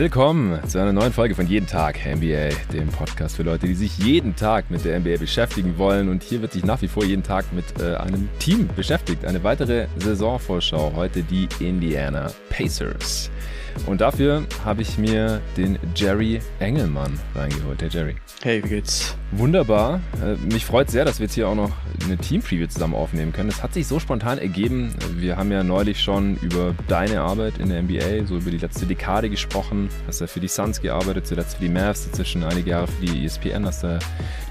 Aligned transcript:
Willkommen 0.00 0.58
zu 0.66 0.78
einer 0.80 0.94
neuen 0.94 1.12
Folge 1.12 1.34
von 1.34 1.46
Jeden 1.46 1.66
Tag 1.66 1.98
NBA, 2.06 2.48
dem 2.72 2.88
Podcast 2.88 3.36
für 3.36 3.42
Leute, 3.42 3.66
die 3.66 3.74
sich 3.74 3.98
jeden 3.98 4.34
Tag 4.34 4.70
mit 4.70 4.82
der 4.86 4.98
NBA 4.98 5.18
beschäftigen 5.18 5.76
wollen. 5.76 6.08
Und 6.08 6.22
hier 6.22 6.40
wird 6.40 6.54
sich 6.54 6.64
nach 6.64 6.80
wie 6.80 6.88
vor 6.88 7.04
jeden 7.04 7.22
Tag 7.22 7.52
mit 7.52 7.66
äh, 7.78 7.96
einem 7.96 8.30
Team 8.38 8.70
beschäftigt. 8.74 9.26
Eine 9.26 9.44
weitere 9.44 9.88
Saisonvorschau. 9.98 10.94
Heute 10.96 11.22
die 11.22 11.50
Indiana 11.58 12.32
Pacers. 12.48 13.30
Und 13.86 14.00
dafür 14.00 14.44
habe 14.64 14.82
ich 14.82 14.98
mir 14.98 15.40
den 15.56 15.78
Jerry 15.94 16.40
Engelmann 16.58 17.18
reingeholt. 17.34 17.80
Der 17.80 17.88
Jerry. 17.88 18.16
Hey, 18.42 18.62
wie 18.64 18.68
geht's? 18.68 19.16
Wunderbar. 19.32 20.00
Äh, 20.22 20.34
mich 20.52 20.64
freut 20.64 20.90
sehr, 20.90 21.04
dass 21.04 21.18
wir 21.18 21.26
jetzt 21.26 21.34
hier 21.34 21.48
auch 21.48 21.54
noch 21.54 21.70
eine 22.04 22.16
Team-Preview 22.16 22.66
zusammen 22.66 22.94
aufnehmen 22.94 23.32
können. 23.32 23.48
Es 23.48 23.62
hat 23.62 23.74
sich 23.74 23.86
so 23.86 24.00
spontan 24.00 24.38
ergeben. 24.38 24.94
Wir 25.16 25.36
haben 25.36 25.52
ja 25.52 25.62
neulich 25.62 26.02
schon 26.02 26.36
über 26.36 26.74
deine 26.88 27.20
Arbeit 27.20 27.58
in 27.58 27.68
der 27.68 27.82
NBA, 27.82 28.26
so 28.26 28.36
über 28.36 28.50
die 28.50 28.58
letzte 28.58 28.86
Dekade 28.86 29.30
gesprochen. 29.30 29.88
Hast 30.06 30.20
ja 30.20 30.26
für 30.26 30.40
die 30.40 30.48
Suns 30.48 30.80
gearbeitet, 30.80 31.26
zuletzt 31.26 31.56
für 31.56 31.62
die 31.62 31.68
Mavs, 31.68 32.06
dazwischen 32.08 32.42
einige 32.42 32.70
Jahre 32.70 32.88
für 32.88 33.06
die 33.06 33.24
ESPN, 33.24 33.66
hast 33.66 33.84
da 33.84 33.98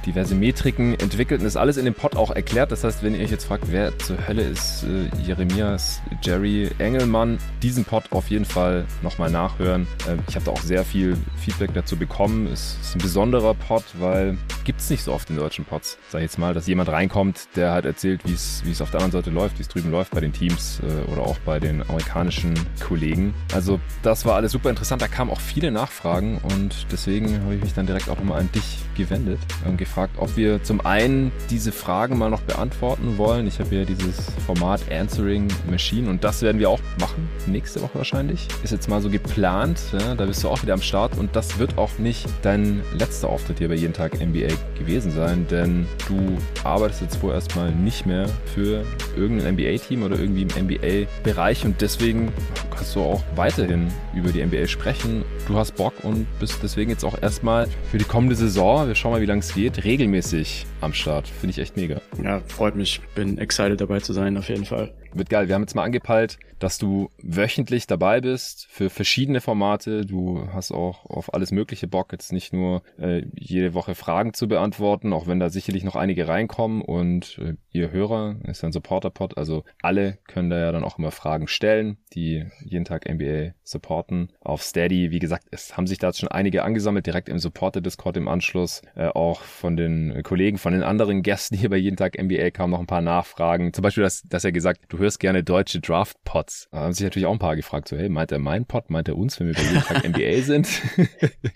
diverse 0.06 0.36
Metriken 0.36 1.00
entwickelt 1.00 1.42
und 1.42 1.46
das 1.46 1.58
alles 1.58 1.78
in 1.78 1.86
dem 1.86 1.94
Pod 1.94 2.16
auch 2.16 2.32
erklärt. 2.32 2.72
Das 2.72 2.84
heißt, 2.84 3.04
wenn 3.04 3.16
ihr 3.16 3.22
euch 3.22 3.32
jetzt 3.32 3.46
fragt, 3.46 3.66
wer 3.72 3.98
zur 4.00 4.28
Hölle 4.28 4.44
ist 4.44 4.84
äh, 4.84 5.10
Jeremias 5.24 6.02
Jerry 6.22 6.70
Engelmann, 6.80 7.38
diesen 7.62 7.86
Pod 7.86 8.06
auf 8.12 8.30
jeden 8.30 8.46
Fall 8.46 8.86
nochmal 9.10 9.32
nachhören. 9.32 9.88
Äh, 10.08 10.18
ich 10.28 10.36
habe 10.36 10.46
da 10.46 10.52
auch 10.52 10.62
sehr 10.62 10.86
viel 10.86 11.18
Feedback 11.38 11.74
dazu 11.74 11.98
bekommen. 11.98 12.48
Es 12.48 12.78
ist 12.82 12.96
ein 12.96 13.00
besonderer 13.00 13.56
Pod, 13.56 13.84
weil 13.98 14.38
gibt 14.66 14.82
es 14.82 14.90
nicht 14.92 15.04
so 15.04 15.14
oft 15.14 15.30
in 15.32 15.36
deutschen 15.36 15.66
Pods, 15.66 15.98
sag 16.10 16.20
ich 16.20 16.26
jetzt 16.26 16.38
mal, 16.38 16.54
dass 16.54 16.68
jemand 16.68 16.90
reinkommt, 16.90 17.48
der 17.56 17.72
halt 17.72 17.86
erzählt, 17.86 18.22
wie 18.24 18.34
es 18.34 18.82
auf 18.82 18.92
der 18.92 19.02
anderen 19.02 19.24
Seite 19.24 19.32
läuft, 19.32 19.58
wie 19.58 19.64
es 19.64 19.68
drüben 19.68 19.90
läuft 19.90 20.12
bei 20.12 20.20
den 20.22 20.32
Teams 20.32 20.80
äh, 20.82 21.12
oder 21.12 21.24
auch 21.24 21.40
bei 21.40 21.60
den 21.60 21.82
amerikanischen 21.82 22.54
Kollegen. 22.80 23.34
Also 23.54 23.80
das 24.04 24.26
war 24.26 24.36
alles 24.36 24.52
super 24.52 24.70
interessant. 24.70 25.02
Da 25.02 25.08
kamen 25.08 25.32
auch 25.32 25.40
viele 25.40 25.72
Nachfragen 25.72 26.40
und 26.56 26.86
deswegen 26.92 27.42
habe 27.42 27.56
ich 27.56 27.64
mich 27.64 27.74
dann 27.74 27.88
direkt 27.88 28.10
auch 28.10 28.18
nochmal 28.18 28.42
an 28.42 28.52
dich 28.52 28.78
gewendet 28.96 29.40
und 29.66 29.78
gefragt, 29.78 30.14
ob 30.18 30.38
wir 30.38 30.62
zum 30.62 30.86
einen 30.86 31.32
diese 31.50 31.72
Fragen 31.72 32.18
mal 32.18 32.30
noch 32.30 32.42
beantworten 32.42 33.18
wollen. 33.18 33.48
Ich 33.48 33.60
habe 33.60 33.76
ja 33.76 33.86
dieses 33.86 34.28
Format 34.46 34.82
Answering 34.92 35.48
Machine 35.68 36.10
und 36.10 36.24
das 36.24 36.44
werden 36.44 36.60
wir 36.60 36.70
auch 36.70 36.80
machen, 37.00 37.28
nächste 37.48 37.82
Woche 37.82 37.96
wahrscheinlich. 37.96 38.48
Ist 38.64 38.72
jetzt 38.72 38.88
mal 38.88 38.99
so 39.02 39.10
geplant, 39.10 39.80
ja, 39.94 40.16
da 40.16 40.26
bist 40.26 40.44
du 40.44 40.50
auch 40.50 40.62
wieder 40.62 40.74
am 40.74 40.82
Start 40.82 41.18
und 41.18 41.36
das 41.36 41.60
wird 41.60 41.78
auch 41.78 41.98
nicht 41.98 42.28
dein 42.42 42.82
letzter 42.98 43.30
Auftritt 43.30 43.60
hier 43.60 43.68
bei 43.68 43.76
Jeden 43.76 43.94
Tag 43.94 44.20
NBA 44.20 44.48
gewesen 44.78 45.12
sein, 45.12 45.46
denn 45.50 45.88
du 46.08 46.38
arbeitest 46.64 47.02
jetzt 47.02 47.16
vorerst 47.18 47.56
mal 47.56 47.72
nicht 47.72 48.06
mehr 48.06 48.28
für 48.54 48.84
irgendein 49.16 49.56
NBA-Team 49.56 50.04
oder 50.04 50.20
irgendwie 50.20 50.44
im 50.44 50.66
NBA-Bereich 50.66 51.66
und 51.66 51.82
deswegen 51.82 52.32
kannst 52.76 52.96
du 52.96 53.02
auch 53.02 53.24
weiterhin 53.36 53.88
über 54.16 54.32
die 54.32 54.44
NBA 54.46 54.68
sprechen. 54.68 55.24
Du 55.48 55.58
hast 55.58 55.76
Bock 55.76 55.94
und 56.04 56.28
bist 56.40 56.60
deswegen 56.64 56.90
jetzt 56.92 57.04
auch 57.04 57.22
erstmal 57.22 57.68
für 57.92 57.98
die 57.98 58.06
kommende 58.06 58.36
Saison, 58.36 58.88
wir 58.88 58.96
schauen 58.96 59.12
mal, 59.12 59.22
wie 59.22 59.26
lange 59.26 59.40
es 59.40 59.54
geht, 59.54 59.84
regelmäßig 59.84 60.66
am 60.82 60.94
Start. 60.94 61.28
Finde 61.28 61.52
ich 61.52 61.60
echt 61.60 61.76
mega. 61.76 62.02
Ja, 62.24 62.42
freut 62.48 62.76
mich. 62.76 63.02
Bin 63.16 63.38
excited 63.38 63.82
dabei 63.82 64.00
zu 64.00 64.14
sein, 64.14 64.38
auf 64.38 64.50
jeden 64.50 64.66
Fall. 64.66 64.92
Wird 65.14 65.30
geil. 65.30 65.48
Wir 65.48 65.56
haben 65.56 65.64
jetzt 65.64 65.76
mal 65.76 65.84
angepeilt, 65.84 66.38
dass 66.60 66.78
du 66.78 67.10
wöchentlich 67.22 67.88
dabei 67.88 68.22
bist 68.22 68.68
für 68.70 68.90
verschiedene 68.90 69.42
Formate. 69.42 70.06
Du 70.06 70.48
hast 70.54 70.72
auch 70.72 71.06
auf 71.06 71.34
alles 71.34 71.52
Mögliche 71.52 71.88
Bock, 71.88 72.12
jetzt 72.12 72.32
nicht 72.32 72.54
nur 72.54 72.84
äh, 73.00 73.24
jede 73.34 73.74
Woche 73.74 73.96
Fragen 73.96 74.34
zu 74.34 74.48
beantworten, 74.48 75.14
auch 75.14 75.26
wenn 75.26 75.40
da 75.40 75.50
sicherlich 75.50 75.84
noch 75.84 75.96
einige 75.96 76.28
reinkommen 76.28 76.82
und 76.82 77.40
äh, 77.40 77.56
ihr 77.72 77.92
Hörer 77.92 78.36
ist 78.48 78.64
ein 78.64 78.72
Supporter-Pod, 78.72 79.38
also 79.38 79.64
alle 79.82 80.20
können 80.28 80.50
da 80.50 80.60
ja 80.60 80.72
dann 80.72 80.84
auch 80.84 81.00
immer 81.00 81.12
Fragen 81.12 81.48
stellen, 81.48 81.98
die 82.14 82.46
jeden 82.64 82.86
Tag 82.86 83.10
NBA 83.10 83.54
supporten. 83.64 84.32
Auf 84.42 84.62
Steady, 84.62 85.12
wie 85.12 85.20
gesagt, 85.20 85.48
es 85.52 85.78
haben 85.78 85.88
sich 85.88 85.98
da 85.98 86.08
jetzt 86.08 86.20
schon 86.20 86.30
einige 86.30 86.64
angesammelt, 86.64 87.06
direkt 87.06 87.30
im 87.30 87.40
Supporter-Discord 87.40 88.18
im 88.18 88.28
Anschluss, 88.28 88.82
äh, 88.96 89.08
auch 89.08 89.42
von 89.42 89.78
den 89.78 90.22
Kollegen, 90.24 90.58
von 90.58 90.74
den 90.74 90.84
anderen 90.84 91.24
Gästen 91.24 91.56
hier 91.56 91.70
bei 91.70 91.78
jeden 91.78 91.98
Tag 91.98 92.22
NBA 92.22 92.52
kamen 92.52 92.72
noch 92.72 92.80
ein 92.80 92.88
paar 92.88 93.02
Nachfragen. 93.02 93.74
Zum 93.74 93.82
Beispiel, 93.82 94.04
dass, 94.04 94.24
dass 94.24 94.44
er 94.44 94.52
gesagt, 94.52 94.82
du 94.90 94.99
hörst 95.00 95.20
gerne 95.20 95.44
deutsche 95.44 95.80
Draft-Pods. 95.80 96.70
Da 96.72 96.80
haben 96.80 96.94
sich 96.94 97.04
natürlich 97.04 97.26
auch 97.26 97.34
ein 97.34 97.40
paar 97.40 97.56
gefragt, 97.56 97.88
so, 97.88 97.98
hey, 97.98 98.10
meint 98.10 98.32
er 98.32 98.40
mein 98.40 98.66
Pod, 98.66 98.90
meint 98.90 99.08
er 99.08 99.18
uns, 99.18 99.40
wenn 99.40 99.48
wir 99.48 99.54
bei 99.54 99.62
jeden 99.62 99.82
Tag 99.82 100.04
NBA 100.08 100.42
sind? 100.42 100.68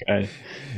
Geil. 0.05 0.27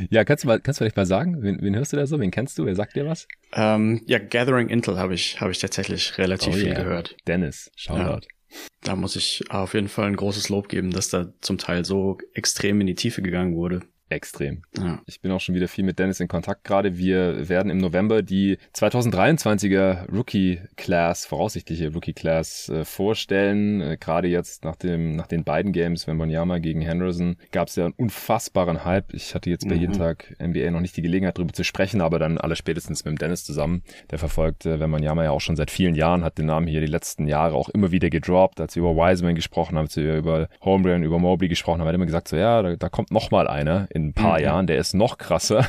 Ja, 0.10 0.24
kannst 0.24 0.44
du 0.44 0.48
mal, 0.48 0.60
kannst 0.60 0.80
du 0.80 0.84
vielleicht 0.84 0.98
mal 0.98 1.06
sagen, 1.06 1.42
wen, 1.42 1.62
wen 1.62 1.76
hörst 1.76 1.94
du 1.94 1.98
da 1.98 2.06
so? 2.08 2.20
Wen 2.20 2.32
kennst 2.32 2.58
du? 2.58 2.66
Wer 2.66 2.76
sagt 2.76 2.96
dir 2.96 3.06
was? 3.06 3.28
Ähm, 3.54 4.02
ja, 4.06 4.20
Gathering 4.20 4.70
Intel 4.70 4.98
habe 4.98 5.14
ich, 5.14 5.40
habe 5.42 5.52
ich 5.52 5.60
tatsächlich 5.60 6.18
relativ 6.18 6.54
oh, 6.54 6.58
viel 6.58 6.68
yeah. 6.68 6.84
gehört. 6.84 7.16
Dennis, 7.28 7.72
Shoutout. 7.76 8.28
Ja. 8.28 8.60
Da 8.84 8.96
muss 8.96 9.16
ich 9.16 9.44
auf 9.50 9.74
jeden 9.74 9.90
Fall 9.90 10.08
ein 10.08 10.16
großes 10.16 10.50
Lob 10.50 10.70
geben, 10.70 10.92
dass 10.92 11.10
da 11.10 11.34
zum 11.42 11.58
Teil 11.58 11.84
so 11.84 12.18
extrem 12.34 12.80
in 12.82 12.88
die 12.88 12.96
Tiefe 12.96 13.22
gegangen 13.22 13.56
wurde 13.56 13.82
extrem. 14.10 14.62
Ja. 14.78 15.00
Ich 15.08 15.22
bin 15.22 15.32
auch 15.32 15.40
schon 15.40 15.56
wieder 15.56 15.68
viel 15.68 15.84
mit 15.84 15.98
Dennis 15.98 16.20
in 16.20 16.28
Kontakt 16.28 16.64
gerade. 16.64 16.98
Wir 16.98 17.50
werden 17.50 17.72
im 17.72 17.80
November 17.80 18.22
die 18.22 18.58
2023er 18.76 20.12
Rookie 20.12 20.60
Class, 20.76 21.26
voraussichtliche 21.26 21.92
Rookie 21.92 22.14
Class 22.14 22.70
äh, 22.70 22.86
vorstellen. 22.86 23.82
Äh, 23.82 23.98
gerade 24.00 24.28
jetzt 24.28 24.64
nach 24.64 24.76
dem, 24.76 25.16
nach 25.16 25.26
den 25.26 25.44
beiden 25.44 25.72
Games, 25.72 26.06
wenn 26.06 26.20
Bonyama 26.20 26.60
gegen 26.60 26.82
Henderson, 26.82 27.38
gab 27.52 27.70
es 27.70 27.76
ja 27.78 27.86
einen 27.86 27.94
unfassbaren 27.98 28.86
Hype. 28.86 29.14
Ich 29.14 29.34
hatte 29.34 29.50
jetzt 29.50 29.68
bei 29.68 29.76
mhm. 29.76 29.82
jeden 29.82 29.94
Tag 29.94 30.36
NBA 30.40 30.70
noch 30.70 30.82
nicht 30.82 30.96
die 30.98 31.02
Gelegenheit 31.02 31.38
darüber 31.38 31.54
zu 31.54 31.64
sprechen, 31.64 32.02
aber 32.02 32.20
dann 32.20 32.38
alle 32.38 32.56
spätestens 32.56 33.06
mit 33.06 33.14
dem 33.14 33.18
Dennis 33.18 33.44
zusammen. 33.44 33.82
Der 34.12 34.20
verfolgt 34.20 34.68
äh, 34.68 34.80
Wembanyama 34.80 35.24
ja 35.24 35.32
auch 35.32 35.42
schon 35.42 35.56
seit 35.56 35.72
vielen 35.72 35.96
Jahren, 35.96 36.24
hat 36.24 36.38
den 36.38 36.46
Namen 36.46 36.68
hier 36.68 36.82
die 36.82 36.88
letzten 36.88 37.28
Jahre 37.28 37.56
auch 37.56 37.70
immer 37.70 37.92
wieder 37.92 38.12
gedroppt, 38.12 38.62
als 38.62 38.76
wir 38.76 38.84
über 38.84 38.96
Wiseman 38.96 39.34
gesprochen 39.34 39.78
haben, 39.78 39.86
als 39.86 39.96
wir 39.96 40.16
über 40.16 40.48
Holmgren, 40.62 41.02
über 41.02 41.18
Mobley 41.18 41.48
gesprochen 41.48 41.82
haben, 41.82 41.88
hat 41.88 41.96
immer 41.96 42.06
gesagt 42.06 42.28
so, 42.28 42.36
ja, 42.36 42.62
da, 42.62 42.76
da 42.76 42.90
kommt 42.90 43.10
noch 43.10 43.32
mal 43.32 43.48
einer 43.48 43.88
in 43.96 44.05
ein 44.08 44.14
paar 44.14 44.38
mhm. 44.38 44.44
Jahren, 44.44 44.68
der 44.68 44.78
ist 44.78 44.94
noch 44.94 45.18
krasser. 45.18 45.68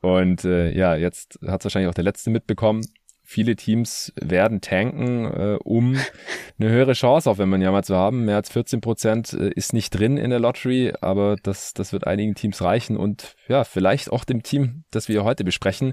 Und 0.00 0.44
äh, 0.44 0.72
ja, 0.72 0.96
jetzt 0.96 1.38
hat 1.46 1.60
es 1.60 1.64
wahrscheinlich 1.64 1.88
auch 1.88 1.94
der 1.94 2.04
letzte 2.04 2.30
mitbekommen. 2.30 2.82
Viele 3.22 3.54
Teams 3.54 4.12
werden 4.20 4.60
tanken, 4.60 5.26
äh, 5.26 5.58
um 5.62 5.96
eine 6.58 6.68
höhere 6.68 6.94
Chance 6.94 7.30
auf 7.30 7.38
wenn 7.38 7.48
man 7.48 7.62
ja 7.62 7.70
mal 7.70 7.84
zu 7.84 7.94
haben. 7.94 8.24
Mehr 8.24 8.36
als 8.36 8.50
14 8.50 8.80
Prozent 8.80 9.32
äh, 9.32 9.50
ist 9.50 9.72
nicht 9.72 9.90
drin 9.90 10.16
in 10.16 10.30
der 10.30 10.40
Lottery, 10.40 10.92
aber 11.00 11.36
das, 11.42 11.72
das 11.72 11.92
wird 11.92 12.06
einigen 12.06 12.34
Teams 12.34 12.60
reichen 12.60 12.96
und 12.96 13.36
ja, 13.50 13.64
vielleicht 13.64 14.12
auch 14.12 14.22
dem 14.22 14.44
Team, 14.44 14.84
das 14.92 15.08
wir 15.08 15.24
heute 15.24 15.42
besprechen. 15.42 15.92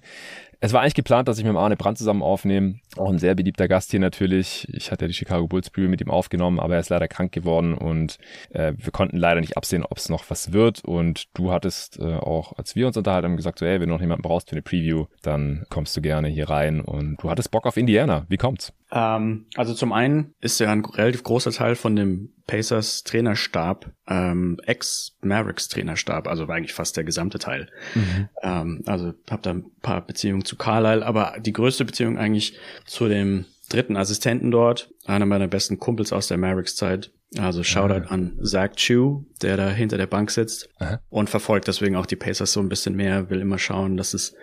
Es 0.59 0.73
war 0.73 0.81
eigentlich 0.81 0.93
geplant, 0.93 1.27
dass 1.27 1.39
ich 1.39 1.43
mit 1.43 1.55
Arne 1.55 1.75
Brandt 1.75 1.97
zusammen 1.97 2.21
aufnehme. 2.21 2.75
Auch 2.97 3.09
ein 3.09 3.17
sehr 3.17 3.33
beliebter 3.33 3.67
Gast 3.67 3.89
hier 3.89 3.99
natürlich. 3.99 4.67
Ich 4.71 4.91
hatte 4.91 5.07
die 5.07 5.13
Chicago 5.13 5.47
Bulls 5.47 5.71
Preview 5.71 5.89
mit 5.89 5.99
ihm 6.01 6.11
aufgenommen, 6.11 6.59
aber 6.59 6.75
er 6.75 6.79
ist 6.79 6.89
leider 6.89 7.07
krank 7.07 7.31
geworden 7.31 7.73
und 7.73 8.17
äh, 8.51 8.73
wir 8.77 8.91
konnten 8.91 9.17
leider 9.17 9.41
nicht 9.41 9.57
absehen, 9.57 9.83
ob 9.83 9.97
es 9.97 10.07
noch 10.07 10.29
was 10.29 10.53
wird. 10.53 10.85
Und 10.85 11.25
du 11.35 11.51
hattest 11.51 11.99
äh, 11.99 12.15
auch, 12.15 12.53
als 12.57 12.75
wir 12.75 12.85
uns 12.85 12.95
unterhalten 12.95 13.25
haben, 13.25 13.37
gesagt, 13.37 13.57
so, 13.57 13.65
hey, 13.65 13.79
wenn 13.79 13.89
du 13.89 13.95
noch 13.95 14.01
jemanden 14.01 14.21
brauchst 14.21 14.49
für 14.49 14.55
eine 14.55 14.61
Preview, 14.61 15.05
dann 15.23 15.65
kommst 15.69 15.97
du 15.97 16.01
gerne 16.01 16.27
hier 16.27 16.49
rein. 16.49 16.81
Und 16.81 17.17
du 17.23 17.29
hattest 17.29 17.49
Bock 17.49 17.65
auf 17.65 17.77
Indiana. 17.77 18.27
Wie 18.29 18.37
kommt's? 18.37 18.71
Ähm, 18.91 19.47
also 19.55 19.73
zum 19.73 19.91
einen 19.91 20.33
ist 20.39 20.59
ja 20.59 20.71
ein 20.71 20.85
relativ 20.85 21.23
großer 21.23 21.51
Teil 21.51 21.75
von 21.75 21.95
dem 21.95 22.33
Pacers 22.47 23.03
Trainerstab, 23.03 23.91
ähm, 24.07 24.57
Ex-Mavericks 24.65 25.67
Trainerstab, 25.67 26.27
also 26.27 26.47
war 26.47 26.55
eigentlich 26.55 26.73
fast 26.73 26.95
der 26.95 27.03
gesamte 27.03 27.39
Teil. 27.39 27.69
Mhm. 27.93 28.29
Ähm, 28.41 28.83
also 28.85 29.13
habe 29.29 29.41
da 29.41 29.51
ein 29.51 29.65
paar 29.81 30.05
Beziehungen 30.05 30.45
zu 30.45 30.55
Carlisle, 30.55 31.05
aber 31.05 31.35
die 31.39 31.53
größte 31.53 31.83
Beziehung 31.83 32.17
eigentlich 32.17 32.57
zu 32.85 33.09
dem 33.09 33.45
dritten 33.69 33.97
Assistenten 33.97 34.51
dort, 34.51 34.89
einer 35.05 35.25
meiner 35.25 35.47
besten 35.47 35.77
Kumpels 35.77 36.13
aus 36.13 36.29
der 36.29 36.37
Mavericks-Zeit, 36.37 37.11
also 37.35 37.61
Shoutout 37.61 38.05
Aha. 38.05 38.13
an 38.13 38.39
Zach 38.41 38.75
Chu, 38.75 39.25
der 39.41 39.57
da 39.57 39.69
hinter 39.69 39.97
der 39.97 40.07
Bank 40.07 40.31
sitzt 40.31 40.69
Aha. 40.79 41.01
und 41.09 41.29
verfolgt 41.29 41.67
deswegen 41.67 41.97
auch 41.97 42.05
die 42.05 42.15
Pacers 42.15 42.53
so 42.53 42.61
ein 42.61 42.69
bisschen 42.69 42.95
mehr, 42.95 43.29
will 43.29 43.41
immer 43.41 43.59
schauen, 43.59 43.97
dass 43.97 44.13
es 44.13 44.33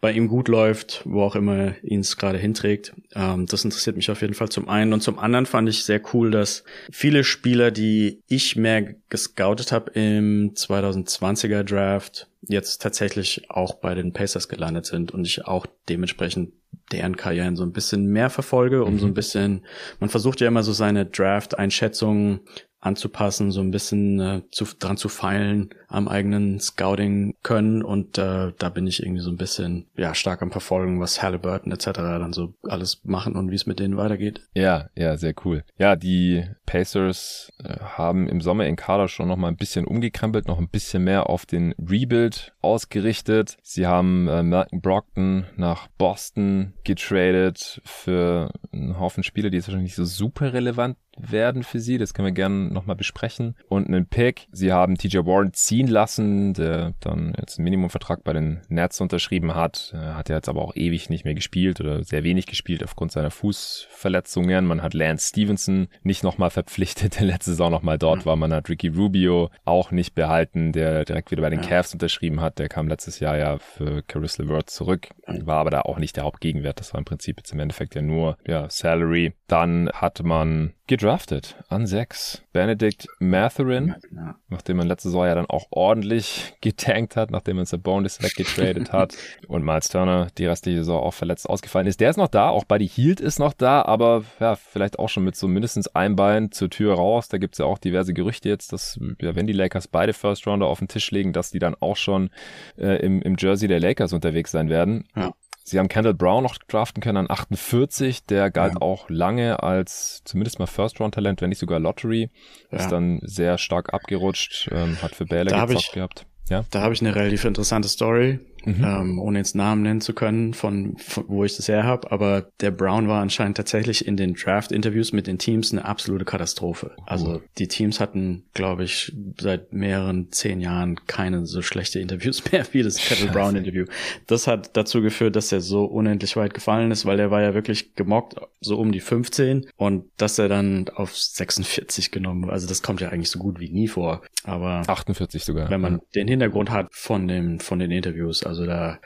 bei 0.00 0.12
ihm 0.12 0.28
gut 0.28 0.46
läuft, 0.46 1.02
wo 1.04 1.22
auch 1.22 1.34
immer 1.34 1.74
ihn 1.82 2.00
es 2.00 2.16
gerade 2.16 2.38
hinträgt. 2.38 2.94
Ähm, 3.16 3.46
das 3.46 3.64
interessiert 3.64 3.96
mich 3.96 4.10
auf 4.10 4.20
jeden 4.20 4.34
Fall 4.34 4.48
zum 4.48 4.68
einen. 4.68 4.92
Und 4.92 5.02
zum 5.02 5.18
anderen 5.18 5.46
fand 5.46 5.68
ich 5.68 5.84
sehr 5.84 6.00
cool, 6.14 6.30
dass 6.30 6.62
viele 6.92 7.24
Spieler, 7.24 7.72
die 7.72 8.22
ich 8.28 8.54
mehr 8.54 8.94
gescoutet 9.08 9.72
habe 9.72 9.90
im 9.92 10.54
2020er 10.54 11.64
Draft, 11.64 12.29
jetzt 12.42 12.82
tatsächlich 12.82 13.50
auch 13.50 13.74
bei 13.74 13.94
den 13.94 14.12
Pacers 14.12 14.48
gelandet 14.48 14.86
sind 14.86 15.12
und 15.12 15.26
ich 15.26 15.44
auch 15.46 15.66
dementsprechend 15.88 16.52
deren 16.92 17.16
Karrieren 17.16 17.56
so 17.56 17.62
ein 17.62 17.72
bisschen 17.72 18.06
mehr 18.06 18.30
verfolge, 18.30 18.84
um 18.84 18.94
mhm. 18.94 18.98
so 18.98 19.06
ein 19.06 19.14
bisschen, 19.14 19.64
man 20.00 20.10
versucht 20.10 20.40
ja 20.40 20.48
immer 20.48 20.62
so 20.62 20.72
seine 20.72 21.06
Draft-Einschätzungen 21.06 22.40
anzupassen, 22.80 23.52
so 23.52 23.60
ein 23.60 23.70
bisschen 23.70 24.20
äh, 24.20 24.42
zu, 24.50 24.64
dran 24.78 24.96
zu 24.96 25.08
feilen 25.08 25.70
am 25.88 26.08
eigenen 26.08 26.60
Scouting 26.60 27.34
können 27.42 27.82
und 27.82 28.16
äh, 28.16 28.52
da 28.56 28.68
bin 28.70 28.86
ich 28.86 29.02
irgendwie 29.02 29.20
so 29.20 29.30
ein 29.30 29.36
bisschen 29.36 29.86
ja 29.96 30.14
stark 30.14 30.40
am 30.40 30.50
Verfolgen, 30.50 30.98
was 30.98 31.22
Halliburton 31.22 31.72
etc. 31.72 31.90
dann 31.92 32.32
so 32.32 32.54
alles 32.62 33.02
machen 33.04 33.36
und 33.36 33.50
wie 33.50 33.54
es 33.54 33.66
mit 33.66 33.80
denen 33.80 33.98
weitergeht. 33.98 34.40
Ja, 34.54 34.88
ja, 34.96 35.18
sehr 35.18 35.34
cool. 35.44 35.62
Ja, 35.76 35.94
die 35.94 36.44
Pacers 36.70 37.52
äh, 37.64 37.80
haben 37.80 38.28
im 38.28 38.40
Sommer 38.40 38.64
in 38.66 38.76
Kader 38.76 39.08
schon 39.08 39.26
noch 39.26 39.36
mal 39.36 39.48
ein 39.48 39.56
bisschen 39.56 39.86
umgekrempelt, 39.86 40.46
noch 40.46 40.58
ein 40.58 40.68
bisschen 40.68 41.02
mehr 41.02 41.28
auf 41.28 41.44
den 41.44 41.74
Rebuild 41.80 42.52
ausgerichtet. 42.62 43.56
Sie 43.60 43.88
haben 43.88 44.28
äh, 44.28 44.44
Malcolm 44.44 44.80
Brockton 44.80 45.46
nach 45.56 45.88
Boston 45.98 46.74
getradet 46.84 47.80
für 47.84 48.52
einen 48.72 49.00
Haufen 49.00 49.24
Spieler, 49.24 49.50
die 49.50 49.56
jetzt 49.56 49.66
wahrscheinlich 49.66 49.90
nicht 49.90 49.96
so 49.96 50.04
super 50.04 50.52
relevant 50.52 50.96
werden 51.18 51.62
für 51.62 51.80
sie. 51.80 51.98
Das 51.98 52.14
können 52.14 52.26
wir 52.26 52.32
gerne 52.32 52.70
nochmal 52.70 52.96
besprechen. 52.96 53.56
Und 53.68 53.88
einen 53.88 54.06
Pick. 54.06 54.48
Sie 54.52 54.72
haben 54.72 54.96
TJ 54.96 55.18
Warren 55.18 55.52
ziehen 55.52 55.88
lassen, 55.88 56.54
der 56.54 56.94
dann 57.00 57.34
jetzt 57.38 57.58
einen 57.58 57.64
Minimumvertrag 57.64 58.24
bei 58.24 58.32
den 58.32 58.60
Nets 58.68 59.00
unterschrieben 59.00 59.54
hat. 59.54 59.92
Er 59.94 60.16
hat 60.16 60.28
ja 60.28 60.36
jetzt 60.36 60.48
aber 60.48 60.62
auch 60.62 60.74
ewig 60.76 61.10
nicht 61.10 61.24
mehr 61.24 61.34
gespielt 61.34 61.80
oder 61.80 62.04
sehr 62.04 62.24
wenig 62.24 62.46
gespielt 62.46 62.84
aufgrund 62.84 63.12
seiner 63.12 63.30
Fußverletzungen. 63.30 64.64
Man 64.66 64.82
hat 64.82 64.94
Lance 64.94 65.28
Stevenson 65.28 65.88
nicht 66.02 66.22
nochmal 66.22 66.50
verpflichtet, 66.60 67.16
der 67.20 67.26
letzte 67.26 67.52
Saison 67.52 67.70
nochmal 67.70 67.98
dort 67.98 68.26
war. 68.26 68.36
Man 68.36 68.52
hat 68.52 68.68
Ricky 68.68 68.88
Rubio 68.88 69.50
auch 69.64 69.90
nicht 69.90 70.14
behalten, 70.14 70.72
der 70.72 71.04
direkt 71.04 71.30
wieder 71.30 71.42
bei 71.42 71.50
den 71.50 71.60
Cavs 71.60 71.92
unterschrieben 71.92 72.40
hat. 72.40 72.58
Der 72.58 72.68
kam 72.68 72.88
letztes 72.88 73.20
Jahr 73.20 73.36
ja 73.36 73.58
für 73.58 74.02
Caris 74.02 74.38
LeVert 74.38 74.70
zurück, 74.70 75.08
war 75.26 75.58
aber 75.58 75.70
da 75.70 75.82
auch 75.82 75.98
nicht 75.98 76.16
der 76.16 76.24
Hauptgegenwert. 76.24 76.80
Das 76.80 76.92
war 76.92 76.98
im 76.98 77.04
Prinzip 77.04 77.38
jetzt 77.38 77.52
im 77.52 77.60
Endeffekt 77.60 77.94
ja 77.94 78.02
nur 78.02 78.36
ja, 78.46 78.68
Salary. 78.68 79.32
Dann 79.50 79.90
hat 79.92 80.22
man 80.22 80.74
gedraftet 80.86 81.56
an 81.68 81.84
sechs. 81.84 82.42
Benedict 82.52 83.08
Matherin, 83.18 83.96
ja. 84.14 84.36
nachdem 84.48 84.76
man 84.76 84.86
letzte 84.86 85.08
Saison 85.08 85.26
ja 85.26 85.34
dann 85.34 85.46
auch 85.46 85.66
ordentlich 85.70 86.54
getankt 86.60 87.16
hat, 87.16 87.32
nachdem 87.32 87.56
man 87.56 87.66
Sabonis 87.66 88.22
weggetradet 88.22 88.92
hat 88.92 89.16
und 89.48 89.64
Miles 89.64 89.88
Turner 89.88 90.28
die 90.38 90.46
restliche 90.46 90.78
Saison 90.78 91.02
auch 91.02 91.14
verletzt 91.14 91.48
ausgefallen 91.48 91.88
ist. 91.88 91.98
Der 92.00 92.10
ist 92.10 92.16
noch 92.16 92.28
da, 92.28 92.48
auch 92.48 92.62
Buddy 92.62 92.88
Hield 92.88 93.20
ist 93.20 93.40
noch 93.40 93.52
da, 93.52 93.82
aber 93.82 94.22
ja, 94.38 94.54
vielleicht 94.54 95.00
auch 95.00 95.08
schon 95.08 95.24
mit 95.24 95.34
so 95.34 95.48
mindestens 95.48 95.88
einem 95.96 96.14
Bein 96.14 96.52
zur 96.52 96.70
Tür 96.70 96.94
raus. 96.94 97.28
Da 97.28 97.38
gibt's 97.38 97.58
ja 97.58 97.64
auch 97.64 97.78
diverse 97.78 98.14
Gerüchte 98.14 98.48
jetzt, 98.48 98.72
dass 98.72 99.00
ja, 99.20 99.34
wenn 99.34 99.48
die 99.48 99.52
Lakers 99.52 99.88
beide 99.88 100.12
First 100.12 100.46
Rounder 100.46 100.66
auf 100.66 100.78
den 100.78 100.86
Tisch 100.86 101.10
legen, 101.10 101.32
dass 101.32 101.50
die 101.50 101.58
dann 101.58 101.74
auch 101.80 101.96
schon 101.96 102.30
äh, 102.78 103.04
im, 103.04 103.20
im 103.22 103.34
Jersey 103.36 103.66
der 103.66 103.80
Lakers 103.80 104.12
unterwegs 104.12 104.52
sein 104.52 104.68
werden. 104.68 105.08
Ja. 105.16 105.32
Sie 105.70 105.78
haben 105.78 105.88
Kendall 105.88 106.14
Brown 106.14 106.42
noch 106.42 106.58
draften 106.58 107.00
können 107.00 107.16
an 107.16 107.30
48. 107.30 108.26
Der 108.26 108.50
galt 108.50 108.74
ja. 108.74 108.80
auch 108.80 109.08
lange 109.08 109.62
als 109.62 110.22
zumindest 110.24 110.58
mal 110.58 110.66
First-Round-Talent, 110.66 111.40
wenn 111.40 111.50
nicht 111.50 111.58
sogar 111.58 111.78
Lottery. 111.78 112.30
Ja. 112.70 112.78
Ist 112.78 112.90
dann 112.90 113.20
sehr 113.22 113.56
stark 113.56 113.94
abgerutscht, 113.94 114.68
ähm, 114.72 115.00
hat 115.00 115.14
für 115.14 115.26
Bälle 115.26 115.50
gezockt 115.50 115.92
gehabt. 115.92 116.26
Ja. 116.48 116.64
Da 116.70 116.82
habe 116.82 116.92
ich 116.92 117.00
eine 117.00 117.14
relativ 117.14 117.44
interessante 117.44 117.88
Story 117.88 118.40
mhm. 118.64 118.84
ähm, 118.84 119.18
ohne 119.18 119.38
jetzt 119.38 119.54
Namen 119.54 119.82
nennen 119.82 120.00
zu 120.00 120.12
können, 120.12 120.54
von, 120.54 120.96
von 120.98 121.24
wo 121.28 121.44
ich 121.44 121.56
das 121.56 121.68
her 121.68 121.84
habe. 121.84 122.10
Aber 122.12 122.50
der 122.60 122.70
Brown 122.70 123.08
war 123.08 123.20
anscheinend 123.20 123.56
tatsächlich 123.56 124.06
in 124.06 124.16
den 124.16 124.34
Draft-Interviews 124.34 125.12
mit 125.12 125.26
den 125.26 125.38
Teams 125.38 125.72
eine 125.72 125.84
absolute 125.84 126.24
Katastrophe. 126.24 126.92
Also 127.06 127.42
die 127.58 127.68
Teams 127.68 128.00
hatten, 128.00 128.44
glaube 128.54 128.84
ich, 128.84 129.12
seit 129.38 129.72
mehreren 129.72 130.30
zehn 130.32 130.60
Jahren 130.60 130.96
keine 131.06 131.46
so 131.46 131.62
schlechte 131.62 132.00
Interviews 132.00 132.42
mehr 132.52 132.66
wie 132.72 132.82
das 132.82 132.96
Kettle 132.96 133.28
Brown-Interview. 133.28 133.86
Das 134.26 134.46
hat 134.46 134.76
dazu 134.76 135.02
geführt, 135.02 135.36
dass 135.36 135.52
er 135.52 135.60
so 135.60 135.84
unendlich 135.84 136.36
weit 136.36 136.54
gefallen 136.54 136.90
ist, 136.90 137.06
weil 137.06 137.18
er 137.18 137.30
war 137.30 137.42
ja 137.42 137.54
wirklich 137.54 137.94
gemockt, 137.94 138.36
so 138.60 138.78
um 138.78 138.92
die 138.92 139.00
15 139.00 139.66
und 139.76 140.04
dass 140.16 140.38
er 140.38 140.48
dann 140.48 140.88
auf 140.94 141.16
46 141.16 142.10
genommen, 142.10 142.50
also 142.50 142.66
das 142.66 142.82
kommt 142.82 143.00
ja 143.00 143.08
eigentlich 143.08 143.30
so 143.30 143.38
gut 143.38 143.60
wie 143.60 143.70
nie 143.70 143.88
vor. 143.88 144.22
Aber 144.44 144.82
48 144.86 145.44
sogar. 145.44 145.70
Wenn 145.70 145.80
man 145.80 145.94
ja. 145.94 146.00
den 146.14 146.28
Hintergrund 146.28 146.70
hat 146.70 146.88
von 146.92 147.28
dem 147.28 147.60
von 147.60 147.78
den 147.78 147.90
Interviews, 147.90 148.44
also 148.50 148.66
da, 148.66 148.98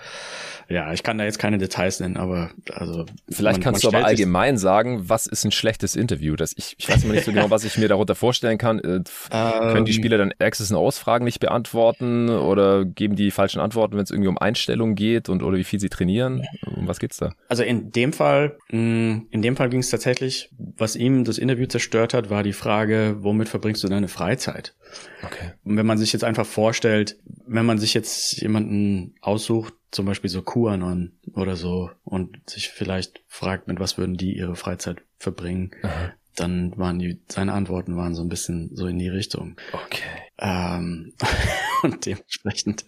ja, 0.69 0.93
ich 0.93 1.03
kann 1.03 1.19
da 1.19 1.25
jetzt 1.25 1.39
keine 1.39 1.59
Details 1.59 2.01
nennen, 2.01 2.17
aber 2.17 2.51
also. 2.73 3.05
Vielleicht 3.31 3.59
man, 3.59 3.65
kannst 3.65 3.85
man 3.85 3.93
du 3.93 3.99
aber 3.99 4.07
allgemein 4.07 4.57
sagen, 4.57 5.09
was 5.09 5.27
ist 5.27 5.45
ein 5.45 5.53
schlechtes 5.53 5.97
Interview? 5.97 6.37
Das, 6.37 6.55
ich, 6.57 6.75
ich 6.79 6.89
weiß 6.89 7.05
immer 7.05 7.15
nicht 7.15 7.25
so 7.25 7.33
genau, 7.33 7.51
was 7.51 7.65
ich 7.65 7.77
mir 7.79 7.89
darunter 7.89 8.15
vorstellen 8.15 8.59
kann. 8.59 8.79
Äh, 8.79 9.03
können 9.31 9.85
die 9.85 9.93
ähm. 9.93 9.97
Spieler 9.97 10.19
dann 10.19 10.33
Access 10.39 10.71
und 10.71 10.77
Ausfragen 10.77 11.25
nicht 11.25 11.41
beantworten 11.41 12.31
oder 12.31 12.85
geben 12.85 13.17
die 13.17 13.31
falschen 13.31 13.61
Antworten, 13.61 13.97
wenn 13.97 14.05
es 14.05 14.11
irgendwie 14.11 14.29
um 14.29 14.39
Einstellungen 14.39 14.95
geht 14.95 15.29
und 15.29 15.43
oder 15.43 15.57
wie 15.59 15.65
viel 15.65 15.81
sie 15.81 15.89
trainieren? 15.89 16.47
Um 16.77 16.89
was 16.89 16.99
geht's 16.99 17.19
da? 17.19 17.35
Also 17.49 17.63
in 17.63 17.91
dem 17.93 18.13
Fall, 18.13 18.57
mm, 18.71 19.27
in 19.31 19.43
dem 19.43 19.57
Fall 19.57 19.69
ging 19.69 19.81
es 19.81 19.91
tatsächlich, 19.91 20.51
was 20.57 20.97
ihm 20.97 21.25
das 21.25 21.39
Interview 21.39 21.67
zerstört 21.67 22.15
hat, 22.15 22.31
war 22.31 22.43
die 22.43 22.53
Frage, 22.53 23.17
womit 23.21 23.49
verbringst 23.49 23.83
du 23.85 23.89
deine 23.89 24.09
Freizeit? 24.09 24.75
Okay. 25.23 25.53
Und 25.65 25.77
wenn 25.77 25.87
man 25.87 25.99
sich 25.99 26.13
jetzt 26.13 26.25
einfach 26.25 26.47
vorstellt, 26.47 27.17
wenn 27.47 27.67
man 27.67 27.79
sich 27.79 27.95
jetzt 27.95 28.41
jemanden 28.41 29.15
aussucht, 29.21 29.75
zum 29.95 30.07
Beispiel 30.07 30.31
so 30.31 30.43
QAnon 30.43 31.13
oder 31.35 31.57
so, 31.57 31.91
und 32.05 32.39
sich 32.51 32.69
vielleicht 32.69 33.23
fragt, 33.29 33.69
mit 33.69 33.79
was 33.81 33.97
würden 33.97 34.17
die 34.17 34.37
ihre 34.37 34.57
Freizeit 34.57 34.99
verbringen, 35.19 35.71
Aha. 35.83 36.13
dann 36.37 36.77
waren 36.77 36.99
die, 36.99 37.21
seine 37.29 37.53
Antworten 37.53 37.97
waren 37.97 38.15
so 38.15 38.23
ein 38.23 38.29
bisschen 38.29 38.71
so 38.75 38.87
in 38.87 38.99
die 38.99 39.09
Richtung. 39.09 39.57
Okay. 39.73 40.03
Ähm, 40.39 41.13
und 41.83 42.05
dementsprechend. 42.07 42.85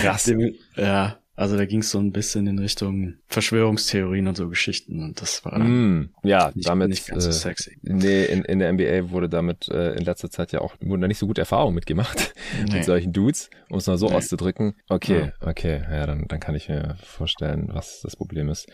Krass. 0.00 0.24
Dem, 0.24 0.54
ja, 0.76 1.18
also 1.40 1.56
da 1.56 1.64
ging 1.64 1.80
es 1.80 1.90
so 1.90 1.98
ein 1.98 2.12
bisschen 2.12 2.46
in 2.46 2.58
Richtung 2.58 3.14
Verschwörungstheorien 3.28 4.28
und 4.28 4.36
so 4.36 4.50
Geschichten 4.50 5.02
und 5.02 5.22
das 5.22 5.42
war 5.42 5.58
mm, 5.58 6.10
ja 6.22 6.52
nicht, 6.54 6.68
damit 6.68 6.90
nicht 6.90 7.06
ganz 7.06 7.24
so 7.24 7.30
äh, 7.30 7.32
sexy. 7.32 7.78
Nee, 7.80 8.26
in, 8.26 8.44
in 8.44 8.58
der 8.58 8.70
NBA 8.70 9.10
wurde 9.10 9.30
damit 9.30 9.66
äh, 9.68 9.94
in 9.94 10.04
letzter 10.04 10.28
Zeit 10.28 10.52
ja 10.52 10.60
auch 10.60 10.74
wurden 10.82 11.00
da 11.00 11.08
nicht 11.08 11.16
so 11.16 11.26
gute 11.26 11.40
Erfahrungen 11.40 11.74
mitgemacht 11.74 12.34
nee. 12.66 12.74
mit 12.74 12.84
solchen 12.84 13.14
Dudes, 13.14 13.48
um 13.70 13.78
es 13.78 13.86
mal 13.86 13.96
so 13.96 14.10
nee. 14.10 14.16
auszudrücken. 14.16 14.74
Okay, 14.90 15.32
ja. 15.40 15.48
okay, 15.48 15.82
ja, 15.90 16.06
dann, 16.06 16.26
dann 16.28 16.40
kann 16.40 16.54
ich 16.54 16.68
mir 16.68 16.96
vorstellen, 17.02 17.70
was 17.72 18.02
das 18.02 18.16
Problem 18.16 18.50
ist. 18.50 18.68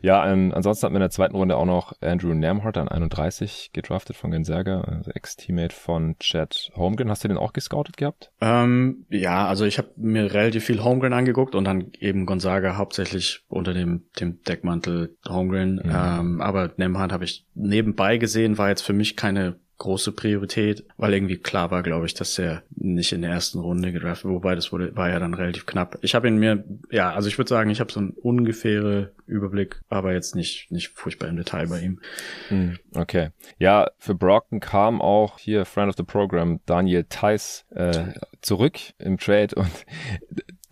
Ja, 0.00 0.24
ähm, 0.30 0.52
ansonsten 0.54 0.84
hatten 0.84 0.94
wir 0.94 0.98
in 0.98 1.00
der 1.00 1.10
zweiten 1.10 1.34
Runde 1.34 1.56
auch 1.56 1.66
noch 1.66 2.00
Andrew 2.00 2.32
Namhart 2.32 2.76
an 2.78 2.86
31 2.86 3.70
gedraftet 3.72 4.14
von 4.14 4.30
Gonzaga, 4.30 4.82
also 4.82 5.10
Ex-Teammate 5.10 5.74
von 5.74 6.16
Chad 6.20 6.70
Holmgren. 6.76 7.10
Hast 7.10 7.24
du 7.24 7.28
den 7.28 7.38
auch 7.38 7.52
gescoutet 7.52 7.96
gehabt? 7.96 8.30
Ähm, 8.40 9.04
ja, 9.10 9.48
also 9.48 9.64
ich 9.64 9.78
habe 9.78 9.88
mir 9.96 10.32
relativ 10.32 10.64
viel 10.64 10.84
Holmgren 10.84 11.12
angeguckt 11.12 11.56
und 11.56 11.64
dann 11.64 11.90
eben 12.04 12.26
Gonzaga 12.26 12.76
hauptsächlich 12.76 13.44
unter 13.48 13.72
dem, 13.72 14.04
dem 14.20 14.42
Deckmantel 14.42 15.16
Holmgren. 15.26 15.76
Mhm. 15.76 15.92
Ähm, 15.92 16.40
aber 16.40 16.72
Nemhard 16.76 17.12
habe 17.12 17.24
ich 17.24 17.46
nebenbei 17.54 18.18
gesehen, 18.18 18.58
war 18.58 18.68
jetzt 18.68 18.82
für 18.82 18.92
mich 18.92 19.16
keine 19.16 19.56
große 19.78 20.12
Priorität, 20.12 20.86
weil 20.96 21.12
irgendwie 21.12 21.36
klar 21.36 21.70
war, 21.70 21.82
glaube 21.82 22.06
ich, 22.06 22.14
dass 22.14 22.38
er 22.38 22.62
nicht 22.70 23.12
in 23.12 23.22
der 23.22 23.32
ersten 23.32 23.58
Runde 23.58 23.92
gedraftet, 23.92 24.30
wobei 24.30 24.54
das 24.54 24.70
wurde, 24.70 24.94
war 24.94 25.10
ja 25.10 25.18
dann 25.18 25.34
relativ 25.34 25.66
knapp. 25.66 25.98
Ich 26.02 26.14
habe 26.14 26.28
ihn 26.28 26.38
mir, 26.38 26.64
ja, 26.90 27.12
also 27.12 27.28
ich 27.28 27.38
würde 27.38 27.48
sagen, 27.48 27.70
ich 27.70 27.80
habe 27.80 27.92
so 27.92 27.98
einen 27.98 28.10
ungefähre 28.10 29.12
Überblick, 29.26 29.80
aber 29.88 30.12
jetzt 30.12 30.36
nicht, 30.36 30.70
nicht 30.70 30.90
furchtbar 30.90 31.28
im 31.28 31.36
Detail 31.36 31.66
bei 31.66 31.80
ihm. 31.80 32.00
Hm, 32.48 32.78
okay. 32.94 33.30
Ja, 33.58 33.90
für 33.98 34.14
Brockton 34.14 34.60
kam 34.60 35.02
auch 35.02 35.38
hier 35.38 35.64
Friend 35.64 35.88
of 35.88 35.96
the 35.96 36.04
Program 36.04 36.60
Daniel 36.66 37.04
Theiss 37.08 37.66
äh, 37.70 38.12
zurück 38.42 38.78
im 38.98 39.18
Trade 39.18 39.56
und 39.56 39.84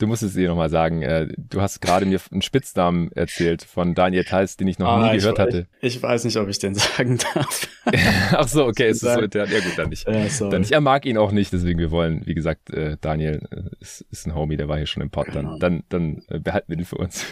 du 0.02 0.08
musst 0.08 0.22
es 0.22 0.34
dir 0.34 0.48
nochmal 0.48 0.68
sagen. 0.68 1.02
Äh, 1.02 1.28
du 1.36 1.60
hast 1.60 1.80
gerade 1.80 2.04
mir 2.04 2.20
einen 2.30 2.42
Spitznamen 2.42 3.12
erzählt 3.12 3.62
von 3.62 3.94
Daniel 3.94 4.24
Theiss, 4.24 4.56
den 4.56 4.66
ich 4.66 4.78
noch 4.78 4.88
ah, 4.88 5.12
nie 5.12 5.18
gehört 5.18 5.38
ich, 5.38 5.40
hatte. 5.40 5.66
Ich 5.80 6.02
weiß 6.02 6.24
nicht, 6.24 6.36
ob 6.36 6.48
ich 6.48 6.58
den 6.58 6.74
sagen 6.74 7.18
darf. 7.34 7.68
Ach 8.32 8.48
so, 8.48 8.66
okay, 8.66 8.90
ist 8.90 9.02
es 9.02 9.14
so. 9.14 9.20
Ja, 9.20 9.44
gut, 9.44 9.78
dann 9.78 9.90
nicht. 9.90 10.06
Ja, 10.06 10.48
dann 10.48 10.60
nicht. 10.60 10.72
Er 10.72 10.80
mag 10.80 11.06
ihn 11.06 11.16
auch 11.16 11.30
nicht, 11.30 11.52
deswegen 11.52 11.78
wir 11.78 11.90
wollen, 11.90 12.26
wie 12.26 12.34
gesagt, 12.34 12.70
äh, 12.70 12.96
Daniel 13.00 13.46
äh, 13.50 13.62
ist, 13.80 14.04
ist 14.10 14.26
ein 14.26 14.34
Homie, 14.34 14.56
der 14.56 14.68
war 14.68 14.76
hier 14.76 14.86
schon 14.86 15.02
im 15.02 15.10
Pod. 15.10 15.26
Genau. 15.26 15.58
Dann, 15.58 15.84
dann, 15.88 16.22
dann 16.28 16.42
behalten 16.42 16.68
wir 16.68 16.76
den 16.76 16.86
für 16.86 16.96
uns. 16.96 17.24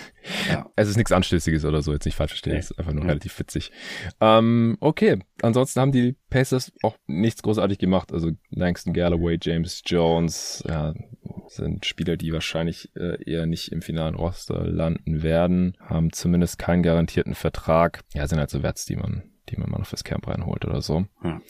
Ja. 0.49 0.67
Es 0.77 0.89
ist 0.89 0.97
nichts 0.97 1.13
Anstößiges 1.13 1.65
oder 1.67 1.83
so, 1.83 1.93
jetzt 1.93 2.07
nicht 2.07 2.15
falsch 2.15 2.31
verstehen. 2.31 2.55
Nee. 2.55 2.61
Es 2.61 2.71
ist 2.71 2.79
einfach 2.79 2.93
nur 2.93 3.03
mhm. 3.03 3.11
relativ 3.11 3.39
witzig. 3.39 3.71
Ähm, 4.21 4.79
okay, 4.81 5.19
ansonsten 5.43 5.81
haben 5.81 5.93
die 5.93 6.17
Pacers 6.31 6.73
auch 6.83 6.97
nichts 7.07 7.43
großartig 7.43 7.79
gemacht. 7.79 8.13
Also 8.13 8.31
Langston 8.51 8.93
Galloway, 8.93 9.39
James 9.41 9.83
Jones, 9.85 10.65
ja, 10.67 10.95
sind 11.49 11.85
Spieler, 11.85 12.17
die 12.17 12.33
wahrscheinlich 12.33 12.91
äh, 12.97 13.23
eher 13.25 13.47
nicht 13.47 13.73
im 13.73 13.83
finalen 13.83 14.15
Roster 14.15 14.65
landen 14.65 15.23
werden, 15.23 15.77
haben 15.81 16.13
zumindest 16.13 16.59
keinen 16.59 16.83
garantierten 16.83 17.35
Vertrag. 17.35 18.01
Ja, 18.15 18.27
sind 18.27 18.39
halt 18.39 18.51
so 18.51 18.63
Werts, 18.63 18.87
die 18.87 18.97
man, 18.97 19.25
die 19.49 19.57
man 19.57 19.71
mal 19.71 19.79
noch 19.79 19.87
fürs 19.87 20.05
Camp 20.05 20.27
reinholt 20.27 20.65
oder 20.65 20.81
so. 20.81 21.07
Ja. 21.23 21.41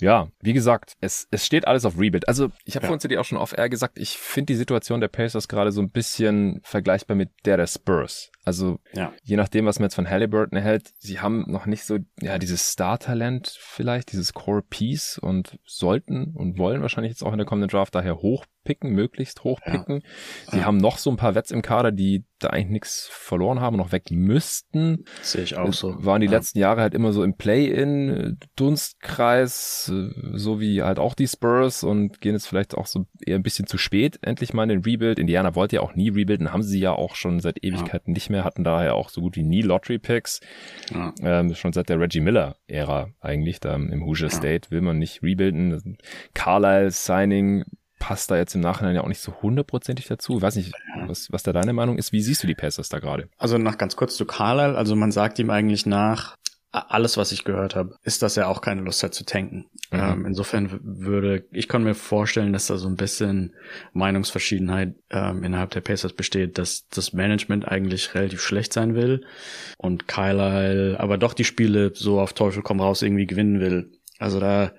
Ja, 0.00 0.28
wie 0.40 0.52
gesagt, 0.52 0.96
es, 1.00 1.26
es 1.30 1.44
steht 1.44 1.66
alles 1.66 1.84
auf 1.84 1.98
Rebuild. 1.98 2.28
Also 2.28 2.50
ich 2.64 2.76
habe 2.76 2.84
ja. 2.84 2.88
vorhin 2.88 3.00
zu 3.00 3.08
dir 3.08 3.20
auch 3.20 3.24
schon 3.24 3.38
auf 3.38 3.56
Air 3.56 3.68
gesagt, 3.68 3.98
ich 3.98 4.16
finde 4.16 4.52
die 4.52 4.56
Situation 4.56 5.00
der 5.00 5.08
Pacers 5.08 5.48
gerade 5.48 5.72
so 5.72 5.80
ein 5.80 5.90
bisschen 5.90 6.60
vergleichbar 6.62 7.16
mit 7.16 7.30
der 7.44 7.56
der 7.56 7.66
Spurs. 7.66 8.30
Also 8.44 8.78
ja. 8.92 9.12
je 9.24 9.36
nachdem, 9.36 9.66
was 9.66 9.78
man 9.78 9.86
jetzt 9.86 9.96
von 9.96 10.08
Halliburton 10.08 10.56
erhält, 10.56 10.92
sie 10.98 11.20
haben 11.20 11.44
noch 11.48 11.66
nicht 11.66 11.84
so 11.84 11.98
ja 12.20 12.38
dieses 12.38 12.68
Star-Talent 12.68 13.56
vielleicht, 13.60 14.12
dieses 14.12 14.32
Core-Piece 14.32 15.18
und 15.18 15.58
sollten 15.64 16.32
und 16.34 16.58
wollen 16.58 16.80
wahrscheinlich 16.80 17.10
jetzt 17.10 17.24
auch 17.24 17.32
in 17.32 17.38
der 17.38 17.46
kommenden 17.46 17.68
Draft 17.68 17.94
daher 17.94 18.22
hochpicken, 18.68 18.90
möglichst 18.90 19.44
hochpicken. 19.44 20.02
Ja. 20.02 20.50
Sie 20.50 20.58
ja. 20.58 20.64
haben 20.64 20.76
noch 20.76 20.98
so 20.98 21.10
ein 21.10 21.16
paar 21.16 21.34
Wets 21.34 21.50
im 21.50 21.62
Kader, 21.62 21.92
die 21.92 22.24
da 22.38 22.50
eigentlich 22.50 22.70
nichts 22.70 23.08
verloren 23.10 23.60
haben, 23.60 23.76
noch 23.76 23.90
weg 23.90 24.10
müssten. 24.10 25.04
Sehe 25.22 25.42
ich 25.42 25.56
auch 25.56 25.72
so. 25.72 26.04
Waren 26.04 26.20
die 26.20 26.28
letzten 26.28 26.58
Jahre 26.60 26.82
halt 26.82 26.94
immer 26.94 27.12
so 27.12 27.24
im 27.24 27.36
Play-in, 27.36 28.38
Dunstkreis, 28.54 29.92
so 30.34 30.60
wie 30.60 30.82
halt 30.82 31.00
auch 31.00 31.14
die 31.14 31.26
Spurs 31.26 31.82
und 31.82 32.20
gehen 32.20 32.34
jetzt 32.34 32.46
vielleicht 32.46 32.76
auch 32.76 32.86
so 32.86 33.06
eher 33.24 33.36
ein 33.36 33.42
bisschen 33.42 33.66
zu 33.66 33.76
spät 33.76 34.18
endlich 34.22 34.52
mal 34.52 34.62
in 34.64 34.68
den 34.68 34.82
Rebuild. 34.84 35.18
Indiana 35.18 35.54
wollte 35.56 35.76
ja 35.76 35.82
auch 35.82 35.94
nie 35.94 36.10
rebuilden, 36.10 36.52
haben 36.52 36.62
sie 36.62 36.78
ja 36.78 36.92
auch 36.92 37.16
schon 37.16 37.40
seit 37.40 37.64
Ewigkeiten 37.64 38.12
nicht 38.12 38.30
mehr 38.30 38.44
hatten 38.44 38.62
daher 38.62 38.94
auch 38.94 39.08
so 39.08 39.20
gut 39.20 39.36
wie 39.36 39.42
nie 39.42 39.62
Lottery-Picks. 39.62 40.40
Ja. 40.92 41.12
Ähm, 41.22 41.54
schon 41.54 41.72
seit 41.72 41.88
der 41.88 41.98
Reggie 41.98 42.20
Miller-Ära 42.20 43.08
eigentlich, 43.20 43.58
da 43.58 43.74
im 43.74 44.04
Hoosier 44.04 44.28
ja. 44.28 44.34
State 44.34 44.70
will 44.70 44.80
man 44.80 44.98
nicht 44.98 45.22
rebuilden. 45.22 45.98
Carlisle-Signing 46.34 47.64
passt 47.98 48.30
da 48.30 48.36
jetzt 48.36 48.54
im 48.54 48.60
Nachhinein 48.60 48.94
ja 48.94 49.02
auch 49.02 49.08
nicht 49.08 49.20
so 49.20 49.34
hundertprozentig 49.42 50.06
dazu. 50.06 50.36
Ich 50.36 50.42
weiß 50.42 50.56
nicht, 50.56 50.72
was, 51.06 51.30
was 51.30 51.42
da 51.42 51.52
deine 51.52 51.72
Meinung 51.72 51.98
ist. 51.98 52.12
Wie 52.12 52.22
siehst 52.22 52.42
du 52.42 52.46
die 52.46 52.54
Pacers 52.54 52.88
da 52.88 52.98
gerade? 52.98 53.28
Also 53.38 53.58
noch 53.58 53.78
ganz 53.78 53.96
kurz 53.96 54.16
zu 54.16 54.24
Carlisle. 54.24 54.76
Also 54.76 54.96
man 54.96 55.12
sagt 55.12 55.38
ihm 55.38 55.50
eigentlich 55.50 55.86
nach, 55.86 56.36
alles, 56.70 57.16
was 57.16 57.32
ich 57.32 57.44
gehört 57.44 57.74
habe, 57.74 57.96
ist, 58.02 58.22
dass 58.22 58.36
er 58.36 58.48
auch 58.48 58.60
keine 58.60 58.82
Lust 58.82 59.02
hat 59.02 59.14
zu 59.14 59.24
tanken. 59.24 59.66
Mhm. 59.90 59.98
Ähm, 59.98 60.26
insofern 60.26 60.80
würde, 60.82 61.46
ich 61.50 61.66
kann 61.66 61.82
mir 61.82 61.94
vorstellen, 61.94 62.52
dass 62.52 62.66
da 62.66 62.76
so 62.76 62.88
ein 62.88 62.96
bisschen 62.96 63.54
Meinungsverschiedenheit 63.94 64.94
ähm, 65.10 65.42
innerhalb 65.44 65.70
der 65.70 65.80
Pacers 65.80 66.12
besteht, 66.12 66.58
dass 66.58 66.86
das 66.88 67.14
Management 67.14 67.66
eigentlich 67.66 68.14
relativ 68.14 68.42
schlecht 68.42 68.74
sein 68.74 68.94
will 68.94 69.24
und 69.78 70.08
Kyle 70.08 70.96
aber 70.98 71.16
doch 71.16 71.32
die 71.32 71.44
Spiele 71.44 71.92
so 71.94 72.20
auf 72.20 72.34
Teufel 72.34 72.62
komm 72.62 72.80
raus 72.80 73.02
irgendwie 73.02 73.26
gewinnen 73.26 73.60
will. 73.60 73.90
Also 74.18 74.40
da, 74.40 74.72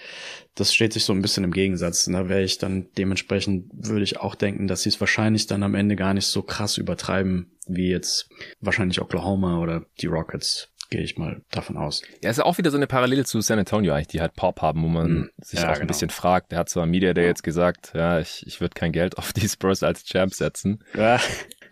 das 0.55 0.73
steht 0.73 0.93
sich 0.93 1.05
so 1.05 1.13
ein 1.13 1.21
bisschen 1.21 1.45
im 1.45 1.51
Gegensatz. 1.51 2.05
da 2.05 2.27
wäre 2.27 2.43
ich 2.43 2.57
dann 2.57 2.87
dementsprechend, 2.97 3.71
würde 3.73 4.03
ich 4.03 4.17
auch 4.17 4.35
denken, 4.35 4.67
dass 4.67 4.83
sie 4.83 4.89
es 4.89 4.99
wahrscheinlich 4.99 5.47
dann 5.47 5.63
am 5.63 5.75
Ende 5.75 5.95
gar 5.95 6.13
nicht 6.13 6.27
so 6.27 6.41
krass 6.41 6.77
übertreiben, 6.77 7.57
wie 7.67 7.89
jetzt 7.89 8.29
wahrscheinlich 8.59 9.01
Oklahoma 9.01 9.59
oder 9.59 9.85
die 10.01 10.07
Rockets 10.07 10.69
gehe 10.89 11.01
ich 11.01 11.17
mal 11.17 11.41
davon 11.51 11.77
aus. 11.77 12.01
Ja, 12.23 12.31
ist 12.31 12.37
ja 12.37 12.45
auch 12.45 12.57
wieder 12.57 12.71
so 12.71 12.77
eine 12.77 12.87
Parallele 12.87 13.23
zu 13.23 13.39
San 13.41 13.59
Antonio 13.59 13.93
eigentlich, 13.93 14.07
die 14.07 14.21
halt 14.21 14.33
Pop 14.33 14.61
haben, 14.61 14.83
wo 14.83 14.87
man 14.87 15.11
mhm. 15.11 15.29
sich 15.37 15.59
ja, 15.59 15.67
auch 15.67 15.73
genau. 15.73 15.81
ein 15.81 15.87
bisschen 15.87 16.09
fragt. 16.09 16.51
Der 16.51 16.59
hat 16.59 16.69
zwar 16.69 16.85
Media 16.85 17.13
der 17.13 17.25
ja. 17.25 17.29
jetzt 17.29 17.43
gesagt, 17.43 17.91
ja, 17.93 18.19
ich, 18.19 18.43
ich 18.47 18.59
würde 18.59 18.73
kein 18.73 18.91
Geld 18.91 19.17
auf 19.19 19.33
die 19.33 19.47
Spurs 19.47 19.83
als 19.83 20.03
Champ 20.03 20.33
setzen. 20.33 20.83
Ja, 20.95 21.17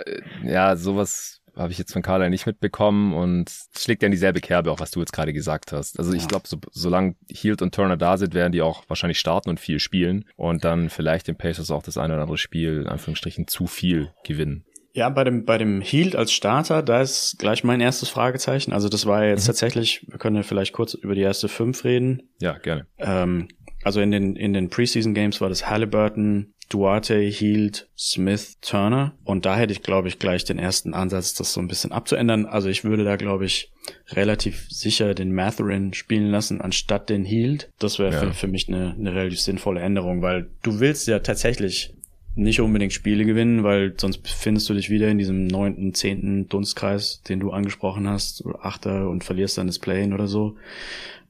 äh, 0.06 0.22
ja 0.44 0.76
sowas 0.76 1.37
habe 1.58 1.72
ich 1.72 1.78
jetzt 1.78 1.94
von 1.94 2.02
Carla 2.02 2.30
nicht 2.30 2.46
mitbekommen 2.46 3.14
und 3.14 3.52
schlägt 3.78 4.02
ja 4.02 4.08
in 4.08 4.12
dieselbe 4.12 4.40
Kerbe, 4.40 4.72
auch 4.72 4.80
was 4.80 4.92
du 4.92 5.00
jetzt 5.00 5.14
gerade 5.14 5.34
gesagt 5.34 5.72
hast. 5.72 6.00
Also 6.00 6.14
ich 6.14 6.24
ja. 6.24 6.28
glaube, 6.28 6.48
so, 6.48 6.58
solange 6.72 7.16
Hield 7.30 7.62
und 7.62 7.74
Turner 7.74 7.98
da 7.98 8.18
sind, 8.18 8.34
werden 8.34 8.52
die 8.52 8.62
auch 8.62 8.84
wahrscheinlich 8.88 9.20
starten 9.20 9.50
und 9.50 9.60
viel 9.60 9.80
spielen 9.80 10.26
und 10.36 10.64
dann 10.64 10.90
vielleicht 10.90 11.28
den 11.28 11.36
Pacers 11.36 11.72
auch 11.72 11.84
das 11.84 11.98
eine 11.98 12.14
oder 12.14 12.24
andere 12.24 12.38
Spiel, 12.38 12.82
in 12.82 12.88
Anführungsstrichen, 12.88 13.48
zu 13.48 13.68
viel 13.68 14.12
gewinnen. 14.24 14.64
Ja, 14.94 15.10
bei 15.10 15.24
dem, 15.24 15.46
bei 15.46 15.60
dem 15.60 15.82
Healed 15.82 16.16
als 16.16 16.32
Starter, 16.32 16.82
da 16.82 17.02
ist 17.02 17.38
gleich 17.38 17.64
mein 17.64 17.82
erstes 17.82 18.10
Fragezeichen. 18.10 18.74
Also 18.74 18.90
das 18.90 19.06
war 19.06 19.26
jetzt 19.26 19.44
mhm. 19.44 19.48
tatsächlich, 19.48 20.06
wir 20.10 20.18
können 20.18 20.36
ja 20.36 20.44
vielleicht 20.44 20.74
kurz 20.74 20.96
über 20.96 21.14
die 21.14 21.22
erste 21.22 21.48
fünf 21.48 21.84
reden. 21.84 22.24
Ja, 22.40 22.58
gerne. 22.58 22.88
Ähm, 22.98 23.48
also 23.84 24.02
in 24.02 24.10
den, 24.10 24.36
in 24.36 24.54
den 24.54 24.70
Preseason 24.70 25.14
Games 25.14 25.40
war 25.40 25.50
das 25.50 25.70
Halliburton, 25.70 26.56
Duarte, 26.70 27.20
Healed, 27.20 27.88
Smith, 27.98 28.58
Turner. 28.62 29.14
Und 29.24 29.46
da 29.46 29.56
hätte 29.58 29.72
ich, 29.72 29.84
glaube 29.84 30.08
ich, 30.08 30.20
gleich 30.20 30.44
den 30.44 30.60
ersten 30.60 30.94
Ansatz, 30.94 31.34
das 31.34 31.54
so 31.54 31.62
ein 31.62 31.68
bisschen 31.68 31.92
abzuändern. 31.92 32.46
Also 32.46 32.70
ich 32.70 32.84
würde 32.84 33.04
da, 33.04 33.16
glaube 33.16 33.46
ich, 33.46 33.72
relativ 34.10 34.68
sicher 34.70 35.14
den 35.14 35.34
Matherin 35.34 35.94
spielen 35.94 36.30
lassen, 36.30 36.62
anstatt 36.62 37.10
den 37.10 37.24
Healed. 37.24 37.70
Das 37.80 38.00
wäre 38.00 38.14
ja. 38.14 38.20
für, 38.20 38.34
für 38.34 38.48
mich 38.48 38.68
eine, 38.68 38.96
eine 38.98 39.14
relativ 39.14 39.40
sinnvolle 39.40 39.82
Änderung, 39.82 40.22
weil 40.22 40.50
du 40.62 40.80
willst 40.80 41.08
ja 41.08 41.20
tatsächlich 41.20 41.94
nicht 42.36 42.62
unbedingt 42.62 42.94
Spiele 42.94 43.26
gewinnen, 43.26 43.64
weil 43.64 43.96
sonst 43.98 44.28
findest 44.28 44.70
du 44.70 44.74
dich 44.76 44.90
wieder 44.90 45.10
in 45.10 45.18
diesem 45.18 45.48
neunten, 45.48 45.94
zehnten 45.94 46.48
Dunstkreis, 46.48 47.24
den 47.24 47.40
du 47.40 47.52
angesprochen 47.52 48.08
hast, 48.08 48.46
oder 48.46 48.64
Achter 48.64 49.10
und 49.10 49.24
verlierst 49.24 49.58
dann 49.58 49.68
das 49.68 49.80
Play 49.80 50.12
oder 50.14 50.28
so. 50.28 50.56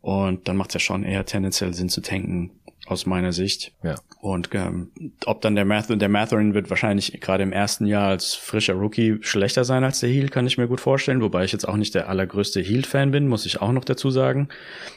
Und 0.01 0.47
dann 0.47 0.57
macht 0.57 0.71
es 0.71 0.73
ja 0.75 0.79
schon 0.79 1.03
eher 1.03 1.25
tendenziell 1.25 1.73
Sinn 1.73 1.89
zu 1.89 2.01
tanken, 2.01 2.51
aus 2.87 3.05
meiner 3.05 3.33
Sicht. 3.33 3.73
Ja. 3.83 3.95
Und 4.19 4.49
ähm, 4.53 4.91
ob 5.25 5.41
dann 5.41 5.55
der 5.55 5.65
Math 5.65 5.89
der 5.89 6.09
Matherin 6.09 6.53
wird 6.53 6.69
wahrscheinlich 6.69 7.19
gerade 7.21 7.43
im 7.43 7.51
ersten 7.51 7.85
Jahr 7.85 8.07
als 8.07 8.33
frischer 8.33 8.73
Rookie 8.73 9.17
schlechter 9.21 9.63
sein 9.63 9.83
als 9.83 9.99
der 9.99 10.09
Heal, 10.09 10.29
kann 10.29 10.47
ich 10.47 10.57
mir 10.57 10.67
gut 10.67 10.81
vorstellen. 10.81 11.21
Wobei 11.21 11.43
ich 11.43 11.51
jetzt 11.51 11.67
auch 11.67 11.77
nicht 11.77 11.95
der 11.95 12.09
allergrößte 12.09 12.61
Heal-Fan 12.61 13.11
bin, 13.11 13.27
muss 13.27 13.45
ich 13.45 13.61
auch 13.61 13.71
noch 13.71 13.85
dazu 13.85 14.09
sagen. 14.09 14.49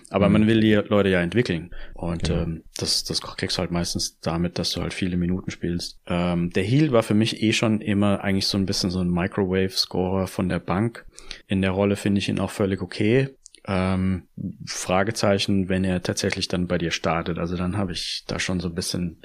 Aber 0.08 0.28
mhm. 0.28 0.32
man 0.32 0.46
will 0.46 0.60
die 0.60 0.74
Leute 0.74 1.08
ja 1.08 1.20
entwickeln. 1.20 1.70
Und 1.94 2.24
genau. 2.24 2.42
ähm, 2.42 2.64
das, 2.76 3.04
das 3.04 3.20
kriegst 3.20 3.56
du 3.56 3.60
halt 3.60 3.70
meistens 3.70 4.18
damit, 4.20 4.58
dass 4.58 4.72
du 4.72 4.80
halt 4.80 4.94
viele 4.94 5.16
Minuten 5.16 5.50
spielst. 5.50 6.00
Ähm, 6.06 6.50
der 6.50 6.64
Heal 6.64 6.92
war 6.92 7.02
für 7.02 7.14
mich 7.14 7.42
eh 7.42 7.52
schon 7.52 7.80
immer 7.80 8.22
eigentlich 8.22 8.46
so 8.46 8.56
ein 8.56 8.66
bisschen 8.66 8.90
so 8.90 9.00
ein 9.00 9.10
Microwave-Scorer 9.10 10.26
von 10.26 10.48
der 10.48 10.60
Bank. 10.60 11.04
In 11.46 11.62
der 11.62 11.72
Rolle 11.72 11.96
finde 11.96 12.18
ich 12.18 12.28
ihn 12.28 12.40
auch 12.40 12.50
völlig 12.50 12.80
okay. 12.80 13.30
Ähm, 13.66 14.28
Fragezeichen, 14.66 15.68
wenn 15.68 15.84
er 15.84 16.02
tatsächlich 16.02 16.48
dann 16.48 16.66
bei 16.66 16.78
dir 16.78 16.90
startet. 16.90 17.38
Also 17.38 17.56
dann 17.56 17.76
habe 17.76 17.92
ich 17.92 18.24
da 18.26 18.38
schon 18.38 18.60
so 18.60 18.68
ein 18.68 18.74
bisschen 18.74 19.20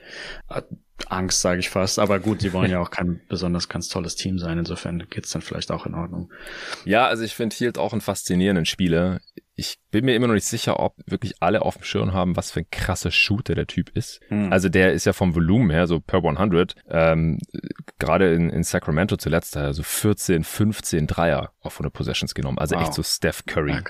äh, 0.50 0.62
Angst, 1.08 1.42
sage 1.42 1.60
ich 1.60 1.70
fast. 1.70 2.00
Aber 2.00 2.20
gut, 2.20 2.42
sie 2.42 2.54
wollen 2.54 2.72
ja 2.72 2.80
auch 2.80 2.92
kein 2.92 3.22
besonders 3.30 3.70
ganz 3.70 3.88
tolles 3.88 4.15
Team 4.15 4.39
sein. 4.39 4.58
Insofern 4.58 5.06
geht's 5.10 5.32
dann 5.32 5.42
vielleicht 5.42 5.72
auch 5.72 5.86
in 5.86 5.96
Ordnung. 5.96 6.32
Ja, 6.84 7.08
also 7.08 7.24
ich 7.24 7.36
finde 7.36 7.56
Hield 7.56 7.77
auch 7.77 7.94
einen 7.94 8.01
faszinierenden 8.01 8.65
Spieler 8.65 9.22
ich 9.57 9.77
bin 9.89 10.05
mir 10.05 10.15
immer 10.15 10.27
noch 10.27 10.33
nicht 10.33 10.45
sicher, 10.45 10.79
ob 10.81 10.95
wirklich 11.05 11.35
alle 11.39 11.62
auf 11.62 11.75
dem 11.75 11.83
Schirm 11.83 12.13
haben, 12.13 12.35
was 12.35 12.51
für 12.51 12.59
ein 12.59 12.67
krasser 12.69 13.12
Shooter 13.12 13.55
der 13.55 13.67
Typ 13.67 13.89
ist. 13.95 14.19
Mhm. 14.29 14.51
Also 14.51 14.67
der 14.67 14.91
ist 14.91 15.05
ja 15.05 15.13
vom 15.13 15.33
Volumen 15.33 15.69
her 15.69 15.88
so 15.88 16.01
per 16.01 16.21
100, 16.24 16.75
ähm, 16.89 17.39
gerade 17.97 18.33
in, 18.33 18.50
in 18.50 18.63
Sacramento 18.63 19.15
zuletzt, 19.15 19.55
also 19.55 19.83
14, 19.83 20.43
15 20.43 21.07
Dreier 21.07 21.51
auf 21.62 21.75
100 21.75 21.93
Possessions 21.93 22.35
genommen. 22.35 22.57
Also 22.57 22.75
wow. 22.75 22.83
echt 22.83 22.93
so 22.93 23.03
Steph 23.03 23.45
Curry 23.45 23.71
ja, 23.71 23.81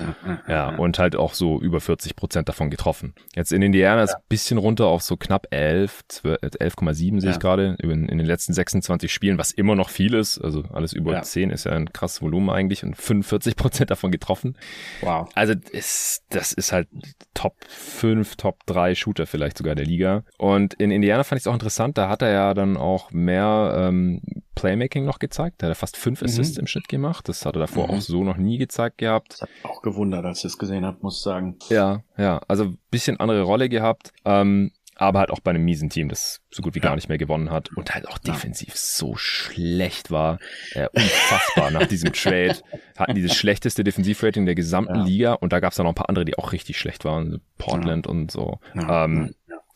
ja. 0.00 0.14
Ja, 0.46 0.70
ja, 0.70 0.76
und 0.76 1.00
halt 1.00 1.16
auch 1.16 1.34
so 1.34 1.60
über 1.60 1.80
40 1.80 2.14
Prozent 2.14 2.48
davon 2.48 2.70
getroffen. 2.70 3.14
Jetzt 3.34 3.52
in 3.52 3.62
Indiana 3.62 4.04
ist 4.04 4.14
ein 4.14 4.22
bisschen 4.28 4.58
runter 4.58 4.86
auf 4.86 5.02
so 5.02 5.16
knapp 5.16 5.48
11, 5.50 6.04
11,7 6.22 7.20
sehe 7.20 7.30
ich 7.32 7.40
gerade 7.40 7.76
in, 7.80 8.08
in, 8.08 8.18
den 8.18 8.26
letzten 8.26 8.52
26 8.52 9.12
Spielen, 9.12 9.38
was 9.38 9.50
immer 9.50 9.74
noch 9.74 9.90
viel 9.90 10.14
ist. 10.14 10.38
Also 10.38 10.62
alles 10.72 10.92
über 10.92 11.20
10 11.20 11.50
ist 11.50 11.64
ja 11.64 11.72
ein 11.72 11.92
krasses 11.92 12.22
Volumen 12.22 12.50
eigentlich 12.50 12.84
und 12.84 12.96
45 12.96 13.56
Prozent 13.56 13.90
davon 13.90 14.12
getroffen. 14.12 14.56
Wow. 15.00 15.28
Also 15.34 15.54
ist, 15.72 16.24
das 16.30 16.52
ist 16.52 16.72
halt 16.72 16.88
Top 17.34 17.56
5, 17.68 18.36
Top 18.36 18.64
3 18.66 18.94
Shooter 18.94 19.26
vielleicht 19.26 19.58
sogar 19.58 19.74
der 19.74 19.86
Liga. 19.86 20.24
Und 20.38 20.74
in 20.74 20.90
Indiana 20.90 21.24
fand 21.24 21.38
ich 21.40 21.44
es 21.44 21.46
auch 21.46 21.54
interessant, 21.54 21.98
da 21.98 22.08
hat 22.08 22.22
er 22.22 22.30
ja 22.30 22.54
dann 22.54 22.76
auch 22.76 23.10
mehr 23.10 23.74
ähm, 23.76 24.20
Playmaking 24.54 25.04
noch 25.04 25.18
gezeigt. 25.18 25.62
Da 25.62 25.66
hat 25.66 25.72
er 25.72 25.76
fast 25.76 25.96
fünf 25.96 26.20
mhm. 26.20 26.26
Assists 26.26 26.58
im 26.58 26.66
Schnitt 26.66 26.88
gemacht. 26.88 27.28
Das 27.28 27.44
hat 27.44 27.56
er 27.56 27.60
davor 27.60 27.88
mhm. 27.88 27.94
auch 27.94 28.00
so 28.00 28.24
noch 28.24 28.36
nie 28.36 28.58
gezeigt 28.58 28.98
gehabt. 28.98 29.34
Das 29.34 29.42
hat 29.42 29.50
auch 29.62 29.82
gewundert, 29.82 30.24
als 30.24 30.38
ich 30.38 30.46
es 30.46 30.58
gesehen 30.58 30.84
habe, 30.84 30.98
muss 31.02 31.18
ich 31.18 31.22
sagen. 31.22 31.56
Ja, 31.68 32.02
ja. 32.16 32.40
Also 32.48 32.74
bisschen 32.90 33.18
andere 33.18 33.42
Rolle 33.42 33.68
gehabt. 33.68 34.12
Ähm, 34.24 34.72
aber 35.04 35.20
halt 35.20 35.30
auch 35.30 35.40
bei 35.40 35.50
einem 35.50 35.64
miesen 35.64 35.90
Team, 35.90 36.08
das 36.08 36.40
so 36.50 36.62
gut 36.62 36.74
wie 36.74 36.78
ja. 36.78 36.84
gar 36.84 36.94
nicht 36.94 37.08
mehr 37.08 37.18
gewonnen 37.18 37.50
hat 37.50 37.70
und 37.76 37.94
halt 37.94 38.08
auch 38.08 38.18
defensiv 38.18 38.70
ja. 38.70 38.74
so 38.76 39.16
schlecht 39.16 40.10
war. 40.10 40.38
Äh, 40.72 40.88
unfassbar 40.92 41.70
nach 41.70 41.86
diesem 41.86 42.12
Trade. 42.12 42.56
Hatten 42.96 43.14
dieses 43.14 43.34
schlechteste 43.34 43.84
Defensivrating 43.84 44.46
der 44.46 44.54
gesamten 44.54 44.96
ja. 44.96 45.04
Liga 45.04 45.32
und 45.34 45.52
da 45.52 45.60
gab 45.60 45.72
es 45.72 45.76
dann 45.76 45.84
noch 45.84 45.92
ein 45.92 45.96
paar 45.96 46.08
andere, 46.08 46.24
die 46.24 46.38
auch 46.38 46.52
richtig 46.52 46.78
schlecht 46.78 47.04
waren. 47.04 47.40
Portland 47.58 48.06
und 48.06 48.30
so. 48.30 48.60
Ähm, 48.74 49.34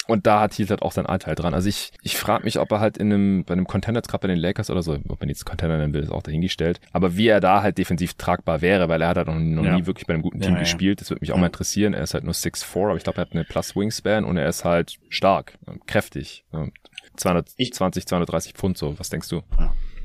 und 0.08 0.26
da 0.26 0.40
hat 0.40 0.58
Heath 0.58 0.70
halt 0.70 0.82
auch 0.82 0.92
seinen 0.92 1.06
Anteil 1.06 1.34
dran. 1.34 1.52
Also 1.52 1.68
ich, 1.68 1.92
ich 2.02 2.16
frage 2.16 2.44
mich, 2.44 2.58
ob 2.58 2.72
er 2.72 2.80
halt 2.80 2.96
in 2.96 3.12
einem, 3.12 3.44
bei 3.44 3.52
einem 3.52 3.66
Contender, 3.66 4.00
gerade 4.00 4.22
bei 4.22 4.28
den 4.28 4.38
Lakers 4.38 4.70
oder 4.70 4.82
so, 4.82 4.98
ob 5.08 5.20
man 5.20 5.28
jetzt 5.28 5.44
Contender 5.44 5.76
nennen 5.76 5.92
will, 5.92 6.02
ist 6.02 6.10
auch 6.10 6.22
dahingestellt. 6.22 6.80
Aber 6.92 7.16
wie 7.16 7.28
er 7.28 7.40
da 7.40 7.62
halt 7.62 7.76
defensiv 7.76 8.14
tragbar 8.14 8.62
wäre, 8.62 8.88
weil 8.88 9.02
er 9.02 9.08
hat 9.08 9.18
halt 9.18 9.28
noch, 9.28 9.38
noch 9.38 9.64
ja. 9.64 9.76
nie 9.76 9.86
wirklich 9.86 10.06
bei 10.06 10.14
einem 10.14 10.22
guten 10.22 10.40
Team 10.40 10.54
ja, 10.54 10.60
gespielt. 10.60 11.02
Das 11.02 11.10
würde 11.10 11.20
mich 11.20 11.32
auch 11.32 11.36
mal 11.36 11.46
interessieren. 11.46 11.92
Er 11.92 12.02
ist 12.02 12.14
halt 12.14 12.24
nur 12.24 12.32
6'4, 12.32 12.86
aber 12.86 12.96
ich 12.96 13.04
glaube, 13.04 13.18
er 13.18 13.26
hat 13.26 13.32
eine 13.32 13.44
Plus 13.44 13.76
Wingspan 13.76 14.24
und 14.24 14.38
er 14.38 14.48
ist 14.48 14.64
halt 14.64 14.96
stark, 15.10 15.58
kräftig. 15.86 16.44
220, 17.16 18.06
230 18.06 18.52
Pfund 18.54 18.78
so. 18.78 18.98
Was 18.98 19.10
denkst 19.10 19.28
du? 19.28 19.42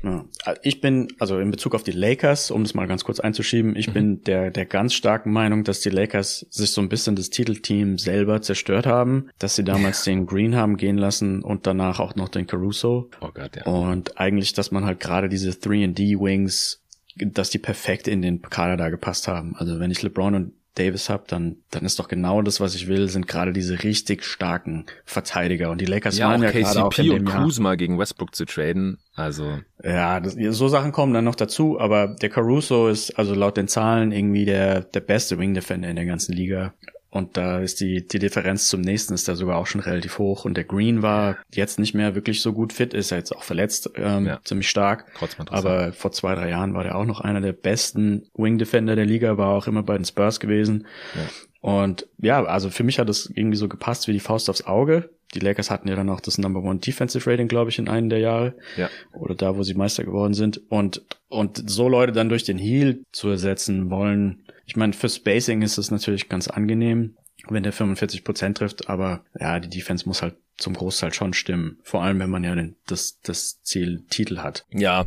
Ja. 0.04 0.24
Ja. 0.46 0.54
Ich 0.62 0.80
bin, 0.80 1.08
also 1.18 1.38
in 1.38 1.50
Bezug 1.50 1.74
auf 1.74 1.82
die 1.82 1.92
Lakers, 1.92 2.50
um 2.50 2.62
das 2.62 2.74
mal 2.74 2.86
ganz 2.86 3.04
kurz 3.04 3.20
einzuschieben, 3.20 3.76
ich 3.76 3.88
mhm. 3.88 3.92
bin 3.92 4.24
der, 4.24 4.50
der 4.50 4.66
ganz 4.66 4.94
starken 4.94 5.32
Meinung, 5.32 5.64
dass 5.64 5.80
die 5.80 5.90
Lakers 5.90 6.46
sich 6.50 6.70
so 6.70 6.80
ein 6.80 6.88
bisschen 6.88 7.16
das 7.16 7.30
Titelteam 7.30 7.98
selber 7.98 8.42
zerstört 8.42 8.86
haben, 8.86 9.30
dass 9.38 9.56
sie 9.56 9.64
damals 9.64 10.04
den 10.04 10.26
Green 10.26 10.56
haben 10.56 10.76
gehen 10.76 10.98
lassen 10.98 11.42
und 11.42 11.66
danach 11.66 12.00
auch 12.00 12.14
noch 12.14 12.28
den 12.28 12.46
Caruso. 12.46 13.10
Oh 13.20 13.30
Gott, 13.32 13.56
ja. 13.56 13.64
Und 13.64 14.18
eigentlich, 14.18 14.52
dass 14.52 14.70
man 14.70 14.84
halt 14.84 15.00
gerade 15.00 15.28
diese 15.28 15.50
3D-Wings, 15.50 16.82
dass 17.16 17.50
die 17.50 17.58
perfekt 17.58 18.08
in 18.08 18.22
den 18.22 18.42
Kader 18.42 18.76
da 18.76 18.88
gepasst 18.90 19.28
haben. 19.28 19.54
Also 19.56 19.80
wenn 19.80 19.90
ich 19.90 20.02
LeBron 20.02 20.34
und 20.34 20.52
Davis 20.74 21.08
habe, 21.08 21.24
dann, 21.28 21.56
dann 21.70 21.84
ist 21.84 21.98
doch 21.98 22.08
genau 22.08 22.42
das, 22.42 22.60
was 22.60 22.74
ich 22.74 22.88
will, 22.88 23.08
sind 23.08 23.28
gerade 23.28 23.52
diese 23.52 23.82
richtig 23.84 24.24
starken 24.24 24.86
Verteidiger. 25.04 25.70
Und 25.70 25.80
die 25.80 25.86
Lakers 25.86 26.18
ja, 26.18 26.28
waren 26.28 26.42
ja 26.42 26.50
KCP 26.50 26.62
gerade 26.62 26.84
auch 26.84 26.98
in 26.98 27.04
dem 27.06 27.26
und 27.26 27.32
Kuzma 27.32 27.74
gegen 27.76 27.98
Westbrook 27.98 28.34
zu 28.34 28.44
traden. 28.44 28.98
Also 29.14 29.60
ja, 29.82 30.18
das, 30.20 30.34
so 30.34 30.68
Sachen 30.68 30.92
kommen 30.92 31.14
dann 31.14 31.24
noch 31.24 31.36
dazu. 31.36 31.78
Aber 31.78 32.08
der 32.08 32.28
Caruso 32.28 32.88
ist 32.88 33.18
also 33.18 33.34
laut 33.34 33.56
den 33.56 33.68
Zahlen 33.68 34.10
irgendwie 34.10 34.44
der 34.44 34.80
der 34.80 35.00
beste 35.00 35.38
Wing 35.38 35.54
Defender 35.54 35.88
in 35.88 35.96
der 35.96 36.06
ganzen 36.06 36.32
Liga. 36.32 36.74
Und 37.14 37.36
da 37.36 37.60
ist 37.60 37.80
die, 37.80 38.04
die 38.04 38.18
Differenz 38.18 38.66
zum 38.66 38.80
nächsten 38.80 39.14
ist 39.14 39.28
da 39.28 39.36
sogar 39.36 39.56
auch 39.58 39.68
schon 39.68 39.80
relativ 39.80 40.18
hoch. 40.18 40.44
Und 40.44 40.56
der 40.56 40.64
Green 40.64 41.00
war 41.00 41.36
jetzt 41.52 41.78
nicht 41.78 41.94
mehr 41.94 42.16
wirklich 42.16 42.42
so 42.42 42.52
gut 42.52 42.72
fit, 42.72 42.92
ist 42.92 43.10
ja 43.10 43.16
jetzt 43.16 43.30
auch 43.30 43.44
verletzt, 43.44 43.88
ähm, 43.94 44.26
ja. 44.26 44.40
ziemlich 44.42 44.68
stark. 44.68 45.06
Aber 45.48 45.92
vor 45.92 46.10
zwei, 46.10 46.34
drei 46.34 46.50
Jahren 46.50 46.74
war 46.74 46.82
der 46.82 46.96
auch 46.96 47.04
noch 47.04 47.20
einer 47.20 47.40
der 47.40 47.52
besten 47.52 48.26
Wing 48.34 48.58
Defender 48.58 48.96
der 48.96 49.06
Liga, 49.06 49.38
war 49.38 49.50
auch 49.50 49.68
immer 49.68 49.84
bei 49.84 49.96
den 49.96 50.04
Spurs 50.04 50.40
gewesen. 50.40 50.88
Ja. 51.14 51.70
Und 51.70 52.08
ja, 52.18 52.44
also 52.44 52.68
für 52.68 52.82
mich 52.82 52.98
hat 52.98 53.08
das 53.08 53.30
irgendwie 53.32 53.58
so 53.58 53.68
gepasst 53.68 54.08
wie 54.08 54.12
die 54.12 54.18
Faust 54.18 54.50
aufs 54.50 54.66
Auge. 54.66 55.10
Die 55.34 55.38
Lakers 55.40 55.70
hatten 55.70 55.86
ja 55.86 55.94
dann 55.94 56.10
auch 56.10 56.20
das 56.20 56.36
Number 56.36 56.64
One 56.64 56.80
Defensive 56.80 57.30
Rating, 57.30 57.46
glaube 57.46 57.70
ich, 57.70 57.78
in 57.78 57.88
einem 57.88 58.08
der 58.08 58.18
Jahre. 58.18 58.54
Ja. 58.76 58.90
Oder 59.12 59.36
da, 59.36 59.56
wo 59.56 59.62
sie 59.62 59.74
Meister 59.74 60.02
geworden 60.02 60.34
sind. 60.34 60.60
Und, 60.68 61.02
und 61.28 61.70
so 61.70 61.88
Leute 61.88 62.10
dann 62.10 62.28
durch 62.28 62.42
den 62.42 62.58
Heal 62.58 62.98
zu 63.12 63.28
ersetzen 63.28 63.88
wollen, 63.88 64.43
ich 64.66 64.76
meine, 64.76 64.92
für 64.92 65.08
Spacing 65.08 65.62
ist 65.62 65.78
es 65.78 65.90
natürlich 65.90 66.28
ganz 66.28 66.48
angenehm, 66.48 67.16
wenn 67.48 67.62
der 67.62 67.72
45 67.72 68.24
Prozent 68.24 68.58
trifft, 68.58 68.88
aber 68.88 69.24
ja, 69.38 69.60
die 69.60 69.68
Defense 69.68 70.08
muss 70.08 70.22
halt 70.22 70.36
zum 70.56 70.74
Großteil 70.74 71.12
schon 71.12 71.34
stimmen. 71.34 71.78
Vor 71.82 72.02
allem, 72.02 72.18
wenn 72.20 72.30
man 72.30 72.44
ja 72.44 72.54
den, 72.54 72.76
das, 72.86 73.20
das 73.20 73.60
Ziel 73.62 74.04
Titel 74.08 74.38
hat. 74.38 74.66
Ja. 74.70 75.06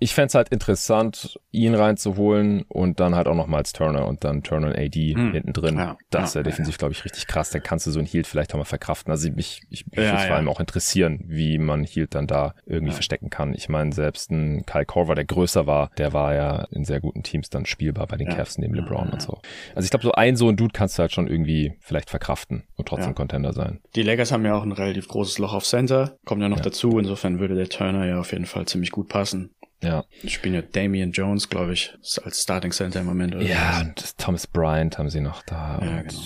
Ich 0.00 0.14
fände 0.14 0.28
es 0.28 0.34
halt 0.34 0.50
interessant, 0.50 1.40
ihn 1.50 1.74
reinzuholen 1.74 2.62
und 2.68 3.00
dann 3.00 3.14
halt 3.14 3.26
auch 3.26 3.34
nochmals 3.34 3.72
Turner 3.72 4.06
und 4.06 4.24
dann 4.24 4.42
Turner 4.42 4.68
und 4.68 4.78
AD 4.78 5.14
hm. 5.14 5.32
hinten 5.32 5.52
drin. 5.52 5.76
Ja, 5.76 5.96
das 6.10 6.30
ist 6.30 6.34
ja, 6.34 6.42
defensiv, 6.42 6.74
ja. 6.74 6.78
glaube 6.78 6.92
ich, 6.92 7.04
richtig 7.04 7.26
krass. 7.26 7.50
Dann 7.50 7.62
kannst 7.62 7.86
du 7.86 7.90
so 7.90 7.98
ein 7.98 8.06
Heal 8.06 8.24
vielleicht 8.24 8.54
auch 8.54 8.58
mal 8.58 8.64
verkraften. 8.64 9.10
Also 9.10 9.30
mich, 9.32 9.62
ich, 9.70 9.86
mich 9.86 9.96
ja, 9.96 10.12
würde 10.12 10.26
vor 10.26 10.36
allem 10.36 10.48
auch 10.48 10.60
interessieren, 10.60 11.24
wie 11.26 11.58
man 11.58 11.84
Heal 11.84 12.06
dann 12.08 12.26
da 12.26 12.54
irgendwie 12.66 12.92
verstecken 12.92 13.30
kann. 13.30 13.54
Ich 13.54 13.68
meine, 13.68 13.92
selbst 13.92 14.30
ein 14.30 14.64
Kyle 14.66 14.86
Korver, 14.86 15.14
der 15.14 15.24
größer 15.24 15.66
war, 15.66 15.90
der 15.98 16.12
war 16.12 16.34
ja 16.34 16.66
in 16.70 16.84
sehr 16.84 17.00
guten 17.00 17.22
Teams 17.22 17.50
dann 17.50 17.66
spielbar 17.66 18.06
bei 18.06 18.16
den 18.16 18.28
Cavs 18.28 18.58
neben 18.58 18.74
LeBron 18.74 19.10
und 19.10 19.22
so. 19.22 19.40
Also 19.74 19.84
ich 19.84 19.90
glaube, 19.90 20.04
so 20.04 20.12
ein 20.12 20.36
so 20.36 20.48
ein 20.48 20.56
Dude 20.56 20.72
kannst 20.72 20.98
du 20.98 21.00
halt 21.00 21.12
schon 21.12 21.26
irgendwie 21.26 21.74
vielleicht 21.80 22.10
verkraften 22.10 22.64
und 22.76 22.88
trotzdem 22.88 23.14
Contender 23.14 23.52
sein. 23.52 23.80
Die 23.96 24.02
Lakers 24.02 24.32
haben 24.32 24.44
ja 24.44 24.54
auch 24.54 24.62
ein 24.62 24.72
relativ 24.72 25.08
großes 25.08 25.38
Loch 25.38 25.54
auf 25.54 25.64
Center, 25.64 26.16
kommt 26.24 26.42
ja 26.42 26.48
noch 26.48 26.60
dazu. 26.60 26.98
Insofern 26.98 27.40
würde 27.40 27.54
der 27.54 27.68
Turner 27.68 28.06
ja 28.06 28.20
auf 28.20 28.32
jeden 28.32 28.46
Fall 28.46 28.66
ziemlich 28.66 28.90
gut 28.90 29.08
passen. 29.08 29.50
Ja. 29.82 30.04
Die 30.22 30.30
spielen 30.30 30.54
ja 30.54 30.62
Damian 30.62 31.12
Jones, 31.12 31.48
glaube 31.48 31.72
ich, 31.72 31.94
als 32.24 32.42
Starting 32.42 32.72
Center 32.72 33.00
im 33.00 33.06
Moment. 33.06 33.34
Oder 33.34 33.44
ja, 33.44 33.80
und 33.80 34.18
Thomas 34.18 34.46
Bryant 34.46 34.98
haben 34.98 35.08
sie 35.08 35.20
noch 35.20 35.42
da. 35.42 35.78
Ja, 35.80 36.02
genau. 36.02 36.20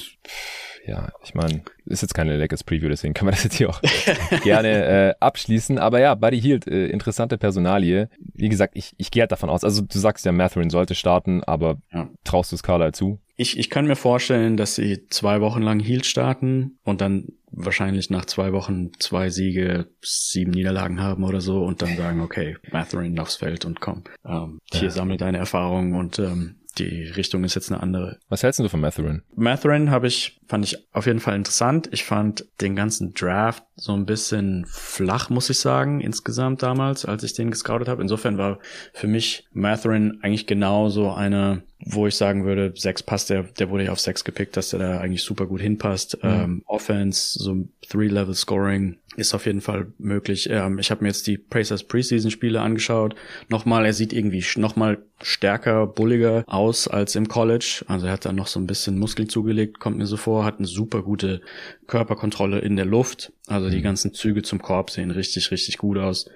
Ja, 0.85 1.13
ich 1.23 1.35
meine, 1.35 1.63
ist 1.87 2.03
jetzt 2.03 2.15
keine 2.15 2.37
Lakers 2.37 2.65
Preview, 2.65 2.89
deswegen 2.89 3.15
kann 3.15 3.27
man 3.27 3.35
das 3.35 3.45
jetzt 3.45 3.55
hier 3.55 3.71
auch 3.71 3.81
gerne 4.43 4.85
äh, 4.85 5.15
abschließen. 5.21 5.79
Aber 5.79 6.01
ja, 6.01 6.15
Buddy 6.15 6.41
Hield, 6.41 6.67
äh, 6.67 6.87
interessante 6.87 7.39
Personalie. 7.39 8.09
Wie 8.35 8.49
gesagt, 8.49 8.77
ich, 8.77 8.93
ich 8.97 9.11
gehe 9.11 9.21
halt 9.21 9.31
davon 9.31 9.49
aus, 9.49 9.63
also 9.63 9.83
du 9.83 9.99
sagst 9.99 10.25
ja, 10.25 10.33
Matherin 10.33 10.71
sollte 10.71 10.95
starten, 10.95 11.45
aber 11.45 11.79
ja. 11.93 12.09
traust 12.25 12.53
du 12.53 12.57
Carlisle 12.57 12.93
zu? 12.93 13.21
Ich, 13.37 13.59
ich 13.59 13.71
kann 13.71 13.87
mir 13.87 13.97
vorstellen, 13.97 14.57
dass 14.57 14.75
sie 14.75 15.07
zwei 15.09 15.41
Wochen 15.41 15.63
lang 15.63 15.79
Hield 15.79 16.05
starten 16.05 16.79
und 16.83 17.01
dann 17.01 17.29
wahrscheinlich 17.53 18.11
nach 18.11 18.25
zwei 18.25 18.53
Wochen 18.53 18.91
zwei 18.99 19.31
Siege, 19.31 19.89
sieben 20.03 20.53
Niederlagen 20.53 21.01
haben 21.01 21.25
oder 21.25 21.41
so 21.41 21.63
und 21.63 21.83
dann 21.83 21.97
sagen, 21.97 22.21
okay, 22.21 22.57
Matherin 22.73 23.19
aufs 23.19 23.37
Feld 23.37 23.65
und 23.65 23.81
komm, 23.81 24.05
ähm, 24.25 24.59
hier 24.73 24.85
ja. 24.85 24.91
sammel 24.91 25.19
deine 25.19 25.39
Erfahrungen 25.39 25.95
und 25.95 26.19
ähm, 26.19 26.57
die 26.79 27.03
Richtung 27.05 27.45
ist 27.45 27.55
jetzt 27.55 27.71
eine 27.71 27.83
andere. 27.83 28.19
Was 28.29 28.43
hältst 28.43 28.59
du 28.59 28.69
von 28.69 28.81
Matherin? 28.81 29.23
Matherin 29.35 29.91
habe 29.91 30.07
ich, 30.07 30.41
fand 30.47 30.65
ich 30.65 30.79
auf 30.93 31.07
jeden 31.07 31.21
Fall 31.21 31.37
interessant. 31.37 31.89
Ich 31.93 32.05
fand 32.05 32.47
den 32.61 32.75
ganzen 32.75 33.13
Draft 33.13 33.65
so 33.77 33.93
ein 33.93 34.07
bisschen 34.07 34.65
flach, 34.67 35.29
muss 35.29 35.51
ich 35.51 35.59
sagen, 35.59 36.01
insgesamt 36.01 36.63
damals, 36.63 37.05
als 37.05 37.25
ich 37.25 37.35
den 37.35 37.51
gescoutet 37.51 37.89
habe. 37.89 38.01
Insofern 38.01 38.39
war 38.39 38.59
für 38.95 39.07
mich 39.07 39.47
Matherin 39.53 40.21
eigentlich 40.23 40.47
genau 40.47 40.89
so 40.89 41.11
eine 41.13 41.63
wo 41.85 42.07
ich 42.07 42.15
sagen 42.15 42.45
würde, 42.45 42.73
sechs 42.77 43.03
passt, 43.03 43.31
der, 43.31 43.45
der 43.45 43.71
wurde 43.71 43.85
ja 43.85 43.93
auf 43.93 44.01
sechs 44.01 44.25
gepickt, 44.25 44.57
dass 44.57 44.71
der 44.71 44.79
da 44.79 45.01
eigentlich 45.01 45.23
super 45.23 45.47
gut 45.47 45.61
hinpasst. 45.61 46.19
Mhm. 46.23 46.31
Ähm, 46.31 46.63
Offense, 46.67 47.39
so 47.39 47.69
Three-Level-Scoring 47.89 48.97
ist 49.17 49.35
auf 49.35 49.47
jeden 49.47 49.61
Fall 49.61 49.93
möglich. 49.99 50.49
Ähm, 50.51 50.79
ich 50.79 50.91
habe 50.91 51.03
mir 51.03 51.09
jetzt 51.09 51.27
die 51.27 51.37
Pacers 51.37 51.85
Preseason-Spiele 51.85 52.61
angeschaut. 52.61 53.15
Nochmal, 53.49 53.85
er 53.85 53.93
sieht 53.93 54.13
irgendwie 54.13 54.45
nochmal 54.57 54.99
stärker, 55.21 55.87
bulliger 55.87 56.45
aus 56.47 56.89
als 56.89 57.15
im 57.15 57.29
College. 57.29 57.85
Also 57.89 58.07
er 58.07 58.13
hat 58.13 58.25
da 58.25 58.33
noch 58.33 58.47
so 58.47 58.59
ein 58.59 58.67
bisschen 58.67 58.99
Muskeln 58.99 59.29
zugelegt, 59.29 59.81
kommt 59.81 59.99
mir 59.99 60.07
so 60.07 60.17
vor, 60.17 60.45
hat 60.45 60.59
eine 60.59 60.67
super 60.67 61.03
gute 61.03 61.43
Körperkontrolle 61.87 62.61
in 62.61 62.77
der 62.77 62.87
Luft. 62.87 63.33
Also 63.49 63.71
die 63.71 63.79
mhm. 63.79 63.83
ganzen 63.83 64.15
Züge 64.15 64.43
zum 64.43 64.63
Korb 64.63 64.91
sehen 64.91 65.11
richtig, 65.11 65.51
richtig 65.51 65.79
gut 65.79 65.99
aus. 65.99 66.31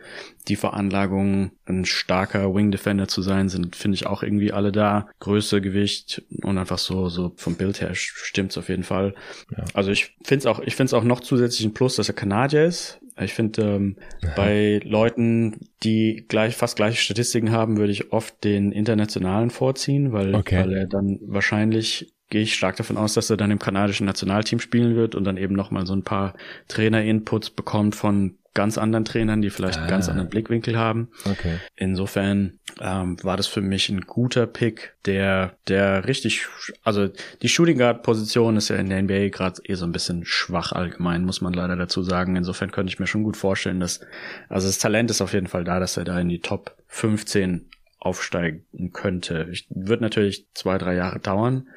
Die 0.48 0.56
Veranlagungen, 0.56 1.52
ein 1.64 1.84
starker 1.84 2.52
Wing 2.52 2.72
Defender 2.72 3.06
zu 3.06 3.22
sein, 3.22 3.48
sind, 3.48 3.76
finde 3.76 3.94
ich, 3.94 4.06
auch 4.06 4.24
irgendwie 4.24 4.52
alle 4.52 4.72
da. 4.72 5.08
Größe, 5.20 5.60
Gewicht 5.60 6.22
und 6.42 6.58
einfach 6.58 6.78
so, 6.78 7.08
so 7.08 7.32
vom 7.36 7.54
Bild 7.54 7.80
her 7.80 7.94
stimmt's 7.94 8.58
auf 8.58 8.68
jeden 8.68 8.82
Fall. 8.82 9.14
Ja. 9.56 9.64
Also 9.72 9.92
ich 9.92 10.16
finde 10.24 10.40
es 10.40 10.46
auch, 10.46 10.58
ich 10.58 10.74
finde 10.74 10.86
es 10.86 10.94
auch 10.94 11.04
noch 11.04 11.20
zusätzlich 11.20 11.64
ein 11.64 11.74
Plus, 11.74 11.94
dass 11.94 12.08
er 12.08 12.14
Kanadier 12.14 12.64
ist. 12.64 12.98
Ich 13.18 13.32
finde, 13.32 13.62
ähm, 13.62 13.96
bei 14.34 14.80
Leuten, 14.84 15.60
die 15.84 16.26
gleich 16.28 16.54
fast 16.54 16.76
gleiche 16.76 17.00
Statistiken 17.00 17.50
haben, 17.50 17.78
würde 17.78 17.92
ich 17.92 18.12
oft 18.12 18.44
den 18.44 18.72
internationalen 18.72 19.50
vorziehen, 19.50 20.12
weil, 20.12 20.34
okay. 20.34 20.58
weil 20.58 20.72
er 20.72 20.86
dann 20.86 21.18
wahrscheinlich 21.22 22.12
gehe 22.30 22.42
ich 22.42 22.54
stark 22.54 22.76
davon 22.76 22.96
aus, 22.96 23.14
dass 23.14 23.30
er 23.30 23.36
dann 23.36 23.50
im 23.50 23.58
kanadischen 23.58 24.06
Nationalteam 24.06 24.60
spielen 24.60 24.96
wird 24.96 25.14
und 25.14 25.24
dann 25.24 25.36
eben 25.36 25.54
nochmal 25.54 25.86
so 25.86 25.94
ein 25.94 26.02
paar 26.02 26.34
Trainer-Inputs 26.68 27.50
bekommt 27.50 27.94
von 27.94 28.36
ganz 28.56 28.78
anderen 28.78 29.04
Trainern, 29.04 29.42
die 29.42 29.50
vielleicht 29.50 29.76
ah. 29.76 29.82
einen 29.82 29.90
ganz 29.90 30.08
anderen 30.08 30.30
Blickwinkel 30.30 30.78
haben. 30.78 31.10
Okay. 31.26 31.58
Insofern 31.76 32.58
ähm, 32.80 33.22
war 33.22 33.36
das 33.36 33.46
für 33.46 33.60
mich 33.60 33.90
ein 33.90 34.00
guter 34.00 34.46
Pick, 34.46 34.94
der, 35.04 35.52
der 35.68 36.08
richtig, 36.08 36.46
also 36.82 37.08
die 37.42 37.48
Shooting 37.50 37.76
Guard 37.76 38.02
Position 38.02 38.56
ist 38.56 38.70
ja 38.70 38.76
in 38.76 38.88
der 38.88 39.02
NBA 39.02 39.28
gerade 39.28 39.60
eh 39.64 39.74
so 39.74 39.84
ein 39.84 39.92
bisschen 39.92 40.24
schwach 40.24 40.72
allgemein, 40.72 41.24
muss 41.24 41.42
man 41.42 41.52
leider 41.52 41.76
dazu 41.76 42.02
sagen. 42.02 42.34
Insofern 42.34 42.72
könnte 42.72 42.90
ich 42.90 42.98
mir 42.98 43.06
schon 43.06 43.24
gut 43.24 43.36
vorstellen, 43.36 43.78
dass, 43.78 44.00
also 44.48 44.66
das 44.66 44.78
Talent 44.78 45.10
ist 45.10 45.20
auf 45.20 45.34
jeden 45.34 45.48
Fall 45.48 45.64
da, 45.64 45.78
dass 45.78 45.98
er 45.98 46.04
da 46.04 46.18
in 46.18 46.30
die 46.30 46.40
Top 46.40 46.74
15 46.88 47.68
aufsteigen 48.06 48.64
könnte. 48.92 49.48
Ich, 49.50 49.66
wird 49.70 50.00
natürlich 50.00 50.46
zwei, 50.54 50.78
drei 50.78 50.94
Jahre 50.94 51.18
dauern. 51.18 51.68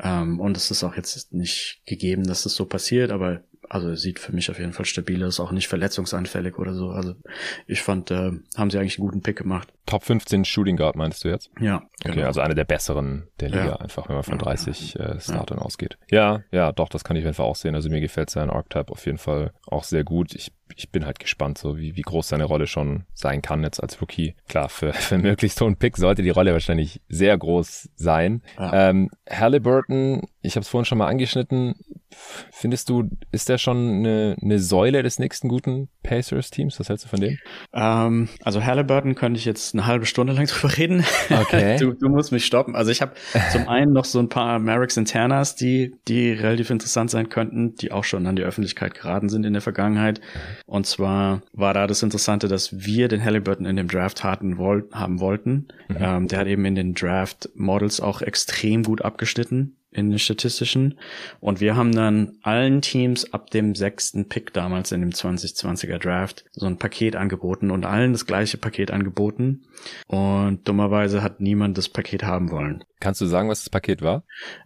Ähm, 0.00 0.40
und 0.40 0.56
es 0.56 0.70
ist 0.70 0.84
auch 0.84 0.96
jetzt 0.96 1.32
nicht 1.32 1.80
gegeben, 1.86 2.24
dass 2.24 2.42
das 2.42 2.54
so 2.54 2.66
passiert, 2.66 3.10
aber 3.10 3.42
also 3.68 3.94
sieht 3.94 4.18
für 4.18 4.32
mich 4.32 4.50
auf 4.50 4.58
jeden 4.58 4.72
Fall 4.72 4.86
stabil 4.86 5.22
aus, 5.24 5.40
auch 5.40 5.52
nicht 5.52 5.68
verletzungsanfällig 5.68 6.58
oder 6.58 6.74
so. 6.74 6.90
Also 6.90 7.14
ich 7.66 7.82
fand, 7.82 8.10
äh, 8.10 8.32
haben 8.56 8.70
sie 8.70 8.78
eigentlich 8.78 8.98
einen 8.98 9.06
guten 9.06 9.22
Pick 9.22 9.36
gemacht. 9.36 9.68
Top 9.86 10.04
15 10.04 10.44
Shooting 10.44 10.76
Guard 10.76 10.96
meinst 10.96 11.24
du 11.24 11.28
jetzt? 11.28 11.50
Ja. 11.60 11.82
Okay, 12.04 12.14
genau. 12.14 12.26
also 12.26 12.40
eine 12.40 12.54
der 12.54 12.64
besseren 12.64 13.28
der 13.40 13.50
Liga, 13.50 13.66
ja. 13.66 13.76
einfach 13.76 14.08
wenn 14.08 14.16
man 14.16 14.24
von 14.24 14.38
30 14.38 14.94
ja. 14.94 15.00
äh, 15.00 15.20
Startern 15.20 15.58
ja. 15.58 15.64
ausgeht. 15.64 15.98
Ja, 16.10 16.42
ja, 16.50 16.72
doch, 16.72 16.88
das 16.88 17.04
kann 17.04 17.16
ich 17.16 17.22
auf 17.22 17.26
jeden 17.26 17.36
Fall 17.36 17.46
auch 17.46 17.56
sehen. 17.56 17.74
Also 17.74 17.90
mir 17.90 18.00
gefällt 18.00 18.30
sein 18.30 18.50
Archetype 18.50 18.90
auf 18.90 19.04
jeden 19.04 19.18
Fall 19.18 19.52
auch 19.66 19.84
sehr 19.84 20.04
gut. 20.04 20.34
Ich 20.34 20.52
ich 20.78 20.90
bin 20.90 21.04
halt 21.04 21.18
gespannt, 21.18 21.58
so 21.58 21.76
wie, 21.76 21.96
wie 21.96 22.02
groß 22.02 22.28
seine 22.28 22.44
Rolle 22.44 22.68
schon 22.68 23.04
sein 23.12 23.42
kann 23.42 23.64
jetzt 23.64 23.82
als 23.82 24.00
Rookie. 24.00 24.36
Klar, 24.48 24.68
für, 24.68 24.92
für 24.94 25.18
möglichst 25.18 25.60
hohen 25.60 25.76
Pick 25.76 25.96
sollte 25.96 26.22
die 26.22 26.30
Rolle 26.30 26.52
wahrscheinlich 26.52 27.00
sehr 27.08 27.36
groß 27.36 27.90
sein. 27.96 28.42
Ja. 28.56 28.90
Ähm, 28.90 29.10
Halliburton, 29.28 30.22
ich 30.40 30.54
habe 30.54 30.62
es 30.62 30.68
vorhin 30.68 30.84
schon 30.84 30.98
mal 30.98 31.08
angeschnitten. 31.08 31.74
Findest 32.52 32.88
du, 32.88 33.10
ist 33.32 33.48
der 33.48 33.58
schon 33.58 33.76
eine, 33.76 34.36
eine 34.40 34.60
Säule 34.60 35.02
des 35.02 35.18
nächsten 35.18 35.48
guten 35.48 35.88
Pacers-Teams? 36.04 36.78
Was 36.78 36.88
hältst 36.88 37.04
du 37.04 37.08
von 37.08 37.20
dem? 37.20 37.38
Ähm, 37.74 38.28
also 38.42 38.64
Halliburton 38.64 39.14
könnte 39.14 39.38
ich 39.38 39.44
jetzt 39.44 39.74
eine 39.74 39.86
halbe 39.86 40.06
Stunde 40.06 40.32
lang 40.32 40.46
drüber 40.48 40.76
reden. 40.76 41.04
Okay. 41.28 41.76
du, 41.78 41.92
du 41.92 42.08
musst 42.08 42.30
mich 42.30 42.46
stoppen. 42.46 42.76
Also 42.76 42.92
ich 42.92 43.02
habe 43.02 43.14
zum 43.50 43.68
einen 43.68 43.92
noch 43.92 44.04
so 44.04 44.20
ein 44.20 44.28
paar 44.28 44.60
Mavericks 44.60 44.96
Internas, 44.96 45.56
die, 45.56 45.96
die 46.06 46.30
relativ 46.32 46.70
interessant 46.70 47.10
sein 47.10 47.28
könnten, 47.28 47.74
die 47.74 47.90
auch 47.90 48.04
schon 48.04 48.26
an 48.26 48.36
die 48.36 48.42
Öffentlichkeit 48.42 48.94
geraten 48.94 49.28
sind 49.28 49.44
in 49.44 49.52
der 49.52 49.62
Vergangenheit. 49.62 50.20
Und 50.66 50.86
zwar 50.86 51.42
war 51.52 51.74
da 51.74 51.86
das 51.88 52.02
Interessante, 52.02 52.46
dass 52.46 52.86
wir 52.86 53.08
den 53.08 53.24
Halliburton 53.24 53.66
in 53.66 53.76
dem 53.76 53.88
Draft 53.88 54.22
hatten, 54.22 54.56
woll 54.56 54.88
haben 54.92 55.18
wollten. 55.18 55.68
Mhm. 55.88 55.96
Ähm, 55.98 56.28
der 56.28 56.38
hat 56.38 56.46
eben 56.46 56.64
in 56.64 56.76
den 56.76 56.94
Draft 56.94 57.50
Models 57.54 58.00
auch 58.00 58.22
extrem 58.22 58.84
gut 58.84 59.02
abgeschnitten 59.02 59.74
in 59.98 60.10
den 60.10 60.18
statistischen. 60.18 60.98
Und 61.40 61.60
wir 61.60 61.76
haben 61.76 61.92
dann 61.92 62.38
allen 62.42 62.80
Teams 62.80 63.32
ab 63.32 63.50
dem 63.50 63.74
sechsten 63.74 64.28
Pick 64.28 64.52
damals 64.52 64.92
in 64.92 65.00
dem 65.00 65.10
2020er 65.10 65.98
Draft 65.98 66.44
so 66.52 66.66
ein 66.66 66.78
Paket 66.78 67.16
angeboten 67.16 67.70
und 67.70 67.84
allen 67.84 68.12
das 68.12 68.26
gleiche 68.26 68.56
Paket 68.56 68.90
angeboten. 68.90 69.66
Und 70.06 70.66
dummerweise 70.66 71.22
hat 71.22 71.40
niemand 71.40 71.76
das 71.76 71.88
Paket 71.88 72.22
haben 72.22 72.50
wollen. 72.50 72.84
Kannst 73.00 73.20
du 73.20 73.26
sagen, 73.26 73.48
was 73.48 73.60
das 73.60 73.70
Paket 73.70 74.02
war? 74.02 74.24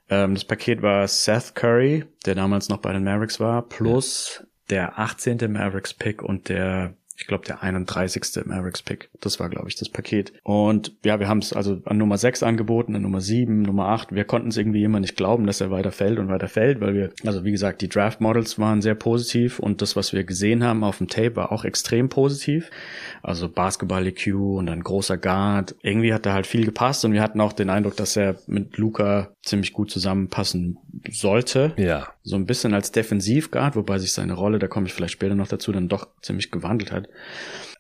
Ähm, 0.09 0.35
das 0.35 0.45
Paket 0.45 0.83
war 0.83 1.09
Seth 1.09 1.55
Curry, 1.55 2.05
der 2.27 2.35
damals 2.35 2.69
noch 2.69 2.79
bei 2.79 2.93
den 2.93 3.05
Mavericks 3.05 3.41
war, 3.41 3.63
plus 3.69 4.45
der 4.71 4.99
18. 4.99 5.53
Mavericks 5.53 5.93
Pick 5.93 6.23
und 6.23 6.49
der 6.49 6.95
ich 7.17 7.27
glaube, 7.27 7.45
der 7.45 7.63
31. 7.63 8.47
Mavericks 8.47 8.83
Pick. 8.83 9.11
Das 9.21 9.39
war, 9.39 9.49
glaube 9.49 9.69
ich, 9.69 9.77
das 9.77 9.89
Paket. 9.89 10.33
Und 10.43 10.93
ja, 11.05 11.21
wir 11.21 11.29
haben 11.29 11.39
es 11.39 11.53
also 11.53 11.81
an 11.85 11.99
Nummer 11.99 12.19
6 12.19 12.43
angeboten, 12.43 12.97
an 12.97 13.03
Nummer 13.03 13.21
7, 13.21 13.63
Nummer 13.63 13.89
8. 13.89 14.15
Wir 14.15 14.25
konnten 14.25 14.49
es 14.49 14.57
irgendwie 14.57 14.85
immer 14.85 15.01
nicht 15.01 15.17
glauben, 15.17 15.47
dass 15.47 15.61
er 15.61 15.71
weiter 15.71 15.93
fällt 15.93 16.19
und 16.19 16.29
weiter 16.29 16.49
fällt, 16.49 16.81
weil 16.81 16.95
wir, 16.95 17.11
also 17.25 17.45
wie 17.45 17.53
gesagt, 17.53 17.83
die 17.83 17.89
Draft 17.89 18.21
Models 18.21 18.59
waren 18.59 18.83
sehr 18.83 18.95
positiv 18.95 19.59
und 19.59 19.83
das, 19.83 19.97
was 19.97 20.13
wir 20.13 20.25
gesehen 20.25 20.65
haben 20.65 20.85
auf 20.85 20.99
dem 20.99 21.09
Tape, 21.09 21.37
war 21.37 21.53
auch 21.53 21.65
extrem 21.65 22.09
positiv. 22.09 22.71
Also 23.23 23.49
Basketball-EQ 23.49 24.35
und 24.35 24.69
ein 24.69 24.83
großer 24.83 25.17
Guard. 25.17 25.75
Irgendwie 25.83 26.13
hat 26.13 26.27
da 26.27 26.33
halt 26.33 26.47
viel 26.47 26.65
gepasst 26.65 27.05
und 27.05 27.13
wir 27.13 27.23
hatten 27.23 27.41
auch 27.41 27.53
den 27.53 27.71
Eindruck, 27.71 27.97
dass 27.97 28.17
er 28.17 28.37
mit 28.47 28.79
Luca 28.79 29.29
ziemlich 29.43 29.73
gut 29.73 29.91
zusammenpassen 29.91 30.79
sollte. 31.11 31.75
Ja. 31.77 32.09
So 32.23 32.37
ein 32.37 32.47
bisschen 32.47 32.75
als 32.75 32.93
Defensivguard, 32.93 33.77
wobei 33.77 33.99
sich 33.99 34.13
seine 34.13 34.35
Rolle, 34.35 34.59
da 34.59 34.69
komme 34.69 34.87
ich 34.87 34.93
vielleicht 34.93 35.15
später 35.15 35.35
noch 35.35 35.49
dazu, 35.49 35.73
dann 35.73 35.89
doch 35.89 36.09
ziemlich 36.21 36.51
gewandelt 36.51 36.93
hat. 36.93 37.09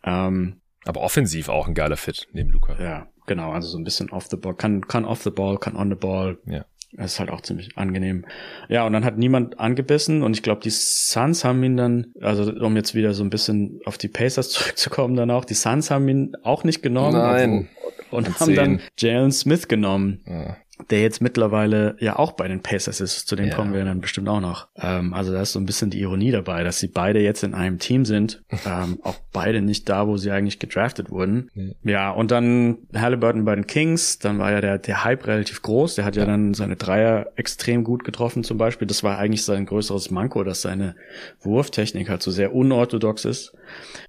Ähm, 0.04 0.60
aber 0.84 1.00
offensiv 1.00 1.48
auch 1.48 1.68
ein 1.68 1.74
geiler 1.74 1.96
Fit 1.96 2.28
neben 2.32 2.50
Luca. 2.50 2.80
Ja, 2.82 3.08
genau, 3.26 3.52
also 3.52 3.68
so 3.68 3.78
ein 3.78 3.84
bisschen 3.84 4.10
off 4.10 4.26
the 4.30 4.36
ball, 4.36 4.54
kann, 4.54 4.86
kann 4.86 5.04
off 5.04 5.22
the 5.22 5.30
ball, 5.30 5.58
kann 5.58 5.76
on 5.76 5.90
the 5.90 5.96
ball. 5.96 6.38
Ja. 6.46 6.64
Das 6.94 7.14
ist 7.14 7.20
halt 7.20 7.30
auch 7.30 7.40
ziemlich 7.40 7.78
angenehm. 7.78 8.26
Ja, 8.68 8.86
und 8.86 8.92
dann 8.92 9.04
hat 9.04 9.16
niemand 9.16 9.58
angebissen 9.58 10.22
und 10.22 10.36
ich 10.36 10.42
glaube, 10.42 10.60
die 10.60 10.70
Suns 10.70 11.42
haben 11.42 11.62
ihn 11.64 11.78
dann, 11.78 12.12
also 12.20 12.52
um 12.52 12.76
jetzt 12.76 12.94
wieder 12.94 13.14
so 13.14 13.24
ein 13.24 13.30
bisschen 13.30 13.80
auf 13.86 13.96
die 13.96 14.08
Pacers 14.08 14.50
zurückzukommen 14.50 15.16
dann 15.16 15.30
auch, 15.30 15.44
die 15.44 15.54
Suns 15.54 15.90
haben 15.90 16.06
ihn 16.08 16.36
auch 16.42 16.64
nicht 16.64 16.82
genommen. 16.82 17.16
Nein. 17.16 17.68
Also, 18.10 18.16
und 18.16 18.40
haben 18.40 18.54
dann 18.54 18.80
Jalen 18.98 19.32
Smith 19.32 19.68
genommen. 19.68 20.20
Ja. 20.26 20.56
Der 20.90 21.00
jetzt 21.00 21.20
mittlerweile 21.20 21.96
ja 21.98 22.18
auch 22.18 22.32
bei 22.32 22.48
den 22.48 22.60
Pacers 22.60 23.00
ist. 23.00 23.26
Zu 23.28 23.36
dem 23.36 23.48
ja. 23.48 23.54
kommen 23.54 23.72
wir 23.72 23.84
dann 23.84 24.00
bestimmt 24.00 24.28
auch 24.28 24.40
noch. 24.40 24.68
Ähm, 24.76 25.14
also 25.14 25.32
da 25.32 25.42
ist 25.42 25.52
so 25.52 25.58
ein 25.58 25.66
bisschen 25.66 25.90
die 25.90 26.00
Ironie 26.00 26.30
dabei, 26.30 26.64
dass 26.64 26.78
sie 26.78 26.88
beide 26.88 27.20
jetzt 27.20 27.42
in 27.42 27.54
einem 27.54 27.78
Team 27.78 28.04
sind, 28.04 28.42
ähm, 28.66 28.98
auch 29.02 29.16
beide 29.32 29.62
nicht 29.62 29.88
da, 29.88 30.06
wo 30.06 30.16
sie 30.16 30.30
eigentlich 30.30 30.58
gedraftet 30.58 31.10
wurden. 31.10 31.50
Ja. 31.54 31.72
ja, 31.90 32.10
und 32.10 32.30
dann 32.30 32.78
Halliburton 32.94 33.44
bei 33.44 33.54
den 33.54 33.66
Kings, 33.66 34.18
dann 34.18 34.38
war 34.38 34.52
ja 34.52 34.60
der, 34.60 34.78
der 34.78 35.04
Hype 35.04 35.26
relativ 35.26 35.62
groß. 35.62 35.94
Der 35.96 36.04
hat 36.04 36.16
ja, 36.16 36.22
ja 36.22 36.26
dann 36.26 36.54
seine 36.54 36.76
Dreier 36.76 37.32
extrem 37.36 37.84
gut 37.84 38.04
getroffen 38.04 38.44
zum 38.44 38.58
Beispiel. 38.58 38.86
Das 38.86 39.02
war 39.02 39.18
eigentlich 39.18 39.44
sein 39.44 39.66
größeres 39.66 40.10
Manko, 40.10 40.44
dass 40.44 40.62
seine 40.62 40.94
Wurftechnik 41.40 42.08
halt 42.08 42.22
so 42.22 42.30
sehr 42.30 42.54
unorthodox 42.54 43.24
ist. 43.24 43.54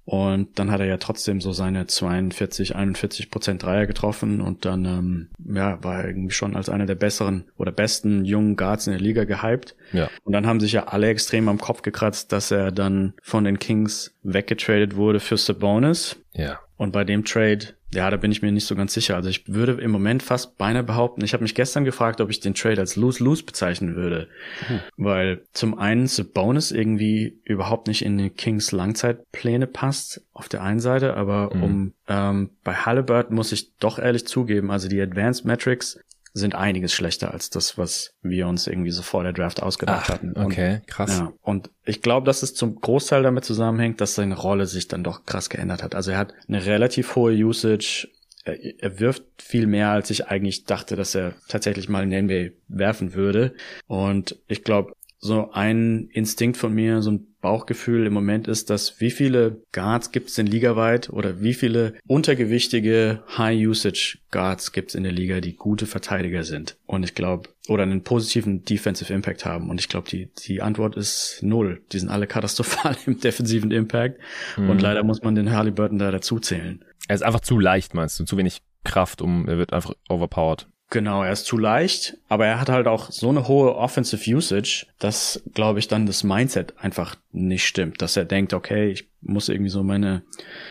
Und 0.04 0.58
dann 0.58 0.70
hat 0.70 0.80
er 0.80 0.86
ja 0.86 0.98
trotzdem 0.98 1.40
so 1.40 1.52
seine 1.52 1.86
42, 1.86 2.76
41 2.76 3.30
Prozent 3.30 3.62
Dreier 3.62 3.86
getroffen 3.86 4.40
und 4.40 4.64
dann 4.64 4.84
ähm, 4.84 5.28
ja, 5.54 5.82
war 5.82 6.00
er 6.00 6.08
irgendwie 6.08 6.34
schon 6.34 6.56
als 6.56 6.63
einer 6.68 6.86
der 6.86 6.94
besseren 6.94 7.44
oder 7.56 7.72
besten 7.72 8.24
jungen 8.24 8.56
Guards 8.56 8.86
in 8.86 8.92
der 8.92 9.00
Liga 9.00 9.24
gehypt. 9.24 9.74
Ja. 9.92 10.08
Und 10.24 10.32
dann 10.32 10.46
haben 10.46 10.60
sich 10.60 10.72
ja 10.72 10.84
alle 10.88 11.08
extrem 11.08 11.48
am 11.48 11.58
Kopf 11.58 11.82
gekratzt, 11.82 12.32
dass 12.32 12.50
er 12.50 12.72
dann 12.72 13.14
von 13.22 13.44
den 13.44 13.58
Kings 13.58 14.14
weggetradet 14.22 14.96
wurde 14.96 15.20
für 15.20 15.36
Sabonis. 15.36 16.16
Ja. 16.32 16.60
Und 16.76 16.92
bei 16.92 17.04
dem 17.04 17.24
Trade 17.24 17.74
ja, 17.94 18.10
da 18.10 18.16
bin 18.16 18.32
ich 18.32 18.42
mir 18.42 18.50
nicht 18.50 18.66
so 18.66 18.74
ganz 18.74 18.92
sicher. 18.92 19.14
Also 19.14 19.28
ich 19.28 19.46
würde 19.48 19.80
im 19.80 19.90
Moment 19.90 20.22
fast 20.22 20.58
beinahe 20.58 20.82
behaupten, 20.82 21.24
ich 21.24 21.32
habe 21.32 21.44
mich 21.44 21.54
gestern 21.54 21.84
gefragt, 21.84 22.20
ob 22.20 22.28
ich 22.28 22.40
den 22.40 22.54
Trade 22.54 22.80
als 22.80 22.96
Lose-Lose 22.96 23.44
bezeichnen 23.44 23.94
würde. 23.94 24.28
Hm. 24.66 24.80
Weil 24.96 25.42
zum 25.52 25.78
einen 25.78 26.06
The 26.06 26.24
Bonus 26.24 26.72
irgendwie 26.72 27.38
überhaupt 27.44 27.86
nicht 27.86 28.04
in 28.04 28.18
den 28.18 28.34
Kings 28.34 28.72
Langzeitpläne 28.72 29.66
passt, 29.66 30.22
auf 30.32 30.48
der 30.48 30.62
einen 30.62 30.80
Seite, 30.80 31.14
aber 31.14 31.50
hm. 31.52 31.62
um 31.62 31.92
ähm, 32.08 32.50
bei 32.64 32.74
Halliburton 32.74 33.36
muss 33.36 33.52
ich 33.52 33.76
doch 33.76 33.98
ehrlich 33.98 34.26
zugeben, 34.26 34.70
also 34.70 34.88
die 34.88 35.00
Advanced 35.00 35.44
Metrics 35.44 36.00
sind 36.36 36.56
einiges 36.56 36.92
schlechter 36.92 37.32
als 37.32 37.48
das, 37.48 37.78
was 37.78 38.14
wir 38.20 38.48
uns 38.48 38.66
irgendwie 38.66 38.90
so 38.90 39.02
vor 39.02 39.22
der 39.22 39.32
Draft 39.32 39.62
ausgedacht 39.62 40.06
Ach, 40.06 40.14
hatten. 40.14 40.32
Und, 40.32 40.46
okay, 40.46 40.82
krass. 40.88 41.18
Ja, 41.18 41.32
und 41.42 41.70
ich 41.84 42.02
glaube, 42.02 42.26
dass 42.26 42.42
es 42.42 42.54
zum 42.54 42.74
Großteil 42.74 43.22
damit 43.22 43.44
zusammenhängt, 43.44 44.00
dass 44.00 44.16
seine 44.16 44.36
Rolle 44.36 44.66
sich 44.66 44.88
dann 44.88 45.04
doch 45.04 45.24
krass 45.24 45.48
geändert 45.48 45.84
hat. 45.84 45.94
Also 45.94 46.10
er 46.10 46.18
hat 46.18 46.34
eine 46.48 46.66
relativ 46.66 47.14
hohe 47.14 47.32
Usage. 47.32 48.08
Er, 48.44 49.00
wirft 49.00 49.22
viel 49.38 49.66
mehr, 49.66 49.88
als 49.88 50.10
ich 50.10 50.26
eigentlich 50.26 50.64
dachte, 50.64 50.96
dass 50.96 51.14
er 51.14 51.34
tatsächlich 51.48 51.88
mal 51.88 52.02
in 52.02 52.10
den 52.10 52.26
NBA 52.26 52.54
werfen 52.68 53.14
würde. 53.14 53.54
Und 53.86 54.36
ich 54.48 54.64
glaube, 54.64 54.92
so 55.24 55.50
ein 55.52 56.08
Instinkt 56.12 56.58
von 56.58 56.74
mir, 56.74 57.00
so 57.00 57.12
ein 57.12 57.26
Bauchgefühl 57.40 58.06
im 58.06 58.12
Moment 58.12 58.46
ist, 58.46 58.68
dass 58.68 59.00
wie 59.00 59.10
viele 59.10 59.62
Guards 59.72 60.12
gibt 60.12 60.28
es 60.28 60.34
denn 60.34 60.46
ligaweit 60.46 61.08
oder 61.08 61.40
wie 61.40 61.54
viele 61.54 61.94
untergewichtige 62.06 63.22
High-Usage 63.36 64.18
Guards 64.30 64.72
gibt 64.72 64.90
es 64.90 64.94
in 64.94 65.02
der 65.02 65.12
Liga, 65.12 65.40
die 65.40 65.56
gute 65.56 65.86
Verteidiger 65.86 66.44
sind. 66.44 66.76
Und 66.84 67.04
ich 67.04 67.14
glaube, 67.14 67.48
oder 67.68 67.84
einen 67.84 68.02
positiven 68.02 68.66
Defensive 68.66 69.12
Impact 69.12 69.46
haben. 69.46 69.70
Und 69.70 69.80
ich 69.80 69.88
glaube, 69.88 70.10
die, 70.10 70.28
die 70.46 70.60
Antwort 70.60 70.94
ist 70.96 71.38
null. 71.40 71.82
Die 71.92 71.98
sind 71.98 72.10
alle 72.10 72.26
katastrophal 72.26 72.94
im 73.06 73.18
defensiven 73.18 73.70
Impact. 73.70 74.20
Mhm. 74.58 74.68
Und 74.68 74.82
leider 74.82 75.04
muss 75.04 75.22
man 75.22 75.34
den 75.34 75.52
Halliburton 75.52 75.98
da 75.98 76.10
dazu 76.10 76.38
zählen. 76.38 76.84
Er 77.08 77.14
ist 77.14 77.22
einfach 77.22 77.40
zu 77.40 77.58
leicht, 77.58 77.94
meinst 77.94 78.20
du? 78.20 78.24
Zu 78.24 78.36
wenig 78.36 78.60
Kraft, 78.84 79.22
um, 79.22 79.48
er 79.48 79.56
wird 79.56 79.72
einfach 79.72 79.94
overpowered. 80.10 80.66
Genau, 80.94 81.24
er 81.24 81.32
ist 81.32 81.46
zu 81.46 81.58
leicht, 81.58 82.18
aber 82.28 82.46
er 82.46 82.60
hat 82.60 82.68
halt 82.68 82.86
auch 82.86 83.10
so 83.10 83.28
eine 83.28 83.48
hohe 83.48 83.74
Offensive 83.74 84.32
Usage, 84.32 84.86
dass, 85.00 85.42
glaube 85.52 85.80
ich, 85.80 85.88
dann 85.88 86.06
das 86.06 86.22
Mindset 86.22 86.78
einfach 86.78 87.16
nicht 87.32 87.66
stimmt, 87.66 88.00
dass 88.00 88.16
er 88.16 88.24
denkt, 88.24 88.54
okay, 88.54 88.92
ich 88.92 89.08
muss 89.20 89.48
irgendwie 89.48 89.70
so 89.70 89.82
meine 89.82 90.22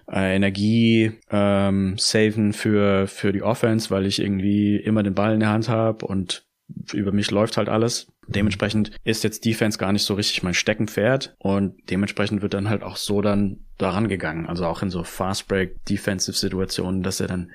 äh, 0.09 0.33
Energie 0.33 1.11
ähm, 1.29 1.97
saven 1.97 2.53
für 2.53 3.07
für 3.07 3.33
die 3.33 3.41
Offense, 3.41 3.89
weil 3.89 4.05
ich 4.05 4.21
irgendwie 4.21 4.77
immer 4.77 5.03
den 5.03 5.13
Ball 5.13 5.33
in 5.33 5.41
der 5.41 5.49
Hand 5.49 5.67
habe 5.67 6.05
und 6.05 6.45
über 6.93 7.11
mich 7.11 7.29
läuft 7.29 7.57
halt 7.57 7.67
alles. 7.67 8.07
Dementsprechend 8.27 8.91
ist 9.03 9.23
jetzt 9.23 9.45
Defense 9.45 9.77
gar 9.77 9.91
nicht 9.91 10.03
so 10.03 10.13
richtig 10.13 10.43
mein 10.43 10.53
Steckenpferd 10.53 11.35
und 11.39 11.75
dementsprechend 11.89 12.41
wird 12.41 12.53
dann 12.53 12.69
halt 12.69 12.83
auch 12.83 12.95
so 12.95 13.21
dann 13.21 13.59
daran 13.77 14.07
gegangen. 14.07 14.45
Also 14.47 14.65
auch 14.65 14.81
in 14.81 14.89
so 14.89 15.03
Fast 15.03 15.47
Break 15.47 15.83
Defensive 15.85 16.37
Situationen, 16.37 17.03
dass 17.03 17.19
er 17.19 17.27
dann 17.27 17.51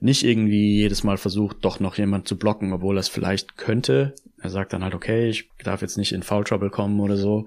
nicht 0.00 0.24
irgendwie 0.24 0.76
jedes 0.76 1.04
Mal 1.04 1.16
versucht, 1.16 1.58
doch 1.62 1.80
noch 1.80 1.98
jemand 1.98 2.28
zu 2.28 2.38
blocken, 2.38 2.72
obwohl 2.72 2.96
er 2.96 3.00
es 3.00 3.08
vielleicht 3.08 3.56
könnte. 3.56 4.14
Er 4.40 4.50
sagt 4.50 4.72
dann 4.72 4.84
halt, 4.84 4.94
okay, 4.94 5.28
ich 5.28 5.48
darf 5.62 5.82
jetzt 5.82 5.98
nicht 5.98 6.12
in 6.12 6.22
Foul 6.22 6.44
Trouble 6.44 6.70
kommen 6.70 7.00
oder 7.00 7.16
so. 7.16 7.46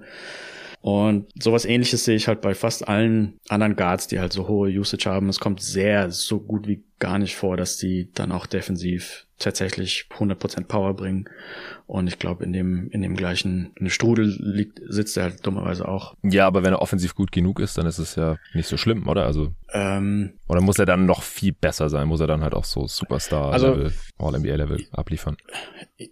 Und 0.82 1.26
sowas 1.40 1.66
ähnliches 1.66 2.04
sehe 2.04 2.16
ich 2.16 2.26
halt 2.26 2.40
bei 2.40 2.54
fast 2.54 2.88
allen 2.88 3.38
anderen 3.48 3.76
Guards, 3.76 4.06
die 4.06 4.18
halt 4.18 4.32
so 4.32 4.48
hohe 4.48 4.70
Usage 4.70 5.10
haben. 5.10 5.28
Es 5.28 5.40
kommt 5.40 5.60
sehr 5.60 6.10
so 6.10 6.40
gut 6.40 6.66
wie 6.66 6.82
gar 6.98 7.18
nicht 7.18 7.36
vor, 7.36 7.56
dass 7.56 7.76
die 7.76 8.08
dann 8.14 8.32
auch 8.32 8.46
defensiv 8.46 9.26
tatsächlich 9.38 10.06
100% 10.10 10.64
Power 10.64 10.94
bringen. 10.94 11.28
Und 11.90 12.06
ich 12.06 12.20
glaube, 12.20 12.44
in 12.44 12.52
dem, 12.52 12.88
in 12.92 13.02
dem 13.02 13.16
gleichen 13.16 13.72
in 13.74 13.90
Strudel 13.90 14.32
liegt, 14.38 14.80
sitzt 14.86 15.16
er 15.16 15.24
halt 15.24 15.44
dummerweise 15.44 15.88
auch. 15.88 16.14
Ja, 16.22 16.46
aber 16.46 16.62
wenn 16.62 16.72
er 16.72 16.80
offensiv 16.80 17.16
gut 17.16 17.32
genug 17.32 17.58
ist, 17.58 17.76
dann 17.76 17.86
ist 17.86 17.98
es 17.98 18.14
ja 18.14 18.36
nicht 18.54 18.68
so 18.68 18.76
schlimm, 18.76 19.08
oder? 19.08 19.26
Also. 19.26 19.52
Ähm, 19.72 20.34
oder 20.46 20.60
muss 20.60 20.78
er 20.78 20.86
dann 20.86 21.06
noch 21.06 21.22
viel 21.22 21.52
besser 21.52 21.88
sein? 21.88 22.06
Muss 22.06 22.20
er 22.20 22.28
dann 22.28 22.42
halt 22.42 22.54
auch 22.54 22.64
so 22.64 22.86
Superstar-Level, 22.86 23.84
also, 23.84 23.96
All-NBA-Level 24.18 24.86
abliefern? 24.92 25.36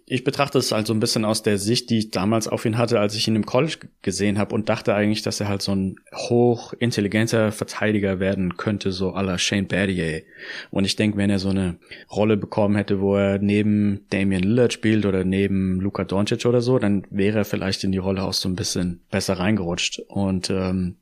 Ich 0.05 0.25
betrachte 0.25 0.57
es 0.57 0.71
halt 0.73 0.85
so 0.85 0.93
ein 0.93 0.99
bisschen 0.99 1.23
aus 1.23 1.43
der 1.43 1.57
Sicht, 1.57 1.89
die 1.89 1.99
ich 1.99 2.11
damals 2.11 2.49
auf 2.49 2.65
ihn 2.65 2.77
hatte, 2.77 2.99
als 2.99 3.15
ich 3.15 3.27
ihn 3.29 3.37
im 3.37 3.45
College 3.45 3.77
gesehen 4.01 4.37
habe 4.37 4.55
und 4.55 4.67
dachte 4.67 4.93
eigentlich, 4.93 5.21
dass 5.21 5.39
er 5.39 5.47
halt 5.47 5.61
so 5.61 5.73
ein 5.73 5.95
hochintelligenter 6.13 7.53
Verteidiger 7.53 8.19
werden 8.19 8.57
könnte, 8.57 8.91
so 8.91 9.15
à 9.15 9.21
la 9.21 9.37
Shane 9.37 9.67
Battier. 9.67 10.23
Und 10.71 10.83
ich 10.83 10.97
denke, 10.97 11.17
wenn 11.17 11.29
er 11.29 11.39
so 11.39 11.49
eine 11.49 11.77
Rolle 12.11 12.35
bekommen 12.37 12.75
hätte, 12.75 12.99
wo 12.99 13.15
er 13.15 13.39
neben 13.39 14.05
Damian 14.09 14.43
Lillard 14.43 14.73
spielt 14.73 15.05
oder 15.05 15.23
neben 15.23 15.68
Luka 15.79 16.03
Doncic 16.03 16.45
oder 16.45 16.61
so, 16.61 16.79
dann 16.79 17.05
wäre 17.09 17.39
er 17.39 17.45
vielleicht 17.45 17.83
in 17.83 17.91
die 17.91 17.97
Rolle 17.97 18.23
auch 18.23 18.33
so 18.33 18.49
ein 18.49 18.55
bisschen 18.55 19.01
besser 19.11 19.39
reingerutscht. 19.39 19.99
Und 20.07 20.49
ähm, 20.49 20.97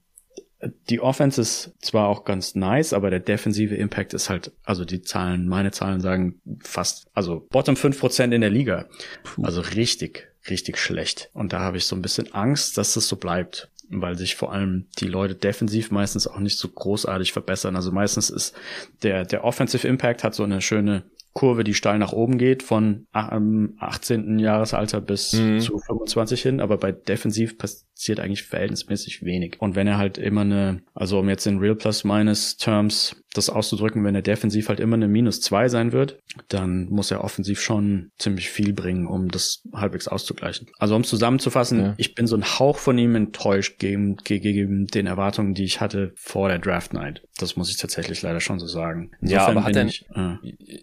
die 0.89 0.99
Offense 0.99 1.39
ist 1.39 1.73
zwar 1.81 2.07
auch 2.07 2.25
ganz 2.25 2.55
nice, 2.55 2.93
aber 2.93 3.09
der 3.09 3.19
defensive 3.19 3.75
Impact 3.75 4.13
ist 4.13 4.29
halt, 4.29 4.51
also 4.63 4.85
die 4.85 5.01
Zahlen, 5.01 5.47
meine 5.47 5.71
Zahlen 5.71 6.01
sagen 6.01 6.41
fast, 6.61 7.07
also 7.13 7.45
bottom 7.49 7.75
5% 7.75 8.33
in 8.33 8.41
der 8.41 8.49
Liga. 8.49 8.85
Puh. 9.23 9.43
Also 9.43 9.61
richtig, 9.61 10.29
richtig 10.49 10.77
schlecht. 10.79 11.29
Und 11.33 11.53
da 11.53 11.59
habe 11.59 11.77
ich 11.77 11.85
so 11.85 11.95
ein 11.95 12.01
bisschen 12.01 12.33
Angst, 12.33 12.77
dass 12.77 12.95
es 12.95 13.07
so 13.07 13.15
bleibt 13.15 13.69
weil 13.89 14.17
sich 14.17 14.35
vor 14.35 14.51
allem 14.51 14.87
die 14.99 15.07
Leute 15.07 15.35
defensiv 15.35 15.91
meistens 15.91 16.27
auch 16.27 16.39
nicht 16.39 16.57
so 16.57 16.67
großartig 16.67 17.31
verbessern. 17.31 17.75
Also 17.75 17.91
meistens 17.91 18.29
ist 18.29 18.55
der, 19.03 19.23
der 19.25 19.43
Offensive 19.43 19.87
Impact 19.87 20.23
hat 20.23 20.35
so 20.35 20.43
eine 20.43 20.61
schöne 20.61 21.03
Kurve, 21.37 21.63
die 21.63 21.75
steil 21.75 21.99
nach 21.99 22.13
oben 22.13 22.39
geht, 22.39 22.63
von 22.63 23.05
18. 23.11 24.39
Jahresalter 24.39 25.01
bis 25.01 25.33
mhm. 25.33 25.59
zu 25.59 25.77
25 25.77 26.41
hin, 26.41 26.59
aber 26.59 26.77
bei 26.77 26.91
defensiv 26.91 27.59
passiert 27.97 28.19
eigentlich 28.19 28.43
verhältnismäßig 28.43 29.23
wenig. 29.23 29.55
Und 29.59 29.75
wenn 29.75 29.87
er 29.87 29.97
halt 29.97 30.19
immer 30.19 30.41
eine, 30.41 30.81
also 30.93 31.19
um 31.19 31.29
jetzt 31.29 31.47
in 31.47 31.57
Real 31.57 31.75
Plus 31.75 32.03
Minus 32.03 32.57
Terms 32.57 33.15
das 33.33 33.49
auszudrücken, 33.49 34.03
wenn 34.03 34.15
er 34.15 34.21
defensiv 34.21 34.69
halt 34.69 34.79
immer 34.79 34.95
eine 34.95 35.07
Minus 35.07 35.41
zwei 35.41 35.69
sein 35.69 35.91
wird, 35.91 36.19
dann 36.47 36.89
muss 36.89 37.11
er 37.11 37.23
offensiv 37.23 37.61
schon 37.61 38.11
ziemlich 38.17 38.49
viel 38.49 38.73
bringen, 38.73 39.05
um 39.05 39.29
das 39.29 39.63
halbwegs 39.73 40.07
auszugleichen. 40.07 40.67
Also 40.79 40.95
um 40.95 41.03
zusammenzufassen, 41.03 41.79
ja. 41.79 41.93
ich 41.97 42.15
bin 42.15 42.27
so 42.27 42.35
ein 42.35 42.43
Hauch 42.43 42.77
von 42.77 42.97
ihm 42.97 43.15
enttäuscht 43.15 43.79
gegen, 43.79 44.17
gegen 44.17 44.87
den 44.87 45.07
Erwartungen, 45.07 45.53
die 45.53 45.65
ich 45.65 45.81
hatte 45.81 46.13
vor 46.15 46.49
der 46.49 46.59
Draft 46.59 46.93
Night. 46.93 47.21
Das 47.37 47.55
muss 47.55 47.69
ich 47.69 47.77
tatsächlich 47.77 48.21
leider 48.21 48.39
schon 48.39 48.59
so 48.59 48.67
sagen. 48.67 49.11
Insofern 49.21 49.45
ja, 49.45 49.47
aber 49.47 49.63
hat 49.63 49.75
er 49.75 49.83
nicht, 49.83 50.05
äh, 50.15 50.37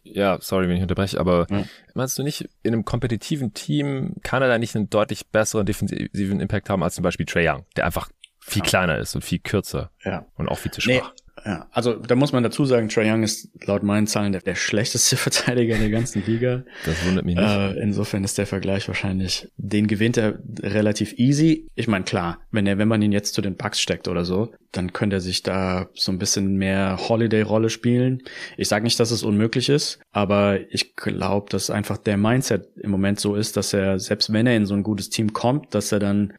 ja, 0.05 0.38
sorry, 0.40 0.68
wenn 0.68 0.77
ich 0.77 0.83
unterbreche, 0.83 1.18
aber 1.18 1.46
ja. 1.50 1.64
meinst 1.94 2.16
du 2.18 2.22
nicht, 2.22 2.48
in 2.62 2.74
einem 2.74 2.85
kompetitiven 2.85 3.55
Team 3.55 4.14
kann 4.22 4.42
er 4.42 4.48
da 4.48 4.59
nicht 4.59 4.77
einen 4.77 4.90
deutlich 4.90 5.27
besseren 5.27 5.66
defensiven 5.66 6.40
Impact 6.40 6.70
haben 6.70 6.83
als 6.83 6.98
zum 7.04 7.08
Beispiel 7.08 7.26
Trey 7.26 7.46
Young, 7.46 7.66
der 7.76 7.84
einfach 7.84 8.08
viel 8.40 8.62
ja. 8.62 8.68
kleiner 8.68 8.98
ist 8.98 9.14
und 9.14 9.22
viel 9.22 9.38
kürzer. 9.38 9.90
Ja. 10.04 10.24
Und 10.36 10.48
auch 10.48 10.56
viel 10.56 10.72
zu 10.72 10.80
schwach. 10.80 11.12
Nee. 11.12 11.23
Ja, 11.44 11.66
also 11.72 11.94
da 11.94 12.14
muss 12.14 12.33
man 12.33 12.42
dazu 12.42 12.64
sagen, 12.64 12.88
Trae 12.88 13.11
Young 13.11 13.22
ist 13.22 13.50
laut 13.66 13.83
meinen 13.83 14.07
Zahlen 14.07 14.33
der, 14.33 14.40
der 14.40 14.54
schlechteste 14.54 15.16
Verteidiger 15.18 15.76
der 15.76 15.90
ganzen 15.90 16.24
Liga. 16.24 16.62
Das 16.87 17.04
wundert 17.07 17.24
mich 17.24 17.37
nicht. 17.37 17.46
Äh, 17.46 17.78
insofern 17.80 18.24
ist 18.24 18.38
der 18.38 18.46
Vergleich 18.46 18.88
wahrscheinlich, 18.88 19.48
den 19.57 19.87
gewinnt 19.87 20.16
er 20.16 20.38
relativ 20.62 21.18
easy. 21.18 21.68
Ich 21.74 21.87
meine, 21.87 22.04
klar, 22.04 22.38
wenn 22.50 22.66
er, 22.66 22.78
wenn 22.78 22.88
man 22.88 23.02
ihn 23.02 23.12
jetzt 23.12 23.35
zu 23.35 23.42
den 23.42 23.57
Bucks 23.57 23.80
steckt 23.80 24.09
oder 24.09 24.24
so, 24.24 24.54
dann 24.72 24.92
könnte 24.92 25.16
er 25.16 25.20
sich 25.20 25.42
da 25.42 25.88
so 25.94 26.11
ein 26.11 26.18
bisschen 26.18 26.57
mehr 26.57 26.98
Holiday-Rolle 27.09 27.70
spielen. 27.70 28.22
Ich 28.57 28.68
sage 28.68 28.85
nicht, 28.85 28.98
dass 28.98 29.11
es 29.11 29.22
unmöglich 29.22 29.68
ist, 29.68 30.00
aber 30.12 30.61
ich 30.70 30.96
glaube, 30.96 31.50
dass 31.50 31.70
einfach 31.70 31.98
der 31.98 32.16
Mindset 32.16 32.68
im 32.76 32.90
Moment 32.90 33.20
so 33.20 33.37
ist, 33.37 33.57
dass 33.57 33.72
er, 33.72 33.98
selbst 33.98 34.33
wenn 34.33 34.46
er 34.46 34.57
in 34.57 34.66
so 34.66 34.74
ein 34.74 34.83
gutes 34.83 35.11
Team 35.11 35.33
kommt, 35.33 35.74
dass 35.74 35.92
er 35.92 36.00
dann 36.00 36.33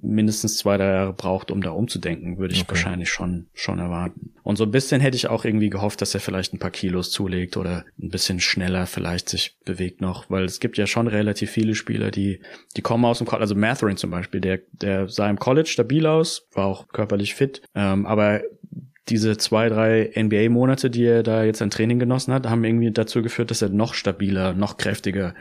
mindestens 0.00 0.58
zwei, 0.58 0.76
drei 0.76 0.92
Jahre 0.92 1.12
braucht, 1.12 1.50
um 1.50 1.60
da 1.60 1.70
umzudenken, 1.70 2.38
würde 2.38 2.54
ich 2.54 2.62
okay. 2.62 2.70
wahrscheinlich 2.70 3.10
schon, 3.10 3.46
schon 3.52 3.78
erwarten. 3.78 4.34
Und 4.44 4.56
so 4.56 4.64
ein 4.64 4.70
bisschen 4.70 5.00
hätte 5.00 5.16
ich 5.16 5.28
auch 5.28 5.44
irgendwie 5.44 5.70
gehofft, 5.70 6.02
dass 6.02 6.14
er 6.14 6.20
vielleicht 6.20 6.52
ein 6.52 6.58
paar 6.58 6.70
Kilos 6.70 7.10
zulegt 7.10 7.56
oder 7.56 7.84
ein 8.00 8.10
bisschen 8.10 8.40
schneller 8.40 8.86
vielleicht 8.86 9.28
sich 9.30 9.56
bewegt 9.64 10.00
noch, 10.00 10.30
weil 10.30 10.44
es 10.44 10.60
gibt 10.60 10.76
ja 10.76 10.86
schon 10.86 11.08
relativ 11.08 11.50
viele 11.50 11.74
Spieler, 11.74 12.10
die, 12.10 12.40
die 12.76 12.82
kommen 12.82 13.06
aus 13.06 13.18
dem 13.18 13.26
College, 13.26 13.42
also 13.42 13.54
Matherin 13.54 13.96
zum 13.96 14.10
Beispiel, 14.10 14.40
der, 14.40 14.60
der 14.72 15.08
sah 15.08 15.28
im 15.30 15.38
College 15.38 15.68
stabil 15.68 16.06
aus, 16.06 16.46
war 16.52 16.66
auch 16.66 16.88
körperlich 16.88 17.34
fit, 17.34 17.62
ähm, 17.74 18.04
aber 18.06 18.42
diese 19.08 19.36
zwei, 19.36 19.68
drei 19.68 20.12
NBA-Monate, 20.16 20.90
die 20.90 21.04
er 21.04 21.22
da 21.22 21.44
jetzt 21.44 21.60
an 21.60 21.70
Training 21.70 21.98
genossen 21.98 22.32
hat, 22.32 22.48
haben 22.48 22.64
irgendwie 22.64 22.90
dazu 22.90 23.22
geführt, 23.22 23.50
dass 23.50 23.62
er 23.62 23.68
noch 23.68 23.94
stabiler, 23.94 24.54
noch 24.54 24.76
kräftiger, 24.76 25.34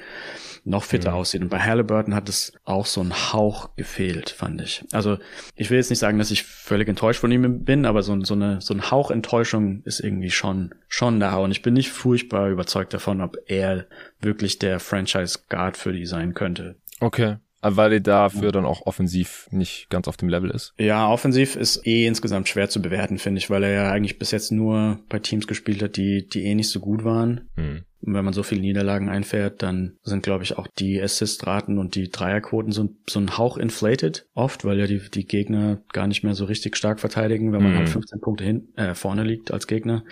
noch 0.65 0.83
fitter 0.83 1.11
mhm. 1.11 1.17
aussieht. 1.17 1.41
Und 1.41 1.49
bei 1.49 1.59
Halliburton 1.59 2.15
hat 2.15 2.29
es 2.29 2.53
auch 2.63 2.85
so 2.85 3.01
ein 3.01 3.13
Hauch 3.13 3.75
gefehlt, 3.75 4.29
fand 4.29 4.61
ich. 4.61 4.83
Also 4.91 5.17
ich 5.55 5.69
will 5.69 5.77
jetzt 5.77 5.89
nicht 5.89 5.99
sagen, 5.99 6.17
dass 6.17 6.31
ich 6.31 6.43
völlig 6.43 6.87
enttäuscht 6.87 7.19
von 7.19 7.31
ihm 7.31 7.63
bin, 7.63 7.85
aber 7.85 8.03
so, 8.03 8.19
so, 8.23 8.33
eine, 8.33 8.61
so 8.61 8.73
ein 8.73 8.89
Hauch 8.89 9.11
Enttäuschung 9.11 9.81
ist 9.83 9.99
irgendwie 9.99 10.31
schon, 10.31 10.73
schon 10.87 11.19
da. 11.19 11.35
Und 11.37 11.51
ich 11.51 11.61
bin 11.61 11.73
nicht 11.73 11.91
furchtbar 11.91 12.49
überzeugt 12.49 12.93
davon, 12.93 13.21
ob 13.21 13.37
er 13.47 13.87
wirklich 14.21 14.59
der 14.59 14.79
Franchise 14.79 15.39
Guard 15.49 15.77
für 15.77 15.91
die 15.91 16.05
sein 16.05 16.33
könnte. 16.33 16.75
Okay. 16.99 17.37
Weil 17.65 17.93
er 17.93 17.99
dafür 18.01 18.51
dann 18.51 18.65
auch 18.65 18.85
offensiv 18.85 19.47
nicht 19.51 19.89
ganz 19.89 20.09
auf 20.09 20.17
dem 20.17 20.27
Level 20.27 20.49
ist. 20.49 20.73
Ja, 20.77 21.07
offensiv 21.07 21.55
ist 21.55 21.87
eh 21.87 22.05
insgesamt 22.07 22.49
schwer 22.49 22.67
zu 22.67 22.81
bewerten, 22.81 23.17
finde 23.17 23.39
ich, 23.39 23.49
weil 23.49 23.63
er 23.63 23.71
ja 23.71 23.91
eigentlich 23.91 24.19
bis 24.19 24.31
jetzt 24.31 24.51
nur 24.51 24.99
bei 25.07 25.19
Teams 25.19 25.47
gespielt 25.47 25.81
hat, 25.81 25.95
die, 25.95 26.27
die 26.27 26.43
eh 26.43 26.55
nicht 26.55 26.69
so 26.69 26.81
gut 26.81 27.05
waren. 27.05 27.49
Hm. 27.55 27.85
Und 28.05 28.13
wenn 28.13 28.25
man 28.25 28.33
so 28.33 28.43
viele 28.43 28.61
Niederlagen 28.61 29.09
einfährt, 29.09 29.63
dann 29.63 29.97
sind, 30.03 30.23
glaube 30.23 30.43
ich, 30.43 30.57
auch 30.57 30.67
die 30.67 31.01
Assist-Raten 31.01 31.77
und 31.77 31.95
die 31.95 32.09
Dreierquoten 32.09 32.71
so, 32.71 32.89
so 33.09 33.19
ein 33.19 33.37
Hauch 33.37 33.57
inflated 33.57 34.27
oft, 34.33 34.65
weil 34.65 34.79
ja 34.79 34.87
die, 34.87 35.01
die 35.09 35.25
Gegner 35.25 35.81
gar 35.93 36.07
nicht 36.07 36.23
mehr 36.23 36.33
so 36.33 36.45
richtig 36.45 36.75
stark 36.75 36.99
verteidigen, 36.99 37.53
wenn 37.53 37.63
man 37.63 37.73
mhm. 37.73 37.77
halt 37.77 37.89
15 37.89 38.19
Punkte 38.19 38.43
hin, 38.43 38.67
äh, 38.75 38.93
vorne 38.93 39.23
liegt 39.23 39.51
als 39.51 39.67
Gegner. 39.67 40.03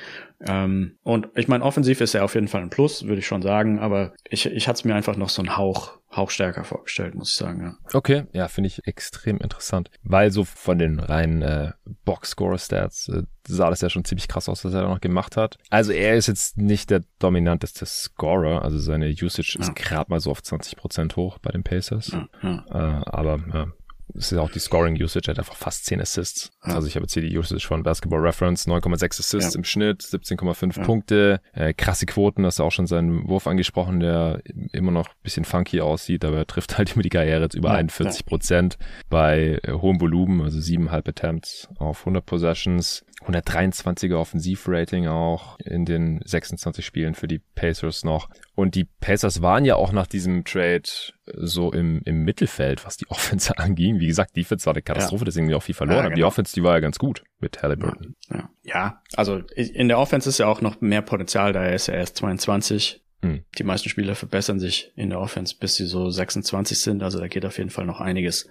Ähm, 0.45 0.93
und 1.03 1.27
ich 1.35 1.47
meine, 1.47 1.63
offensiv 1.63 2.01
ist 2.01 2.15
er 2.15 2.23
auf 2.23 2.35
jeden 2.35 2.47
Fall 2.47 2.61
ein 2.61 2.69
Plus, 2.69 3.05
würde 3.05 3.19
ich 3.19 3.27
schon 3.27 3.41
sagen, 3.41 3.79
aber 3.79 4.13
ich, 4.29 4.45
ich 4.45 4.67
hatte 4.67 4.77
es 4.77 4.85
mir 4.85 4.95
einfach 4.95 5.17
noch 5.17 5.29
so 5.29 5.41
ein 5.41 5.57
Hauch 5.57 6.00
Hauch 6.15 6.29
stärker 6.29 6.63
vorgestellt, 6.63 7.15
muss 7.15 7.31
ich 7.31 7.37
sagen, 7.37 7.61
ja. 7.61 7.97
Okay, 7.97 8.25
ja, 8.33 8.47
finde 8.47 8.67
ich 8.67 8.85
extrem 8.85 9.37
interessant. 9.37 9.89
Weil 10.03 10.31
so 10.31 10.43
von 10.43 10.77
den 10.77 10.99
reinen 10.99 11.41
äh, 11.41 11.71
Box-Score-Stats 12.03 13.09
äh, 13.09 13.23
sah 13.47 13.69
das 13.69 13.81
ja 13.81 13.89
schon 13.89 14.03
ziemlich 14.03 14.27
krass 14.27 14.49
aus, 14.49 14.65
was 14.65 14.73
er 14.73 14.81
da 14.81 14.89
noch 14.89 14.99
gemacht 15.01 15.37
hat. 15.37 15.57
Also 15.69 15.93
er 15.93 16.15
ist 16.15 16.27
jetzt 16.27 16.57
nicht 16.57 16.89
der 16.89 17.01
dominanteste 17.19 17.85
Scorer, 17.85 18.61
also 18.61 18.77
seine 18.77 19.09
Usage 19.09 19.55
ja. 19.57 19.61
ist 19.61 19.75
gerade 19.75 20.09
mal 20.09 20.19
so 20.19 20.31
auf 20.31 20.39
20% 20.39 21.15
hoch 21.15 21.37
bei 21.39 21.51
den 21.51 21.63
Pacers. 21.63 22.07
Ja, 22.07 22.27
ja. 22.43 22.65
Äh, 22.69 23.03
aber 23.05 23.71
das 24.13 24.25
ist 24.25 24.31
ja 24.31 24.41
auch 24.41 24.51
die 24.51 24.59
Scoring 24.59 25.01
Usage, 25.01 25.27
er 25.27 25.33
hat 25.33 25.39
einfach 25.39 25.55
fast 25.55 25.85
10 25.85 26.01
Assists. 26.01 26.51
Ja. 26.65 26.75
Also 26.75 26.87
ich 26.87 26.95
habe 26.95 27.03
jetzt 27.03 27.13
hier 27.13 27.23
die 27.23 27.37
Usage 27.37 27.65
von 27.65 27.83
Basketball 27.83 28.19
Reference, 28.19 28.67
9,6 28.67 29.19
Assists 29.19 29.53
ja. 29.53 29.57
im 29.57 29.63
Schnitt, 29.63 30.01
17,5 30.01 30.77
ja. 30.77 30.83
Punkte, 30.83 31.41
äh, 31.53 31.73
krasse 31.73 32.05
Quoten, 32.05 32.45
hast 32.45 32.59
du 32.59 32.63
auch 32.63 32.71
schon 32.71 32.87
seinen 32.87 33.27
Wurf 33.27 33.47
angesprochen, 33.47 33.99
der 33.99 34.41
immer 34.71 34.91
noch 34.91 35.07
ein 35.07 35.23
bisschen 35.23 35.45
funky 35.45 35.81
aussieht, 35.81 36.25
aber 36.25 36.37
er 36.37 36.47
trifft 36.47 36.77
halt 36.77 36.93
immer 36.93 37.03
die 37.03 37.09
Karriere 37.09 37.43
jetzt 37.43 37.55
über 37.55 37.71
41 37.71 38.25
Prozent 38.25 38.77
bei 39.09 39.59
äh, 39.63 39.71
hohem 39.73 40.01
Volumen, 40.01 40.41
also 40.41 40.59
7,5 40.59 41.09
Attempts 41.09 41.69
auf 41.77 41.99
100 42.01 42.25
Possessions. 42.25 43.03
123er 43.25 44.15
Offensivrating 44.15 45.07
auch 45.07 45.57
in 45.59 45.85
den 45.85 46.21
26 46.25 46.85
Spielen 46.85 47.13
für 47.13 47.27
die 47.27 47.39
Pacers 47.39 48.03
noch. 48.03 48.29
Und 48.55 48.75
die 48.75 48.85
Pacers 48.99 49.41
waren 49.41 49.65
ja 49.65 49.75
auch 49.75 49.91
nach 49.91 50.07
diesem 50.07 50.43
Trade 50.43 50.83
so 51.25 51.71
im, 51.71 52.01
im 52.05 52.23
Mittelfeld, 52.23 52.85
was 52.85 52.97
die 52.97 53.05
Offense 53.09 53.57
anging. 53.57 53.99
Wie 53.99 54.07
gesagt, 54.07 54.35
Defense 54.35 54.65
war 54.65 54.73
eine 54.73 54.81
Katastrophe, 54.81 55.21
ja. 55.21 55.25
deswegen 55.25 55.47
die 55.47 55.55
auch 55.55 55.63
viel 55.63 55.75
verloren 55.75 55.97
ja, 55.97 56.03
genau. 56.03 56.15
Die 56.15 56.23
Offense, 56.23 56.53
die 56.53 56.63
war 56.63 56.73
ja 56.73 56.79
ganz 56.79 56.97
gut 56.97 57.23
mit 57.39 57.61
Halliburton. 57.61 58.15
Ja, 58.29 58.49
ja, 58.63 59.01
also 59.15 59.37
in 59.55 59.87
der 59.87 59.99
Offense 59.99 60.29
ist 60.29 60.37
ja 60.37 60.47
auch 60.47 60.61
noch 60.61 60.81
mehr 60.81 61.01
Potenzial, 61.01 61.53
da 61.53 61.63
er 61.63 61.75
ist 61.75 61.87
ja 61.87 61.93
erst 61.95 62.17
22. 62.17 63.03
Hm. 63.23 63.43
Die 63.57 63.63
meisten 63.63 63.89
Spieler 63.89 64.15
verbessern 64.15 64.59
sich 64.59 64.91
in 64.95 65.09
der 65.09 65.19
Offense, 65.19 65.55
bis 65.59 65.75
sie 65.75 65.85
so 65.85 66.09
26 66.09 66.81
sind. 66.81 67.03
Also 67.03 67.19
da 67.19 67.27
geht 67.27 67.45
auf 67.45 67.59
jeden 67.59 67.69
Fall 67.69 67.85
noch 67.85 68.01
einiges. 68.01 68.49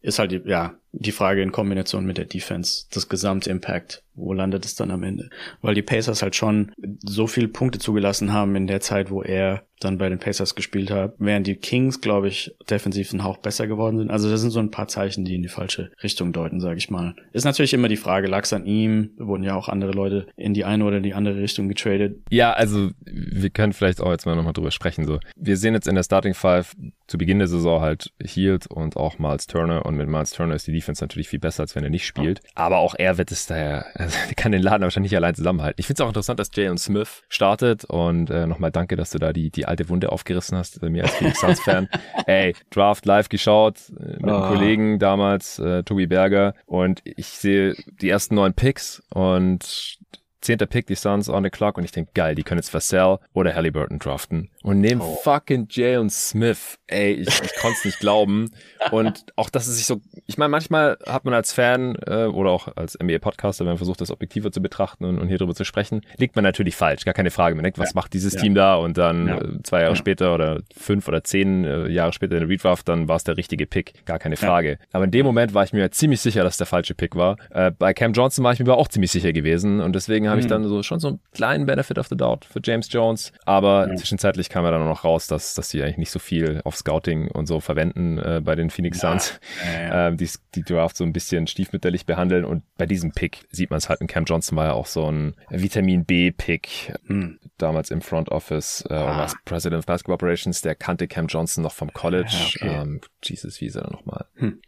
Ist 0.00 0.18
halt, 0.18 0.32
ja, 0.44 0.74
die 0.92 1.12
Frage 1.12 1.42
in 1.42 1.52
Kombination 1.52 2.04
mit 2.04 2.18
der 2.18 2.26
Defense, 2.26 2.84
das 2.90 3.08
Gesamtimpact, 3.08 4.02
wo 4.14 4.32
landet 4.32 4.66
es 4.66 4.74
dann 4.74 4.90
am 4.90 5.02
Ende? 5.02 5.30
Weil 5.62 5.74
die 5.74 5.82
Pacers 5.82 6.22
halt 6.22 6.36
schon 6.36 6.72
so 7.02 7.26
viele 7.26 7.48
Punkte 7.48 7.78
zugelassen 7.78 8.32
haben 8.32 8.54
in 8.56 8.66
der 8.66 8.80
Zeit, 8.80 9.10
wo 9.10 9.22
er 9.22 9.64
dann 9.80 9.98
bei 9.98 10.08
den 10.08 10.18
Pacers 10.18 10.54
gespielt 10.54 10.90
hat, 10.90 11.14
während 11.18 11.46
die 11.46 11.56
Kings, 11.56 12.00
glaube 12.00 12.28
ich, 12.28 12.54
defensiv 12.70 13.12
einen 13.12 13.24
Hauch 13.24 13.38
besser 13.38 13.66
geworden 13.66 13.98
sind. 13.98 14.10
Also 14.10 14.30
das 14.30 14.40
sind 14.40 14.50
so 14.50 14.60
ein 14.60 14.70
paar 14.70 14.86
Zeichen, 14.86 15.24
die 15.24 15.34
in 15.34 15.42
die 15.42 15.48
falsche 15.48 15.90
Richtung 16.02 16.32
deuten, 16.32 16.60
sage 16.60 16.78
ich 16.78 16.90
mal. 16.90 17.16
Ist 17.32 17.44
natürlich 17.44 17.74
immer 17.74 17.88
die 17.88 17.96
Frage, 17.96 18.28
lag 18.28 18.44
es 18.44 18.52
an 18.52 18.66
ihm? 18.66 19.10
Wurden 19.16 19.42
ja 19.42 19.56
auch 19.56 19.68
andere 19.68 19.92
Leute 19.92 20.26
in 20.36 20.54
die 20.54 20.64
eine 20.64 20.84
oder 20.84 21.00
die 21.00 21.14
andere 21.14 21.36
Richtung 21.40 21.68
getradet. 21.68 22.20
Ja, 22.30 22.52
also 22.52 22.90
wir 23.04 23.50
können 23.50 23.72
vielleicht 23.72 24.00
auch 24.00 24.10
jetzt 24.10 24.26
mal 24.26 24.36
nochmal 24.36 24.52
drüber 24.52 24.70
sprechen. 24.70 25.04
So, 25.04 25.18
wir 25.36 25.56
sehen 25.56 25.74
jetzt 25.74 25.88
in 25.88 25.94
der 25.94 26.04
Starting 26.04 26.34
Five 26.34 26.76
zu 27.08 27.18
Beginn 27.18 27.38
der 27.38 27.48
Saison 27.48 27.80
halt 27.80 28.12
Healed 28.22 28.68
und 28.68 28.96
auch 28.96 29.18
Miles 29.18 29.46
Turner 29.46 29.84
und 29.84 29.96
mit 29.96 30.08
Miles 30.08 30.30
Turner 30.30 30.54
ist 30.54 30.66
die 30.66 30.72
Defense 30.82 31.02
natürlich 31.02 31.28
viel 31.28 31.38
besser, 31.38 31.62
als 31.62 31.74
wenn 31.74 31.84
er 31.84 31.90
nicht 31.90 32.06
spielt. 32.06 32.40
Aber 32.54 32.78
auch 32.78 32.94
er 32.96 33.18
wird 33.18 33.30
es 33.30 33.46
daher, 33.46 33.86
also, 33.94 34.16
kann 34.36 34.52
den 34.52 34.62
Laden 34.62 34.82
wahrscheinlich 34.82 35.12
nicht 35.12 35.16
allein 35.16 35.34
zusammenhalten. 35.34 35.80
Ich 35.80 35.86
finde 35.86 36.02
es 36.02 36.04
auch 36.04 36.08
interessant, 36.08 36.40
dass 36.40 36.50
Jalen 36.54 36.78
Smith 36.78 37.22
startet 37.28 37.84
und 37.84 38.30
äh, 38.30 38.46
nochmal 38.46 38.70
danke, 38.70 38.96
dass 38.96 39.10
du 39.10 39.18
da 39.18 39.32
die, 39.32 39.50
die 39.50 39.66
alte 39.66 39.88
Wunde 39.88 40.12
aufgerissen 40.12 40.58
hast, 40.58 40.80
bei 40.80 40.90
mir 40.90 41.04
als 41.04 41.14
Phoenix 41.14 41.40
Suns 41.40 41.60
Fan. 41.60 41.88
Ey, 42.26 42.54
Draft 42.70 43.06
live 43.06 43.28
geschaut 43.28 43.76
äh, 43.90 44.14
mit 44.14 44.24
oh. 44.24 44.34
einem 44.34 44.48
Kollegen 44.48 44.98
damals, 44.98 45.58
äh, 45.58 45.82
Tobi 45.84 46.06
Berger 46.06 46.54
und 46.66 47.00
ich 47.04 47.28
sehe 47.28 47.74
die 48.00 48.08
ersten 48.08 48.34
neun 48.34 48.54
Picks 48.54 49.02
und 49.10 49.98
zehnter 50.42 50.66
Pick, 50.66 50.86
die 50.86 50.94
Suns 50.94 51.28
on 51.28 51.44
the 51.44 51.50
clock 51.50 51.78
und 51.78 51.84
ich 51.84 51.92
denke, 51.92 52.10
geil, 52.14 52.34
die 52.34 52.42
können 52.42 52.58
jetzt 52.58 52.74
Vassell 52.74 53.18
oder 53.32 53.54
Halliburton 53.54 53.98
draften. 53.98 54.50
Und 54.62 54.80
nehmen 54.80 55.00
oh. 55.00 55.18
fucking 55.22 55.68
Jalen 55.70 56.10
Smith. 56.10 56.78
Ey, 56.86 57.14
ich, 57.14 57.28
ich 57.28 57.54
konnte 57.60 57.78
es 57.78 57.84
nicht 57.84 57.98
glauben. 58.00 58.50
Und 58.90 59.24
auch, 59.36 59.50
dass 59.50 59.66
es 59.66 59.76
sich 59.76 59.86
so, 59.86 60.00
ich 60.26 60.38
meine, 60.38 60.50
manchmal 60.50 60.98
hat 61.06 61.24
man 61.24 61.34
als 61.34 61.52
Fan 61.52 61.96
äh, 62.06 62.26
oder 62.26 62.50
auch 62.50 62.68
als 62.76 62.98
NBA-Podcaster, 63.00 63.64
wenn 63.64 63.72
man 63.72 63.76
versucht, 63.78 64.00
das 64.00 64.10
objektiver 64.10 64.52
zu 64.52 64.60
betrachten 64.60 65.04
und, 65.04 65.18
und 65.18 65.28
hier 65.28 65.38
drüber 65.38 65.54
zu 65.54 65.64
sprechen, 65.64 66.02
liegt 66.16 66.36
man 66.36 66.44
natürlich 66.44 66.76
falsch, 66.76 67.04
gar 67.04 67.14
keine 67.14 67.30
Frage. 67.30 67.54
Man 67.54 67.64
denkt, 67.64 67.78
was 67.78 67.90
ja. 67.90 67.94
macht 67.94 68.12
dieses 68.12 68.34
ja. 68.34 68.40
Team 68.40 68.54
da? 68.54 68.74
Und 68.76 68.98
dann 68.98 69.28
ja. 69.28 69.38
äh, 69.38 69.62
zwei 69.62 69.82
Jahre 69.82 69.96
später 69.96 70.34
oder 70.34 70.62
fünf 70.76 71.08
oder 71.08 71.24
zehn 71.24 71.64
äh, 71.64 71.88
Jahre 71.88 72.12
später 72.12 72.34
in 72.34 72.40
der 72.40 72.48
Redraft, 72.48 72.88
dann 72.88 73.08
war 73.08 73.16
es 73.16 73.24
der 73.24 73.36
richtige 73.36 73.66
Pick, 73.66 74.04
gar 74.04 74.18
keine 74.18 74.36
Frage. 74.36 74.78
Aber 74.92 75.04
in 75.04 75.10
dem 75.10 75.24
Moment 75.24 75.54
war 75.54 75.64
ich 75.64 75.72
mir 75.72 75.90
ziemlich 75.90 76.20
sicher, 76.20 76.42
dass 76.42 76.56
der 76.56 76.66
falsche 76.66 76.94
Pick 76.94 77.16
war. 77.16 77.36
Äh, 77.50 77.70
bei 77.70 77.94
Cam 77.94 78.12
Johnson 78.12 78.44
war 78.44 78.52
ich 78.52 78.58
mir 78.58 78.66
aber 78.66 78.78
auch 78.78 78.88
ziemlich 78.88 79.10
sicher 79.10 79.32
gewesen 79.32 79.80
und 79.80 79.94
deswegen 79.94 80.31
habe 80.32 80.40
ich 80.40 80.46
mhm. 80.46 80.50
dann 80.50 80.64
so 80.64 80.82
schon 80.82 81.00
so 81.00 81.08
einen 81.08 81.20
kleinen 81.32 81.66
Benefit 81.66 81.98
of 81.98 82.08
the 82.08 82.16
Doubt 82.16 82.44
für 82.44 82.60
James 82.62 82.92
Jones. 82.92 83.32
Aber 83.44 83.88
ja. 83.88 83.96
zwischenzeitlich 83.96 84.48
kam 84.48 84.64
ja 84.64 84.70
dann 84.70 84.84
noch 84.84 85.04
raus, 85.04 85.26
dass, 85.26 85.54
dass 85.54 85.70
sie 85.70 85.82
eigentlich 85.82 85.98
nicht 85.98 86.10
so 86.10 86.18
viel 86.18 86.60
auf 86.64 86.76
Scouting 86.76 87.30
und 87.30 87.46
so 87.46 87.60
verwenden 87.60 88.18
äh, 88.18 88.40
bei 88.42 88.54
den 88.54 88.70
Phoenix 88.70 89.00
Suns. 89.00 89.40
Ja. 89.64 90.08
Äh, 90.08 90.16
die, 90.16 90.28
die 90.54 90.62
Draft 90.62 90.96
so 90.96 91.04
ein 91.04 91.12
bisschen 91.12 91.46
stiefmütterlich 91.46 92.06
behandeln. 92.06 92.44
Und 92.44 92.62
bei 92.76 92.86
diesem 92.86 93.12
Pick 93.12 93.44
sieht 93.50 93.70
man 93.70 93.78
es 93.78 93.88
halt. 93.88 94.00
Und 94.00 94.08
Cam 94.08 94.24
Johnson 94.24 94.56
war 94.56 94.66
ja 94.66 94.72
auch 94.72 94.86
so 94.86 95.10
ein 95.10 95.34
Vitamin 95.50 96.04
B-Pick. 96.04 96.94
Mhm. 97.04 97.38
Damals 97.58 97.90
im 97.90 98.00
Front 98.00 98.30
Office 98.30 98.84
äh, 98.88 98.94
ah. 98.94 99.18
was 99.18 99.34
President 99.44 99.80
of 99.80 99.86
Basketball 99.86 100.14
Operations, 100.14 100.60
der 100.60 100.74
kannte 100.74 101.08
Cam 101.08 101.26
Johnson 101.26 101.62
noch 101.62 101.72
vom 101.72 101.92
College. 101.92 102.32
Ja, 102.60 102.66
okay. 102.66 102.82
ähm, 102.82 103.00
Jesus, 103.22 103.60
wie 103.60 103.66
ist 103.66 103.76
er 103.76 103.90
nochmal? 103.90 104.26
Hm. 104.34 104.60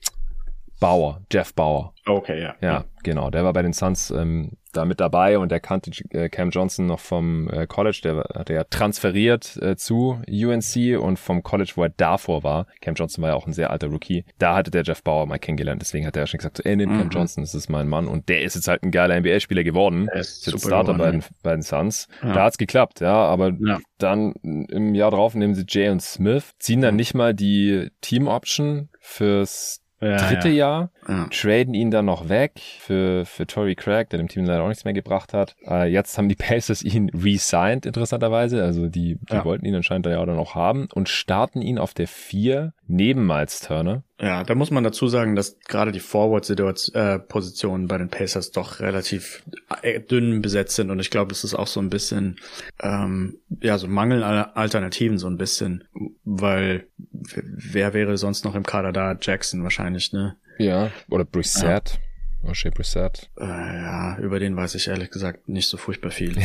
Bauer, 0.85 1.23
Jeff 1.33 1.55
Bauer. 1.55 1.94
Okay, 2.05 2.42
ja. 2.42 2.55
Ja, 2.61 2.85
genau. 3.03 3.31
Der 3.31 3.42
war 3.42 3.55
bei 3.55 3.62
den 3.62 3.73
Suns 3.73 4.11
ähm, 4.11 4.53
da 4.75 4.85
mit 4.85 5.01
dabei 5.01 5.38
und 5.38 5.51
der 5.51 5.61
kannte 5.61 5.90
äh, 6.11 6.29
Cam 6.29 6.51
Johnson 6.51 6.87
noch 6.87 7.01
vom 7.01 7.49
äh, 7.49 7.66
College. 7.66 8.01
Der 8.05 8.25
hat 8.38 8.51
ja 8.51 8.64
transferiert 8.64 9.57
äh, 9.62 9.77
zu 9.77 10.20
UNC 10.29 11.01
und 11.01 11.18
vom 11.18 11.42
College, 11.42 11.73
wo 11.77 11.85
er 11.85 11.88
davor 11.88 12.42
war. 12.44 12.66
Cam 12.83 12.94
Johnson 12.94 13.23
war 13.23 13.31
ja 13.31 13.37
auch 13.37 13.47
ein 13.47 13.55
sehr 13.55 13.70
alter 13.70 13.87
Rookie. 13.87 14.27
Da 14.38 14.57
hatte 14.57 14.70
der 14.70 14.83
Jeff 14.83 15.03
Bauer 15.03 15.25
mal 15.27 15.38
kennengelernt. 15.38 15.81
Deswegen 15.81 16.07
hat 16.07 16.16
er 16.16 16.25
ja 16.25 16.27
schon 16.27 16.37
gesagt, 16.37 16.59
so, 16.59 16.62
ey, 16.64 16.77
nimm 16.77 16.92
mhm. 16.92 16.99
Cam 16.99 17.09
Johnson, 17.09 17.44
das 17.44 17.55
ist 17.55 17.70
mein 17.70 17.88
Mann. 17.88 18.07
Und 18.07 18.29
der 18.29 18.42
ist 18.42 18.55
jetzt 18.55 18.68
halt 18.68 18.83
ein 18.83 18.90
geiler 18.90 19.18
NBA-Spieler 19.18 19.64
geworden. 19.64 20.09
Er 20.12 20.20
ist, 20.20 20.47
ist 20.47 20.53
jetzt 20.53 20.66
Starter 20.66 20.92
geworden, 20.92 20.99
bei, 20.99 21.11
den, 21.12 21.25
bei 21.42 21.53
den 21.53 21.62
Suns. 21.62 22.09
Ja. 22.23 22.35
Da 22.35 22.42
hat's 22.44 22.59
geklappt, 22.59 23.01
ja. 23.01 23.14
Aber 23.14 23.53
ja. 23.59 23.79
dann 23.97 24.35
im 24.42 24.94
Jahr 24.94 25.11
drauf 25.11 25.35
nehmen 25.35 25.55
sie 25.55 25.64
Jay 25.66 25.88
und 25.88 26.03
Smith, 26.03 26.53
ziehen 26.59 26.83
dann 26.83 26.97
nicht 26.97 27.14
mal 27.14 27.33
die 27.33 27.88
Team-Option 28.03 28.90
fürs 29.01 29.84
ja, 30.04 30.16
dritte 30.16 30.48
ja. 30.48 30.54
Jahr, 30.54 30.90
ja. 31.08 31.28
traden 31.30 31.74
ihn 31.74 31.90
dann 31.90 32.06
noch 32.06 32.28
weg 32.28 32.60
für, 32.78 33.24
für 33.24 33.46
Tory 33.46 33.74
Craig, 33.74 34.10
der 34.10 34.18
dem 34.18 34.28
Team 34.28 34.44
leider 34.44 34.62
auch 34.62 34.68
nichts 34.68 34.84
mehr 34.84 34.94
gebracht 34.94 35.32
hat. 35.32 35.56
Äh, 35.66 35.90
jetzt 35.90 36.16
haben 36.18 36.28
die 36.28 36.34
Pacers 36.38 36.82
ihn 36.82 37.10
re-signed, 37.10 37.86
interessanterweise. 37.86 38.62
Also 38.62 38.88
die, 38.88 39.18
die 39.30 39.44
wollten 39.44 39.66
ihn 39.66 39.74
anscheinend 39.74 40.06
ja 40.06 40.18
auch 40.18 40.26
dann 40.26 40.36
noch 40.36 40.54
haben 40.54 40.88
und 40.94 41.08
starten 41.08 41.62
ihn 41.62 41.78
auf 41.78 41.94
der 41.94 42.08
vier 42.08 42.72
neben 42.86 43.26
Miles 43.26 43.60
Turner. 43.60 44.02
Ja, 44.20 44.44
da 44.44 44.54
muss 44.54 44.70
man 44.70 44.84
dazu 44.84 45.08
sagen, 45.08 45.34
dass 45.34 45.58
gerade 45.60 45.90
die 45.90 46.00
Forward-Positionen 46.00 47.88
bei 47.88 47.98
den 47.98 48.10
Pacers 48.10 48.52
doch 48.52 48.80
relativ 48.80 49.42
äh, 49.82 50.00
dünn 50.00 50.40
besetzt 50.40 50.76
sind 50.76 50.90
und 50.90 51.00
ich 51.00 51.10
glaube, 51.10 51.32
es 51.32 51.42
ist 51.42 51.54
auch 51.54 51.66
so 51.66 51.80
ein 51.80 51.90
bisschen, 51.90 52.36
ähm, 52.80 53.38
ja, 53.60 53.76
so 53.76 53.88
Mangel 53.88 54.22
an 54.22 54.50
Alternativen 54.54 55.18
so 55.18 55.26
ein 55.26 55.36
bisschen, 55.36 55.84
weil 56.24 56.86
wer 57.34 57.92
wäre 57.92 58.16
sonst 58.16 58.44
noch 58.44 58.54
im 58.54 58.64
Kader 58.64 58.92
da? 58.92 59.16
Jackson 59.20 59.62
wahrscheinlich, 59.62 60.12
ne? 60.12 60.36
Ja, 60.58 60.90
oder 61.10 61.24
Brissett. 61.24 61.98
Ja. 62.42 62.50
O'Shea 62.50 62.70
Brissett. 62.70 63.30
Äh, 63.38 63.44
ja, 63.44 64.18
über 64.18 64.38
den 64.38 64.54
weiß 64.54 64.74
ich 64.74 64.88
ehrlich 64.88 65.10
gesagt 65.10 65.48
nicht 65.48 65.68
so 65.68 65.78
furchtbar 65.78 66.10
viel. 66.10 66.36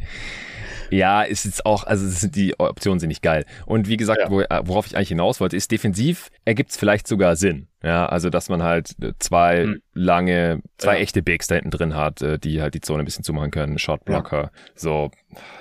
Ja, 0.90 1.22
ist 1.22 1.44
jetzt 1.44 1.66
auch, 1.66 1.84
also 1.84 2.28
die 2.28 2.58
Optionen 2.58 3.00
sind 3.00 3.08
nicht 3.08 3.22
geil. 3.22 3.44
Und 3.66 3.88
wie 3.88 3.96
gesagt, 3.96 4.20
ja. 4.20 4.30
wo, 4.30 4.42
worauf 4.66 4.86
ich 4.86 4.96
eigentlich 4.96 5.08
hinaus 5.08 5.40
wollte, 5.40 5.56
ist 5.56 5.70
defensiv 5.70 6.30
ergibt 6.44 6.70
es 6.70 6.76
vielleicht 6.76 7.06
sogar 7.06 7.36
Sinn. 7.36 7.68
Ja, 7.82 8.06
also 8.06 8.28
dass 8.28 8.48
man 8.48 8.62
halt 8.62 8.96
zwei 9.20 9.62
hm. 9.62 9.82
lange, 9.94 10.62
zwei 10.78 10.96
ja. 10.96 11.02
echte 11.02 11.22
Bigs 11.22 11.46
da 11.46 11.54
hinten 11.54 11.70
drin 11.70 11.94
hat, 11.94 12.22
äh, 12.22 12.38
die 12.38 12.60
halt 12.60 12.74
die 12.74 12.80
Zone 12.80 13.02
ein 13.02 13.04
bisschen 13.04 13.22
zumachen 13.22 13.52
können, 13.52 13.78
Shotblocker. 13.78 14.42
Ja. 14.42 14.50
So, 14.74 15.10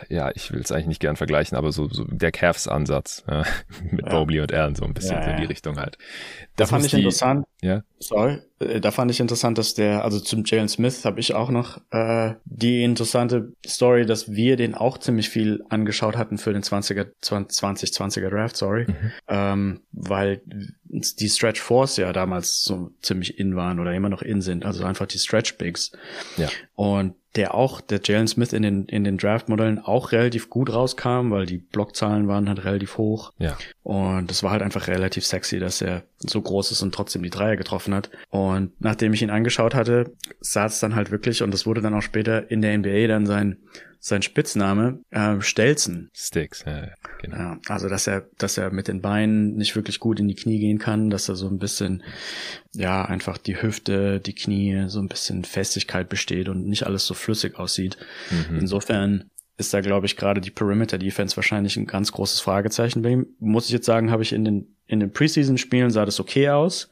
ja, 0.09 0.31
ich 0.33 0.51
will 0.51 0.61
es 0.61 0.71
eigentlich 0.71 0.87
nicht 0.87 1.01
gern 1.01 1.15
vergleichen, 1.15 1.55
aber 1.57 1.71
so, 1.71 1.87
so 1.89 2.05
der 2.05 2.31
Cavs-Ansatz 2.31 3.23
ja, 3.29 3.43
mit 3.91 4.05
ja. 4.05 4.13
Mobley 4.13 4.39
und 4.39 4.51
Allen, 4.51 4.73
so 4.73 4.85
ein 4.85 4.95
bisschen 4.95 5.21
so 5.21 5.29
in 5.29 5.37
die 5.37 5.45
Richtung 5.45 5.77
halt. 5.77 5.99
Das 6.55 6.69
da 6.69 6.75
fand 6.75 6.85
ich 6.85 6.91
die, 6.91 6.97
interessant. 6.97 7.45
Ja. 7.61 7.83
Sorry, 7.99 8.39
äh, 8.59 8.79
da 8.79 8.89
fand 8.89 9.11
ich 9.11 9.19
interessant, 9.19 9.59
dass 9.59 9.75
der, 9.75 10.03
also 10.03 10.19
zum 10.19 10.43
Jalen 10.43 10.69
Smith 10.69 11.05
habe 11.05 11.19
ich 11.19 11.35
auch 11.35 11.51
noch 11.51 11.81
äh, 11.91 12.33
die 12.45 12.83
interessante 12.83 13.53
Story, 13.65 14.07
dass 14.07 14.31
wir 14.31 14.55
den 14.55 14.73
auch 14.73 14.97
ziemlich 14.97 15.29
viel 15.29 15.63
angeschaut 15.69 16.17
hatten 16.17 16.39
für 16.39 16.53
den 16.53 16.63
20er, 16.63 17.07
2020er 17.21 18.29
Draft, 18.29 18.57
sorry. 18.57 18.85
Mhm. 18.87 19.11
Ähm, 19.27 19.79
weil 19.91 20.41
die 20.89 21.29
Stretch 21.29 21.61
Force 21.61 21.97
ja 21.97 22.13
damals 22.13 22.63
so 22.63 22.91
ziemlich 23.01 23.39
in 23.39 23.55
waren 23.55 23.79
oder 23.79 23.93
immer 23.93 24.09
noch 24.09 24.21
in 24.21 24.41
sind, 24.41 24.65
also 24.65 24.83
einfach 24.85 25.05
die 25.05 25.19
Stretch 25.19 25.57
Bigs. 25.57 25.91
Ja. 26.37 26.49
Und 26.75 27.15
der 27.35 27.53
auch, 27.53 27.81
der 27.81 28.01
Jalen 28.03 28.27
Smith 28.27 28.51
in 28.51 28.63
den, 28.63 28.85
in 28.85 29.03
den 29.03 29.17
Draft-Modellen 29.17 29.79
auch 29.79 30.11
relativ 30.11 30.49
gut 30.49 30.73
rauskam, 30.73 31.29
weil 31.29 31.45
die 31.45 31.59
Blockzahlen 31.59 32.27
waren 32.27 32.49
halt 32.49 32.65
relativ 32.65 32.97
hoch. 32.97 33.31
Ja. 33.37 33.55
Und 33.83 34.31
es 34.31 34.41
war 34.41 34.51
halt 34.51 34.63
einfach 34.63 34.87
relativ 34.87 35.25
sexy, 35.25 35.59
dass 35.59 35.81
er 35.81 36.03
so 36.17 36.41
groß 36.41 36.71
ist 36.71 36.81
und 36.81 36.95
trotzdem 36.95 37.21
die 37.21 37.29
Dreier 37.29 37.55
getroffen 37.55 37.93
hat. 37.93 38.09
Und 38.29 38.71
nachdem 38.79 39.13
ich 39.13 39.21
ihn 39.21 39.29
angeschaut 39.29 39.75
hatte, 39.75 40.13
sah 40.39 40.65
es 40.65 40.79
dann 40.79 40.95
halt 40.95 41.11
wirklich, 41.11 41.43
und 41.43 41.53
das 41.53 41.67
wurde 41.67 41.81
dann 41.81 41.93
auch 41.93 42.01
später 42.01 42.49
in 42.49 42.61
der 42.61 42.75
NBA 42.75 43.07
dann 43.07 43.27
sein 43.27 43.57
sein 44.07 44.21
Spitzname, 44.21 45.01
äh, 45.11 45.41
Stelzen. 45.41 46.09
Sticks, 46.13 46.63
ja, 46.65 46.87
genau. 47.21 47.37
Ja, 47.37 47.59
also 47.67 47.89
dass 47.89 48.07
er, 48.07 48.27
dass 48.37 48.57
er 48.57 48.71
mit 48.71 48.87
den 48.87 49.01
Beinen 49.01 49.55
nicht 49.55 49.75
wirklich 49.75 49.99
gut 49.99 50.19
in 50.19 50.27
die 50.27 50.35
Knie 50.35 50.59
gehen 50.59 50.79
kann, 50.79 51.09
dass 51.09 51.27
er 51.27 51.35
so 51.35 51.47
ein 51.47 51.59
bisschen, 51.59 52.03
ja, 52.73 53.03
einfach 53.03 53.37
die 53.37 53.61
Hüfte, 53.61 54.19
die 54.19 54.33
Knie, 54.33 54.85
so 54.87 54.99
ein 54.99 55.09
bisschen 55.09 55.43
Festigkeit 55.43 56.07
besteht 56.07 56.47
und 56.47 56.67
nicht 56.67 56.85
alles 56.85 57.05
so 57.05 57.13
flüssig 57.13 57.59
aussieht. 57.59 57.97
Mhm. 58.31 58.59
Insofern 58.59 59.29
ist 59.57 59.73
da, 59.73 59.81
glaube 59.81 60.05
ich, 60.05 60.15
gerade 60.15 60.39
die 60.39 60.51
Perimeter 60.51 60.97
Defense 60.97 61.35
wahrscheinlich 61.35 61.75
ein 61.75 61.87
ganz 61.87 62.11
großes 62.11 62.39
Fragezeichen 62.39 63.01
bei 63.01 63.09
ihm. 63.09 63.27
Muss 63.39 63.65
ich 63.65 63.71
jetzt 63.71 63.85
sagen, 63.85 64.11
habe 64.11 64.23
ich 64.23 64.31
in 64.31 64.45
den, 64.45 64.75
in 64.85 64.99
den 64.99 65.11
Preseason-Spielen 65.11 65.91
sah 65.91 66.05
das 66.05 66.19
okay 66.19 66.49
aus 66.49 66.89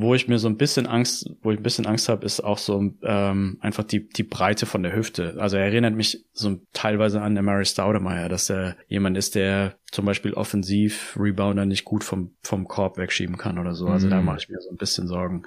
wo 0.00 0.14
ich 0.14 0.28
mir 0.28 0.38
so 0.38 0.48
ein 0.48 0.56
bisschen 0.56 0.86
Angst, 0.86 1.28
wo 1.42 1.50
ich 1.50 1.58
ein 1.58 1.62
bisschen 1.64 1.84
Angst 1.84 2.08
habe, 2.08 2.24
ist 2.24 2.40
auch 2.40 2.58
so 2.58 2.94
ähm, 3.02 3.58
einfach 3.60 3.82
die 3.82 4.08
die 4.08 4.22
Breite 4.22 4.64
von 4.64 4.84
der 4.84 4.94
Hüfte. 4.94 5.34
Also 5.38 5.56
er 5.56 5.64
erinnert 5.64 5.94
mich 5.94 6.24
so 6.32 6.60
teilweise 6.72 7.20
an 7.20 7.34
Mary 7.34 7.64
Staudemeyer, 7.64 8.28
dass 8.28 8.48
er 8.48 8.76
jemand 8.86 9.18
ist, 9.18 9.34
der 9.34 9.74
zum 9.90 10.04
Beispiel 10.04 10.34
offensiv 10.34 11.16
Rebounder 11.18 11.66
nicht 11.66 11.84
gut 11.84 12.04
vom 12.04 12.30
vom 12.42 12.68
Korb 12.68 12.96
wegschieben 12.96 13.38
kann 13.38 13.58
oder 13.58 13.74
so. 13.74 13.88
Also 13.88 14.06
mhm. 14.06 14.10
da 14.10 14.20
mache 14.20 14.38
ich 14.38 14.48
mir 14.48 14.60
so 14.60 14.70
ein 14.70 14.76
bisschen 14.76 15.08
Sorgen, 15.08 15.42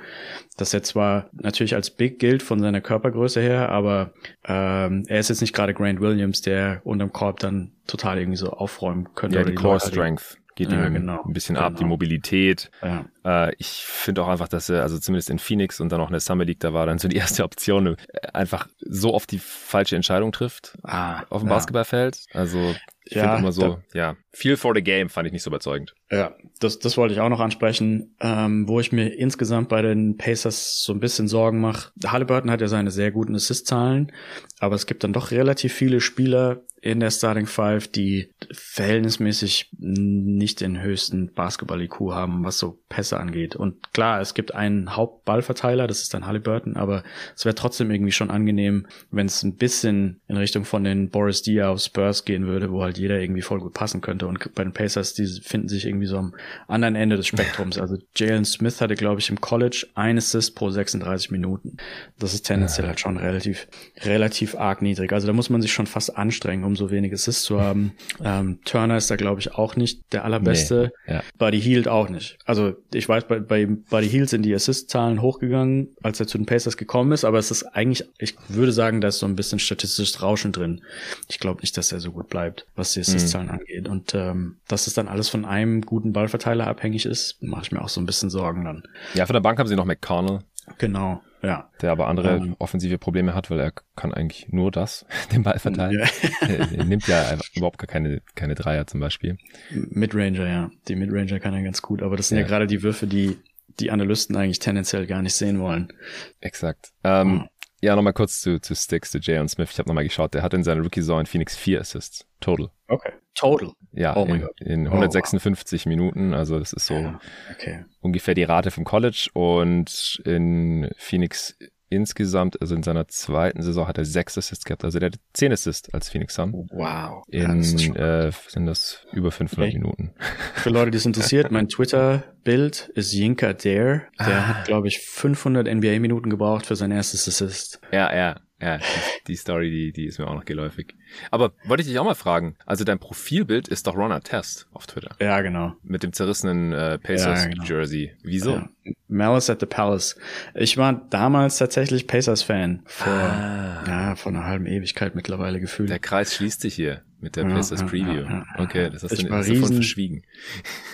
dass 0.57 0.73
er 0.73 0.83
zwar 0.83 1.29
natürlich 1.31 1.75
als 1.75 1.89
Big 1.89 2.19
gilt 2.19 2.43
von 2.43 2.59
seiner 2.59 2.81
Körpergröße 2.81 3.39
her, 3.39 3.69
aber 3.69 4.11
ähm, 4.43 5.05
er 5.07 5.21
ist 5.21 5.29
jetzt 5.29 5.39
nicht 5.39 5.53
gerade 5.53 5.73
Grant 5.73 6.01
Williams, 6.01 6.41
der 6.41 6.81
unterm 6.83 7.13
Korb 7.13 7.39
dann 7.39 7.71
total 7.87 8.19
irgendwie 8.19 8.37
so 8.37 8.49
aufräumen 8.49 9.07
könnte. 9.15 9.37
Ja, 9.37 9.45
die, 9.45 9.55
Core 9.55 9.79
Strength 9.79 10.40
geht 10.61 10.71
ja, 10.71 10.89
genau, 10.89 11.23
ein 11.23 11.33
bisschen 11.33 11.55
genau. 11.55 11.67
ab, 11.67 11.73
die 11.73 11.79
genau. 11.79 11.89
Mobilität. 11.89 12.69
Ja. 12.83 13.05
Äh, 13.25 13.55
ich 13.57 13.83
finde 13.83 14.23
auch 14.23 14.27
einfach, 14.27 14.47
dass 14.47 14.69
er, 14.69 14.83
also 14.83 14.99
zumindest 14.99 15.29
in 15.29 15.39
Phoenix 15.39 15.79
und 15.79 15.91
dann 15.91 15.99
auch 16.01 16.07
in 16.07 16.13
der 16.13 16.19
Summer 16.19 16.45
League, 16.45 16.59
da 16.59 16.73
war 16.73 16.85
dann 16.85 16.99
so 16.99 17.07
die 17.07 17.17
erste 17.17 17.43
Option, 17.43 17.87
äh, 17.87 17.95
einfach 18.33 18.67
so 18.79 19.13
oft 19.13 19.31
die 19.31 19.39
falsche 19.39 19.95
Entscheidung 19.95 20.31
trifft 20.31 20.77
ah, 20.83 21.23
auf 21.29 21.41
dem 21.41 21.49
ja. 21.49 21.55
Basketballfeld. 21.55 22.25
Also 22.33 22.75
ich 23.03 23.15
ja, 23.15 23.23
finde 23.23 23.37
immer 23.39 23.51
so, 23.51 23.61
da, 23.61 23.99
ja, 23.99 24.15
feel 24.31 24.57
for 24.57 24.73
the 24.75 24.81
game 24.81 25.09
fand 25.09 25.27
ich 25.27 25.33
nicht 25.33 25.43
so 25.43 25.49
überzeugend. 25.49 25.93
Ja, 26.11 26.35
das, 26.59 26.79
das 26.79 26.97
wollte 26.97 27.13
ich 27.13 27.19
auch 27.19 27.29
noch 27.29 27.39
ansprechen, 27.39 28.15
ähm, 28.19 28.67
wo 28.67 28.79
ich 28.79 28.91
mir 28.91 29.07
insgesamt 29.07 29.69
bei 29.69 29.81
den 29.81 30.17
Pacers 30.17 30.83
so 30.83 30.93
ein 30.93 30.99
bisschen 30.99 31.27
Sorgen 31.27 31.59
mache. 31.59 31.91
Halliburton 32.05 32.51
hat 32.51 32.61
ja 32.61 32.67
seine 32.67 32.91
sehr 32.91 33.11
guten 33.11 33.35
Assist-Zahlen, 33.35 34.11
aber 34.59 34.75
es 34.75 34.85
gibt 34.85 35.03
dann 35.03 35.13
doch 35.13 35.31
relativ 35.31 35.73
viele 35.73 35.99
Spieler, 35.99 36.61
in 36.81 36.99
der 36.99 37.11
Starting 37.11 37.45
Five, 37.45 37.87
die 37.87 38.31
verhältnismäßig 38.51 39.69
nicht 39.77 40.61
den 40.61 40.81
höchsten 40.81 41.31
Basketball-IQ 41.31 42.11
haben, 42.11 42.43
was 42.43 42.57
so 42.57 42.79
Pässe 42.89 43.19
angeht. 43.19 43.55
Und 43.55 43.93
klar, 43.93 44.19
es 44.19 44.33
gibt 44.33 44.55
einen 44.55 44.95
Hauptballverteiler, 44.95 45.85
das 45.85 46.01
ist 46.01 46.13
dann 46.15 46.25
Halliburton, 46.25 46.75
aber 46.75 47.03
es 47.35 47.45
wäre 47.45 47.53
trotzdem 47.53 47.91
irgendwie 47.91 48.11
schon 48.11 48.31
angenehm, 48.31 48.87
wenn 49.11 49.27
es 49.27 49.43
ein 49.43 49.57
bisschen 49.57 50.21
in 50.27 50.37
Richtung 50.37 50.65
von 50.65 50.83
den 50.83 51.09
Boris 51.09 51.43
Dia 51.43 51.69
auf 51.69 51.81
Spurs 51.81 52.25
gehen 52.25 52.47
würde, 52.47 52.71
wo 52.71 52.81
halt 52.81 52.90
jeder 52.97 53.19
irgendwie 53.19 53.41
voll 53.41 53.59
gut 53.59 53.73
passen 53.73 54.01
könnte. 54.01 54.27
Und 54.27 54.53
bei 54.55 54.63
den 54.63 54.73
Pacers, 54.73 55.13
die 55.13 55.27
finden 55.27 55.67
sich 55.67 55.85
irgendwie 55.85 56.07
so 56.07 56.17
am 56.17 56.33
anderen 56.67 56.95
Ende 56.95 57.17
des 57.17 57.27
Spektrums. 57.27 57.77
Also 57.77 57.97
Jalen 58.15 58.45
Smith 58.45 58.81
hatte, 58.81 58.95
glaube 58.95 59.19
ich, 59.19 59.29
im 59.29 59.41
College 59.41 59.87
ein 59.95 60.17
Assist 60.17 60.55
pro 60.55 60.69
36 60.69 61.31
Minuten. 61.31 61.77
Das 62.19 62.33
ist 62.33 62.43
tendenziell 62.43 62.87
halt 62.87 62.99
schon 62.99 63.17
relativ, 63.17 63.67
relativ 64.01 64.55
arg 64.55 64.81
niedrig. 64.81 65.13
Also 65.13 65.27
da 65.27 65.33
muss 65.33 65.49
man 65.49 65.61
sich 65.61 65.71
schon 65.71 65.87
fast 65.87 66.17
anstrengen, 66.17 66.63
um 66.63 66.75
so 66.75 66.91
wenig 66.91 67.13
Assists 67.13 67.43
zu 67.43 67.61
haben. 67.61 67.93
Ähm, 68.23 68.59
Turner 68.65 68.97
ist 68.97 69.09
da, 69.09 69.15
glaube 69.15 69.41
ich, 69.41 69.53
auch 69.53 69.75
nicht 69.75 70.01
der 70.13 70.25
allerbeste. 70.25 70.91
Nee, 71.07 71.13
ja. 71.13 71.23
Buddy 71.37 71.61
Hield 71.61 71.87
auch 71.87 72.09
nicht. 72.09 72.37
Also 72.45 72.75
ich 72.93 73.07
weiß, 73.07 73.25
bei, 73.27 73.39
bei 73.39 73.65
Buddy 73.65 74.09
Hield 74.09 74.29
sind 74.29 74.43
die 74.43 74.53
Assist-Zahlen 74.53 75.21
hochgegangen, 75.21 75.89
als 76.03 76.19
er 76.19 76.27
zu 76.27 76.37
den 76.37 76.45
Pacers 76.45 76.77
gekommen 76.77 77.11
ist, 77.11 77.25
aber 77.25 77.39
es 77.39 77.51
ist 77.51 77.63
eigentlich, 77.63 78.07
ich 78.17 78.35
würde 78.47 78.71
sagen, 78.71 79.01
da 79.01 79.09
ist 79.09 79.19
so 79.19 79.25
ein 79.25 79.35
bisschen 79.35 79.59
statistisches 79.59 80.21
Rauschen 80.21 80.51
drin. 80.51 80.81
Ich 81.29 81.39
glaube 81.39 81.61
nicht, 81.61 81.77
dass 81.77 81.91
er 81.91 81.99
so 81.99 82.11
gut 82.11 82.29
bleibt, 82.29 82.65
was 82.81 82.93
die 82.93 82.99
Assist-Zahlen 82.99 83.47
mhm. 83.47 83.53
angeht. 83.53 83.87
Und 83.87 84.13
ähm, 84.13 84.57
dass 84.67 84.87
es 84.87 84.93
dann 84.93 85.07
alles 85.07 85.29
von 85.29 85.45
einem 85.45 85.81
guten 85.81 86.11
Ballverteiler 86.11 86.67
abhängig 86.67 87.05
ist, 87.05 87.41
mache 87.41 87.63
ich 87.63 87.71
mir 87.71 87.81
auch 87.81 87.89
so 87.89 88.01
ein 88.01 88.05
bisschen 88.05 88.29
Sorgen 88.29 88.65
dann. 88.65 88.83
Ja, 89.13 89.25
von 89.25 89.33
der 89.33 89.41
Bank 89.41 89.59
haben 89.59 89.67
sie 89.67 89.75
noch 89.75 89.85
McConnell. 89.85 90.39
Genau. 90.77 91.21
Ja. 91.41 91.69
Der 91.81 91.91
aber 91.91 92.07
andere 92.07 92.37
ähm, 92.37 92.55
offensive 92.59 92.97
Probleme 92.97 93.33
hat, 93.33 93.49
weil 93.49 93.59
er 93.59 93.73
kann 93.95 94.13
eigentlich 94.13 94.49
nur 94.49 94.71
das, 94.71 95.05
den 95.31 95.43
Ball 95.43 95.59
verteilen. 95.59 95.99
Ja. 95.99 96.47
er 96.47 96.85
nimmt 96.85 97.07
ja 97.07 97.37
überhaupt 97.55 97.77
gar 97.77 97.87
keine, 97.87 98.21
keine 98.35 98.55
Dreier 98.55 98.85
zum 98.87 98.99
Beispiel. 98.99 99.37
Midranger, 99.71 100.47
ja. 100.47 100.71
Die 100.87 100.95
Midranger 100.95 101.39
kann 101.39 101.53
er 101.53 101.63
ganz 101.63 101.81
gut, 101.81 102.03
aber 102.03 102.17
das 102.17 102.27
sind 102.27 102.37
ja, 102.37 102.43
ja 102.43 102.47
gerade 102.47 102.67
die 102.67 102.83
Würfe, 102.83 103.07
die 103.07 103.37
die 103.79 103.89
Analysten 103.89 104.35
eigentlich 104.35 104.59
tendenziell 104.59 105.07
gar 105.07 105.21
nicht 105.21 105.33
sehen 105.33 105.59
wollen. 105.59 105.93
Exakt. 106.41 106.91
Ähm, 107.03 107.27
mhm. 107.27 107.47
Ja, 107.81 107.95
nochmal 107.95 108.13
kurz 108.13 108.41
zu, 108.41 108.61
zu 108.61 108.75
Sticks, 108.75 109.11
zu 109.11 109.17
Jay 109.17 109.39
und 109.39 109.49
Smith. 109.49 109.69
Ich 109.71 109.79
habe 109.79 109.89
nochmal 109.89 110.03
geschaut, 110.03 110.35
der 110.35 110.43
hat 110.43 110.53
in 110.53 110.63
seiner 110.63 110.81
Rookie-Saison 110.83 111.21
in 111.21 111.25
Phoenix 111.25 111.57
vier 111.57 111.81
Assists. 111.81 112.27
Total. 112.39 112.69
Okay. 112.87 113.11
Total. 113.33 113.71
Ja, 113.93 114.15
oh 114.15 114.25
in, 114.25 114.47
in 114.59 114.87
156 114.87 115.81
oh, 115.81 115.83
wow. 115.83 115.89
Minuten. 115.89 116.33
Also 116.33 116.59
das 116.59 116.73
ist 116.73 116.85
so 116.85 116.93
ja, 116.93 117.19
okay. 117.51 117.85
ungefähr 118.01 118.35
die 118.35 118.43
Rate 118.43 118.69
vom 118.69 118.83
College. 118.83 119.29
Und 119.33 120.21
in 120.25 120.91
Phoenix 120.97 121.57
insgesamt, 121.91 122.59
also 122.61 122.73
in 122.73 122.83
seiner 122.83 123.07
zweiten 123.07 123.61
Saison 123.61 123.87
hat 123.87 123.97
er 123.97 124.05
sechs 124.05 124.37
Assists 124.37 124.65
gehabt. 124.65 124.83
Also 124.83 124.99
der 124.99 125.07
hat 125.07 125.19
zehn 125.33 125.51
Assists 125.51 125.93
als 125.93 126.09
Phoenix 126.09 126.35
Sun. 126.35 126.67
Wow. 126.71 127.23
In 127.27 127.61
ja, 127.61 128.27
äh, 128.27 128.31
sind 128.47 128.65
das 128.65 129.05
über 129.11 129.31
500 129.31 129.67
okay. 129.67 129.77
Minuten. 129.77 130.13
Für 130.55 130.69
Leute, 130.69 130.91
die 130.91 130.97
es 130.97 131.05
interessiert, 131.05 131.51
mein 131.51 131.67
Twitter-Bild 131.69 132.91
ist 132.95 133.13
Yinka 133.13 133.53
Dare. 133.53 134.03
Der 134.19 134.27
ah. 134.27 134.47
hat, 134.47 134.65
glaube 134.65 134.87
ich, 134.87 134.99
500 134.99 135.67
NBA-Minuten 135.67 136.29
gebraucht 136.29 136.65
für 136.65 136.75
sein 136.75 136.91
erstes 136.91 137.27
Assist. 137.27 137.81
Ja, 137.91 138.15
ja. 138.15 138.39
Ja, 138.61 138.77
die, 138.77 138.83
die 139.27 139.35
Story, 139.35 139.71
die, 139.71 139.91
die 139.91 140.05
ist 140.05 140.19
mir 140.19 140.27
auch 140.27 140.35
noch 140.35 140.45
geläufig. 140.45 140.95
Aber 141.31 141.53
wollte 141.65 141.81
ich 141.81 141.87
dich 141.87 141.97
auch 141.97 142.05
mal 142.05 142.15
fragen, 142.15 142.55
also 142.65 142.83
dein 142.83 142.99
Profilbild 142.99 143.67
ist 143.67 143.87
doch 143.87 143.95
Ron 143.95 144.11
Test 144.21 144.67
auf 144.71 144.85
Twitter. 144.85 145.15
Ja, 145.19 145.41
genau. 145.41 145.73
Mit 145.83 146.03
dem 146.03 146.13
zerrissenen 146.13 146.71
äh, 146.71 146.99
Pacers 146.99 147.43
ja, 147.43 147.49
genau. 147.49 147.63
Jersey. 147.63 148.13
Wieso? 148.23 148.53
Ja. 148.53 148.69
Malice 149.07 149.49
at 149.49 149.59
the 149.59 149.65
Palace. 149.65 150.15
Ich 150.53 150.77
war 150.77 151.05
damals 151.09 151.57
tatsächlich 151.57 152.07
Pacers-Fan. 152.07 152.83
Vor, 152.85 153.11
ah. 153.11 153.83
ja, 153.87 154.15
vor 154.15 154.31
einer 154.31 154.45
halben 154.45 154.67
Ewigkeit 154.67 155.15
mittlerweile 155.15 155.59
gefühlt. 155.59 155.89
Der 155.89 155.99
Kreis 155.99 156.35
schließt 156.35 156.61
sich 156.61 156.75
hier 156.75 157.01
mit 157.21 157.35
der 157.35 157.47
ja, 157.47 157.55
Pacers 157.55 157.83
Preview. 157.83 158.25
Okay, 158.57 158.89
das 158.89 159.03
hast 159.03 159.13
ich 159.13 159.23
du 159.23 159.29
davon 159.29 159.73
verschwiegen. 159.73 160.23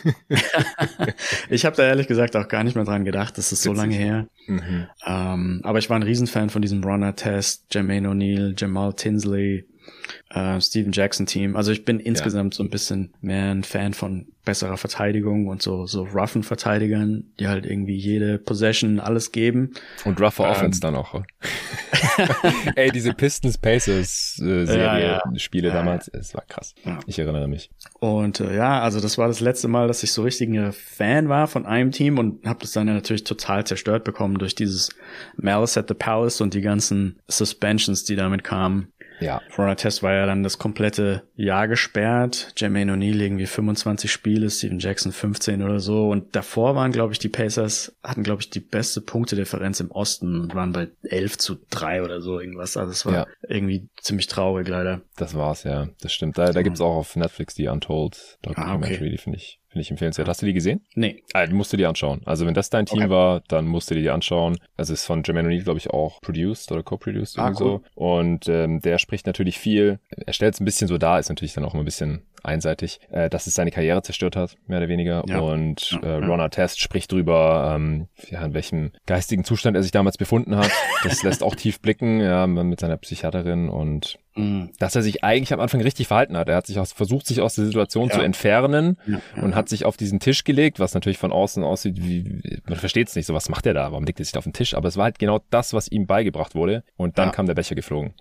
ich 1.49 1.65
habe 1.65 1.75
da 1.75 1.83
ehrlich 1.83 2.07
gesagt 2.07 2.35
auch 2.35 2.47
gar 2.47 2.63
nicht 2.63 2.75
mehr 2.75 2.85
dran 2.85 3.05
gedacht, 3.05 3.37
das 3.37 3.51
ist 3.51 3.63
so 3.63 3.73
lange 3.73 3.95
her. 3.95 4.27
Mhm. 4.47 4.87
Ähm, 5.05 5.61
aber 5.63 5.79
ich 5.79 5.89
war 5.89 5.97
ein 5.97 6.03
Riesenfan 6.03 6.49
von 6.49 6.61
diesem 6.61 6.83
Runner-Test, 6.83 7.65
Jermaine 7.71 8.09
O'Neal, 8.09 8.53
Jamal 8.57 8.93
Tinsley, 8.93 9.65
äh, 10.29 10.59
Steven 10.61 10.91
Jackson 10.91 11.25
Team. 11.25 11.55
Also 11.55 11.71
ich 11.71 11.85
bin 11.85 11.99
insgesamt 11.99 12.53
ja. 12.53 12.57
so 12.57 12.63
ein 12.63 12.69
bisschen 12.69 13.13
mehr 13.21 13.51
ein 13.51 13.63
Fan 13.63 13.93
von 13.93 14.27
besserer 14.47 14.77
Verteidigung 14.77 15.47
und 15.47 15.61
so 15.61 15.85
so 15.87 16.03
roughen 16.03 16.41
Verteidigern, 16.41 17.25
die 17.37 17.49
halt 17.49 17.65
irgendwie 17.65 17.97
jede 17.97 18.37
Possession 18.37 19.01
alles 19.01 19.33
geben. 19.33 19.73
Und 20.05 20.21
rougher 20.21 20.45
ähm, 20.45 20.51
Offense 20.51 20.79
dann 20.79 20.95
auch. 20.95 21.21
Ey, 22.75 22.89
diese 22.91 23.13
Pistons 23.13 23.57
Pacers 23.57 24.39
äh, 24.39 24.65
Serie 24.65 24.83
ja, 24.83 24.99
ja. 24.99 25.21
Spiele 25.35 25.69
damals, 25.69 26.07
es 26.07 26.33
war 26.33 26.45
krass. 26.47 26.73
Ich 27.07 27.19
erinnere 27.19 27.49
mich. 27.49 27.69
Und 27.99 28.39
äh, 28.39 28.55
ja, 28.55 28.81
also 28.81 29.01
das 29.01 29.17
war 29.17 29.27
das 29.27 29.41
letzte 29.41 29.67
Mal, 29.67 29.89
dass 29.89 30.01
ich 30.03 30.13
so 30.13 30.21
richtig 30.23 30.49
ein 30.49 30.71
Fan 30.71 31.27
war 31.27 31.47
von 31.47 31.65
einem 31.65 31.91
Team 31.91 32.17
und 32.17 32.45
habe 32.45 32.59
das 32.61 32.71
dann 32.71 32.87
ja 32.87 32.93
natürlich 32.93 33.25
total 33.25 33.65
zerstört 33.67 34.05
bekommen 34.05 34.37
durch 34.37 34.55
dieses 34.55 34.95
Malice 35.35 35.77
at 35.77 35.89
the 35.89 35.93
Palace 35.93 36.39
und 36.39 36.53
die 36.53 36.61
ganzen 36.61 37.19
Suspensions, 37.27 38.05
die 38.05 38.15
damit 38.15 38.45
kamen. 38.45 38.93
Ja. 39.19 39.41
Ron 39.57 39.75
Test 39.75 40.03
war 40.03 40.13
ja 40.13 40.25
dann 40.25 40.43
das 40.43 40.57
komplette 40.57 41.23
Jahr 41.35 41.67
gesperrt. 41.67 42.53
Jermaine 42.57 42.93
O'Neal 42.93 43.21
irgendwie 43.21 43.45
25 43.45 44.11
Spiele, 44.11 44.49
Steven 44.49 44.79
Jackson 44.79 45.11
15 45.11 45.63
oder 45.63 45.79
so. 45.79 46.09
Und 46.09 46.35
davor 46.35 46.75
waren, 46.75 46.91
glaube 46.91 47.13
ich, 47.13 47.19
die 47.19 47.29
Pacers 47.29 47.95
hatten, 48.03 48.23
glaube 48.23 48.41
ich, 48.41 48.49
die 48.49 48.59
beste 48.59 49.01
Punktedifferenz 49.01 49.79
im 49.79 49.91
Osten 49.91 50.39
und 50.39 50.55
waren 50.55 50.71
bei 50.71 50.89
11 51.03 51.37
zu 51.37 51.57
3 51.69 52.03
oder 52.03 52.21
so 52.21 52.39
irgendwas. 52.39 52.77
Also 52.77 52.91
es 52.91 53.05
war 53.05 53.13
ja. 53.13 53.27
irgendwie 53.47 53.89
ziemlich 53.99 54.27
traurig 54.27 54.67
leider. 54.67 55.01
Das 55.15 55.35
war's, 55.35 55.63
ja. 55.63 55.87
Das 56.01 56.13
stimmt. 56.13 56.37
Da, 56.37 56.51
da 56.51 56.61
gibt's 56.61 56.81
auch 56.81 56.95
auf 56.95 57.15
Netflix 57.15 57.55
die 57.55 57.67
Untold 57.67 58.37
Documentary, 58.41 58.93
ah, 58.93 58.97
okay. 58.97 59.09
die 59.09 59.17
finde 59.17 59.37
ich 59.37 59.59
Ich 59.79 59.91
empfehlenswert. 59.91 60.27
Hast 60.27 60.41
du 60.41 60.45
die 60.45 60.53
gesehen? 60.53 60.81
Nee. 60.95 61.23
Die 61.35 61.53
musst 61.53 61.73
du 61.73 61.77
dir 61.77 61.89
anschauen. 61.89 62.21
Also 62.25 62.45
wenn 62.45 62.53
das 62.53 62.69
dein 62.69 62.85
Team 62.85 62.99
okay. 62.99 63.09
war, 63.09 63.41
dann 63.47 63.65
musst 63.65 63.89
du 63.89 63.95
dir 63.95 64.01
die 64.01 64.09
anschauen. 64.09 64.57
Also 64.75 64.93
ist 64.93 65.05
von 65.05 65.23
Jermaine 65.23 65.49
O'Neal, 65.49 65.63
glaube 65.63 65.79
ich, 65.79 65.89
auch 65.89 66.21
produced 66.21 66.71
oder 66.71 66.83
co-produced 66.83 67.39
ah, 67.39 67.49
cool. 67.49 67.55
so. 67.55 67.81
Und 67.95 68.47
ähm, 68.47 68.81
der 68.81 68.97
spricht 68.97 69.27
natürlich 69.27 69.57
viel. 69.57 69.99
Er 70.09 70.33
stellt 70.33 70.55
es 70.55 70.59
ein 70.59 70.65
bisschen 70.65 70.87
so 70.87 70.97
dar, 70.97 71.19
ist 71.19 71.29
natürlich 71.29 71.53
dann 71.53 71.65
auch 71.65 71.73
immer 71.73 71.83
ein 71.83 71.85
bisschen 71.85 72.23
einseitig, 72.43 72.99
äh, 73.11 73.29
dass 73.29 73.47
es 73.47 73.55
seine 73.55 73.71
Karriere 73.71 74.01
zerstört 74.01 74.35
hat, 74.35 74.55
mehr 74.67 74.79
oder 74.79 74.87
weniger. 74.87 75.23
Ja. 75.27 75.39
Und 75.39 75.91
ja, 75.91 75.99
äh, 76.01 76.25
Ron 76.25 76.39
Artest 76.39 76.79
spricht 76.79 77.11
drüber, 77.11 77.73
ähm, 77.75 78.07
ja, 78.29 78.43
in 78.43 78.53
welchem 78.53 78.91
geistigen 79.05 79.43
Zustand 79.43 79.75
er 79.75 79.83
sich 79.83 79.91
damals 79.91 80.17
befunden 80.17 80.55
hat. 80.55 80.71
Das 81.03 81.23
lässt 81.23 81.43
auch 81.43 81.55
tief 81.55 81.79
blicken, 81.81 82.19
ja, 82.19 82.47
mit 82.47 82.79
seiner 82.79 82.97
Psychiaterin 82.97 83.69
und 83.69 84.19
mhm. 84.37 84.71
dass 84.79 84.95
er 84.95 85.01
sich 85.01 85.23
eigentlich 85.23 85.53
am 85.53 85.59
Anfang 85.59 85.81
richtig 85.81 86.07
verhalten 86.07 86.37
hat. 86.37 86.49
Er 86.49 86.55
hat 86.55 86.67
sich 86.67 86.79
aus, 86.79 86.93
versucht, 86.93 87.27
sich 87.27 87.41
aus 87.41 87.55
der 87.55 87.65
Situation 87.65 88.09
ja. 88.09 88.15
zu 88.15 88.21
entfernen 88.21 88.97
und 89.41 89.55
hat 89.55 89.69
sich 89.69 89.85
auf 89.85 89.97
diesen 89.97 90.19
Tisch 90.19 90.43
gelegt, 90.43 90.79
was 90.79 90.93
natürlich 90.93 91.17
von 91.17 91.31
außen 91.31 91.63
aussieht, 91.63 91.97
wie, 92.01 92.41
man 92.67 92.77
versteht 92.77 93.09
es 93.09 93.15
nicht, 93.15 93.25
so 93.25 93.33
was 93.33 93.49
macht 93.49 93.65
er 93.65 93.73
da, 93.73 93.91
warum 93.91 94.05
legt 94.05 94.19
er 94.19 94.25
sich 94.25 94.33
da 94.33 94.39
auf 94.39 94.45
den 94.45 94.53
Tisch? 94.53 94.73
Aber 94.75 94.87
es 94.87 94.97
war 94.97 95.05
halt 95.05 95.19
genau 95.19 95.41
das, 95.49 95.73
was 95.73 95.87
ihm 95.87 96.07
beigebracht 96.07 96.55
wurde 96.55 96.83
und 96.95 97.17
dann 97.17 97.31
kam 97.31 97.45
der 97.47 97.55
Becher 97.55 97.75
geflogen. 97.75 98.13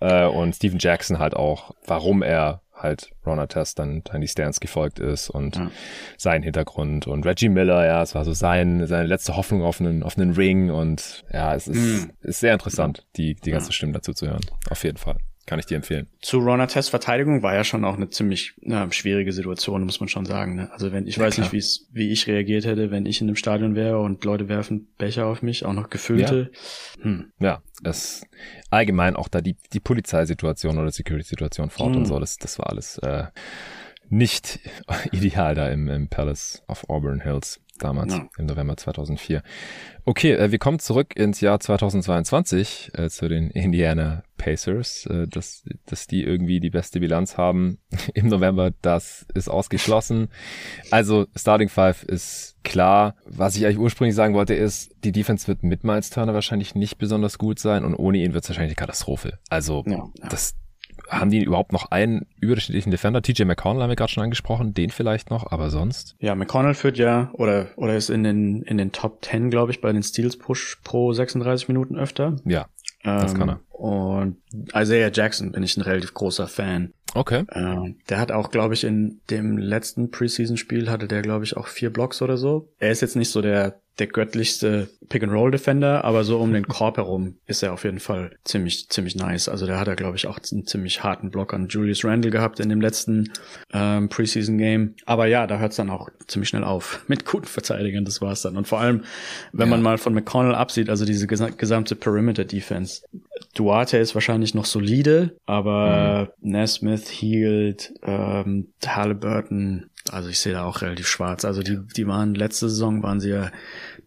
Äh, 0.00 0.26
und 0.26 0.54
Steven 0.54 0.78
Jackson 0.78 1.18
halt 1.18 1.34
auch, 1.34 1.72
warum 1.86 2.22
er 2.22 2.62
halt 2.76 3.10
Ron 3.24 3.38
Artest 3.38 3.78
dann 3.78 4.04
Tiny 4.04 4.28
Stans 4.28 4.60
gefolgt 4.60 4.98
ist 4.98 5.30
und 5.30 5.56
ja. 5.56 5.70
sein 6.16 6.42
Hintergrund 6.42 7.06
und 7.06 7.24
Reggie 7.24 7.48
Miller, 7.48 7.86
ja, 7.86 8.02
es 8.02 8.14
war 8.14 8.24
so 8.24 8.32
sein, 8.32 8.86
seine 8.86 9.06
letzte 9.06 9.36
Hoffnung 9.36 9.62
auf 9.62 9.80
einen, 9.80 10.02
auf 10.02 10.18
einen 10.18 10.32
Ring 10.32 10.70
und 10.70 11.24
ja, 11.32 11.54
es 11.54 11.68
ist, 11.68 11.78
mhm. 11.78 12.10
ist 12.22 12.40
sehr 12.40 12.52
interessant, 12.52 13.06
die, 13.16 13.34
die 13.34 13.50
ganze 13.50 13.68
ja. 13.68 13.72
Stimme 13.72 13.92
dazu 13.92 14.12
zu 14.12 14.26
hören. 14.28 14.44
Auf 14.70 14.84
jeden 14.84 14.98
Fall. 14.98 15.16
Kann 15.46 15.60
ich 15.60 15.66
dir 15.66 15.76
empfehlen. 15.76 16.08
Zu 16.20 16.38
Ron 16.38 16.66
Test 16.66 16.90
Verteidigung 16.90 17.42
war 17.42 17.54
ja 17.54 17.62
schon 17.62 17.84
auch 17.84 17.94
eine 17.94 18.10
ziemlich 18.10 18.54
na, 18.60 18.90
schwierige 18.90 19.32
Situation, 19.32 19.84
muss 19.84 20.00
man 20.00 20.08
schon 20.08 20.26
sagen. 20.26 20.56
Ne? 20.56 20.72
Also 20.72 20.90
wenn 20.90 21.06
ich 21.06 21.16
ja, 21.16 21.22
weiß 21.22 21.36
klar. 21.36 21.48
nicht, 21.52 21.82
wie 21.92 22.10
ich 22.10 22.26
reagiert 22.26 22.66
hätte, 22.66 22.90
wenn 22.90 23.06
ich 23.06 23.20
in 23.20 23.28
einem 23.28 23.36
Stadion 23.36 23.76
wäre 23.76 24.00
und 24.00 24.24
Leute 24.24 24.48
werfen 24.48 24.88
Becher 24.98 25.26
auf 25.26 25.42
mich, 25.42 25.64
auch 25.64 25.72
noch 25.72 25.88
gefüllte. 25.88 26.50
Ja, 26.98 27.04
hm. 27.04 27.32
ja 27.38 27.62
es 27.84 28.26
allgemein 28.70 29.14
auch 29.14 29.28
da 29.28 29.40
die, 29.40 29.56
die 29.72 29.80
Polizeisituation 29.80 30.78
oder 30.78 30.90
Security-Situation 30.90 31.70
fort 31.70 31.92
hm. 31.92 31.98
und 31.98 32.04
so, 32.06 32.18
das, 32.18 32.38
das 32.38 32.58
war 32.58 32.68
alles 32.70 32.98
äh, 32.98 33.24
nicht 34.08 34.60
ideal 35.12 35.54
da 35.54 35.68
im, 35.68 35.88
im 35.88 36.08
Palace 36.08 36.62
of 36.68 36.88
Auburn 36.88 37.20
Hills 37.20 37.60
damals 37.78 38.14
ja. 38.14 38.28
im 38.38 38.46
November 38.46 38.76
2004. 38.76 39.42
Okay, 40.04 40.32
äh, 40.32 40.50
wir 40.50 40.58
kommen 40.58 40.78
zurück 40.78 41.16
ins 41.16 41.40
Jahr 41.40 41.60
2022 41.60 42.92
äh, 42.94 43.08
zu 43.08 43.28
den 43.28 43.50
Indiana 43.50 44.22
Pacers, 44.36 45.06
äh, 45.06 45.26
dass, 45.26 45.64
dass 45.86 46.06
die 46.06 46.22
irgendwie 46.22 46.60
die 46.60 46.70
beste 46.70 47.00
Bilanz 47.00 47.36
haben 47.36 47.78
im 48.14 48.28
November, 48.28 48.72
das 48.82 49.26
ist 49.34 49.48
ausgeschlossen. 49.48 50.28
Also 50.90 51.26
Starting 51.34 51.68
Five 51.68 52.02
ist 52.04 52.56
klar. 52.64 53.16
Was 53.24 53.56
ich 53.56 53.64
eigentlich 53.64 53.78
ursprünglich 53.78 54.14
sagen 54.14 54.34
wollte 54.34 54.54
ist, 54.54 54.94
die 55.04 55.12
Defense 55.12 55.46
wird 55.48 55.62
mit 55.62 55.84
Miles 55.84 56.10
Turner 56.10 56.34
wahrscheinlich 56.34 56.74
nicht 56.74 56.98
besonders 56.98 57.38
gut 57.38 57.58
sein 57.58 57.84
und 57.84 57.94
ohne 57.94 58.18
ihn 58.18 58.32
wird 58.32 58.44
es 58.44 58.50
wahrscheinlich 58.50 58.76
eine 58.76 58.86
Katastrophe. 58.86 59.38
Also 59.48 59.84
ja, 59.86 60.08
ja. 60.20 60.28
das 60.28 60.54
haben 61.08 61.30
die 61.30 61.42
überhaupt 61.42 61.72
noch 61.72 61.90
einen 61.90 62.26
überdurchschnittlichen 62.40 62.90
Defender? 62.90 63.22
TJ 63.22 63.44
McConnell 63.44 63.82
haben 63.82 63.90
wir 63.90 63.96
gerade 63.96 64.12
schon 64.12 64.24
angesprochen, 64.24 64.74
den 64.74 64.90
vielleicht 64.90 65.30
noch, 65.30 65.50
aber 65.50 65.70
sonst? 65.70 66.16
Ja, 66.18 66.34
McConnell 66.34 66.74
führt 66.74 66.98
ja 66.98 67.30
oder 67.32 67.68
oder 67.76 67.96
ist 67.96 68.10
in 68.10 68.24
den 68.24 68.62
in 68.62 68.78
den 68.78 68.92
Top 68.92 69.24
10, 69.24 69.50
glaube 69.50 69.72
ich, 69.72 69.80
bei 69.80 69.92
den 69.92 70.02
Steals 70.02 70.36
Push 70.36 70.80
pro 70.84 71.12
36 71.12 71.68
Minuten 71.68 71.96
öfter. 71.96 72.36
Ja. 72.44 72.66
Das 73.02 73.34
kann 73.34 73.48
er. 73.48 73.54
Ähm, 73.54 73.60
und 73.70 74.36
Isaiah 74.74 75.10
Jackson 75.12 75.52
bin 75.52 75.62
ich 75.62 75.76
ein 75.76 75.82
relativ 75.82 76.12
großer 76.14 76.48
Fan. 76.48 76.92
Okay. 77.14 77.44
Äh, 77.48 77.94
der 78.08 78.18
hat 78.18 78.32
auch, 78.32 78.50
glaube 78.50 78.74
ich, 78.74 78.84
in 78.84 79.20
dem 79.30 79.58
letzten 79.58 80.10
Preseason-Spiel 80.10 80.90
hatte 80.90 81.06
der, 81.06 81.22
glaube 81.22 81.44
ich, 81.44 81.56
auch 81.56 81.68
vier 81.68 81.92
Blocks 81.92 82.20
oder 82.20 82.36
so. 82.36 82.68
Er 82.78 82.90
ist 82.90 83.02
jetzt 83.02 83.16
nicht 83.16 83.30
so 83.30 83.42
der 83.42 83.80
der 83.98 84.08
göttlichste 84.08 84.88
Pick-and-Roll-Defender, 85.08 86.04
aber 86.04 86.24
so 86.24 86.38
um 86.38 86.52
den 86.52 86.68
Korb 86.68 86.98
herum 86.98 87.36
ist 87.46 87.62
er 87.62 87.72
auf 87.72 87.84
jeden 87.84 88.00
Fall 88.00 88.32
ziemlich, 88.44 88.88
ziemlich 88.90 89.16
nice. 89.16 89.48
Also 89.48 89.66
der 89.66 89.78
hat 89.78 89.88
er, 89.88 89.96
glaube 89.96 90.16
ich, 90.16 90.26
auch 90.26 90.38
einen 90.52 90.66
ziemlich 90.66 91.02
harten 91.02 91.30
Block 91.30 91.54
an 91.54 91.68
Julius 91.68 92.04
Randle 92.04 92.30
gehabt 92.30 92.60
in 92.60 92.68
dem 92.68 92.80
letzten 92.80 93.32
ähm, 93.72 94.08
Preseason-Game. 94.08 94.96
Aber 95.06 95.26
ja, 95.26 95.46
da 95.46 95.58
hört 95.58 95.70
es 95.70 95.76
dann 95.76 95.88
auch 95.88 96.10
ziemlich 96.26 96.50
schnell 96.50 96.64
auf. 96.64 97.04
Mit 97.08 97.24
guten 97.24 97.46
Verteidigern, 97.46 98.04
das 98.04 98.20
war's 98.20 98.42
dann. 98.42 98.56
Und 98.56 98.68
vor 98.68 98.80
allem, 98.80 99.04
wenn 99.52 99.68
ja. 99.68 99.70
man 99.70 99.82
mal 99.82 99.96
von 99.96 100.12
McConnell 100.12 100.54
absieht, 100.54 100.90
also 100.90 101.04
diese 101.04 101.26
ges 101.26 101.42
gesamte 101.56 101.96
Perimeter-Defense. 101.96 103.02
Duarte 103.54 103.98
ist 103.98 104.14
wahrscheinlich 104.14 104.54
noch 104.54 104.64
solide, 104.64 105.36
aber 105.46 106.32
mhm. 106.40 106.50
Nesmith, 106.50 107.08
Hield, 107.08 107.92
ähm, 108.02 108.68
Halliburton, 108.84 109.90
also 110.10 110.28
ich 110.28 110.38
sehe 110.38 110.52
da 110.52 110.64
auch 110.64 110.82
relativ 110.82 111.08
schwarz. 111.08 111.44
Also 111.44 111.62
die, 111.62 111.78
die 111.96 112.06
waren 112.06 112.34
letzte 112.34 112.68
Saison 112.68 113.02
waren 113.02 113.20
sie 113.20 113.30
ja 113.30 113.50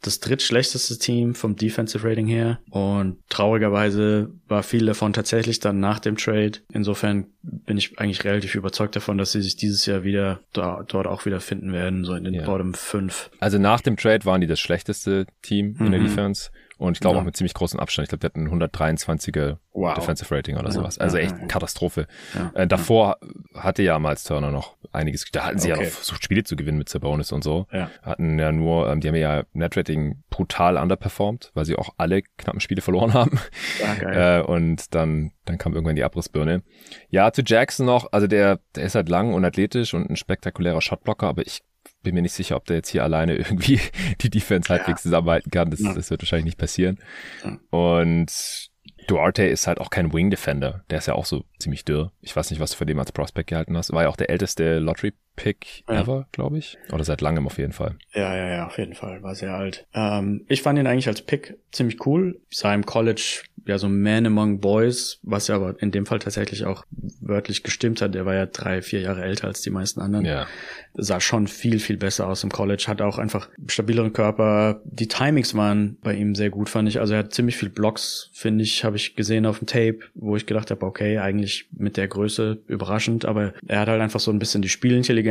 das 0.02 0.22
drittschlechteste 0.22 0.98
Team 0.98 1.36
vom 1.36 1.58
Defensive 1.58 2.08
Rating 2.08 2.28
her 2.28 2.60
und 2.70 3.18
traurigerweise 3.28 4.30
war 4.48 4.64
viel 4.64 4.86
davon 4.86 5.12
tatsächlich 5.12 5.60
dann 5.60 5.82
nach 5.82 6.00
dem 6.00 6.16
Trade. 6.16 6.54
Insofern 6.72 7.26
bin 7.42 7.78
ich 7.78 8.00
eigentlich 8.00 8.24
relativ 8.24 8.56
überzeugt 8.56 8.96
davon, 8.96 9.18
dass 9.18 9.34
sie 9.34 9.42
sich 9.42 9.58
dieses 9.58 9.86
Jahr 9.86 10.04
wieder 10.04 10.40
da, 10.54 10.84
dort 10.88 11.06
auch 11.06 11.26
wieder 11.26 11.42
finden 11.42 11.74
werden, 11.74 12.06
so 12.06 12.14
in 12.14 12.24
den 12.24 12.34
ja. 12.34 12.46
Bottom 12.46 12.74
5. 12.74 13.30
Also 13.40 13.58
nach 13.58 13.82
dem 13.82 13.98
Trade 13.98 14.24
waren 14.24 14.40
die 14.40 14.48
das 14.48 14.60
schlechteste 14.62 15.26
Team 15.42 15.76
in 15.80 15.88
mhm. 15.88 15.92
der 15.92 16.00
Defense 16.00 16.50
und 16.80 16.94
ich 16.94 17.02
glaube 17.02 17.18
ja. 17.18 17.22
auch 17.22 17.26
mit 17.26 17.36
ziemlich 17.36 17.54
großem 17.54 17.78
Abstand. 17.78 18.06
Ich 18.06 18.10
glaube, 18.10 18.22
der 18.22 18.30
hat 18.30 18.38
ein 18.38 18.50
123er 18.50 19.58
wow. 19.74 19.94
Defensive 19.96 20.34
Rating 20.34 20.56
oder 20.56 20.68
ja, 20.68 20.72
sowas. 20.72 20.98
Also 20.98 21.18
ja, 21.18 21.24
echt 21.24 21.50
Katastrophe. 21.50 22.08
Äh, 22.54 22.68
davor 22.68 23.18
hatte 23.54 23.84
ja 23.84 24.00
Miles 24.00 24.24
Turner 24.24 24.50
noch 24.50 24.78
einiges. 24.94 25.26
Da 25.30 25.46
hatten 25.46 25.60
sie 25.60 25.74
okay. 25.74 25.82
ja 25.82 25.86
noch 25.88 25.94
versucht, 25.94 26.24
Spiele 26.24 26.46
zu 26.46 26.56
gewinnen 26.56 26.78
mit 26.78 26.88
Sabonis 26.88 27.34
und 27.34 27.44
so. 27.44 27.68
Hatten 28.02 28.40
ja 28.40 28.54
nur, 28.54 28.90
ähm, 28.90 29.02
die 29.02 29.10
haben 29.10 29.16
ja 29.16 29.44
Net 29.52 29.76
Rating 29.76 30.24
brutal 30.30 30.78
underperformed, 30.78 31.52
weil 31.54 31.66
sie 31.66 31.76
auch 31.76 31.90
alle 31.98 32.22
knappen 32.38 32.62
Spiele 32.62 32.82
verloren 32.82 33.14
haben. 33.14 33.38
äh, 34.02 34.42
und 34.42 34.96
dann, 34.96 35.34
dann 35.44 35.58
kam 35.58 35.74
irgendwann 35.74 35.98
die 35.98 36.04
Abrissbirne. 36.06 36.64
Ja, 37.10 37.34
zu 37.34 37.42
Jackson 37.42 37.86
noch. 37.86 38.14
Also 38.14 38.28
der, 38.28 38.62
der 38.78 38.86
ist 38.86 38.96
halt 38.96 39.10
lang 39.10 39.34
und 39.34 39.44
athletisch 39.44 39.94
und 39.94 40.10
ein 40.10 40.16
spektakulärer 40.16 40.82
Shotblocker, 40.82 41.28
aber 41.28 41.42
ich 41.42 41.62
bin 42.04 42.16
mir 42.16 42.22
nicht 42.22 42.34
sicher, 42.34 42.56
ob 42.56 42.66
der 42.66 42.78
jetzt 42.78 42.90
hier 42.90 43.04
alleine 43.04 43.36
irgendwie 43.38 43.80
die 44.22 44.30
Defense 44.30 44.70
halbwegs 44.70 45.04
zusammenhalten 45.04 45.52
kann. 45.52 45.72
Das, 45.72 45.82
ja. 45.82 45.94
das 45.94 46.10
wird 46.10 46.22
wahrscheinlich 46.22 46.46
nicht 46.46 46.58
passieren. 46.58 47.00
Ja. 47.44 47.58
Und 47.70 48.70
Duarte 49.08 49.44
ist 49.44 49.68
halt 49.68 49.80
auch 49.80 49.90
kein 49.90 50.14
Wing 50.14 50.30
Defender. 50.30 50.84
Der 50.90 51.00
ist 51.00 51.08
ja 51.08 51.16
auch 51.16 51.26
so 51.26 51.46
ziemlich 51.58 51.84
dürr. 51.84 52.12
Ich 52.22 52.36
weiß 52.36 52.52
nicht, 52.52 52.60
was 52.60 52.72
du 52.72 52.78
von 52.78 52.88
dem 52.88 53.00
als 53.00 53.12
Prospect 53.12 53.50
gehalten 53.50 53.76
hast. 53.76 53.92
War 53.92 54.04
ja 54.04 54.10
auch 54.10 54.16
der 54.16 54.30
älteste 54.30 54.80
Lottery 54.80 55.14
Pick 55.40 55.84
ja. 55.88 56.02
ever, 56.02 56.28
glaube 56.34 56.58
ich. 56.58 56.78
Oder 56.92 57.06
seit 57.06 57.22
langem 57.22 57.48
auf 57.48 57.58
jeden 57.58 57.72
Fall. 57.72 57.96
Ja, 58.14 58.36
ja, 58.36 58.50
ja, 58.50 58.68
auf 58.68 58.78
jeden 58.78 58.94
Fall. 58.94 59.24
War 59.24 59.36
sehr 59.36 59.54
alt. 59.54 59.88
Ähm, 59.94 60.44
ich 60.50 60.62
fand 60.62 60.78
ihn 60.78 60.86
eigentlich 60.86 61.08
als 61.08 61.22
Pick 61.22 61.58
ziemlich 61.72 62.06
cool. 62.06 62.42
Ich 62.50 62.58
sah 62.58 62.74
im 62.74 62.86
College 62.86 63.44
ja 63.66 63.78
so 63.78 63.88
Man 63.88 64.26
Among 64.26 64.60
Boys, 64.60 65.20
was 65.24 65.48
ja 65.48 65.56
aber 65.56 65.82
in 65.82 65.92
dem 65.92 66.06
Fall 66.06 66.20
tatsächlich 66.20 66.66
auch 66.66 66.86
wörtlich 67.22 67.64
gestimmt 67.64 68.02
hat. 68.02 68.16
Der 68.16 68.26
war 68.26 68.36
ja 68.36 68.46
drei, 68.46 68.82
vier 68.82 69.02
Jahre 69.02 69.24
älter 69.24 69.48
als 69.48 69.62
die 69.62 69.70
meisten 69.70 70.02
anderen. 70.02 70.26
Ja. 70.26 70.48
Sah 70.96 71.22
schon 71.22 71.48
viel, 71.48 71.80
viel 71.80 71.98
besser 71.98 72.28
aus 72.28 72.44
im 72.44 72.52
College. 72.52 72.86
Hat 72.88 73.02
auch 73.02 73.18
einfach 73.18 73.48
stabileren 73.68 74.12
Körper. 74.12 74.82
Die 74.86 75.08
Timings 75.08 75.56
waren 75.56 75.98
bei 76.02 76.16
ihm 76.16 76.36
sehr 76.36 76.50
gut, 76.50 76.68
fand 76.68 76.90
ich. 76.90 77.00
Also 77.00 77.14
er 77.14 77.20
hat 77.20 77.34
ziemlich 77.34 77.58
viel 77.58 77.70
Blocks, 77.70 78.30
finde 78.34 78.64
ich, 78.64 78.84
habe 78.84 78.98
ich 78.98 79.16
gesehen 79.16 79.46
auf 79.46 79.60
dem 79.60 79.68
Tape, 79.68 80.00
wo 80.16 80.36
ich 80.36 80.46
gedacht 80.46 80.72
habe, 80.72 80.86
okay, 80.86 81.20
eigentlich 81.20 81.70
mit 81.72 81.96
der 81.96 82.08
Größe 82.08 82.60
überraschend, 82.68 83.26
aber 83.26 83.54
er 83.68 83.82
hat 83.82 83.88
halt 83.88 84.02
einfach 84.02 84.20
so 84.20 84.32
ein 84.32 84.40
bisschen 84.40 84.62
die 84.62 84.70
Spielintelligenz 84.70 85.29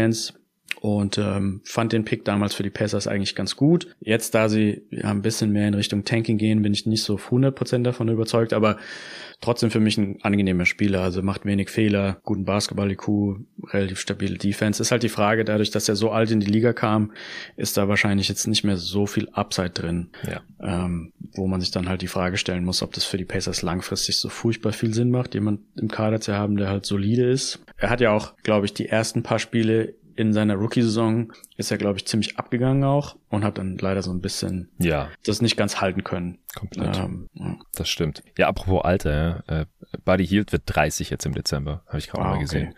und 0.81 1.19
ähm, 1.19 1.61
fand 1.65 1.93
den 1.93 2.05
Pick 2.05 2.25
damals 2.25 2.55
für 2.55 2.63
die 2.63 2.71
Pacers 2.71 3.07
eigentlich 3.07 3.35
ganz 3.35 3.57
gut. 3.57 3.89
Jetzt, 4.01 4.35
da 4.35 4.49
sie 4.49 4.83
ja, 4.91 5.11
ein 5.11 5.23
bisschen 5.23 5.51
mehr 5.51 5.67
in 5.67 5.75
Richtung 5.75 6.05
Tanking 6.05 6.39
gehen, 6.39 6.63
bin 6.63 6.73
ich 6.73 6.87
nicht 6.87 7.03
so 7.03 7.17
100% 7.17 7.83
davon 7.83 8.09
überzeugt, 8.09 8.53
aber 8.53 8.77
trotzdem 9.41 9.71
für 9.71 9.81
mich 9.81 9.99
ein 9.99 10.19
angenehmer 10.23 10.67
Spieler, 10.67 11.03
also 11.03 11.23
macht 11.23 11.45
wenig 11.45 11.71
Fehler, 11.71 12.21
guten 12.23 12.45
Basketball-IQ, 12.45 13.09
relativ 13.73 13.99
stabile 13.99 14.39
Defense. 14.39 14.83
Ist 14.83 14.93
halt 14.93 15.03
die 15.03 15.09
Frage, 15.09 15.45
dadurch, 15.45 15.71
dass 15.71 15.89
er 15.89 15.97
so 15.97 16.11
alt 16.11 16.31
in 16.31 16.41
die 16.41 16.51
Liga 16.51 16.73
kam, 16.73 17.13
ist 17.57 17.77
da 17.77 17.89
wahrscheinlich 17.89 18.29
jetzt 18.29 18.47
nicht 18.47 18.65
mehr 18.65 18.77
so 18.77 19.07
viel 19.07 19.29
Upside 19.31 19.71
drin, 19.71 20.11
ja. 20.27 20.43
ähm, 20.61 21.13
wo 21.35 21.47
man 21.47 21.61
sich 21.61 21.71
dann 21.71 21.89
halt 21.89 22.03
die 22.03 22.09
Frage 22.09 22.37
stellen 22.37 22.65
muss, 22.65 22.83
ob 22.83 22.93
das 22.93 23.05
für 23.05 23.19
die 23.19 23.25
Pacers 23.25 23.63
langfristig 23.63 24.17
so 24.17 24.29
furchtbar 24.29 24.73
viel 24.73 24.95
Sinn 24.95 25.11
macht, 25.11 25.35
jemand 25.35 25.61
im 25.77 25.89
Kader 25.89 26.21
zu 26.21 26.35
haben, 26.35 26.57
der 26.57 26.69
halt 26.69 26.87
solide 26.87 27.29
ist. 27.29 27.61
Er 27.77 27.91
hat 27.91 28.01
ja 28.01 28.13
auch, 28.13 28.37
glaube 28.43 28.67
ich, 28.67 28.75
die 28.75 28.89
ersten 28.89 29.23
paar 29.23 29.39
Spiele 29.39 29.95
in 30.19 30.33
seiner 30.33 30.57
Rookie-Saison 30.57 31.33
ist 31.57 31.71
er, 31.71 31.79
glaube 31.79 31.99
ich, 31.99 32.07
ziemlich 32.07 32.39
abgegangen 32.39 32.83
auch 32.83 33.17
und 33.29 33.45
hat 33.45 33.59
dann 33.59 33.79
leider 33.79 34.03
so 34.03 34.11
ein 34.11 34.21
bisschen 34.21 34.69
ja. 34.79 35.11
das 35.25 35.41
nicht 35.41 35.57
ganz 35.57 35.81
halten 35.81 36.03
können. 36.03 36.39
Komplett. 36.57 36.99
Ähm, 36.99 37.29
ja. 37.35 37.57
Das 37.77 37.89
stimmt. 37.89 38.25
Ja, 38.37 38.49
apropos 38.49 38.85
Alter, 38.85 39.45
ja. 39.49 39.61
Äh, 39.61 39.67
Buddy 40.05 40.27
Hield 40.27 40.53
wird 40.53 40.63
30 40.67 41.11
jetzt 41.11 41.25
im 41.27 41.35
Dezember, 41.35 41.83
habe 41.87 41.99
ich 41.99 42.09
gerade 42.09 42.25
Ah, 42.25 42.29
mal 42.29 42.35
okay. 42.35 42.43
gesehen. 42.43 42.75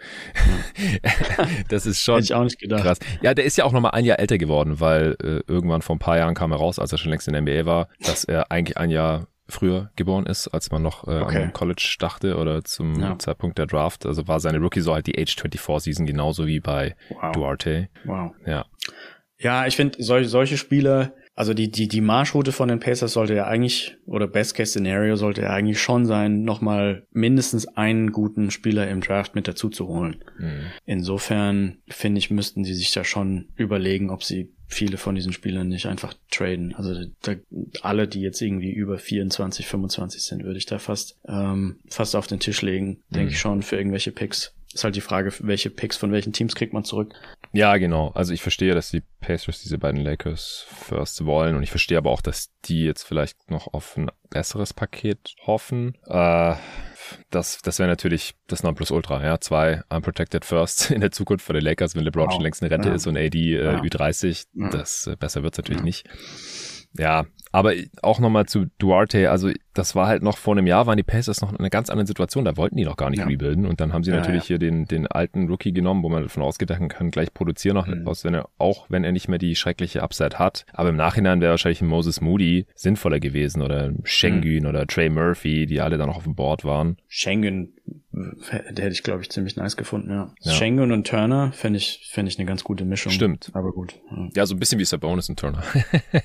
das 1.69 1.87
ist 1.87 2.03
schon 2.03 2.17
Hätte 2.17 2.25
ich 2.25 2.35
auch 2.35 2.45
nicht 2.45 2.59
gedacht. 2.59 2.83
krass. 2.83 2.99
Ja, 3.23 3.35
der 3.35 3.45
ist 3.45 3.57
ja 3.57 3.65
auch 3.65 3.73
noch 3.73 3.81
mal 3.81 3.91
ein 3.91 4.05
Jahr 4.05 4.19
älter 4.19 4.39
geworden, 4.39 4.81
weil 4.81 5.17
äh, 5.23 5.41
irgendwann 5.51 5.83
vor 5.83 5.97
ein 5.97 5.99
paar 5.99 6.17
Jahren 6.19 6.35
kam 6.35 6.53
er 6.53 6.59
raus, 6.59 6.79
als 6.79 6.93
er 6.93 6.99
schon 6.99 7.11
längst 7.11 7.27
in 7.29 7.33
der 7.33 7.43
NBA 7.43 7.67
war, 7.67 7.89
dass 8.05 8.25
er 8.25 8.51
eigentlich 8.51 8.77
ein 8.79 8.91
Jahr 8.91 9.27
früher 9.49 9.91
geboren 9.97 10.27
ist, 10.27 10.47
als 10.49 10.71
man 10.71 10.83
noch 10.83 11.09
äh, 11.09 11.21
Okay. 11.23 11.43
am 11.45 11.53
College 11.53 11.97
dachte 11.99 12.37
oder 12.37 12.63
zum 12.65 13.01
Ja. 13.01 13.19
Zeitpunkt 13.19 13.59
der 13.59 13.67
Draft. 13.67 14.07
Also 14.07 14.29
war 14.29 14.39
seine 14.39 14.59
Rookie 14.59 14.81
so 14.81 14.95
halt 14.95 15.07
die 15.09 15.19
Age 15.21 15.35
24 15.35 15.83
Season 15.93 16.07
genauso 16.07 16.47
wie 16.47 16.61
bei 16.61 16.95
Wow. 17.09 17.33
Duarte. 17.33 17.89
Wow. 18.05 18.33
Ja. 18.47 18.67
Ja, 19.39 19.67
ich 19.67 19.75
finde 19.75 20.03
solche, 20.03 20.29
solche 20.29 20.57
Spieler, 20.59 21.13
also 21.41 21.55
die, 21.55 21.71
die, 21.71 21.89
die 21.89 22.03
Marschroute 22.03 22.53
von 22.53 22.69
den 22.69 22.81
Pacers 22.81 23.15
sollte 23.15 23.35
ja 23.35 23.47
eigentlich, 23.47 23.97
oder 24.05 24.29
Best 24.29 24.55
Case 24.55 24.73
Scenario 24.73 25.17
sollte 25.17 25.41
ja 25.41 25.51
eigentlich 25.51 25.81
schon 25.81 26.05
sein, 26.05 26.43
nochmal 26.43 27.07
mindestens 27.13 27.67
einen 27.67 28.13
guten 28.13 28.51
Spieler 28.51 28.89
im 28.89 29.01
Draft 29.01 29.35
mit 29.35 29.49
dazu 29.49 29.71
zu 29.71 29.89
holen. 29.89 30.23
Mhm. 30.39 30.67
Insofern 30.85 31.79
finde 31.89 32.19
ich, 32.19 32.31
müssten 32.31 32.63
sie 32.65 32.75
sich 32.75 32.93
da 32.93 33.05
schon 33.05 33.49
überlegen, 33.57 34.11
ob 34.11 34.23
sie 34.23 34.51
viele 34.69 34.99
von 34.99 35.15
diesen 35.15 35.33
Spielern 35.33 35.69
nicht 35.69 35.87
einfach 35.87 36.15
traden. 36.31 36.75
Also 36.77 36.95
da, 37.23 37.33
alle, 37.81 38.07
die 38.07 38.21
jetzt 38.21 38.41
irgendwie 38.43 38.71
über 38.71 38.99
24, 38.99 39.67
25 39.67 40.23
sind, 40.23 40.45
würde 40.45 40.59
ich 40.59 40.67
da 40.67 40.79
fast 40.79 41.19
ähm, 41.27 41.77
fast 41.89 42.15
auf 42.15 42.27
den 42.27 42.39
Tisch 42.39 42.61
legen, 42.63 42.99
denke 43.09 43.29
Mhm. 43.29 43.33
ich 43.33 43.39
schon 43.41 43.63
für 43.63 43.77
irgendwelche 43.77 44.13
Picks. 44.13 44.55
Ist 44.73 44.85
halt 44.85 44.95
die 44.95 45.01
Frage, 45.01 45.33
welche 45.41 45.69
Picks 45.69 45.97
von 45.97 46.13
welchen 46.13 46.33
Teams 46.33 46.55
kriegt 46.55 46.73
man 46.73 46.85
zurück. 46.85 47.13
Ja, 47.53 47.77
genau. 47.77 48.11
Also 48.15 48.33
ich 48.33 48.41
verstehe, 48.41 48.73
dass 48.75 48.91
die 48.91 49.03
Pacers 49.21 49.61
diese 49.63 49.79
beiden 49.79 50.01
Lakers 50.01 50.65
First 50.69 51.25
wollen 51.27 51.57
und 51.57 51.65
ich 51.65 51.71
verstehe 51.71 51.99
aber 51.99 52.11
auch, 52.11 52.21
dass 52.21 52.51
die 52.67 52.85
jetzt 52.85 53.03
vielleicht 53.03 53.51
noch 53.51 53.75
auf 53.75 53.97
ein 53.97 54.11
besseres 54.31 54.73
Paket 54.73 55.35
hoffen. 55.45 55.97
Äh, 56.07 56.55
das, 57.31 57.61
das 57.63 57.81
wäre 57.81 57.89
natürlich 57.89 58.35
das 58.47 58.63
Nonplusultra, 58.63 59.25
ja. 59.25 59.41
Zwei 59.41 59.83
unprotected 59.89 60.45
Firsts 60.45 60.91
in 60.93 61.01
der 61.01 61.11
Zukunft 61.11 61.45
für 61.45 61.53
die 61.55 61.59
Lakers, 61.61 61.97
wenn 61.97 62.05
LeBron 62.05 62.27
Wow. 62.27 62.35
schon 62.35 62.43
längst 62.43 62.63
eine 62.63 62.71
Rente 62.71 62.91
Ja. 62.91 62.95
ist 62.95 63.09
und 63.09 63.17
AD 63.17 63.35
äh, 63.37 63.65
Ja. 63.65 63.81
Ü30. 63.81 64.47
Ja. 64.55 64.69
Das 64.71 65.09
äh, 65.09 65.17
besser 65.17 65.43
wird's 65.43 65.59
natürlich 65.59 65.81
Ja. 65.81 65.85
nicht. 65.85 66.09
Ja, 66.97 67.27
aber 67.53 67.73
auch 68.03 68.21
nochmal 68.21 68.47
zu 68.47 68.67
Duarte, 68.79 69.31
also 69.31 69.51
das 69.75 69.95
war 69.95 70.09
halt 70.09 70.23
noch 70.23 70.37
vor 70.37 70.57
einem 70.57 70.67
Jahr, 70.67 70.87
waren 70.87 70.97
die 70.97 71.03
Pacers 71.05 71.41
noch 71.41 71.53
in 71.53 71.59
einer 71.59 71.71
ganz 71.71 71.91
anderen 71.91 72.07
Situation, 72.07 72.45
da 72.45 72.57
wollten 72.57 72.77
die 72.77 72.85
noch 72.85 72.97
gar 72.97 73.09
nicht 73.11 73.21
Ja. 73.21 73.27
rebuilden 73.27 73.67
und 73.67 73.81
dann 73.81 73.93
haben 73.93 74.03
sie 74.05 74.11
Ja, 74.11 74.17
natürlich 74.19 74.43
ja. 74.45 74.49
hier 74.49 74.59
den, 74.59 74.85
den 74.87 75.07
alten 75.07 75.49
Rookie 75.49 75.73
genommen, 75.73 76.03
wo 76.03 76.09
man 76.09 76.23
davon 76.25 76.43
ausgedacht 76.43 76.81
kann, 76.89 77.11
gleich 77.11 77.33
produzieren 77.33 77.75
noch 77.77 77.87
Mhm. 77.87 78.07
aus, 78.07 78.25
wenn 78.25 78.35
er, 78.35 78.49
auch 78.59 78.87
wenn 78.89 79.05
er 79.05 79.13
nicht 79.13 79.29
mehr 79.29 79.39
die 79.39 79.55
schreckliche 79.55 80.03
Upside 80.03 80.39
hat. 80.39 80.65
Aber 80.73 80.89
im 80.89 80.97
Nachhinein 80.97 81.41
wäre 81.41 81.53
wahrscheinlich 81.53 81.81
ein 81.83 81.89
Moses 81.89 82.21
Moody 82.21 82.67
sinnvoller 82.75 83.21
gewesen 83.21 83.63
oder 83.63 83.93
Schengen 84.05 84.67
oder 84.67 84.87
Trey 84.87 85.09
Murphy, 85.09 85.67
die 85.67 85.81
alle 85.81 85.99
da 85.99 86.07
noch 86.07 86.17
auf 86.17 86.25
dem 86.25 86.35
Board 86.35 86.65
waren. 86.65 86.97
Schengen, 87.09 87.73
der 88.13 88.85
hätte 88.85 88.93
ich, 88.93 89.03
glaube 89.05 89.23
ich, 89.23 89.31
ziemlich 89.31 89.57
nice 89.57 89.77
gefunden, 89.77 90.11
ja. 90.11 90.33
Ja. 90.41 90.53
Schengen 90.53 90.91
und 90.93 91.07
Turner 91.07 91.53
fände 91.53 91.79
ich, 91.79 92.09
fände 92.13 92.29
ich 92.31 92.39
eine 92.39 92.47
ganz 92.47 92.65
gute 92.65 92.85
Mischung. 92.85 93.13
Stimmt. 93.13 93.51
Aber 93.55 93.73
gut. 93.73 93.95
Ja. 94.11 94.29
Ja, 94.35 94.47
so 94.47 94.55
ein 94.55 94.59
bisschen 94.59 94.79
wie 94.81 94.85
Sabonis 94.85 95.29
und 95.29 95.39
Turner. 95.39 95.63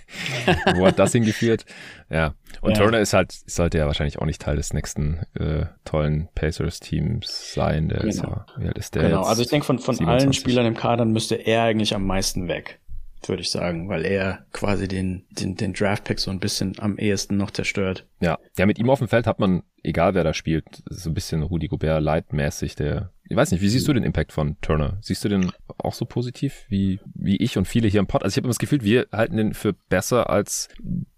Wo 0.75 0.85
hat 0.87 0.97
das 0.99 1.14
hingeführt? 1.15 1.65
Ja. 2.09 2.33
Und 2.61 2.71
Ja. 2.71 2.77
Turner 2.83 2.99
ist 2.99 3.13
halt, 3.13 3.31
sollte 3.31 3.77
ja 3.77 3.85
wahrscheinlich 3.87 4.19
auch 4.19 4.25
nicht 4.25 4.41
Teil 4.41 4.55
des 4.55 4.73
nächsten 4.73 5.19
äh, 5.33 5.65
tollen 5.83 6.29
Pacers-Teams 6.35 7.53
sein. 7.53 7.89
Der 7.89 8.03
ist 8.03 8.21
Genau. 8.21 8.33
ja, 8.35 8.45
wie 8.57 8.67
alt 8.67 8.77
ist 8.77 8.95
der 8.95 9.03
Genau, 9.03 9.23
also 9.23 9.41
ich 9.41 9.49
denke, 9.49 9.65
von, 9.65 9.79
von 9.79 9.95
27. 9.95 10.25
allen 10.25 10.33
Spielern 10.33 10.65
im 10.65 10.75
Kader 10.75 11.05
müsste 11.05 11.35
er 11.35 11.63
eigentlich 11.63 11.93
am 11.95 12.05
meisten 12.05 12.47
weg, 12.47 12.79
würde 13.27 13.41
ich 13.41 13.49
sagen, 13.51 13.89
weil 13.89 14.05
er 14.05 14.45
quasi 14.51 14.87
den, 14.87 15.25
den, 15.31 15.55
den 15.55 15.73
Draft-Pick 15.73 16.19
so 16.19 16.29
ein 16.31 16.39
bisschen 16.39 16.75
am 16.79 16.97
ehesten 16.97 17.37
noch 17.37 17.51
zerstört. 17.51 18.05
Ja. 18.19 18.37
ja, 18.57 18.65
mit 18.65 18.77
ihm 18.79 18.89
auf 18.89 18.99
dem 18.99 19.07
Feld 19.07 19.25
hat 19.27 19.39
man, 19.39 19.63
egal 19.83 20.13
wer 20.13 20.23
da 20.23 20.33
spielt, 20.33 20.65
so 20.89 21.09
ein 21.09 21.13
bisschen 21.13 21.41
Rudi 21.43 21.67
Gobert 21.67 22.01
leitmäßig, 22.03 22.75
der 22.75 23.11
ich 23.27 23.35
weiß 23.35 23.51
nicht, 23.51 23.61
wie 23.61 23.69
siehst 23.69 23.87
du 23.87 23.93
den 23.93 24.03
Impact 24.03 24.31
von 24.31 24.55
Turner? 24.61 24.97
Siehst 25.01 25.23
du 25.25 25.29
den 25.29 25.51
auch 25.77 25.93
so 25.93 26.05
positiv 26.05 26.65
wie, 26.69 26.99
wie 27.13 27.37
ich 27.37 27.57
und 27.57 27.67
viele 27.67 27.87
hier 27.87 27.99
im 27.99 28.07
Pod? 28.07 28.23
Also 28.23 28.33
ich 28.33 28.37
habe 28.37 28.45
immer 28.45 28.51
das 28.51 28.59
Gefühl, 28.59 28.83
wir 28.83 29.07
halten 29.11 29.37
den 29.37 29.53
für 29.53 29.73
besser 29.73 30.29
als 30.29 30.69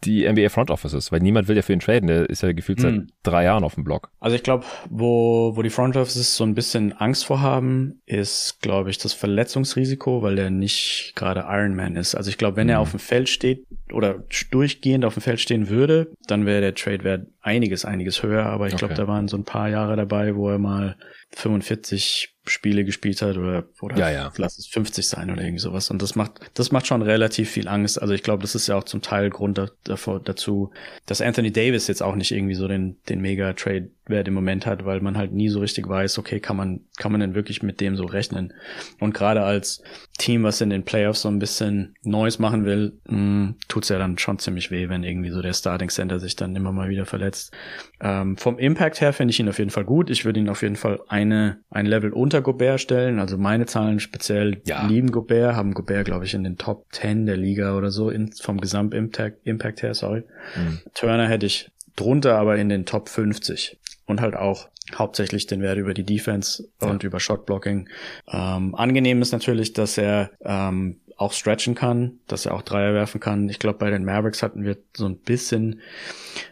die 0.04 0.28
NBA 0.32 0.50
Front 0.50 0.72
Offices, 0.72 1.12
weil 1.12 1.20
niemand 1.20 1.48
will 1.48 1.56
ja 1.56 1.62
für 1.62 1.74
ihn 1.74 1.80
traden. 1.80 2.08
Der 2.08 2.30
ist 2.30 2.44
ja 2.44 2.52
gefühlt 2.54 2.80
seit 2.80 2.94
Hm. 2.94 3.08
drei 3.24 3.44
Jahren 3.44 3.64
auf 3.64 3.76
dem 3.76 3.84
Block. 3.84 4.10
Also 4.20 4.36
ich 4.36 4.44
glaube, 4.44 4.66
wo, 4.90 5.56
wo 5.56 5.62
die 5.62 5.70
Front 5.70 5.98
Offices 5.98 6.36
so 6.38 6.44
ein 6.44 6.56
bisschen 6.56 6.94
Angst 6.94 7.26
vor 7.26 7.42
haben, 7.42 8.02
ist, 8.06 8.60
glaube 8.62 8.90
ich, 8.90 8.98
das 8.98 9.14
Verletzungsrisiko, 9.14 10.22
weil 10.22 10.38
er 10.38 10.50
nicht 10.50 11.14
gerade 11.16 11.42
Ironman 11.48 11.96
ist. 11.96 12.16
Also 12.16 12.30
ich 12.30 12.38
glaube, 12.38 12.58
wenn 12.58 12.70
er 12.70 12.78
Mhm. 12.78 12.82
auf 12.82 12.92
dem 12.92 13.00
Feld 13.00 13.30
steht 13.30 13.66
oder 13.92 14.24
durchgehend 14.52 15.04
auf 15.06 15.14
dem 15.16 15.22
Feld 15.24 15.40
stehen 15.40 15.70
würde, 15.70 16.12
dann 16.28 16.46
wäre 16.46 16.62
der 16.62 16.76
Trade-Wert 16.76 17.28
einiges, 17.48 17.86
einiges 17.86 18.22
höher. 18.22 18.46
Aber 18.46 18.68
ich 18.68 18.76
glaube, 18.76 18.94
Okay. 18.94 19.02
da 19.02 19.08
waren 19.08 19.28
so 19.28 19.38
ein 19.38 19.46
paar 19.46 19.70
Jahre 19.70 19.96
dabei, 19.96 20.36
wo 20.36 20.50
er 20.50 20.60
mal 20.60 20.98
45 21.32 22.36
Spiele 22.50 22.86
gespielt 22.86 23.22
hat 23.22 23.38
oder, 23.38 23.66
oder 23.82 23.98
Ja, 23.98 24.10
ja. 24.10 24.32
lass 24.38 24.58
es 24.58 24.68
50 24.68 25.08
sein 25.08 25.30
oder 25.30 25.42
irgend 25.44 25.62
sowas. 25.62 25.90
Und 25.90 26.02
das 26.02 26.16
macht, 26.16 26.40
das 26.54 26.72
macht 26.72 26.88
schon 26.88 27.02
relativ 27.02 27.50
viel 27.50 27.68
Angst. 27.68 28.02
Also 28.02 28.14
ich 28.14 28.24
glaube, 28.24 28.42
das 28.42 28.56
ist 28.56 28.68
ja 28.68 28.76
auch 28.76 28.84
zum 28.84 29.02
Teil 29.02 29.30
Grund 29.30 29.58
da, 29.58 29.68
davor, 29.84 30.20
dazu, 30.20 30.72
dass 31.06 31.22
Anthony 31.22 31.52
Davis 31.52 31.88
jetzt 31.88 32.02
auch 32.04 32.16
nicht 32.16 32.32
irgendwie 32.32 32.56
so 32.56 32.68
den, 32.68 32.98
den 33.10 33.22
Mega-Trade-Wert 33.22 34.28
im 34.28 34.34
Moment 34.34 34.66
hat, 34.66 34.86
weil 34.86 35.02
man 35.02 35.18
halt 35.18 35.34
nie 35.34 35.50
so 35.50 35.60
richtig 35.60 35.88
weiß, 35.88 36.18
okay, 36.20 36.40
kann 36.40 36.58
man, 36.58 36.82
kann 36.98 37.12
man 37.12 37.22
denn 37.22 37.36
wirklich 37.36 37.64
mit 37.64 37.82
dem 37.82 37.96
so 37.96 38.06
rechnen? 38.06 38.54
Und 39.00 39.14
gerade 39.14 39.44
als 39.44 39.82
Team, 40.18 40.44
was 40.44 40.62
in 40.62 40.70
den 40.70 40.84
Playoffs 40.84 41.22
so 41.22 41.30
ein 41.30 41.40
bisschen 41.40 41.96
Neues 42.04 42.40
machen 42.40 42.66
will, 42.66 43.00
mh, 43.08 43.56
tut's 43.68 43.90
ja 43.90 43.98
dann 43.98 44.18
schon 44.18 44.40
ziemlich 44.40 44.72
weh, 44.72 44.90
wenn 44.90 45.04
irgendwie 45.04 45.30
so 45.30 45.42
der 45.42 45.54
Starting 45.54 45.90
Center 45.90 46.20
sich 46.20 46.36
dann 46.36 46.56
immer 46.56 46.72
mal 46.72 46.90
wieder 46.90 47.06
verletzt. 47.06 47.54
Ähm, 48.00 48.38
vom 48.38 48.58
Impact 48.60 49.02
her 49.02 49.14
finde 49.14 49.32
ich 49.32 49.40
ihn 49.40 49.50
auf 49.50 49.60
jeden 49.60 49.72
Fall 49.72 49.86
gut. 49.86 50.10
Ich 50.10 50.26
würde 50.26 50.40
ihn 50.40 50.50
auf 50.50 50.62
jeden 50.62 50.76
Fall 50.76 51.00
eine, 51.08 51.60
ein 51.70 51.86
Level 51.86 52.12
unter 52.14 52.37
Gobert 52.42 52.82
stellen. 52.82 53.20
Also 53.20 53.38
meine 53.38 53.66
Zahlen 53.66 54.00
speziell 54.00 54.62
Ja. 54.66 54.86
lieben 54.88 55.12
Gobert, 55.12 55.56
haben 55.56 55.74
Gobert, 55.74 56.06
glaube 56.06 56.26
ich, 56.26 56.34
in 56.34 56.44
den 56.44 56.58
Top 56.58 56.86
10 56.92 57.26
der 57.26 57.38
Liga 57.38 57.78
oder 57.78 57.92
so, 57.92 58.10
in, 58.10 58.32
vom 58.32 58.60
Gesamt-Impact 58.60 59.46
Impact 59.46 59.84
her, 59.84 59.94
sorry. 59.94 60.24
Mhm. 60.56 60.80
Turner 60.94 61.28
hätte 61.28 61.46
ich 61.46 61.70
drunter, 61.96 62.38
aber 62.38 62.58
in 62.58 62.70
den 62.70 62.86
Top 62.86 63.10
50. 63.10 63.78
Und 64.06 64.22
halt 64.22 64.36
auch 64.36 64.70
hauptsächlich 64.96 65.48
den 65.48 65.62
Wert 65.62 65.78
über 65.78 65.94
die 65.94 66.06
Defense 66.06 66.64
und 66.80 67.04
über 67.04 67.20
Shotblocking. 67.20 67.90
Ähm, 68.32 68.74
angenehm 68.76 69.22
ist 69.22 69.34
natürlich, 69.34 69.74
dass 69.74 69.98
er 69.98 70.32
ähm, 70.42 71.02
auch 71.18 71.34
stretchen 71.34 71.74
kann, 71.76 72.20
dass 72.28 72.46
er 72.46 72.54
auch 72.54 72.62
Dreier 72.62 72.94
werfen 72.94 73.20
kann. 73.20 73.50
Ich 73.50 73.58
glaube, 73.58 73.80
bei 73.80 73.90
den 73.90 74.06
Mavericks 74.06 74.44
hatten 74.44 74.64
wir 74.64 74.78
so 74.96 75.08
ein 75.08 75.18
bisschen 75.18 75.82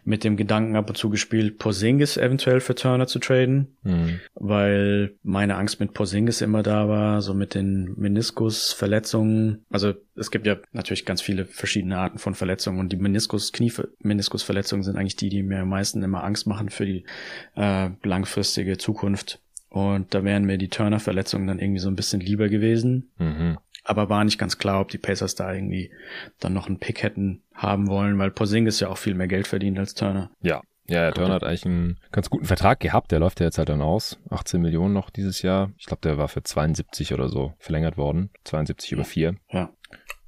mit 0.03 0.24
dem 0.24 0.38
Gedanken 0.38 0.76
ab 0.76 0.89
und 0.89 0.95
zu 0.95 1.11
gespielt, 1.11 1.59
Porzingis 1.59 2.18
eventuell 2.18 2.59
für 2.59 2.76
Turner 2.76 3.07
zu 3.07 3.20
traden 3.20 3.68
Mhm. 3.84 4.20
weil 4.34 5.13
meine 5.22 5.55
Angst 5.57 5.80
mit 5.80 5.93
Porzingis 5.93 6.41
immer 6.41 6.63
da 6.63 6.89
war, 6.89 7.22
so 7.22 7.36
mit 7.36 7.53
den 7.53 7.93
Meniskusverletzungen. 7.97 9.63
Also 9.70 9.93
es 10.16 10.32
gibt 10.32 10.47
ja 10.47 10.57
natürlich 10.74 11.05
ganz 11.05 11.22
viele 11.22 11.45
verschiedene 11.45 11.97
Arten 11.97 12.18
von 12.18 12.34
Verletzungen 12.34 12.80
und 12.80 12.91
die 12.91 12.97
Meniskus 12.97 13.51
Knie 13.51 13.72
Meniskusverletzungen 13.99 14.84
sind 14.84 14.97
eigentlich 14.97 15.16
die, 15.16 15.30
die 15.30 15.43
mir 15.43 15.59
am 15.59 15.70
meisten 15.70 16.01
immer 16.01 16.24
Angst 16.24 16.47
machen 16.47 16.70
für 16.70 16.86
die 16.86 17.03
äh, 17.55 17.89
langfristige 18.03 18.78
Zukunft. 18.78 19.39
Und 19.70 20.13
da 20.13 20.24
wären 20.24 20.45
mir 20.45 20.57
die 20.57 20.70
Turner-Verletzungen 20.70 21.47
dann 21.47 21.59
irgendwie 21.59 21.82
so 21.82 21.89
ein 21.89 21.95
bisschen 21.97 22.22
lieber 22.22 22.47
gewesen. 22.47 23.11
Mhm. 23.18 23.57
Aber 23.86 24.09
war 24.09 24.23
nicht 24.25 24.38
ganz 24.39 24.57
klar, 24.57 24.81
ob 24.81 24.89
die 24.89 24.97
Pacers 24.97 25.36
da 25.36 25.53
irgendwie 25.53 25.91
dann 26.39 26.53
noch 26.53 26.67
einen 26.67 26.79
Pick 26.79 27.03
hätten 27.03 27.43
haben 27.53 27.88
wollen, 27.88 28.17
weil 28.17 28.31
Porzingis 28.31 28.79
ja 28.79 28.89
auch 28.89 28.97
viel 28.97 29.13
mehr 29.13 29.27
Geld 29.27 29.47
verdient 29.47 29.79
als 29.79 29.93
Turner. 29.93 30.31
Ja. 30.41 30.61
Ja, 30.88 31.05
ja, 31.05 31.11
Turner 31.11 31.33
hat 31.36 31.43
eigentlich 31.43 31.65
einen 31.65 31.97
ganz 32.11 32.29
guten 32.29 32.45
Vertrag 32.45 32.79
gehabt. 32.79 33.11
Der 33.11 33.17
läuft 33.19 33.39
ja 33.39 33.47
jetzt 33.47 33.57
halt 33.57 33.69
dann 33.69 33.81
aus. 33.81 34.19
18 34.29 34.61
Millionen 34.61 34.93
noch 34.93 35.09
dieses 35.09 35.41
Jahr. 35.41 35.71
Ich 35.77 35.86
glaube, 35.88 36.01
der 36.03 36.19
war 36.19 36.27
für 36.27 36.43
72 36.43 37.11
oder 37.13 37.27
so 37.27 37.53
verlängert 37.57 37.97
worden. 37.97 38.29
72 38.43 38.91
über 38.91 39.03
4. 39.03 39.36
Ja, 39.51 39.71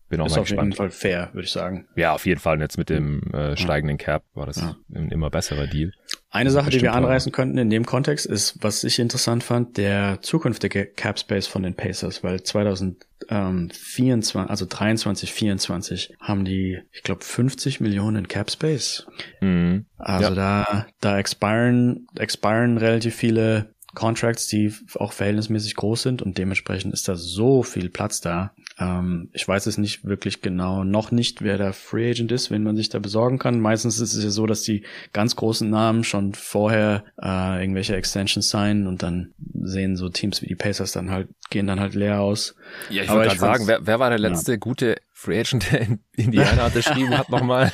Bin 0.09 0.19
auch 0.19 0.25
ist 0.25 0.35
mal 0.35 0.41
auf 0.41 0.49
jeden 0.49 0.69
gespannt. 0.69 0.75
Fall 0.75 0.89
fair, 0.89 1.29
würde 1.33 1.45
ich 1.45 1.51
sagen. 1.51 1.87
Ja, 1.95 2.13
auf 2.13 2.25
jeden 2.25 2.39
Fall. 2.39 2.55
Und 2.55 2.61
jetzt 2.61 2.77
mit 2.79 2.89
dem 2.89 3.21
äh, 3.33 3.55
steigenden 3.55 3.99
Cap 3.99 4.23
war 4.33 4.47
das 4.47 4.57
Ja. 4.59 4.75
ein 4.95 5.09
immer 5.11 5.29
besserer 5.29 5.67
Deal. 5.67 5.91
Eine 6.29 6.51
Sache, 6.51 6.69
die 6.69 6.81
wir 6.81 6.93
anreißen 6.93 7.31
könnten 7.31 7.57
in 7.57 7.69
dem 7.69 7.85
Kontext, 7.85 8.25
ist, 8.25 8.57
was 8.61 8.83
ich 8.83 8.99
interessant 8.99 9.43
fand, 9.43 9.77
der 9.77 10.19
zukünftige 10.21 10.85
Cap 10.85 11.17
Space 11.19 11.47
von 11.47 11.63
den 11.63 11.73
Pacers, 11.73 12.21
weil 12.23 12.43
2024, 12.43 14.35
also 14.49 14.65
23, 14.67 15.31
24 15.31 16.13
haben 16.19 16.43
die, 16.45 16.79
ich 16.91 17.03
glaube, 17.03 17.23
50 17.23 17.79
Millionen 17.79 18.27
Cap 18.27 18.51
Space. 18.51 19.07
Mhm. 19.41 19.85
Also 19.97 20.33
Ja. 20.33 20.35
da, 20.35 20.87
da 20.99 21.17
expiren, 21.17 22.07
expiren 22.17 22.77
relativ 22.77 23.15
viele 23.15 23.73
Contracts, 23.95 24.47
die 24.47 24.71
auch 24.95 25.13
verhältnismäßig 25.13 25.75
groß 25.75 26.03
sind 26.03 26.21
und 26.21 26.37
dementsprechend 26.37 26.93
ist 26.93 27.07
da 27.07 27.15
so 27.15 27.63
viel 27.63 27.89
Platz 27.89 28.21
da. 28.21 28.53
Ähm, 28.79 29.29
ich 29.33 29.47
weiß 29.47 29.65
es 29.65 29.77
nicht 29.77 30.05
wirklich 30.05 30.41
genau, 30.41 30.83
noch 30.83 31.11
nicht, 31.11 31.41
wer 31.41 31.57
da 31.57 31.71
Free 31.71 32.11
Agent 32.11 32.31
ist, 32.31 32.51
wenn 32.51 32.63
man 32.63 32.75
sich 32.75 32.89
da 32.89 32.99
besorgen 32.99 33.39
kann. 33.39 33.59
Meistens 33.59 33.99
ist 33.99 34.13
es 34.13 34.23
ja 34.23 34.29
so, 34.29 34.45
dass 34.45 34.61
die 34.61 34.83
ganz 35.13 35.35
großen 35.35 35.69
Namen 35.69 36.03
schon 36.03 36.33
vorher 36.33 37.03
äh, 37.21 37.61
irgendwelche 37.61 37.95
Extensions 37.95 38.49
signen 38.49 38.87
und 38.87 39.01
dann 39.01 39.33
sehen 39.63 39.95
so 39.95 40.09
Teams 40.09 40.41
wie 40.41 40.47
die 40.47 40.55
Pacers 40.55 40.91
dann 40.91 41.09
halt, 41.09 41.29
gehen 41.49 41.65
dann 41.65 41.79
halt 41.79 41.95
leer 41.95 42.21
aus. 42.21 42.55
Ja, 42.89 43.03
ich 43.03 43.09
wollte 43.09 43.29
gerade 43.29 43.39
sagen, 43.39 43.67
wer, 43.67 43.85
wer 43.85 43.99
war 43.99 44.09
der 44.09 44.19
letzte 44.19 44.59
gute 44.59 44.97
Free 45.11 45.39
Agent, 45.39 45.71
der 45.71 45.81
in 45.81 45.99
Indiana 46.15 46.65
unterschrieben 46.67 47.17
hat 47.17 47.29
nochmal? 47.29 47.71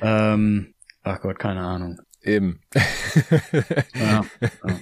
Ähm, 0.00 0.74
ach 1.02 1.20
Gott, 1.20 1.38
keine 1.38 1.60
Ahnung. 1.60 2.00
Eben. 2.22 2.60
ja, 3.94 4.00
ja. 4.00 4.24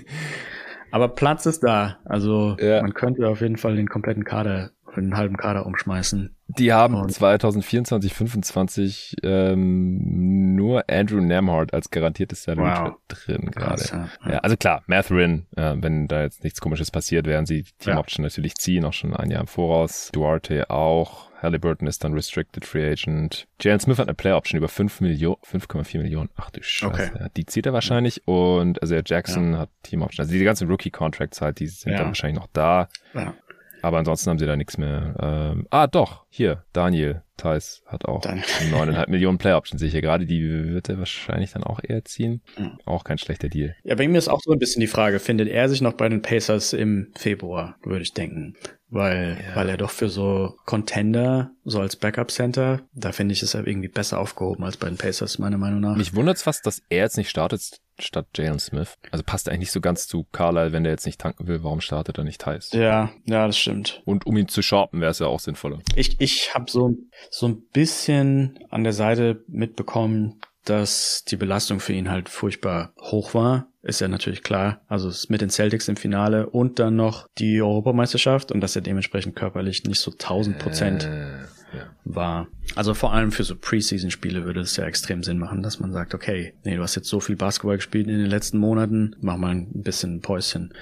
Aber 0.93 1.09
Platz 1.09 1.47
ist 1.47 1.61
da. 1.61 1.99
Also 2.05 2.57
ja. 2.61 2.83
man 2.83 2.95
könnte 2.95 3.29
auf 3.29 3.41
jeden 3.41 3.57
Fall 3.57 3.77
den 3.77 3.89
kompletten 3.89 4.25
Kader, 4.25 4.71
den 4.97 5.17
halben 5.17 5.37
Kader 5.37 5.67
umschmeißen. 5.67 6.35
Die 6.59 6.73
haben 6.73 6.95
Und 6.95 7.13
2024, 7.13 8.13
25 8.13 9.17
ähm, 9.23 10.57
nur 10.57 10.85
Andrew 10.91 11.21
Nemhard 11.21 11.73
als 11.73 11.91
garantiertes 11.91 12.43
Salary 12.43 12.89
wow. 12.89 12.95
drin 13.09 13.51
gerade. 13.53 13.85
Ja. 13.85 14.09
ja. 14.33 14.39
also 14.39 14.57
klar, 14.57 14.83
Matherin, 14.87 15.47
äh, 15.57 15.75
wenn 15.77 16.09
da 16.09 16.23
jetzt 16.23 16.43
nichts 16.43 16.61
Komisches 16.61 16.91
passiert, 16.91 17.27
werden 17.27 17.47
sie 17.47 17.63
die 17.63 17.73
Team 17.79 17.99
Option 17.99 18.25
natürlich 18.25 18.57
ziehen, 18.57 18.85
auch 18.85 18.93
schon 18.93 19.15
ein 19.15 19.31
Jahr 19.31 19.43
im 19.43 19.47
Voraus. 19.47 20.11
Duarte 20.13 20.71
auch. 20.71 21.31
Halliburton 21.41 21.89
ist 21.89 22.05
dann 22.05 22.13
Restricted 22.13 22.67
Free 22.67 22.91
Agent. 22.91 23.47
Jalen 23.61 23.81
Smith 23.81 23.99
hat 23.99 24.09
eine 24.09 24.15
Player 24.15 24.37
Option 24.37 24.59
über 24.59 24.69
5 24.69 25.01
Millionen, 25.01 25.39
5,4 25.43 25.99
Millionen. 25.99 26.29
Ach 26.37 26.51
du 26.51 26.63
Scheiße. 26.63 27.13
Okay. 27.15 27.27
Die 27.37 27.47
zieht 27.47 27.67
er 27.67 27.73
wahrscheinlich. 27.73 28.27
Und 28.27 28.83
also 28.83 28.95
Jackson 28.97 29.53
ja. 29.53 29.61
hat 29.61 29.71
Team 29.83 30.03
Option. 30.03 30.25
Also 30.25 30.33
die 30.37 30.45
ganzen 30.45 30.69
Rookie 30.69 30.91
Contracts 30.91 31.41
halt, 31.41 31.61
die 31.61 31.69
sind 31.69 31.93
ja. 31.93 31.99
dann 31.99 32.09
wahrscheinlich 32.09 32.39
noch 32.39 32.49
da. 32.53 32.89
Ja. 33.15 33.35
Aber 33.83 33.99
ansonsten 33.99 34.31
haben 34.31 34.39
sie 34.39 34.47
da 34.47 34.57
nichts 34.57 34.79
mehr. 34.79 35.15
Ähm, 35.21 35.67
ah, 35.71 35.87
doch, 35.87 36.25
hier, 36.29 36.65
Daniel 36.73 37.23
Theiss 37.37 37.83
hat 37.87 38.05
auch 38.05 38.23
neuneinhalb 38.71 39.09
Millionen 39.11 39.39
Player 39.39 39.57
Options, 39.57 39.81
sehe 39.81 39.89
ich 39.89 39.93
hier 39.93 40.03
gerade. 40.03 40.27
Die 40.27 40.43
wird 40.43 40.89
er 40.89 40.99
wahrscheinlich 40.99 41.53
dann 41.53 41.65
auch 41.65 41.81
eher 41.83 42.05
ziehen. 42.05 42.43
Mhm. 42.59 42.79
Auch 42.85 43.05
kein 43.05 43.19
schlechter 43.19 43.49
Deal. 43.49 43.75
Ja, 43.83 43.95
bei 43.95 44.07
mir 44.07 44.19
ist 44.19 44.29
auch 44.29 44.41
so 44.43 44.53
ein 44.53 44.59
bisschen 44.59 44.81
die 44.81 44.87
Frage, 44.87 45.19
findet 45.19 45.49
er 45.49 45.69
sich 45.69 45.81
noch 45.81 45.95
bei 45.95 46.09
den 46.09 46.23
Pacers 46.23 46.73
im 46.73 47.13
Februar, 47.17 47.77
würde 47.83 48.03
ich 48.03 48.13
denken 48.13 48.57
weil, 48.91 49.39
ja. 49.41 49.57
weil 49.57 49.69
er 49.69 49.77
doch 49.77 49.91
für 49.91 50.09
so 50.09 50.57
Contender, 50.67 51.53
so 51.65 51.81
als 51.81 51.97
Backup-Center, 51.97 52.83
da 52.93 53.13
finde 53.13 53.33
ich 53.33 53.43
es 53.43 53.53
ja 53.53 53.61
irgendwie 53.61 53.89
besser 53.89 54.19
aufgehoben 54.19 54.65
als 54.65 54.77
bei 54.77 54.89
den 54.89 54.99
Pacers, 54.99 55.39
meiner 55.39 55.59
Meinung 55.59 55.81
nach. 55.81 55.97
Mich 55.97 56.15
wundert 56.15 56.37
es 56.37 56.43
fast, 56.43 56.67
dass 56.67 56.83
er 56.89 57.05
jetzt 57.05 57.17
nicht 57.17 57.31
startet 57.31 57.81
statt 58.03 58.27
Jalen 58.35 58.59
Smith. 58.59 58.97
Also 59.11 59.25
passt 59.25 59.49
eigentlich 59.49 59.61
nicht 59.61 59.73
so 59.73 59.81
ganz 59.81 60.07
zu 60.07 60.27
Carlisle, 60.33 60.73
wenn 60.73 60.85
der 60.85 60.93
jetzt 60.93 61.07
nicht 61.07 61.21
tanken 61.21 61.47
will, 61.47 61.63
warum 61.63 61.81
startet 61.81 62.19
er 62.19 62.25
nicht 62.25 62.45
heiß? 62.45 62.73
Ja, 62.73 63.11
ja, 63.25 63.47
das 63.47 63.59
stimmt. 63.59 64.03
Und 64.05 64.27
um 64.27 64.37
ihn 64.37 64.49
zu 64.49 64.63
sharpen, 64.63 65.01
wäre 65.01 65.11
es 65.11 65.19
ja 65.19 65.27
auch 65.27 65.41
sinnvoller. 65.41 65.81
Ich, 65.95 66.21
ich 66.21 66.55
habe 66.55 66.71
so, 66.71 66.95
so 67.31 67.49
ein 67.49 67.63
bisschen 67.73 68.59
an 68.71 68.85
der 68.85 68.93
Seite 68.93 69.45
mitbekommen, 69.49 70.41
dass 70.65 71.25
die 71.25 71.37
Belastung 71.37 71.81
für 71.81 71.93
ihn 71.93 72.11
halt 72.11 72.29
furchtbar 72.29 72.93
hoch 73.01 73.35
war. 73.35 73.69
Ist 73.83 74.01
ja 74.01 74.09
natürlich 74.09 74.43
klar. 74.43 74.83
Also 74.89 75.09
es 75.09 75.21
ist 75.21 75.31
mit 75.31 75.41
den 75.41 75.49
Celtics 75.49 75.89
im 75.89 75.97
Finale 75.97 76.51
und 76.51 76.79
dann 76.79 76.97
noch 76.97 77.27
die 77.39 77.63
Europameisterschaft 77.63 78.53
und 78.53 78.61
dass 78.61 78.77
er 78.77 78.83
dementsprechend 78.83 79.37
körperlich 79.37 79.85
nicht 79.85 80.01
so 80.01 80.11
1000 80.11 80.59
Prozent 80.59 81.05
äh, 81.05 81.45
ja. 81.75 81.95
war. 82.05 82.49
Also 82.75 82.95
vor 82.95 83.13
allem 83.13 83.33
für 83.33 83.45
so 83.45 83.57
Preseason-Spiele 83.57 84.45
würde 84.45 84.61
es 84.61 84.77
ja 84.77 84.85
extrem 84.85 85.23
Sinn 85.23 85.39
machen, 85.39 85.63
dass 85.63 85.81
man 85.81 85.93
sagt, 85.93 86.15
okay, 86.15 86.55
nee, 86.65 86.77
du 86.77 86.83
hast 86.83 86.95
jetzt 86.95 87.09
so 87.09 87.21
viel 87.21 87.37
Basketball 87.37 87.77
gespielt 87.77 88.09
in 88.09 88.19
den 88.19 88.31
letzten 88.31 88.59
Monaten, 88.59 89.17
mach 89.21 89.37
mal 89.37 89.53
ein 89.53 89.83
bisschen 89.83 90.21
Päuschen. 90.21 90.73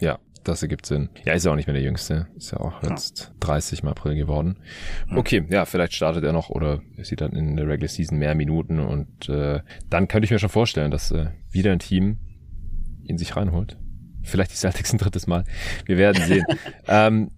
Ja, 0.00 0.18
das 0.44 0.62
ergibt 0.62 0.86
Sinn. 0.86 1.10
Ja, 1.24 1.34
ist 1.34 1.44
ja 1.44 1.52
auch 1.52 1.56
nicht 1.56 1.66
mehr 1.66 1.74
der 1.74 1.82
Jüngste. 1.82 2.28
Ist 2.36 2.52
ja 2.52 2.60
auch 2.60 2.82
jetzt 2.82 3.20
ja. 3.20 3.26
30 3.40 3.82
im 3.82 3.88
April 3.88 4.14
geworden. 4.14 4.56
Okay, 5.14 5.44
ja, 5.50 5.64
vielleicht 5.64 5.94
startet 5.94 6.24
er 6.24 6.32
noch 6.32 6.48
oder 6.48 6.80
er 6.96 7.04
sieht 7.04 7.20
dann 7.20 7.32
in 7.32 7.56
der 7.56 7.66
Regular 7.68 7.88
Season 7.88 8.18
mehr 8.18 8.34
Minuten 8.34 8.80
und 8.80 9.28
äh, 9.28 9.60
dann 9.90 10.08
könnte 10.08 10.24
ich 10.24 10.30
mir 10.30 10.38
schon 10.38 10.48
vorstellen, 10.48 10.90
dass 10.90 11.10
äh, 11.10 11.26
wieder 11.50 11.72
ein 11.72 11.80
Team 11.80 12.18
ihn 13.04 13.18
sich 13.18 13.36
reinholt. 13.36 13.76
Vielleicht 14.22 14.52
die 14.52 14.56
Celtics 14.56 14.92
ein 14.92 14.98
drittes 14.98 15.26
Mal. 15.26 15.44
Wir 15.86 15.96
werden 15.96 16.22
sehen. 16.24 16.44
ähm, 16.88 17.30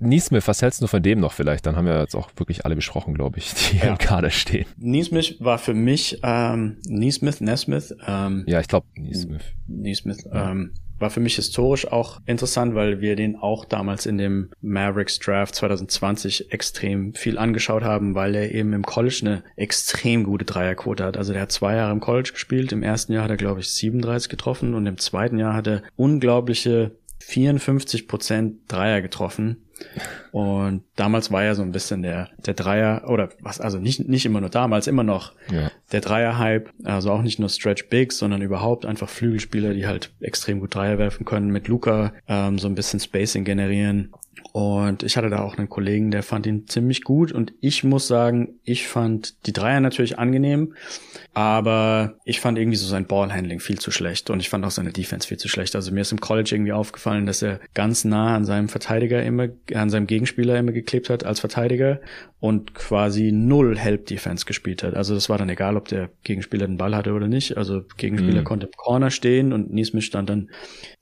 Neesmith, 0.00 0.46
was 0.46 0.62
hältst 0.62 0.82
du 0.82 0.86
von 0.86 1.02
dem 1.02 1.20
noch 1.20 1.32
vielleicht? 1.32 1.66
Dann 1.66 1.76
haben 1.76 1.86
wir 1.86 1.98
jetzt 2.00 2.14
auch 2.14 2.30
wirklich 2.36 2.64
alle 2.64 2.76
besprochen, 2.76 3.14
glaube 3.14 3.38
ich, 3.38 3.52
die 3.54 3.78
ja. 3.78 3.84
im 3.84 3.98
Kader 3.98 4.30
stehen. 4.30 4.66
Neesmith 4.76 5.36
war 5.40 5.58
für 5.58 5.74
mich 5.74 6.20
ähm, 6.22 6.78
Neesmith, 6.86 7.40
Nesmith. 7.40 7.94
Ähm, 8.06 8.44
ja, 8.46 8.60
ich 8.60 8.68
glaube 8.68 8.86
Neesmith. 8.96 9.42
Neesmith. 9.66 10.24
Ja. 10.24 10.50
Ähm, 10.50 10.72
war 10.98 11.10
für 11.10 11.20
mich 11.20 11.36
historisch 11.36 11.90
auch 11.90 12.20
interessant, 12.26 12.74
weil 12.74 13.00
wir 13.00 13.16
den 13.16 13.36
auch 13.36 13.64
damals 13.64 14.06
in 14.06 14.18
dem 14.18 14.50
Mavericks 14.60 15.18
Draft 15.18 15.54
2020 15.54 16.52
extrem 16.52 17.14
viel 17.14 17.36
angeschaut 17.36 17.82
haben, 17.82 18.14
weil 18.14 18.34
er 18.34 18.54
eben 18.54 18.72
im 18.72 18.84
College 18.84 19.20
eine 19.22 19.44
extrem 19.56 20.24
gute 20.24 20.44
Dreierquote 20.44 21.04
hat. 21.04 21.16
Also 21.16 21.32
der 21.32 21.42
hat 21.42 21.52
zwei 21.52 21.74
Jahre 21.74 21.92
im 21.92 22.00
College 22.00 22.30
gespielt. 22.32 22.72
Im 22.72 22.82
ersten 22.82 23.12
Jahr 23.12 23.24
hat 23.24 23.30
er, 23.30 23.36
glaube 23.36 23.60
ich, 23.60 23.70
37 23.70 24.28
getroffen 24.28 24.74
und 24.74 24.86
im 24.86 24.98
zweiten 24.98 25.38
Jahr 25.38 25.54
hat 25.54 25.66
er 25.66 25.82
unglaubliche 25.96 26.92
54 27.24 28.08
Prozent 28.08 28.56
Dreier 28.68 29.00
getroffen. 29.02 29.64
Und 30.30 30.82
damals 30.96 31.30
war 31.30 31.42
ja 31.42 31.54
so 31.54 31.62
ein 31.62 31.72
bisschen 31.72 32.02
der, 32.02 32.30
der 32.44 32.54
Dreier, 32.54 33.08
oder 33.08 33.30
was, 33.40 33.60
also 33.60 33.78
nicht, 33.78 34.08
nicht 34.08 34.24
immer 34.24 34.40
nur 34.40 34.50
damals, 34.50 34.86
immer 34.86 35.02
noch 35.02 35.32
ja. 35.50 35.70
der 35.92 36.00
Dreier-Hype, 36.00 36.70
also 36.84 37.10
auch 37.10 37.22
nicht 37.22 37.38
nur 37.38 37.48
Stretch 37.48 37.88
Bigs, 37.88 38.18
sondern 38.18 38.42
überhaupt 38.42 38.86
einfach 38.86 39.08
Flügelspieler, 39.08 39.74
die 39.74 39.86
halt 39.86 40.12
extrem 40.20 40.60
gut 40.60 40.74
Dreier 40.74 40.98
werfen 40.98 41.24
können, 41.24 41.50
mit 41.50 41.68
Luca 41.68 42.12
ähm, 42.28 42.58
so 42.58 42.68
ein 42.68 42.74
bisschen 42.74 43.00
Spacing 43.00 43.44
generieren. 43.44 44.12
Und 44.56 45.02
ich 45.02 45.16
hatte 45.16 45.30
da 45.30 45.42
auch 45.42 45.58
einen 45.58 45.68
Kollegen, 45.68 46.12
der 46.12 46.22
fand 46.22 46.46
ihn 46.46 46.68
ziemlich 46.68 47.02
gut. 47.02 47.32
Und 47.32 47.52
ich 47.60 47.82
muss 47.82 48.06
sagen, 48.06 48.60
ich 48.62 48.86
fand 48.86 49.34
die 49.46 49.52
Dreier 49.52 49.80
natürlich 49.80 50.16
angenehm, 50.20 50.74
aber 51.32 52.20
ich 52.24 52.38
fand 52.38 52.56
irgendwie 52.56 52.76
so 52.76 52.86
sein 52.86 53.08
Ballhandling 53.08 53.58
viel 53.58 53.80
zu 53.80 53.90
schlecht 53.90 54.30
und 54.30 54.38
ich 54.38 54.48
fand 54.48 54.64
auch 54.64 54.70
seine 54.70 54.92
Defense 54.92 55.26
viel 55.26 55.38
zu 55.38 55.48
schlecht. 55.48 55.74
Also 55.74 55.90
mir 55.90 56.02
ist 56.02 56.12
im 56.12 56.20
College 56.20 56.54
irgendwie 56.54 56.70
aufgefallen, 56.70 57.26
dass 57.26 57.42
er 57.42 57.58
ganz 57.74 58.04
nah 58.04 58.36
an 58.36 58.44
seinem 58.44 58.68
Verteidiger 58.68 59.24
immer, 59.24 59.48
an 59.74 59.90
seinem 59.90 60.06
Gegenspieler 60.06 60.56
immer 60.56 60.70
geklebt 60.70 61.10
hat 61.10 61.24
als 61.24 61.40
Verteidiger 61.40 62.00
und 62.38 62.74
quasi 62.74 63.32
null 63.32 63.76
Help 63.76 64.06
Defense 64.06 64.46
gespielt 64.46 64.84
hat. 64.84 64.94
Also 64.94 65.16
das 65.16 65.28
war 65.28 65.38
dann 65.38 65.48
egal, 65.48 65.76
ob 65.76 65.88
der 65.88 66.10
Gegenspieler 66.22 66.68
den 66.68 66.76
Ball 66.76 66.94
hatte 66.94 67.14
oder 67.14 67.26
nicht. 67.26 67.56
Also 67.56 67.82
Gegenspieler 67.96 68.42
mhm. 68.42 68.44
konnte 68.44 68.66
im 68.66 68.72
Corner 68.76 69.10
stehen 69.10 69.52
und 69.52 69.72
Niesmith 69.72 70.04
stand 70.04 70.30
dann 70.30 70.50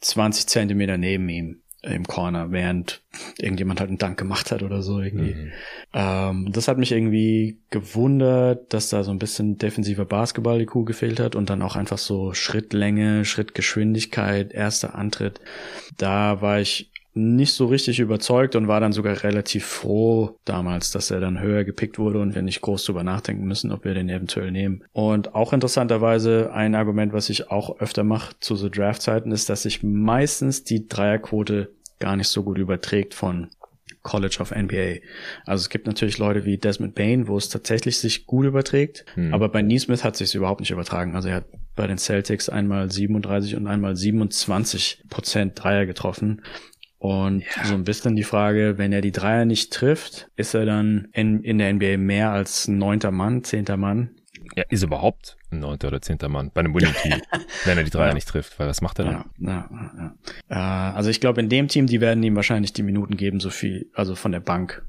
20 0.00 0.46
Zentimeter 0.46 0.96
neben 0.96 1.28
ihm 1.28 1.61
im 1.82 2.06
Corner, 2.06 2.52
während 2.52 3.02
irgendjemand 3.38 3.80
halt 3.80 3.88
einen 3.88 3.98
Dank 3.98 4.16
gemacht 4.16 4.52
hat 4.52 4.62
oder 4.62 4.82
so 4.82 5.00
irgendwie. 5.00 5.34
Mhm. 5.34 5.52
Ähm, 5.92 6.52
das 6.52 6.68
hat 6.68 6.78
mich 6.78 6.92
irgendwie 6.92 7.58
gewundert, 7.70 8.72
dass 8.72 8.88
da 8.88 9.02
so 9.02 9.10
ein 9.10 9.18
bisschen 9.18 9.58
defensiver 9.58 10.04
Basketball-IQ 10.04 10.86
gefehlt 10.86 11.18
hat 11.18 11.34
und 11.34 11.50
dann 11.50 11.60
auch 11.60 11.74
einfach 11.74 11.98
so 11.98 12.34
Schrittlänge, 12.34 13.24
Schrittgeschwindigkeit, 13.24 14.52
erster 14.52 14.94
Antritt. 14.94 15.40
Da 15.98 16.40
war 16.40 16.60
ich 16.60 16.91
nicht 17.14 17.52
so 17.52 17.66
richtig 17.66 18.00
überzeugt 18.00 18.56
und 18.56 18.68
war 18.68 18.80
dann 18.80 18.92
sogar 18.92 19.22
relativ 19.22 19.66
froh 19.66 20.38
damals, 20.44 20.90
dass 20.90 21.10
er 21.10 21.20
dann 21.20 21.40
höher 21.40 21.64
gepickt 21.64 21.98
wurde 21.98 22.20
und 22.20 22.34
wir 22.34 22.42
nicht 22.42 22.62
groß 22.62 22.84
drüber 22.84 23.04
nachdenken 23.04 23.44
müssen, 23.44 23.70
ob 23.70 23.84
wir 23.84 23.92
den 23.94 24.08
eventuell 24.08 24.50
nehmen. 24.50 24.82
Und 24.92 25.34
auch 25.34 25.52
interessanterweise 25.52 26.52
ein 26.52 26.74
Argument, 26.74 27.12
was 27.12 27.28
ich 27.28 27.50
auch 27.50 27.80
öfter 27.80 28.02
mache 28.02 28.34
zu 28.40 28.56
so 28.56 28.68
Draftzeiten, 28.68 29.30
ist, 29.30 29.50
dass 29.50 29.62
sich 29.62 29.82
meistens 29.82 30.64
die 30.64 30.88
Dreierquote 30.88 31.70
gar 31.98 32.16
nicht 32.16 32.28
so 32.28 32.42
gut 32.42 32.58
überträgt 32.58 33.14
von 33.14 33.48
College 34.02 34.38
of 34.40 34.50
NBA. 34.50 35.00
Also 35.46 35.62
es 35.62 35.68
gibt 35.68 35.86
natürlich 35.86 36.18
Leute 36.18 36.44
wie 36.44 36.58
Desmond 36.58 36.94
Bain, 36.94 37.28
wo 37.28 37.36
es 37.36 37.48
tatsächlich 37.48 37.98
sich 37.98 38.26
gut 38.26 38.46
überträgt, 38.46 39.04
hm. 39.14 39.32
aber 39.32 39.48
bei 39.48 39.62
Neesmith 39.62 40.02
hat 40.02 40.16
sich 40.16 40.34
überhaupt 40.34 40.60
nicht 40.60 40.70
übertragen. 40.70 41.14
Also 41.14 41.28
er 41.28 41.36
hat 41.36 41.44
bei 41.76 41.86
den 41.86 41.98
Celtics 41.98 42.48
einmal 42.48 42.90
37 42.90 43.56
und 43.56 43.66
einmal 43.66 43.96
27 43.96 45.04
Prozent 45.08 45.62
Dreier 45.62 45.86
getroffen. 45.86 46.42
Und 47.02 47.42
ja. 47.56 47.64
so 47.64 47.74
ein 47.74 47.82
bisschen 47.82 48.14
die 48.14 48.22
Frage, 48.22 48.78
wenn 48.78 48.92
er 48.92 49.00
die 49.00 49.10
Dreier 49.10 49.44
nicht 49.44 49.72
trifft, 49.72 50.28
ist 50.36 50.54
er 50.54 50.66
dann 50.66 51.08
in, 51.12 51.42
in 51.42 51.58
der 51.58 51.72
NBA 51.72 51.96
mehr 51.96 52.30
als 52.30 52.68
neunter 52.68 53.10
Mann, 53.10 53.42
zehnter 53.42 53.76
Mann? 53.76 54.10
Ja, 54.54 54.62
ist 54.68 54.84
überhaupt 54.84 55.36
ein 55.50 55.58
neunter 55.58 55.88
oder 55.88 56.00
zehnter 56.00 56.28
Mann 56.28 56.52
bei 56.54 56.60
einem 56.60 56.72
Winning 56.76 56.94
Team, 57.02 57.20
wenn 57.64 57.76
er 57.76 57.82
die 57.82 57.90
Dreier 57.90 58.08
ja. 58.10 58.14
nicht 58.14 58.28
trifft, 58.28 58.56
weil 58.60 58.68
was 58.68 58.82
macht 58.82 59.00
er 59.00 59.06
dann? 59.06 59.24
Ja, 59.40 59.68
ja, 59.68 59.90
ja. 59.98 60.14
Äh, 60.92 60.94
also 60.94 61.10
ich 61.10 61.20
glaube, 61.20 61.40
in 61.40 61.48
dem 61.48 61.66
Team, 61.66 61.88
die 61.88 62.00
werden 62.00 62.22
ihm 62.22 62.36
wahrscheinlich 62.36 62.72
die 62.72 62.84
Minuten 62.84 63.16
geben, 63.16 63.40
so 63.40 63.50
viel, 63.50 63.90
also 63.94 64.14
von 64.14 64.30
der 64.30 64.38
Bank 64.38 64.84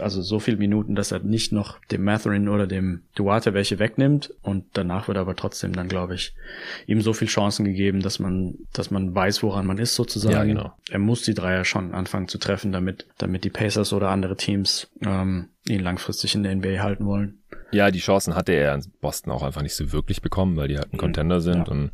also 0.00 0.20
so 0.20 0.38
viel 0.38 0.56
Minuten, 0.56 0.94
dass 0.94 1.12
er 1.12 1.20
nicht 1.20 1.52
noch 1.52 1.78
dem 1.86 2.04
Matherin 2.04 2.48
oder 2.48 2.66
dem 2.66 3.02
Duarte 3.14 3.54
welche 3.54 3.78
wegnimmt 3.78 4.34
und 4.42 4.64
danach 4.74 5.08
wird 5.08 5.16
aber 5.18 5.34
trotzdem 5.34 5.72
dann, 5.72 5.88
glaube 5.88 6.14
ich, 6.14 6.34
ihm 6.86 7.00
so 7.00 7.12
viel 7.12 7.28
Chancen 7.28 7.64
gegeben, 7.64 8.00
dass 8.00 8.18
man, 8.18 8.54
dass 8.72 8.90
man 8.90 9.14
weiß, 9.14 9.42
woran 9.42 9.66
man 9.66 9.78
ist 9.78 9.94
sozusagen. 9.94 10.34
Ja, 10.34 10.44
genau. 10.44 10.72
Er 10.90 10.98
muss 10.98 11.22
die 11.22 11.34
Dreier 11.34 11.64
schon 11.64 11.94
anfangen 11.94 12.28
zu 12.28 12.38
treffen, 12.38 12.72
damit, 12.72 13.06
damit 13.18 13.44
die 13.44 13.50
Pacers 13.50 13.92
oder 13.92 14.10
andere 14.10 14.36
Teams 14.36 14.88
ähm, 15.00 15.48
ihn 15.68 15.80
langfristig 15.80 16.34
in 16.34 16.42
der 16.42 16.54
NBA 16.54 16.82
halten 16.82 17.06
wollen. 17.06 17.42
Ja, 17.70 17.90
die 17.90 18.00
Chancen 18.00 18.34
hatte 18.34 18.52
er 18.52 18.74
in 18.74 18.82
Boston 19.00 19.32
auch 19.32 19.42
einfach 19.42 19.62
nicht 19.62 19.74
so 19.74 19.92
wirklich 19.92 20.20
bekommen, 20.20 20.56
weil 20.56 20.68
die 20.68 20.76
halt 20.76 20.92
ein 20.92 20.98
Contender 20.98 21.40
sind 21.40 21.68
ja. 21.68 21.72
und 21.72 21.92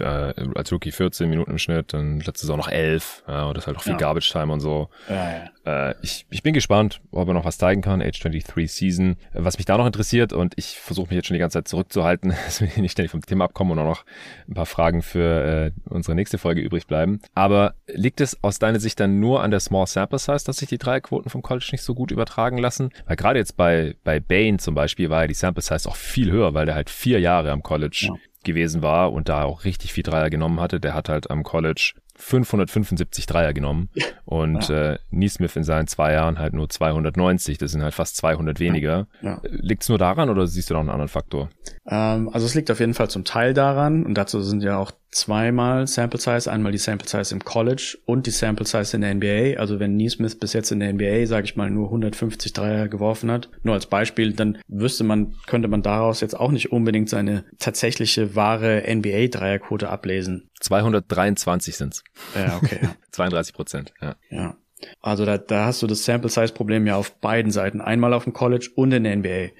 äh, 0.00 0.34
als 0.56 0.72
Rookie 0.72 0.90
14 0.90 1.28
Minuten 1.28 1.52
im 1.52 1.58
Schnitt, 1.58 1.92
dann 1.92 2.18
letzte 2.18 2.40
Saison 2.40 2.58
noch 2.58 2.68
11 2.68 3.24
ja, 3.28 3.44
und 3.44 3.56
das 3.56 3.64
ist 3.64 3.66
halt 3.68 3.76
auch 3.76 3.82
viel 3.82 3.92
ja. 3.92 3.98
Garbage 3.98 4.30
Time 4.30 4.52
und 4.52 4.60
so. 4.60 4.88
Ja, 5.08 5.30
ja. 5.30 5.90
Äh, 5.90 5.94
ich, 6.02 6.26
ich 6.30 6.42
bin 6.42 6.52
gespannt, 6.52 7.00
ob 7.12 7.28
er 7.28 7.34
noch 7.34 7.44
was 7.44 7.58
zeigen 7.58 7.80
kann, 7.80 8.02
Age 8.02 8.18
23 8.18 8.72
Season. 8.72 9.16
Was 9.32 9.56
mich 9.56 9.66
da 9.66 9.78
noch 9.78 9.86
interessiert 9.86 10.32
und 10.32 10.54
ich 10.56 10.78
versuche 10.78 11.08
mich 11.08 11.16
jetzt 11.16 11.26
schon 11.26 11.34
die 11.34 11.40
ganze 11.40 11.58
Zeit 11.58 11.68
zurückzuhalten, 11.68 12.30
dass 12.44 12.60
wir 12.60 12.68
nicht 12.82 12.92
ständig 12.92 13.12
vom 13.12 13.22
Thema 13.22 13.44
abkommen 13.44 13.72
und 13.72 13.78
auch 13.78 13.88
noch 13.88 14.04
ein 14.48 14.54
paar 14.54 14.66
Fragen 14.66 15.02
für 15.02 15.44
äh, 15.66 15.70
unsere 15.88 16.14
nächste 16.14 16.38
Folge 16.38 16.60
übrig 16.60 16.86
bleiben. 16.86 17.20
Aber 17.34 17.74
liegt 17.86 18.20
es 18.20 18.42
aus 18.42 18.58
deiner 18.58 18.80
Sicht 18.80 18.98
dann 19.00 19.20
nur 19.20 19.42
an 19.42 19.50
der 19.50 19.60
Small 19.60 19.86
Sample 19.86 20.18
Size, 20.18 20.44
dass 20.44 20.56
sich 20.56 20.68
die 20.68 20.78
drei 20.78 21.00
Quoten 21.00 21.30
vom 21.30 21.42
College 21.42 21.68
nicht 21.72 21.82
so 21.82 21.94
gut 21.94 22.10
übertragen 22.10 22.58
lassen? 22.58 22.90
Weil 23.06 23.16
gerade 23.16 23.38
jetzt 23.38 23.56
bei, 23.56 23.96
bei 24.04 24.20
Bane 24.20 24.58
zum 24.58 24.74
Beispiel 24.74 25.10
war 25.10 25.22
ja 25.22 25.26
die 25.26 25.34
Sample 25.34 25.62
Size 25.62 25.88
auch 25.88 25.96
viel 25.96 26.30
höher, 26.30 26.54
weil 26.54 26.66
der 26.66 26.74
halt 26.74 26.90
vier 26.90 27.20
Jahre 27.20 27.50
am 27.50 27.62
College 27.62 28.08
ja. 28.08 28.14
gewesen 28.44 28.82
war 28.82 29.12
und 29.12 29.28
da 29.28 29.44
auch 29.44 29.64
richtig 29.64 29.92
viel 29.92 30.02
Dreier 30.02 30.30
genommen 30.30 30.60
hatte. 30.60 30.80
Der 30.80 30.94
hat 30.94 31.08
halt 31.08 31.30
am 31.30 31.42
College 31.42 31.94
575 32.16 33.26
Dreier 33.26 33.52
genommen 33.52 33.88
und 34.24 34.68
ja. 34.68 34.92
äh, 34.92 34.98
Neesmith 35.10 35.56
in 35.56 35.64
seinen 35.64 35.86
zwei 35.86 36.12
Jahren 36.12 36.38
halt 36.38 36.54
nur 36.54 36.68
290. 36.68 37.58
Das 37.58 37.72
sind 37.72 37.82
halt 37.82 37.94
fast 37.94 38.16
200 38.16 38.60
weniger. 38.60 39.08
Ja. 39.20 39.40
Liegt 39.44 39.82
es 39.82 39.88
nur 39.88 39.98
daran 39.98 40.30
oder 40.30 40.46
siehst 40.46 40.70
du 40.70 40.74
noch 40.74 40.80
einen 40.80 40.90
anderen 40.90 41.08
Faktor? 41.08 41.50
Ähm, 41.86 42.28
also 42.32 42.46
es 42.46 42.54
liegt 42.54 42.70
auf 42.70 42.80
jeden 42.80 42.94
Fall 42.94 43.10
zum 43.10 43.24
Teil 43.24 43.54
daran 43.54 44.04
und 44.06 44.14
dazu 44.14 44.40
sind 44.42 44.62
ja 44.62 44.78
auch 44.78 44.92
zweimal 45.14 45.86
Sample 45.86 46.20
Size, 46.20 46.50
einmal 46.50 46.72
die 46.72 46.78
Sample 46.78 47.08
Size 47.08 47.34
im 47.34 47.44
College 47.44 47.98
und 48.04 48.26
die 48.26 48.30
Sample 48.30 48.66
Size 48.66 48.96
in 48.96 49.02
der 49.02 49.14
NBA. 49.14 49.60
Also 49.60 49.80
wenn 49.80 49.96
Neesmith 49.96 50.38
bis 50.38 50.52
jetzt 50.52 50.72
in 50.72 50.80
der 50.80 50.92
NBA, 50.92 51.26
sage 51.26 51.44
ich 51.44 51.56
mal, 51.56 51.70
nur 51.70 51.86
150 51.86 52.52
Dreier 52.52 52.88
geworfen 52.88 53.30
hat, 53.30 53.48
nur 53.62 53.74
als 53.74 53.86
Beispiel, 53.86 54.32
dann 54.32 54.58
wüsste 54.68 55.04
man, 55.04 55.34
könnte 55.46 55.68
man 55.68 55.82
daraus 55.82 56.20
jetzt 56.20 56.38
auch 56.38 56.50
nicht 56.50 56.72
unbedingt 56.72 57.08
seine 57.08 57.44
tatsächliche 57.58 58.34
wahre 58.34 58.82
NBA 58.88 59.28
Dreierquote 59.28 59.88
ablesen. 59.88 60.50
223 60.60 61.76
sind's. 61.76 62.04
Ja, 62.34 62.56
okay. 62.56 62.88
32 63.12 63.54
Prozent, 63.54 63.94
ja. 64.00 64.16
Ja. 64.30 64.56
Also 65.00 65.24
da, 65.24 65.38
da 65.38 65.66
hast 65.66 65.82
du 65.82 65.86
das 65.86 66.04
Sample 66.04 66.30
Size 66.30 66.52
Problem 66.52 66.86
ja 66.86 66.96
auf 66.96 67.18
beiden 67.20 67.50
Seiten, 67.50 67.80
einmal 67.80 68.12
auf 68.12 68.24
dem 68.24 68.32
College 68.32 68.70
und 68.74 68.92
in 68.92 69.04
der 69.04 69.16
NBA. 69.16 69.50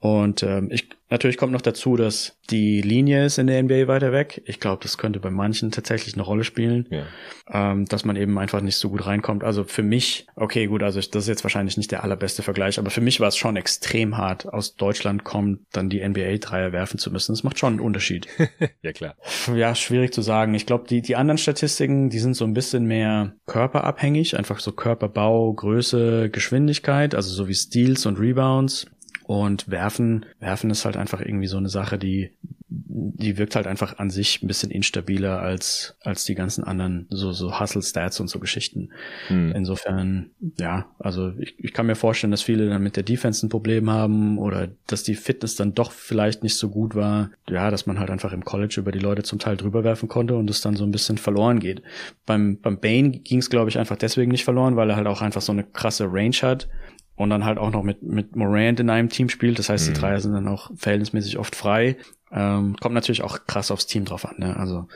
Und 0.00 0.42
ähm, 0.42 0.68
ich 0.70 0.90
Natürlich 1.10 1.36
kommt 1.36 1.52
noch 1.52 1.60
dazu, 1.60 1.96
dass 1.96 2.38
die 2.50 2.80
Linie 2.80 3.26
ist 3.26 3.38
in 3.38 3.46
der 3.46 3.62
NBA 3.62 3.88
weiter 3.88 4.10
weg. 4.10 4.42
Ich 4.46 4.58
glaube, 4.58 4.82
das 4.82 4.96
könnte 4.96 5.20
bei 5.20 5.30
manchen 5.30 5.70
tatsächlich 5.70 6.14
eine 6.14 6.22
Rolle 6.22 6.44
spielen, 6.44 6.88
ja. 6.90 7.04
ähm, 7.52 7.84
dass 7.84 8.04
man 8.04 8.16
eben 8.16 8.38
einfach 8.38 8.62
nicht 8.62 8.76
so 8.76 8.88
gut 8.88 9.06
reinkommt. 9.06 9.44
Also 9.44 9.64
für 9.64 9.82
mich, 9.82 10.26
okay, 10.34 10.66
gut, 10.66 10.82
also 10.82 11.00
das 11.00 11.24
ist 11.24 11.28
jetzt 11.28 11.44
wahrscheinlich 11.44 11.76
nicht 11.76 11.92
der 11.92 12.04
allerbeste 12.04 12.42
Vergleich, 12.42 12.78
aber 12.78 12.90
für 12.90 13.02
mich 13.02 13.20
war 13.20 13.28
es 13.28 13.36
schon 13.36 13.56
extrem 13.56 14.16
hart, 14.16 14.46
aus 14.46 14.76
Deutschland 14.76 15.24
kommt, 15.24 15.60
dann 15.72 15.90
die 15.90 16.06
NBA-Dreier 16.06 16.72
werfen 16.72 16.98
zu 16.98 17.10
müssen. 17.10 17.32
Das 17.32 17.44
macht 17.44 17.58
schon 17.58 17.74
einen 17.74 17.80
Unterschied. 17.80 18.26
ja, 18.82 18.92
klar. 18.92 19.14
Ja, 19.54 19.74
schwierig 19.74 20.14
zu 20.14 20.22
sagen. 20.22 20.54
Ich 20.54 20.64
glaube, 20.64 20.86
die, 20.88 21.02
die 21.02 21.16
anderen 21.16 21.38
Statistiken, 21.38 22.08
die 22.08 22.18
sind 22.18 22.34
so 22.34 22.46
ein 22.46 22.54
bisschen 22.54 22.86
mehr 22.86 23.34
körperabhängig, 23.46 24.38
einfach 24.38 24.58
so 24.58 24.72
Körperbau, 24.72 25.52
Größe, 25.52 26.30
Geschwindigkeit, 26.30 27.14
also 27.14 27.30
so 27.30 27.46
wie 27.46 27.54
Steals 27.54 28.06
und 28.06 28.18
Rebounds. 28.18 28.86
Und 29.24 29.70
werfen, 29.70 30.26
werfen 30.38 30.68
ist 30.68 30.84
halt 30.84 30.98
einfach 30.98 31.20
irgendwie 31.20 31.46
so 31.46 31.56
eine 31.56 31.70
Sache, 31.70 31.98
die, 31.98 32.30
die 32.68 33.38
wirkt 33.38 33.56
halt 33.56 33.66
einfach 33.66 33.98
an 33.98 34.10
sich 34.10 34.42
ein 34.42 34.46
bisschen 34.46 34.70
instabiler 34.70 35.40
als, 35.40 35.96
als 36.02 36.24
die 36.24 36.34
ganzen 36.34 36.62
anderen, 36.62 37.06
so, 37.08 37.32
so 37.32 37.58
Hustle-Stats 37.58 38.20
und 38.20 38.28
so 38.28 38.38
Geschichten. 38.38 38.90
Hm. 39.28 39.52
Insofern, 39.54 40.30
ja, 40.58 40.86
also 40.98 41.32
ich, 41.38 41.54
ich 41.58 41.72
kann 41.72 41.86
mir 41.86 41.94
vorstellen, 41.94 42.32
dass 42.32 42.42
viele 42.42 42.68
dann 42.68 42.82
mit 42.82 42.96
der 42.96 43.02
Defense 43.02 43.46
ein 43.46 43.48
Problem 43.48 43.88
haben 43.88 44.36
oder 44.36 44.68
dass 44.86 45.04
die 45.04 45.14
Fitness 45.14 45.56
dann 45.56 45.72
doch 45.72 45.90
vielleicht 45.90 46.42
nicht 46.42 46.56
so 46.56 46.68
gut 46.68 46.94
war. 46.94 47.30
Ja, 47.48 47.70
dass 47.70 47.86
man 47.86 47.98
halt 47.98 48.10
einfach 48.10 48.32
im 48.32 48.44
College 48.44 48.74
über 48.78 48.92
die 48.92 48.98
Leute 48.98 49.22
zum 49.22 49.38
Teil 49.38 49.56
drüber 49.56 49.84
werfen 49.84 50.10
konnte 50.10 50.34
und 50.36 50.50
es 50.50 50.60
dann 50.60 50.76
so 50.76 50.84
ein 50.84 50.92
bisschen 50.92 51.16
verloren 51.16 51.60
geht. 51.60 51.82
Beim, 52.26 52.58
beim 52.60 52.78
Bane 52.78 53.10
ging 53.10 53.38
es, 53.38 53.48
glaube 53.48 53.70
ich, 53.70 53.78
einfach 53.78 53.96
deswegen 53.96 54.30
nicht 54.30 54.44
verloren, 54.44 54.76
weil 54.76 54.90
er 54.90 54.96
halt 54.96 55.06
auch 55.06 55.22
einfach 55.22 55.42
so 55.42 55.52
eine 55.52 55.64
krasse 55.64 56.04
Range 56.12 56.36
hat 56.42 56.68
und 57.16 57.30
dann 57.30 57.44
halt 57.44 57.58
auch 57.58 57.70
noch 57.70 57.82
mit, 57.82 58.02
mit 58.02 58.36
Morant 58.36 58.80
in 58.80 58.90
einem 58.90 59.08
Team 59.08 59.28
spielt. 59.28 59.58
Das 59.58 59.68
heißt, 59.68 59.86
die 59.86 59.90
mhm. 59.90 59.94
Dreier 59.94 60.20
sind 60.20 60.32
dann 60.32 60.48
auch 60.48 60.70
verhältnismäßig 60.74 61.38
oft 61.38 61.54
frei. 61.54 61.96
Ähm, 62.36 62.76
kommt 62.80 62.96
natürlich 62.96 63.22
auch 63.22 63.46
krass 63.46 63.70
aufs 63.70 63.86
Team 63.86 64.04
drauf 64.04 64.26
an. 64.26 64.34
Ne? 64.38 64.56
Also 64.56 64.88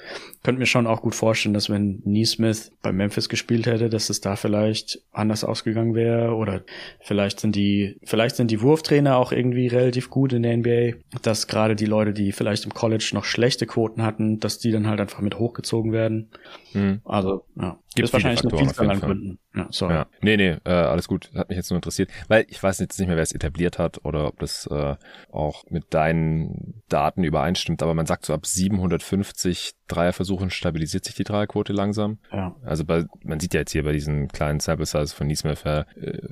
könnte 0.42 0.58
mir 0.58 0.66
schon 0.66 0.88
auch 0.88 1.02
gut 1.02 1.14
vorstellen, 1.14 1.54
dass 1.54 1.70
wenn 1.70 2.02
Neesmith 2.04 2.72
bei 2.82 2.90
Memphis 2.90 3.28
gespielt 3.28 3.66
hätte, 3.66 3.88
dass 3.88 4.10
es 4.10 4.20
da 4.20 4.34
vielleicht 4.34 5.00
anders 5.12 5.44
ausgegangen 5.44 5.94
wäre 5.94 6.34
oder 6.34 6.62
vielleicht 7.00 7.38
sind 7.38 7.54
die 7.54 8.00
vielleicht 8.02 8.34
sind 8.34 8.50
die 8.50 8.60
Wurftrainer 8.60 9.16
auch 9.16 9.30
irgendwie 9.30 9.68
relativ 9.68 10.10
gut 10.10 10.32
in 10.32 10.42
der 10.42 10.56
NBA, 10.56 10.98
dass 11.22 11.46
gerade 11.46 11.76
die 11.76 11.86
Leute, 11.86 12.12
die 12.12 12.32
vielleicht 12.32 12.64
im 12.64 12.74
College 12.74 13.10
noch 13.14 13.24
schlechte 13.24 13.66
Quoten 13.66 14.02
hatten, 14.02 14.40
dass 14.40 14.58
die 14.58 14.72
dann 14.72 14.88
halt 14.88 15.00
einfach 15.00 15.20
mit 15.20 15.38
hochgezogen 15.38 15.92
werden. 15.92 16.30
Mhm. 16.72 17.02
Also 17.04 17.44
ja, 17.54 17.78
gibt 17.94 18.08
es 18.08 18.12
wahrscheinlich 18.12 18.40
Faktoren 18.40 18.62
eine 18.62 18.68
Vielzahl 18.68 18.90
an 18.90 19.00
Gründen. 19.00 19.38
Ja, 19.54 19.66
sorry. 19.70 19.94
Ja. 19.94 20.06
Nee, 20.20 20.36
nee, 20.36 20.56
äh, 20.64 20.70
alles 20.70 21.08
gut. 21.08 21.30
Hat 21.34 21.48
mich 21.48 21.56
jetzt 21.56 21.70
nur 21.70 21.76
interessiert. 21.78 22.10
Weil 22.28 22.46
ich 22.48 22.62
weiß 22.62 22.78
jetzt 22.78 22.98
nicht 22.98 23.08
mehr, 23.08 23.16
wer 23.16 23.22
es 23.22 23.32
etabliert 23.32 23.78
hat 23.78 24.04
oder 24.04 24.26
ob 24.28 24.38
das 24.38 24.66
äh, 24.70 24.96
auch 25.30 25.64
mit 25.68 25.94
deinen 25.94 26.82
Daten 26.88 27.24
übereinstimmt. 27.28 27.82
Aber 27.82 27.94
man 27.94 28.06
sagt 28.06 28.26
so 28.26 28.34
ab 28.34 28.46
750 28.46 29.72
Dreierversuchen 29.86 30.50
stabilisiert 30.50 31.04
sich 31.04 31.14
die 31.14 31.24
Dreierquote 31.24 31.72
langsam. 31.72 32.18
Ja. 32.32 32.54
Also 32.64 32.84
bei, 32.84 33.04
man 33.22 33.40
sieht 33.40 33.54
ja 33.54 33.60
jetzt 33.60 33.72
hier 33.72 33.84
bei 33.84 33.92
diesen 33.92 34.28
kleinen 34.28 34.60
Sample 34.60 34.86
Size 34.86 35.14
von 35.14 35.26
Neesmith, 35.26 35.64
äh, 35.64 35.84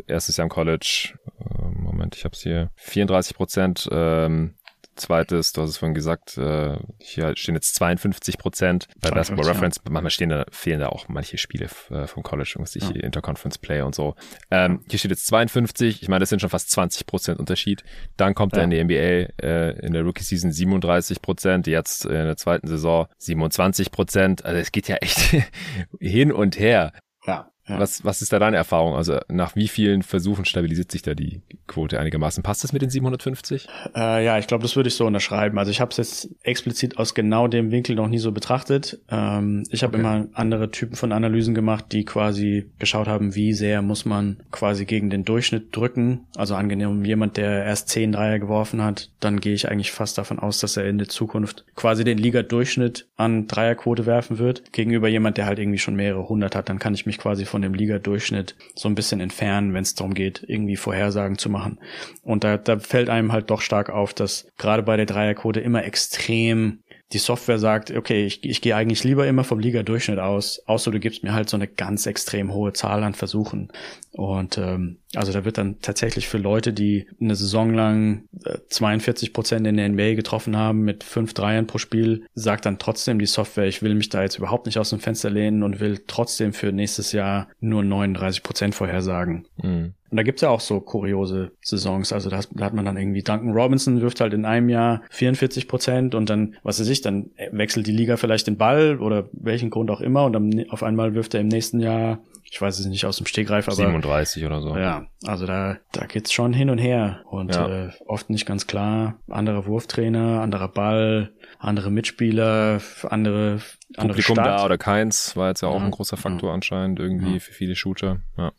erstes 0.07 0.37
Jahr 0.37 0.45
im 0.45 0.51
College, 0.51 1.15
äh, 1.41 1.63
Moment, 1.71 2.17
ich 2.17 2.25
hab's 2.25 2.43
hier, 2.43 2.71
34 2.77 3.37
Prozent, 3.37 3.89
ähm, 3.91 4.55
Zweites, 4.97 5.53
du 5.53 5.63
hast 5.63 5.71
es 5.71 5.79
vorhin 5.79 5.95
gesagt, 5.95 6.37
äh, 6.39 6.77
hier 6.99 7.37
stehen 7.37 7.55
jetzt 7.55 7.75
52 7.77 8.39
Prozent. 8.39 8.89
Bei 9.01 9.11
Basketball 9.11 9.47
Reference, 9.47 9.77
ja. 9.85 9.91
manchmal 9.91 10.11
stehen 10.11 10.31
da, 10.31 10.45
fehlen 10.51 10.81
da 10.81 10.89
auch 10.89 11.09
manche 11.09 11.39
Spiele 11.39 11.69
äh, 11.91 12.07
vom 12.07 12.23
College, 12.23 12.55
irgendwas 12.57 12.75
ja. 12.75 12.89
Interconference 12.91 13.59
Play 13.59 13.83
und 13.83 13.95
so. 13.95 14.15
Ähm, 14.51 14.81
hier 14.89 14.99
steht 14.99 15.11
jetzt 15.11 15.27
52, 15.27 16.03
ich 16.03 16.09
meine, 16.09 16.21
das 16.21 16.31
sind 16.31 16.41
schon 16.41 16.51
fast 16.51 16.71
20 16.71 17.07
Prozent 17.07 17.39
Unterschied. 17.39 17.85
Dann 18.17 18.35
kommt 18.35 18.55
ja. 18.55 18.61
er 18.61 18.65
in 18.65 18.71
die 18.71 18.85
NBA 18.85 19.45
äh, 19.47 19.87
in 19.87 19.93
der 19.93 20.03
Rookie 20.03 20.25
Season 20.25 20.51
37 20.51 21.23
Prozent, 21.23 21.67
jetzt 21.67 22.05
in 22.05 22.13
der 22.13 22.37
zweiten 22.37 22.67
Saison 22.67 23.07
27 23.19 23.91
Prozent. 23.91 24.45
Also 24.45 24.61
es 24.61 24.73
geht 24.73 24.89
ja 24.89 24.97
echt 24.97 25.19
hin 26.01 26.33
und 26.33 26.59
her. 26.59 26.93
Ja. 27.27 27.51
Ja. 27.69 27.81
Was, 27.81 28.05
was 28.05 28.23
ist 28.23 28.33
da 28.33 28.39
deine 28.39 28.57
Erfahrung? 28.57 28.95
Also 28.95 29.19
nach 29.29 29.57
wie 29.57 29.69
vielen 29.69 30.03
Versuchen 30.03 30.45
stabilisiert 30.45 30.93
sich 30.93 31.03
da 31.03 31.15
die 31.15 31.41
Quote 31.67 31.99
einigermaßen? 31.99 32.43
Passt 32.43 32.63
das 32.63 32.73
mit 32.73 32.83
den 32.83 32.91
750? 32.91 33.67
Äh, 33.95 34.25
ja, 34.25 34.39
ich 34.39 34.47
glaube, 34.47 34.63
das 34.63 34.77
würde 34.77 34.89
ich 34.89 34.95
so 34.95 35.07
unterschreiben. 35.07 35.59
Also 35.59 35.71
ich 35.71 35.81
habe 35.81 35.91
es 35.91 35.97
jetzt 35.97 36.29
explizit 36.43 36.99
aus 36.99 37.15
genau 37.15 37.49
dem 37.49 37.73
Winkel 37.73 37.97
noch 37.97 38.09
nie 38.09 38.19
so 38.19 38.31
betrachtet. 38.31 39.01
Ähm, 39.11 39.65
ich 39.71 39.83
habe 39.83 39.99
okay. 39.99 40.01
immer 40.01 40.27
andere 40.35 40.71
Typen 40.71 40.97
von 40.97 41.13
Analysen 41.13 41.55
gemacht, 41.55 41.87
die 41.91 42.05
quasi 42.05 42.71
geschaut 42.79 43.09
haben, 43.09 43.35
wie 43.35 43.53
sehr 43.53 43.83
muss 43.83 44.05
man 44.05 44.39
quasi 44.53 44.85
gegen 44.85 45.11
den 45.11 45.25
Durchschnitt 45.25 45.75
drücken. 45.75 46.27
Also 46.37 46.55
angenehm, 46.55 47.05
jemand, 47.05 47.37
der 47.37 47.65
erst 47.65 47.89
10 47.89 48.13
Dreier 48.13 48.39
geworfen 48.39 48.83
hat, 48.83 49.11
dann 49.21 49.41
gehe 49.41 49.55
ich 49.55 49.69
eigentlich 49.69 49.91
fast 49.91 50.19
davon 50.19 50.39
aus, 50.39 50.61
dass 50.61 50.77
er 50.77 50.87
in 50.87 50.99
der 50.99 51.09
Zukunft 51.09 51.65
quasi 51.75 52.05
den 52.05 52.19
Liga-Durchschnitt 52.19 53.09
an 53.17 53.49
Dreierquote 53.49 54.07
werfen 54.07 54.39
wird. 54.39 54.73
Gegenüber 54.73 55.09
jemand, 55.09 55.37
der 55.37 55.47
halt 55.47 55.59
irgendwie 55.59 55.79
schon 55.79 55.97
mehrere 55.97 56.29
hundert 56.29 56.55
hat, 56.55 56.69
dann 56.69 56.79
kann 56.79 56.95
ich 56.95 57.07
mich 57.07 57.19
quasi 57.19 57.45
von 57.45 57.56
von 57.57 57.63
dem 57.63 57.73
Liga-Durchschnitt 57.73 58.55
so 58.75 58.87
ein 58.87 58.95
bisschen 58.95 59.19
entfernen, 59.19 59.73
wenn 59.73 59.81
es 59.81 59.95
darum 59.95 60.13
geht, 60.13 60.45
irgendwie 60.47 60.77
Vorhersagen 60.77 61.39
zu 61.39 61.49
machen. 61.49 61.81
Und 62.23 62.45
da, 62.45 62.59
da 62.59 62.79
fällt 62.79 63.09
einem 63.09 63.33
halt 63.33 63.49
doch 63.49 63.63
stark 63.63 63.89
auf, 63.89 64.13
dass 64.13 64.47
gerade 64.59 64.83
bei 64.83 64.99
der 64.99 65.07
Dreierquote 65.07 65.61
immer 65.61 65.83
extrem 65.83 66.81
die 67.13 67.19
Software 67.19 67.61
sagt, 67.61 67.93
okay, 67.93 68.27
ich, 68.27 68.45
ich 68.45 68.61
gehe 68.61 68.75
eigentlich 68.75 69.05
lieber 69.05 69.29
immer 69.29 69.45
vom 69.45 69.61
Liga-Durchschnitt 69.61 70.19
aus, 70.19 70.61
außer 70.67 70.91
du 70.91 70.99
gibst 70.99 71.23
mir 71.23 71.35
halt 71.35 71.49
so 71.49 71.57
eine 71.57 71.69
ganz 71.69 72.05
extrem 72.07 72.53
hohe 72.53 72.73
Zahl 72.73 73.05
an 73.05 73.15
Versuchen. 73.15 73.71
Und 74.11 74.59
ähm, 74.59 74.99
also 75.15 75.33
da 75.33 75.45
wird 75.45 75.57
dann 75.57 75.81
tatsächlich 75.81 76.27
für 76.27 76.39
Leute, 76.39 76.73
die 76.73 77.07
eine 77.21 77.37
Saison 77.37 77.73
lang 77.73 78.25
42 78.71 79.29
äh, 79.29 79.33
Prozent 79.33 79.67
in 79.69 79.77
der 79.77 79.89
NBA 79.89 80.15
getroffen 80.15 80.57
haben 80.57 80.83
mit 80.83 81.05
fünf 81.05 81.33
Dreiern 81.33 81.69
pro 81.69 81.79
Spiel, 81.79 82.27
sagt 82.35 82.67
dann 82.67 82.79
trotzdem 82.79 83.21
die 83.21 83.27
Software, 83.27 83.67
ich 83.67 83.83
will 83.83 83.95
mich 83.95 84.09
da 84.09 84.23
jetzt 84.23 84.39
überhaupt 84.39 84.67
nicht 84.67 84.79
aus 84.79 84.91
dem 84.91 84.99
Fenster 84.99 85.31
lehnen 85.31 85.63
und 85.63 85.79
will 85.79 86.03
trotzdem 86.09 86.53
für 86.53 86.73
nächstes 86.73 87.13
Jahr 87.13 87.49
nur 87.61 87.85
39 87.85 88.43
Prozent 88.43 88.75
vorhersagen. 88.75 89.47
Mhm. 89.63 89.95
Und 90.11 90.17
da 90.17 90.23
gibt's 90.23 90.43
ja 90.43 90.49
auch 90.49 90.61
so 90.61 90.81
kuriose 90.81 91.53
Saisons. 91.61 92.13
Also 92.13 92.31
da, 92.31 92.41
da, 92.51 92.65
hat 92.65 92.75
man 92.75 92.85
dann 92.85 92.97
irgendwie 92.97 93.23
Duncan 93.23 93.53
Robinson 93.53 94.01
wirft 94.01 94.21
halt 94.21 94.35
in 94.35 94.45
einem 94.45 94.69
Jahr 94.69 95.03
44 95.11 95.69
Prozent 95.69 96.15
und 96.15 96.31
dann, 96.31 96.57
was 96.63 96.81
weiß 96.81 96.89
ich, 96.89 97.01
dann 97.01 97.31
wechselt 97.51 97.87
die 97.87 97.93
Liga 97.93 98.17
vielleicht 98.17 98.47
den 98.47 98.57
Ball 98.57 98.99
oder 98.99 99.29
welchen 99.33 99.71
Grund 99.71 99.91
auch 99.91 100.01
immer 100.01 100.25
und 100.25 100.33
dann 100.33 100.65
auf 100.71 100.83
einmal 100.83 101.15
wirft 101.15 101.35
er 101.35 101.41
im 101.41 101.49
nächsten 101.49 101.81
Jahr 101.81 102.19
ich 102.49 102.61
weiß 102.61 102.79
es 102.79 102.87
nicht 102.87 103.05
aus 103.07 103.17
dem 103.17 103.27
Stegreif, 103.27 103.67
aber 103.67 103.77
37 103.77 104.47
oder 104.47 104.61
so. 104.61 104.77
Ja, 104.77 105.07
also 105.25 105.47
da 105.47 105.79
da 105.93 106.07
geht's 106.07 106.33
schon 106.33 106.53
hin 106.53 106.71
und 106.71 106.79
her 106.79 107.23
und 107.29 107.55
ja. 107.55 107.87
äh, 107.87 107.91
oft 108.07 108.31
nicht 108.31 108.47
ganz 108.47 108.67
klar. 108.67 109.19
Anderer 109.29 109.67
Wurftrainer, 109.67 110.41
anderer 110.43 110.69
Ball, 110.69 111.33
andere 111.59 111.91
Mitspieler, 111.91 112.81
andere 113.03 113.61
andere 113.97 114.09
Publikum 114.09 114.37
Stadt. 114.37 114.47
da 114.47 114.65
oder 114.65 114.79
keins 114.79 115.37
war 115.37 115.49
jetzt 115.49 115.63
ja 115.63 115.69
auch 115.69 115.81
ja, 115.81 115.87
ein 115.87 115.91
großer 115.91 116.17
Faktor 116.17 116.51
ja. 116.51 116.55
anscheinend 116.55 117.01
irgendwie 117.01 117.41
für 117.41 117.53
viele 117.53 117.75
Shooter. 117.75 118.21
Ja. 118.37 118.53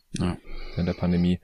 In 0.78 0.86
der 0.86 0.94
Pandemie. 0.94 1.38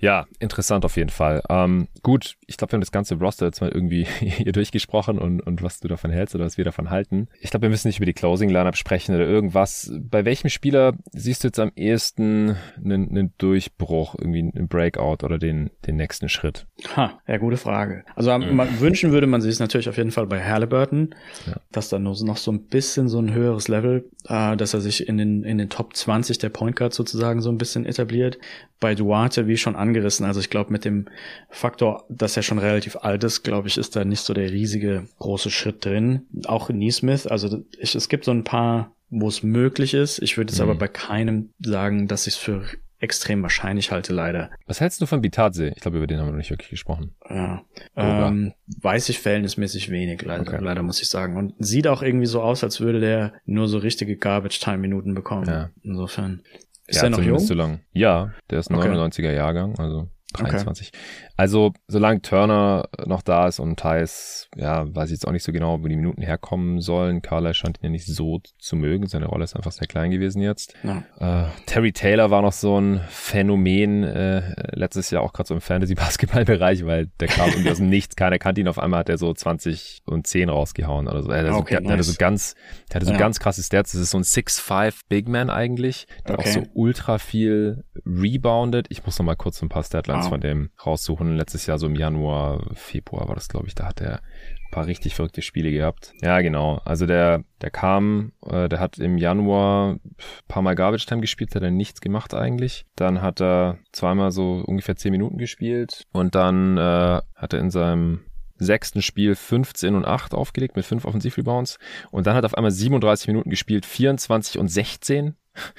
Ja, 0.00 0.26
interessant 0.40 0.84
auf 0.84 0.96
jeden 0.96 1.10
Fall. 1.10 1.42
Ähm, 1.48 1.88
gut, 2.02 2.36
ich 2.46 2.56
glaube, 2.56 2.72
wir 2.72 2.76
haben 2.76 2.80
das 2.80 2.90
ganze 2.90 3.14
Roster 3.14 3.46
jetzt 3.46 3.60
mal 3.60 3.70
irgendwie 3.70 4.04
hier 4.20 4.52
durchgesprochen 4.52 5.18
und, 5.18 5.40
und 5.40 5.62
was 5.62 5.80
du 5.80 5.88
davon 5.88 6.10
hältst 6.10 6.34
oder 6.34 6.44
was 6.44 6.58
wir 6.58 6.64
davon 6.64 6.90
halten. 6.90 7.28
Ich 7.40 7.50
glaube, 7.50 7.62
wir 7.62 7.70
müssen 7.70 7.88
nicht 7.88 7.98
über 7.98 8.06
die 8.06 8.12
Closing-Lineup 8.12 8.76
sprechen 8.76 9.14
oder 9.14 9.24
irgendwas. 9.24 9.92
Bei 9.98 10.24
welchem 10.24 10.48
Spieler 10.48 10.94
siehst 11.12 11.44
du 11.44 11.48
jetzt 11.48 11.60
am 11.60 11.72
ehesten 11.76 12.56
einen, 12.76 13.08
einen 13.08 13.34
Durchbruch, 13.38 14.16
irgendwie 14.18 14.40
einen 14.40 14.68
Breakout 14.68 15.24
oder 15.24 15.38
den, 15.38 15.70
den 15.86 15.96
nächsten 15.96 16.28
Schritt? 16.28 16.66
Ha, 16.96 17.20
ja, 17.26 17.36
gute 17.36 17.56
Frage. 17.56 18.04
Also 18.16 18.36
mhm. 18.36 18.80
wünschen 18.80 19.12
würde 19.12 19.28
man 19.28 19.40
sich 19.40 19.52
es 19.52 19.60
natürlich 19.60 19.88
auf 19.88 19.96
jeden 19.96 20.10
Fall 20.10 20.26
bei 20.26 20.44
Halliburton, 20.44 21.14
ja. 21.46 21.54
dass 21.70 21.88
da 21.88 21.98
noch 21.98 22.14
so 22.14 22.52
ein 22.52 22.66
bisschen 22.66 23.08
so 23.08 23.20
ein 23.20 23.28
ein 23.28 23.34
höheres 23.34 23.68
Level, 23.68 24.10
äh, 24.28 24.56
dass 24.56 24.74
er 24.74 24.80
sich 24.80 25.08
in 25.08 25.18
den, 25.18 25.44
in 25.44 25.58
den 25.58 25.68
Top 25.68 25.94
20 25.94 26.38
der 26.38 26.48
Point 26.48 26.76
Guard 26.76 26.92
sozusagen 26.92 27.40
so 27.40 27.50
ein 27.50 27.58
bisschen 27.58 27.86
etabliert. 27.86 28.38
Bei 28.80 28.94
Duarte, 28.94 29.46
wie 29.46 29.56
schon 29.56 29.76
angerissen, 29.76 30.24
also 30.24 30.40
ich 30.40 30.50
glaube 30.50 30.72
mit 30.72 30.84
dem 30.84 31.06
Faktor, 31.50 32.04
dass 32.08 32.36
er 32.36 32.42
schon 32.42 32.58
relativ 32.58 32.96
alt 32.96 33.24
ist, 33.24 33.42
glaube 33.42 33.68
ich, 33.68 33.76
ist 33.76 33.96
da 33.96 34.04
nicht 34.04 34.20
so 34.20 34.34
der 34.34 34.50
riesige 34.50 35.08
große 35.18 35.50
Schritt 35.50 35.84
drin. 35.84 36.26
Auch 36.46 36.68
Neesmith, 36.68 37.26
also 37.26 37.64
ich, 37.78 37.94
es 37.94 38.08
gibt 38.08 38.24
so 38.24 38.30
ein 38.30 38.44
paar 38.44 38.92
wo 39.10 39.28
es 39.28 39.42
möglich 39.42 39.94
ist. 39.94 40.20
Ich 40.20 40.36
würde 40.36 40.52
jetzt 40.52 40.58
mhm. 40.58 40.70
aber 40.70 40.74
bei 40.78 40.88
keinem 40.88 41.50
sagen, 41.60 42.08
dass 42.08 42.26
ich 42.26 42.34
es 42.34 42.38
für 42.38 42.64
extrem 43.00 43.42
wahrscheinlich 43.42 43.92
halte, 43.92 44.12
leider. 44.12 44.50
Was 44.66 44.80
hältst 44.80 45.00
du 45.00 45.06
von 45.06 45.20
Bitadze? 45.20 45.68
Ich 45.68 45.82
glaube, 45.82 45.98
über 45.98 46.08
den 46.08 46.18
haben 46.18 46.26
wir 46.26 46.32
noch 46.32 46.38
nicht 46.38 46.50
wirklich 46.50 46.70
gesprochen. 46.70 47.14
Ja. 47.30 47.62
Ähm, 47.94 48.54
weiß 48.82 49.08
ich 49.08 49.20
verhältnismäßig 49.20 49.90
wenig, 49.90 50.22
leider, 50.22 50.42
okay. 50.42 50.58
leider 50.60 50.82
muss 50.82 51.00
ich 51.00 51.08
sagen. 51.08 51.36
Und 51.36 51.54
sieht 51.58 51.86
auch 51.86 52.02
irgendwie 52.02 52.26
so 52.26 52.42
aus, 52.42 52.64
als 52.64 52.80
würde 52.80 52.98
der 52.98 53.34
nur 53.46 53.68
so 53.68 53.78
richtige 53.78 54.16
Garbage-Time-Minuten 54.16 55.14
bekommen. 55.14 55.46
Ja. 55.46 55.70
Insofern. 55.84 56.42
Ist 56.88 56.96
ja, 56.96 57.02
der 57.02 57.10
noch 57.10 57.22
jung? 57.22 57.38
Zu 57.38 57.54
lang. 57.54 57.80
Ja, 57.92 58.32
der 58.50 58.58
ist 58.60 58.70
ein 58.70 58.76
okay. 58.76 58.88
99er 58.88 59.32
Jahrgang, 59.32 59.78
also 59.78 60.08
23. 60.32 60.88
Okay. 60.88 60.98
Also, 61.38 61.72
solange 61.86 62.20
Turner 62.20 62.88
noch 63.06 63.22
da 63.22 63.46
ist 63.46 63.60
und 63.60 63.78
Thais, 63.78 64.48
ja, 64.56 64.92
weiß 64.92 65.10
ich 65.10 65.12
jetzt 65.12 65.28
auch 65.28 65.30
nicht 65.30 65.44
so 65.44 65.52
genau, 65.52 65.80
wo 65.80 65.86
die 65.86 65.94
Minuten 65.94 66.20
herkommen 66.20 66.80
sollen. 66.80 67.22
Carla 67.22 67.54
scheint 67.54 67.78
ihn 67.78 67.84
ja 67.84 67.90
nicht 67.90 68.06
so 68.06 68.40
zu 68.58 68.74
mögen. 68.74 69.06
Seine 69.06 69.26
Rolle 69.26 69.44
ist 69.44 69.54
einfach 69.54 69.70
sehr 69.70 69.86
klein 69.86 70.10
gewesen 70.10 70.42
jetzt. 70.42 70.74
Ja. 70.82 71.44
Äh, 71.44 71.48
Terry 71.66 71.92
Taylor 71.92 72.32
war 72.32 72.42
noch 72.42 72.52
so 72.52 72.80
ein 72.80 73.00
Phänomen 73.08 74.02
äh, 74.02 74.52
letztes 74.72 75.12
Jahr 75.12 75.22
auch 75.22 75.32
gerade 75.32 75.46
so 75.46 75.54
im 75.54 75.60
Fantasy-Basketball-Bereich, 75.60 76.84
weil 76.86 77.06
der 77.20 77.28
kam 77.28 77.50
irgendwie 77.50 77.70
aus 77.70 77.76
dem 77.76 77.88
Nichts. 77.88 78.16
Keiner 78.16 78.40
kannte 78.40 78.60
ihn. 78.60 78.66
Auf 78.66 78.80
einmal 78.80 78.98
hat 78.98 79.08
er 79.08 79.16
so 79.16 79.32
20 79.32 80.02
und 80.06 80.26
10 80.26 80.48
rausgehauen 80.48 81.06
oder 81.06 81.22
so. 81.22 81.30
Er 81.30 81.54
okay, 81.54 81.76
so, 81.76 81.80
nice. 81.82 81.86
der 81.86 81.92
hatte 81.92 82.02
so 82.02 82.14
ganz, 82.18 82.54
der 82.88 82.96
hatte 82.96 83.06
so 83.06 83.12
ja. 83.12 83.18
ganz 83.18 83.38
krasse 83.38 83.62
Stats. 83.62 83.92
Das 83.92 84.00
ist 84.00 84.10
so 84.10 84.18
ein 84.18 84.24
6'5 84.24 85.02
Big 85.08 85.28
Man 85.28 85.50
eigentlich, 85.50 86.08
der 86.26 86.36
okay. 86.36 86.48
auch 86.48 86.52
so 86.52 86.62
ultra 86.74 87.18
viel 87.18 87.84
reboundet. 88.04 88.88
Ich 88.88 89.06
muss 89.06 89.16
noch 89.20 89.24
mal 89.24 89.36
kurz 89.36 89.62
ein 89.62 89.68
paar 89.68 89.84
Statlines 89.84 90.24
wow. 90.24 90.30
von 90.30 90.40
dem 90.40 90.70
raussuchen 90.84 91.27
schon 91.28 91.36
letztes 91.36 91.66
Jahr 91.66 91.78
so 91.78 91.86
im 91.86 91.94
Januar, 91.94 92.64
Februar 92.74 93.28
war 93.28 93.34
das, 93.34 93.48
glaube 93.48 93.66
ich, 93.66 93.74
da 93.74 93.86
hat 93.86 94.00
er 94.00 94.14
ein 94.14 94.70
paar 94.70 94.86
richtig 94.86 95.14
verrückte 95.14 95.42
Spiele 95.42 95.70
gehabt. 95.70 96.12
Ja, 96.20 96.40
genau. 96.40 96.80
Also 96.84 97.06
der, 97.06 97.44
der 97.60 97.70
kam, 97.70 98.32
äh, 98.46 98.68
der 98.68 98.80
hat 98.80 98.98
im 98.98 99.18
Januar 99.18 99.94
ein 99.94 100.00
paar 100.46 100.62
Mal 100.62 100.74
Garbage 100.74 101.06
Time 101.06 101.20
gespielt, 101.20 101.54
hat 101.54 101.62
er 101.62 101.70
nichts 101.70 102.00
gemacht 102.00 102.34
eigentlich. 102.34 102.86
Dann 102.96 103.22
hat 103.22 103.40
er 103.40 103.78
zweimal 103.92 104.30
so 104.30 104.62
ungefähr 104.66 104.96
zehn 104.96 105.12
Minuten 105.12 105.38
gespielt 105.38 106.06
und 106.12 106.34
dann 106.34 106.76
äh, 106.76 107.20
hat 107.34 107.52
er 107.52 107.60
in 107.60 107.70
seinem 107.70 108.20
sechsten 108.60 109.02
Spiel 109.02 109.36
15 109.36 109.94
und 109.94 110.04
8 110.04 110.34
aufgelegt 110.34 110.74
mit 110.74 110.84
fünf 110.84 111.04
Offensivrebounds 111.04 111.78
und 112.10 112.26
dann 112.26 112.34
hat 112.34 112.42
er 112.42 112.46
auf 112.46 112.56
einmal 112.56 112.72
37 112.72 113.28
Minuten 113.28 113.50
gespielt, 113.50 113.86
24 113.86 114.58
und 114.58 114.66
16 114.66 115.36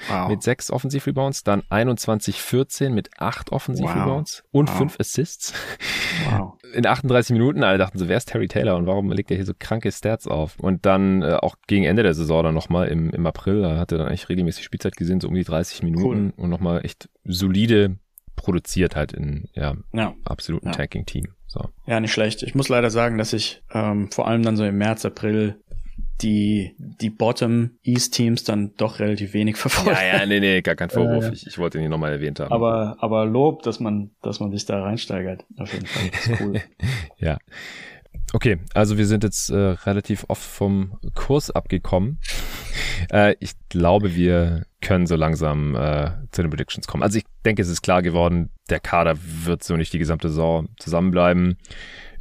wow. 0.08 0.28
mit 0.28 0.42
sechs 0.42 0.70
Offensivrebounds, 0.70 1.44
dann 1.44 1.62
21-14 1.62 2.90
mit 2.90 3.10
acht 3.18 3.52
Offensivrebounds 3.52 4.42
wow. 4.44 4.60
und 4.60 4.68
wow. 4.68 4.76
fünf 4.76 5.00
Assists. 5.00 5.54
Wow. 6.30 6.54
In 6.72 6.86
38 6.86 7.32
Minuten, 7.32 7.64
alle 7.64 7.78
dachten 7.78 7.98
so, 7.98 8.08
wer 8.08 8.16
ist 8.16 8.26
Terry 8.26 8.46
Taylor 8.46 8.76
und 8.76 8.86
warum 8.86 9.10
legt 9.10 9.30
er 9.30 9.36
hier 9.36 9.46
so 9.46 9.54
kranke 9.58 9.90
Stats 9.90 10.28
auf? 10.28 10.58
Und 10.60 10.86
dann 10.86 11.22
äh, 11.22 11.34
auch 11.34 11.56
gegen 11.66 11.84
Ende 11.84 12.04
der 12.04 12.14
Saison 12.14 12.44
dann 12.44 12.54
nochmal 12.54 12.88
im, 12.88 13.10
im 13.10 13.26
April, 13.26 13.62
da 13.62 13.76
hat 13.76 13.90
er 13.90 13.98
dann 13.98 14.06
eigentlich 14.06 14.28
regelmäßig 14.28 14.64
Spielzeit 14.64 14.96
gesehen, 14.96 15.20
so 15.20 15.28
um 15.28 15.34
die 15.34 15.42
30 15.42 15.82
Minuten 15.82 16.32
cool. 16.36 16.44
und 16.44 16.50
nochmal 16.50 16.84
echt 16.84 17.08
solide 17.24 17.96
produziert 18.36 18.96
halt 18.96 19.12
in 19.12 19.48
ja, 19.54 19.74
ja. 19.92 20.14
absoluten 20.24 20.68
ja. 20.68 20.72
Tanking-Team. 20.72 21.26
So. 21.46 21.68
Ja, 21.86 21.98
nicht 22.00 22.12
schlecht. 22.12 22.42
Ich 22.42 22.54
muss 22.54 22.68
leider 22.68 22.90
sagen, 22.90 23.18
dass 23.18 23.32
ich 23.32 23.62
ähm, 23.72 24.10
vor 24.10 24.28
allem 24.28 24.42
dann 24.42 24.56
so 24.56 24.64
im 24.64 24.78
März, 24.78 25.04
April 25.04 25.60
die, 26.22 26.74
die 26.78 27.10
Bottom 27.10 27.70
East 27.82 28.14
Teams 28.14 28.44
dann 28.44 28.74
doch 28.76 28.98
relativ 28.98 29.32
wenig 29.32 29.56
verfolgt. 29.58 29.98
Ja, 30.00 30.18
ja, 30.18 30.26
nee, 30.26 30.40
nee, 30.40 30.60
gar 30.62 30.76
kein 30.76 30.90
Vorwurf. 30.90 31.26
Äh, 31.26 31.32
ich, 31.32 31.46
ich 31.46 31.58
wollte 31.58 31.78
ihn 31.78 31.82
hier 31.82 31.90
nochmal 31.90 32.12
erwähnt 32.12 32.40
haben. 32.40 32.52
Aber, 32.52 32.96
aber 33.00 33.26
Lob, 33.26 33.62
dass 33.62 33.80
man, 33.80 34.10
dass 34.22 34.40
man 34.40 34.50
sich 34.50 34.64
da 34.66 34.82
reinsteigert. 34.82 35.44
Auf 35.58 35.72
jeden 35.72 35.86
Fall. 35.86 36.10
Das 36.10 36.26
ist 36.26 36.40
cool. 36.40 36.60
ja. 37.18 37.38
Okay, 38.32 38.58
also 38.74 38.96
wir 38.96 39.06
sind 39.06 39.24
jetzt 39.24 39.50
äh, 39.50 39.56
relativ 39.56 40.24
oft 40.28 40.42
vom 40.42 40.98
Kurs 41.14 41.50
abgekommen. 41.50 42.18
äh, 43.12 43.34
ich 43.40 43.52
glaube, 43.68 44.14
wir 44.14 44.66
können 44.80 45.06
so 45.06 45.16
langsam 45.16 45.74
äh, 45.74 46.10
zu 46.30 46.42
den 46.42 46.50
Predictions 46.50 46.86
kommen. 46.86 47.02
Also 47.02 47.18
ich 47.18 47.24
denke, 47.44 47.62
es 47.62 47.68
ist 47.68 47.82
klar 47.82 48.02
geworden, 48.02 48.50
der 48.68 48.80
Kader 48.80 49.16
wird 49.44 49.64
so 49.64 49.76
nicht 49.76 49.92
die 49.92 49.98
gesamte 49.98 50.28
Saison 50.28 50.68
zusammenbleiben. 50.78 51.58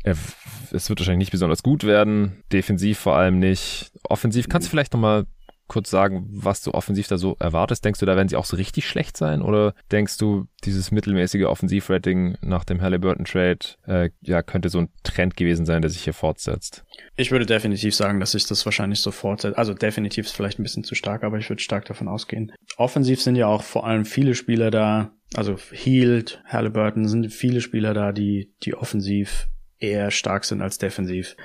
Es 0.03 0.89
wird 0.89 0.99
wahrscheinlich 0.99 1.27
nicht 1.27 1.31
besonders 1.31 1.63
gut 1.63 1.83
werden, 1.83 2.43
defensiv 2.51 2.99
vor 2.99 3.15
allem 3.15 3.39
nicht. 3.39 3.91
Offensiv 4.03 4.49
kannst 4.49 4.67
du 4.67 4.71
vielleicht 4.71 4.93
nochmal 4.93 5.25
kurz 5.69 5.89
sagen, 5.89 6.27
was 6.29 6.61
du 6.61 6.73
offensiv 6.73 7.07
da 7.07 7.17
so 7.17 7.37
erwartest? 7.39 7.85
Denkst 7.85 8.01
du, 8.01 8.05
da 8.05 8.17
werden 8.17 8.27
sie 8.27 8.35
auch 8.35 8.45
so 8.45 8.57
richtig 8.57 8.85
schlecht 8.85 9.15
sein? 9.15 9.41
Oder 9.41 9.73
denkst 9.91 10.17
du, 10.17 10.47
dieses 10.65 10.91
mittelmäßige 10.91 11.45
Offensivrating 11.45 12.37
nach 12.41 12.65
dem 12.65 12.81
Halliburton-Trade 12.81 13.59
äh, 13.87 14.09
ja, 14.21 14.41
könnte 14.41 14.67
so 14.67 14.79
ein 14.79 14.89
Trend 15.03 15.37
gewesen 15.37 15.65
sein, 15.65 15.81
der 15.81 15.91
sich 15.91 16.03
hier 16.03 16.13
fortsetzt? 16.13 16.83
Ich 17.15 17.31
würde 17.31 17.45
definitiv 17.45 17.95
sagen, 17.95 18.19
dass 18.19 18.31
sich 18.31 18.45
das 18.47 18.65
wahrscheinlich 18.65 18.99
so 18.99 19.11
fortsetzt. 19.11 19.57
Also 19.57 19.73
definitiv 19.73 20.25
ist 20.25 20.35
vielleicht 20.35 20.59
ein 20.59 20.63
bisschen 20.63 20.83
zu 20.83 20.95
stark, 20.95 21.23
aber 21.23 21.37
ich 21.37 21.49
würde 21.49 21.61
stark 21.61 21.85
davon 21.85 22.09
ausgehen. 22.09 22.51
Offensiv 22.75 23.21
sind 23.21 23.35
ja 23.35 23.47
auch 23.47 23.63
vor 23.63 23.85
allem 23.85 24.03
viele 24.03 24.35
Spieler 24.35 24.71
da, 24.71 25.11
also 25.35 25.55
Heald, 25.71 26.41
Halliburton 26.45 27.07
sind 27.07 27.31
viele 27.31 27.61
Spieler 27.61 27.93
da, 27.93 28.11
die, 28.11 28.51
die 28.63 28.73
offensiv 28.73 29.47
eher 29.79 30.11
stark 30.11 30.45
sind 30.45 30.61
als 30.61 30.77
defensiv. 30.77 31.35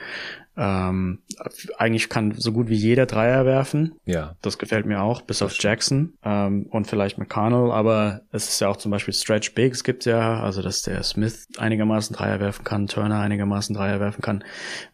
Ähm, 0.57 1.19
eigentlich 1.79 2.09
kann 2.09 2.33
so 2.33 2.53
gut 2.53 2.69
wie 2.69 2.77
jeder 2.77 3.07
Dreier 3.07 3.45
werfen. 3.45 3.97
Ja. 4.05 4.37
Das 4.41 4.57
gefällt 4.57 4.87
mir 4.87 5.03
auch, 5.03 5.23
bis 5.23 5.43
auf 5.43 5.57
Jackson 5.59 6.15
ähm, 6.25 6.67
und 6.71 6.87
vielleicht 6.87 7.19
McConnell, 7.19 7.73
aber 7.73 8.21
es 8.31 8.49
ist 8.49 8.61
ja 8.61 8.69
auch 8.69 8.77
zum 8.77 8.93
Beispiel 8.93 9.15
Stretch 9.15 9.55
Bigs 9.55 9.83
gibt 9.83 10.05
ja, 10.05 10.41
also 10.41 10.63
dass 10.63 10.83
der 10.83 11.03
Smith 11.03 11.49
einigermaßen 11.59 12.15
Dreier 12.15 12.39
werfen 12.39 12.65
kann, 12.65 12.87
Turner 12.87 13.21
einigermaßen 13.21 13.75
Dreier 13.75 13.99
werfen 13.99 14.23
kann. 14.23 14.45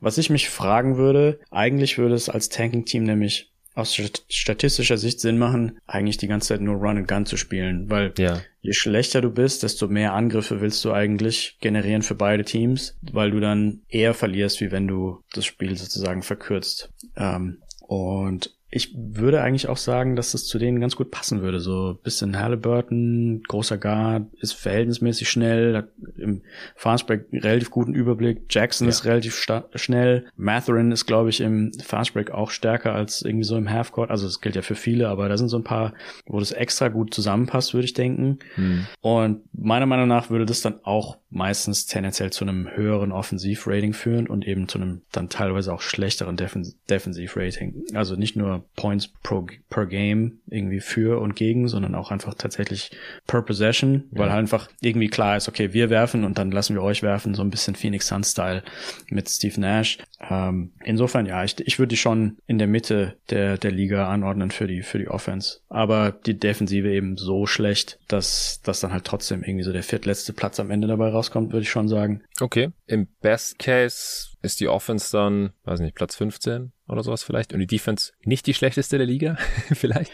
Was 0.01 0.17
ich 0.17 0.31
mich 0.31 0.49
fragen 0.49 0.97
würde, 0.97 1.41
eigentlich 1.51 1.99
würde 1.99 2.15
es 2.15 2.31
als 2.31 2.49
Tanking-Team 2.49 3.05
nämlich 3.05 3.50
aus 3.75 4.01
statistischer 4.29 4.99
Sicht 4.99 5.21
Sinn 5.21 5.39
machen, 5.39 5.79
eigentlich 5.87 6.17
die 6.17 6.27
ganze 6.27 6.49
Zeit 6.49 6.61
nur 6.61 6.77
Run 6.77 6.99
and 6.99 7.09
Gun 7.09 7.27
zu 7.27 7.37
spielen, 7.37 7.89
weil 7.89 8.13
ja. 8.19 8.41
je 8.61 8.73
schlechter 8.73 9.21
du 9.21 9.31
bist, 9.31 9.63
desto 9.63 9.89
mehr 9.89 10.13
Angriffe 10.13 10.61
willst 10.61 10.85
du 10.85 10.93
eigentlich 10.93 11.57
generieren 11.61 12.03
für 12.03 12.15
beide 12.15 12.45
Teams, 12.45 12.97
weil 13.13 13.31
du 13.31 13.41
dann 13.41 13.83
eher 13.89 14.15
verlierst, 14.15 14.61
wie 14.61 14.73
wenn 14.73 14.89
du 14.89 15.23
das 15.33 15.45
Spiel 15.45 15.77
sozusagen 15.77 16.23
verkürzt. 16.23 16.93
Ähm, 17.17 17.59
und 17.81 18.55
ich 18.73 18.95
würde 18.97 19.43
eigentlich 19.43 19.69
auch 19.69 19.77
sagen, 19.77 20.15
dass 20.15 20.33
es 20.33 20.47
zu 20.47 20.59
denen 20.59 20.81
ganz 20.81 20.95
gut 20.95 21.11
passen 21.11 21.43
würde. 21.43 21.59
So 21.59 21.99
bisschen 22.03 22.39
Halliburton, 22.39 23.43
großer 23.49 23.79
Guard, 23.79 24.27
ist 24.41 24.53
verhältnismäßig 24.53 25.29
schnell, 25.29 25.77
hat 25.77 25.89
im 26.17 26.43
Fastbreak 26.77 27.27
relativ 27.33 27.71
guten 27.71 27.95
Überblick. 27.95 28.43
Jackson 28.49 28.87
ja. 28.87 28.91
ist 28.91 29.05
relativ 29.05 29.45
schnell. 29.75 30.27
Matherin 30.37 30.93
ist, 30.93 31.07
glaube 31.07 31.31
ich, 31.31 31.41
im 31.41 31.73
Fastbreak 31.83 32.31
auch 32.31 32.51
stärker 32.51 32.95
als 32.95 33.23
irgendwie 33.23 33.45
so 33.45 33.57
im 33.57 33.71
Halfcourt. 33.71 34.11
Also 34.11 34.27
das 34.27 34.41
gilt 34.41 34.55
ja 34.55 34.63
für 34.63 34.77
viele, 34.77 35.09
aber 35.09 35.29
da 35.29 35.37
sind 35.37 35.49
so 35.49 35.57
ein 35.57 35.65
paar, 35.65 35.93
wo 36.27 36.39
das 36.39 36.53
extra 36.53 36.89
gut 36.89 37.13
zusammenpasst, 37.13 37.75
würde 37.75 37.87
ich 37.87 37.95
denken. 37.95 38.39
Hm. 38.55 38.87
Und 39.01 39.43
meiner 39.53 39.87
Meinung 39.87 40.07
nach 40.07 40.31
würde 40.31 40.47
das 40.47 40.61
dann 40.61 40.79
auch 40.85 41.19
meistens 41.31 41.87
tendenziell 41.87 42.31
zu 42.31 42.45
einem 42.45 42.69
höheren 42.71 43.13
Offensivrating 43.13 43.95
führen 43.95 44.29
und 44.29 44.47
eben 44.47 44.69
zu 44.69 44.79
einem 44.79 45.03
dann 45.13 45.29
teilweise 45.29 45.73
auch 45.73 45.81
schlechteren 45.81 46.37
Defen 46.37 46.75
Defensivrating. 46.89 47.85
Also 47.95 48.17
nicht 48.17 48.37
nur 48.37 48.60
Points 48.77 49.09
pro, 49.23 49.47
per 49.69 49.87
Game 49.87 50.41
irgendwie 50.49 50.81
für 50.81 51.21
und 51.21 51.37
gegen, 51.37 51.69
sondern 51.69 51.95
auch 51.95 52.11
einfach 52.11 52.35
tatsächlich 52.35 52.91
per 53.27 53.43
Possession, 53.43 54.05
weil 54.11 54.27
ja. 54.27 54.33
halt 54.33 54.41
einfach 54.41 54.69
irgendwie 54.81 55.09
klar 55.09 55.37
ist, 55.37 55.49
okay, 55.49 55.73
wir 55.73 55.91
werfen 55.91 56.25
und 56.25 56.39
dann 56.39 56.51
lassen 56.51 56.75
wir 56.75 56.83
euch 56.83 57.03
werfen, 57.03 57.35
so 57.35 57.43
ein 57.43 57.51
bisschen 57.51 57.75
Phoenix 57.75 58.09
Sun 58.09 58.25
Style 58.25 58.63
mit 59.09 59.29
Steve 59.29 59.61
Nash. 59.61 59.99
Ähm, 60.29 60.73
insofern, 60.85 61.27
ja, 61.27 61.45
ich, 61.45 61.59
ich 61.61 61.79
würde 61.79 61.89
die 61.89 61.97
schon 61.97 62.39
in 62.47 62.59
der 62.59 62.67
Mitte 62.67 63.17
der, 63.31 63.59
der 63.59 63.71
Liga 63.71 64.09
anordnen 64.09 64.51
für 64.51 64.67
die, 64.67 64.83
für 64.83 64.99
die 64.99 65.09
Offense. 65.09 65.61
Aber 65.69 66.13
die 66.13 66.39
Defensive 66.39 66.91
eben 66.91 67.17
so 67.17 67.47
schlecht, 67.47 67.99
dass, 68.09 68.61
dass 68.63 68.81
dann 68.81 68.93
halt 68.93 69.05
trotzdem 69.05 69.43
irgendwie 69.43 69.65
so 69.65 69.73
der 69.73 69.83
viertletzte 69.83 70.33
Platz 70.33 70.61
am 70.61 70.71
Ende 70.71 70.89
dabei 70.89 71.09
rauskommt, 71.09 71.53
würde 71.53 71.63
ich 71.63 71.71
schon 71.71 71.89
sagen. 71.89 72.23
Okay. 72.41 72.71
Im 72.87 73.09
Best 73.21 73.59
Case 73.59 74.29
ist 74.43 74.61
die 74.61 74.69
Offense 74.69 75.13
dann, 75.13 75.51
weiß 75.65 75.81
nicht, 75.81 75.95
Platz 75.95 76.17
15 76.17 76.73
oder 76.91 77.03
sowas 77.03 77.23
vielleicht 77.23 77.53
und 77.53 77.61
die 77.61 77.67
Defense 77.67 78.13
nicht 78.25 78.47
die 78.47 78.55
schlechteste 78.55 78.99
der 78.99 79.07
Liga 79.07 79.37
vielleicht. 79.73 80.13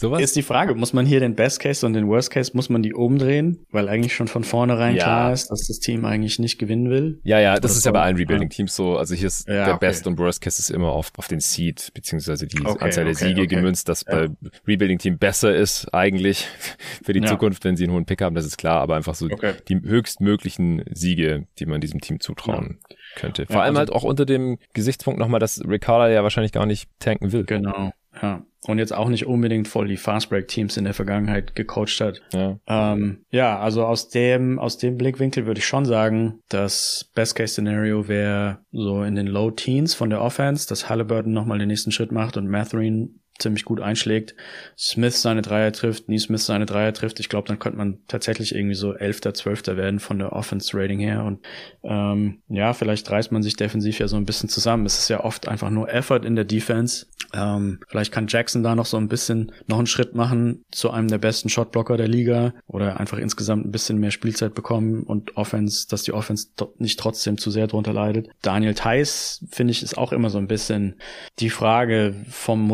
Sowas? 0.00 0.22
Ist 0.22 0.36
die 0.36 0.42
Frage, 0.42 0.76
muss 0.76 0.92
man 0.92 1.06
hier 1.06 1.18
den 1.18 1.34
Best 1.34 1.58
Case 1.58 1.84
und 1.84 1.92
den 1.92 2.06
Worst 2.06 2.30
Case, 2.30 2.52
muss 2.54 2.68
man 2.68 2.84
die 2.84 2.94
umdrehen? 2.94 3.66
Weil 3.72 3.88
eigentlich 3.88 4.14
schon 4.14 4.28
von 4.28 4.44
vornherein 4.44 4.94
ja. 4.94 5.02
klar 5.02 5.32
ist, 5.32 5.50
dass 5.50 5.66
das 5.66 5.80
Team 5.80 6.04
eigentlich 6.04 6.38
nicht 6.38 6.56
gewinnen 6.60 6.88
will. 6.88 7.18
Ja, 7.24 7.40
ja, 7.40 7.58
das 7.58 7.76
ist 7.76 7.84
ja 7.84 7.90
bei 7.90 8.02
allen 8.02 8.14
Rebuilding-Teams 8.16 8.76
so. 8.76 8.96
Also 8.96 9.16
hier 9.16 9.26
ist 9.26 9.48
ja, 9.48 9.64
der 9.64 9.74
okay. 9.74 9.86
Best 9.86 10.06
und 10.06 10.16
Worst 10.16 10.40
Case 10.40 10.60
ist 10.60 10.70
immer 10.70 10.92
auf, 10.92 11.10
auf 11.16 11.26
den 11.26 11.40
Seed, 11.40 11.90
beziehungsweise 11.94 12.46
die 12.46 12.64
okay, 12.64 12.84
Anzahl 12.84 13.06
der 13.06 13.14
okay, 13.14 13.26
Siege 13.26 13.48
gemünzt, 13.48 13.88
dass 13.88 14.04
ja. 14.06 14.28
bei 14.28 14.50
Rebuilding-Team 14.68 15.18
besser 15.18 15.56
ist 15.56 15.92
eigentlich 15.92 16.46
für 17.02 17.12
die 17.12 17.22
Zukunft, 17.22 17.64
wenn 17.64 17.76
sie 17.76 17.82
einen 17.82 17.92
hohen 17.92 18.06
Pick 18.06 18.22
haben, 18.22 18.36
das 18.36 18.46
ist 18.46 18.56
klar, 18.56 18.80
aber 18.80 18.94
einfach 18.94 19.16
so 19.16 19.26
die 19.26 19.80
höchstmöglichen 19.80 20.84
Siege, 20.92 21.48
die 21.58 21.66
man 21.66 21.80
diesem 21.80 22.00
Team 22.00 22.20
zutrauen 22.20 22.78
könnte. 23.16 23.46
Vor 23.46 23.62
allem 23.62 23.76
also, 23.76 23.78
halt 23.78 23.90
auch 23.90 24.04
unter 24.04 24.26
dem 24.26 24.58
Gesichtspunkt 24.74 25.18
nochmal, 25.18 25.40
dass 25.40 25.60
Ricardo 25.66 26.06
ja 26.12 26.22
wahrscheinlich 26.22 26.52
gar 26.52 26.66
nicht 26.66 26.88
tanken 27.00 27.32
will. 27.32 27.44
Genau. 27.44 27.90
Ja. 28.20 28.44
Und 28.66 28.78
jetzt 28.78 28.92
auch 28.92 29.08
nicht 29.08 29.26
unbedingt 29.26 29.68
voll 29.68 29.86
die 29.86 29.96
Fastbreak-Teams 29.96 30.76
in 30.76 30.84
der 30.84 30.94
Vergangenheit 30.94 31.54
gecoacht 31.54 32.00
hat. 32.00 32.20
Ja. 32.32 32.58
Ähm, 32.66 33.24
ja, 33.30 33.58
also 33.58 33.84
aus 33.84 34.08
dem, 34.08 34.58
aus 34.58 34.78
dem 34.78 34.96
Blickwinkel 34.96 35.46
würde 35.46 35.58
ich 35.58 35.66
schon 35.66 35.84
sagen, 35.84 36.40
das 36.48 37.10
Best-Case-Szenario 37.14 38.08
wäre 38.08 38.58
so 38.72 39.04
in 39.04 39.14
den 39.14 39.28
Low 39.28 39.52
Teens 39.52 39.94
von 39.94 40.10
der 40.10 40.20
Offense, 40.20 40.68
dass 40.68 40.88
Halliburton 40.88 41.32
nochmal 41.32 41.58
den 41.58 41.68
nächsten 41.68 41.92
Schritt 41.92 42.10
macht 42.10 42.36
und 42.36 42.48
Mathurin 42.48 43.20
ziemlich 43.38 43.64
gut 43.64 43.80
einschlägt, 43.80 44.34
Smith 44.76 45.22
seine 45.22 45.42
Dreier 45.42 45.72
trifft, 45.72 46.08
Nie 46.08 46.18
Smith 46.18 46.44
seine 46.44 46.66
Dreier 46.66 46.92
trifft, 46.92 47.20
ich 47.20 47.28
glaube, 47.28 47.48
dann 47.48 47.58
könnte 47.58 47.78
man 47.78 47.98
tatsächlich 48.08 48.54
irgendwie 48.54 48.74
so 48.74 48.94
Elfter, 48.94 49.34
Zwölfter 49.34 49.76
werden 49.76 50.00
von 50.00 50.18
der 50.18 50.32
Offense-Rating 50.32 51.00
her 51.00 51.24
und 51.24 51.40
ähm, 51.82 52.38
ja, 52.48 52.72
vielleicht 52.72 53.10
reißt 53.10 53.32
man 53.32 53.42
sich 53.42 53.56
defensiv 53.56 53.98
ja 53.98 54.08
so 54.08 54.16
ein 54.16 54.24
bisschen 54.24 54.48
zusammen. 54.48 54.86
Es 54.86 54.98
ist 54.98 55.08
ja 55.08 55.24
oft 55.24 55.48
einfach 55.48 55.70
nur 55.70 55.92
Effort 55.92 56.24
in 56.24 56.36
der 56.36 56.44
Defense. 56.44 57.06
Ähm, 57.34 57.80
vielleicht 57.88 58.12
kann 58.12 58.26
Jackson 58.28 58.62
da 58.62 58.74
noch 58.74 58.86
so 58.86 58.96
ein 58.96 59.08
bisschen 59.08 59.52
noch 59.66 59.78
einen 59.78 59.86
Schritt 59.86 60.14
machen 60.14 60.64
zu 60.70 60.90
einem 60.90 61.08
der 61.08 61.18
besten 61.18 61.48
Shotblocker 61.48 61.96
der 61.96 62.08
Liga 62.08 62.54
oder 62.66 62.98
einfach 62.98 63.18
insgesamt 63.18 63.66
ein 63.66 63.70
bisschen 63.70 63.98
mehr 63.98 64.10
Spielzeit 64.10 64.54
bekommen 64.54 65.02
und 65.02 65.36
Offense, 65.36 65.86
dass 65.88 66.02
die 66.02 66.12
Offense 66.12 66.48
nicht 66.78 66.98
trotzdem 66.98 67.38
zu 67.38 67.50
sehr 67.50 67.66
drunter 67.66 67.92
leidet. 67.92 68.28
Daniel 68.42 68.74
Theiss, 68.74 69.44
finde 69.50 69.72
ich, 69.72 69.82
ist 69.82 69.98
auch 69.98 70.12
immer 70.12 70.30
so 70.30 70.38
ein 70.38 70.48
bisschen 70.48 70.96
die 71.38 71.50
Frage 71.50 72.14
vom 72.30 72.66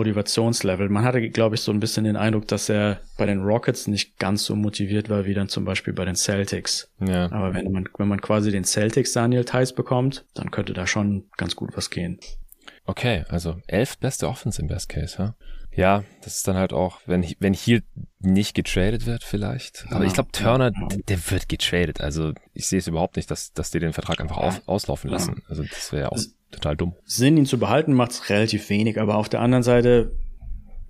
Motivationslevel. 0.54 0.88
Man 0.88 1.04
hatte, 1.04 1.28
glaube 1.30 1.56
ich, 1.56 1.62
so 1.62 1.72
ein 1.72 1.80
bisschen 1.80 2.04
den 2.04 2.16
Eindruck, 2.16 2.48
dass 2.48 2.68
er 2.68 3.00
bei 3.18 3.26
den 3.26 3.42
Rockets 3.42 3.86
nicht 3.86 4.18
ganz 4.18 4.44
so 4.44 4.54
motiviert 4.54 5.08
war 5.08 5.24
wie 5.26 5.34
dann 5.34 5.48
zum 5.48 5.64
Beispiel 5.64 5.92
bei 5.92 6.04
den 6.04 6.14
Celtics. 6.14 6.90
Ja. 7.00 7.30
Aber 7.32 7.54
wenn 7.54 7.70
man, 7.72 7.88
wenn 7.98 8.08
man 8.08 8.20
quasi 8.20 8.50
den 8.50 8.64
Celtics 8.64 9.12
Daniel 9.12 9.44
Theiss 9.44 9.72
bekommt, 9.72 10.24
dann 10.34 10.50
könnte 10.50 10.72
da 10.72 10.86
schon 10.86 11.24
ganz 11.36 11.56
gut 11.56 11.76
was 11.76 11.90
gehen. 11.90 12.18
Okay, 12.86 13.24
also 13.28 13.56
elf 13.66 13.98
beste 13.98 14.28
Offense 14.28 14.60
im 14.60 14.68
Best 14.68 14.88
Case, 14.88 15.16
ja? 15.18 15.34
Ja, 15.76 16.04
das 16.22 16.36
ist 16.36 16.46
dann 16.46 16.56
halt 16.56 16.72
auch, 16.72 17.00
wenn, 17.06 17.26
wenn 17.40 17.52
hier 17.52 17.82
nicht 18.20 18.54
getradet 18.54 19.06
wird 19.06 19.24
vielleicht. 19.24 19.86
Aber 19.90 20.02
ja, 20.02 20.06
ich 20.06 20.14
glaube, 20.14 20.30
Turner, 20.30 20.70
ja, 20.72 20.88
ja. 20.88 20.96
der 21.08 21.30
wird 21.30 21.48
getradet. 21.48 22.00
Also 22.00 22.32
ich 22.52 22.68
sehe 22.68 22.78
es 22.78 22.86
überhaupt 22.86 23.16
nicht, 23.16 23.28
dass, 23.28 23.52
dass 23.52 23.72
die 23.72 23.80
den 23.80 23.92
Vertrag 23.92 24.20
einfach 24.20 24.36
auf, 24.36 24.62
auslaufen 24.66 25.10
lassen. 25.10 25.42
Also 25.48 25.64
das 25.64 25.90
wäre 25.90 26.02
ja 26.02 26.08
auch 26.10 26.18
total 26.52 26.76
dumm. 26.76 26.94
Sinn, 27.04 27.36
ihn 27.36 27.46
zu 27.46 27.58
behalten, 27.58 27.92
macht 27.92 28.12
es 28.12 28.30
relativ 28.30 28.68
wenig. 28.70 29.00
Aber 29.00 29.16
auf 29.16 29.28
der 29.28 29.40
anderen 29.40 29.62
Seite 29.62 30.12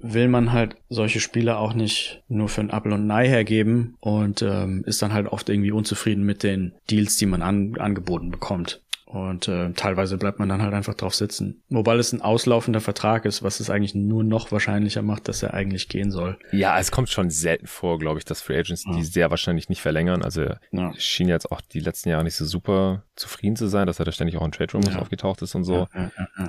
will 0.04 0.28
man 0.28 0.52
halt 0.52 0.76
solche 0.90 1.18
Spieler 1.18 1.58
auch 1.58 1.72
nicht 1.72 2.22
nur 2.28 2.48
für 2.48 2.60
ein 2.60 2.70
Apple 2.70 2.94
und 2.94 3.06
ein 3.06 3.10
Ei 3.10 3.26
hergeben 3.26 3.96
und 4.00 4.42
ähm, 4.42 4.84
ist 4.86 5.00
dann 5.00 5.14
halt 5.14 5.26
oft 5.28 5.48
irgendwie 5.48 5.72
unzufrieden 5.72 6.24
mit 6.24 6.42
den 6.42 6.74
Deals, 6.90 7.16
die 7.16 7.26
man 7.26 7.40
an, 7.40 7.76
angeboten 7.78 8.30
bekommt. 8.30 8.82
Und 9.06 9.46
äh, 9.46 9.70
teilweise 9.74 10.18
bleibt 10.18 10.40
man 10.40 10.48
dann 10.48 10.60
halt 10.60 10.74
einfach 10.74 10.94
drauf 10.94 11.14
sitzen. 11.14 11.62
Wobei 11.68 11.94
es 11.94 12.12
ein 12.12 12.20
auslaufender 12.20 12.80
Vertrag 12.80 13.26
ist, 13.26 13.44
was 13.44 13.60
es 13.60 13.70
eigentlich 13.70 13.94
nur 13.94 14.24
noch 14.24 14.50
wahrscheinlicher 14.50 15.02
macht, 15.02 15.28
dass 15.28 15.40
er 15.44 15.54
eigentlich 15.54 15.88
gehen 15.88 16.10
soll. 16.10 16.36
Ja, 16.50 16.80
es 16.80 16.90
kommt 16.90 17.10
schon 17.10 17.30
selten 17.30 17.68
vor, 17.68 18.00
glaube 18.00 18.18
ich, 18.18 18.24
dass 18.24 18.42
Free 18.42 18.58
Agents 18.58 18.84
ja. 18.84 18.96
die 18.96 19.04
sehr 19.04 19.30
wahrscheinlich 19.30 19.68
nicht 19.68 19.80
verlängern. 19.80 20.24
Also 20.24 20.54
ja. 20.72 20.92
schien 20.96 21.28
jetzt 21.28 21.52
auch 21.52 21.60
die 21.60 21.78
letzten 21.78 22.08
Jahre 22.08 22.24
nicht 22.24 22.34
so 22.34 22.44
super 22.44 23.04
zufrieden 23.14 23.54
zu 23.54 23.68
sein, 23.68 23.86
dass 23.86 24.00
er 24.00 24.04
da 24.04 24.10
ständig 24.10 24.36
auch 24.36 24.44
in 24.44 24.50
Trade 24.50 24.72
Rooms 24.72 24.88
ja. 24.92 24.98
aufgetaucht 24.98 25.40
ist 25.42 25.54
und 25.54 25.62
so. 25.62 25.86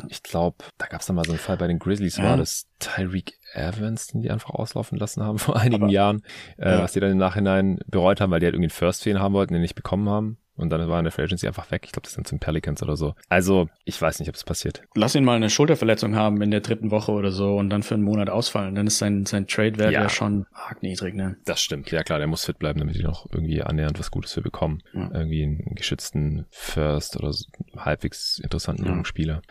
Ich 0.09 0.23
glaube, 0.23 0.57
da 0.79 0.87
gab 0.87 1.01
es 1.01 1.05
dann 1.05 1.15
mal 1.15 1.25
so 1.25 1.33
einen 1.33 1.39
Fall 1.39 1.57
bei 1.57 1.67
den 1.67 1.77
Grizzlies, 1.77 2.17
war 2.17 2.35
das 2.35 2.65
Tyreek 2.79 3.37
Evans, 3.55 4.07
den 4.07 4.21
die 4.21 4.31
einfach 4.31 4.51
auslaufen 4.51 4.97
lassen 4.97 5.23
haben 5.23 5.39
vor 5.39 5.55
einigen 5.55 5.83
Aber, 5.83 5.91
Jahren, 5.91 6.21
äh, 6.57 6.77
was 6.77 6.93
die 6.93 6.99
dann 6.99 7.11
im 7.11 7.17
Nachhinein 7.17 7.79
bereut 7.87 8.21
haben, 8.21 8.31
weil 8.31 8.39
die 8.39 8.45
halt 8.45 8.55
irgendwie 8.55 8.71
einen 8.71 8.77
First-Fan 8.77 9.19
haben 9.19 9.33
wollten, 9.33 9.53
den 9.53 9.61
nicht 9.61 9.75
bekommen 9.75 10.09
haben. 10.09 10.37
Und 10.55 10.69
dann 10.69 10.87
war 10.87 10.99
in 10.99 11.05
der 11.05 11.11
Free 11.11 11.23
Agency 11.23 11.47
einfach 11.47 11.69
weg. 11.71 11.83
Ich 11.85 11.91
glaube, 11.91 12.03
das 12.03 12.13
sind 12.13 12.27
zum 12.27 12.39
Pelicans 12.39 12.81
oder 12.81 12.95
so. 12.95 13.13
Also, 13.27 13.67
ich 13.83 14.01
weiß 14.01 14.19
nicht, 14.19 14.29
ob 14.29 14.35
es 14.35 14.43
passiert. 14.43 14.81
Lass 14.95 15.15
ihn 15.15 15.25
mal 15.25 15.35
eine 15.35 15.49
Schulterverletzung 15.49 16.15
haben 16.15 16.41
in 16.41 16.51
der 16.51 16.61
dritten 16.61 16.91
Woche 16.91 17.11
oder 17.11 17.31
so 17.31 17.55
und 17.55 17.69
dann 17.69 17.83
für 17.83 17.95
einen 17.95 18.03
Monat 18.03 18.29
ausfallen. 18.29 18.75
Dann 18.75 18.87
ist 18.87 18.97
sein, 18.97 19.25
sein 19.25 19.47
Trade-Wert 19.47 19.91
ja. 19.91 20.03
ja. 20.03 20.09
schon 20.09 20.45
arg 20.53 20.81
niedrig, 20.81 21.13
ne? 21.13 21.37
Das 21.45 21.61
stimmt. 21.61 21.91
Ja 21.91 22.03
klar, 22.03 22.19
der 22.19 22.27
muss 22.27 22.45
fit 22.45 22.57
bleiben, 22.57 22.79
damit 22.79 22.95
die 22.95 23.03
noch 23.03 23.27
irgendwie 23.31 23.61
annähernd 23.61 23.99
was 23.99 24.11
Gutes 24.11 24.33
für 24.33 24.41
bekommen. 24.41 24.81
Ja. 24.93 25.09
Irgendwie 25.13 25.43
einen 25.43 25.75
geschützten 25.75 26.45
First 26.49 27.17
oder 27.17 27.33
so, 27.33 27.45
halbwegs 27.77 28.39
interessanten 28.41 28.85
ja. 28.85 29.05
Spieler. 29.05 29.41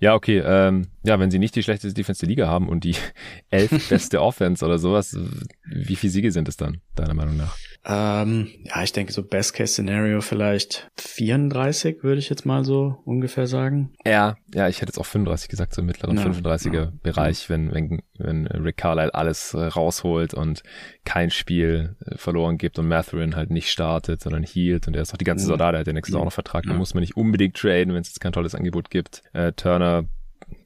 Ja, 0.00 0.14
okay. 0.14 0.42
Ähm, 0.44 0.88
ja, 1.02 1.18
wenn 1.18 1.30
sie 1.30 1.38
nicht 1.38 1.54
die 1.56 1.62
schlechteste 1.62 1.94
Defense 1.94 2.20
der 2.20 2.28
Liga 2.28 2.48
haben 2.48 2.68
und 2.68 2.84
die 2.84 2.96
elf 3.50 3.70
beste 3.88 4.22
Offense 4.22 4.64
oder 4.64 4.78
sowas, 4.78 5.16
wie 5.64 5.96
viele 5.96 6.10
Siege 6.12 6.32
sind 6.32 6.48
es 6.48 6.56
dann, 6.56 6.80
deiner 6.94 7.14
Meinung 7.14 7.36
nach? 7.36 7.56
Ähm, 7.86 8.48
ja, 8.64 8.82
ich 8.82 8.92
denke 8.92 9.12
so 9.12 9.22
Best-Case-Szenario 9.22 10.22
vielleicht 10.22 10.90
34, 10.96 12.02
würde 12.02 12.18
ich 12.18 12.30
jetzt 12.30 12.46
mal 12.46 12.64
so 12.64 12.98
ungefähr 13.04 13.46
sagen. 13.46 13.92
Ja, 14.06 14.36
ja, 14.54 14.68
ich 14.68 14.80
hätte 14.80 14.90
jetzt 14.90 14.98
auch 14.98 15.06
35 15.06 15.48
gesagt, 15.48 15.74
so 15.74 15.82
im 15.82 15.86
mittleren 15.86 16.16
ja, 16.16 16.24
35er 16.24 16.74
ja, 16.74 16.92
Bereich, 17.02 17.50
wenn, 17.50 17.72
wenn, 17.74 18.00
wenn 18.16 18.46
Rick 18.46 18.78
Carlisle 18.78 19.14
alles 19.14 19.52
äh, 19.52 19.64
rausholt 19.64 20.32
und 20.32 20.62
kein 21.04 21.30
Spiel 21.30 21.96
äh, 22.06 22.16
verloren 22.16 22.56
gibt 22.56 22.78
und 22.78 22.88
Matherin 22.88 23.36
halt 23.36 23.50
nicht 23.50 23.70
startet, 23.70 24.22
sondern 24.22 24.42
hielt 24.42 24.88
und 24.88 24.96
er 24.96 25.02
ist 25.02 25.12
auch 25.12 25.18
die 25.18 25.24
ganze 25.24 25.44
Saison 25.44 25.58
da, 25.58 25.70
der 25.72 25.80
hat 25.80 25.86
den 25.86 25.94
nächsten 25.94 26.14
ja. 26.14 26.20
auch 26.20 26.24
noch 26.24 26.32
Vertrag, 26.32 26.64
da 26.64 26.72
muss 26.72 26.94
man 26.94 27.02
nicht 27.02 27.16
unbedingt 27.16 27.56
traden, 27.56 27.92
wenn 27.92 28.00
es 28.00 28.08
jetzt 28.08 28.20
kein 28.20 28.32
tolles 28.32 28.54
Angebot 28.54 28.88
gibt. 28.88 29.22
Äh, 29.34 29.52
Turner 29.52 30.04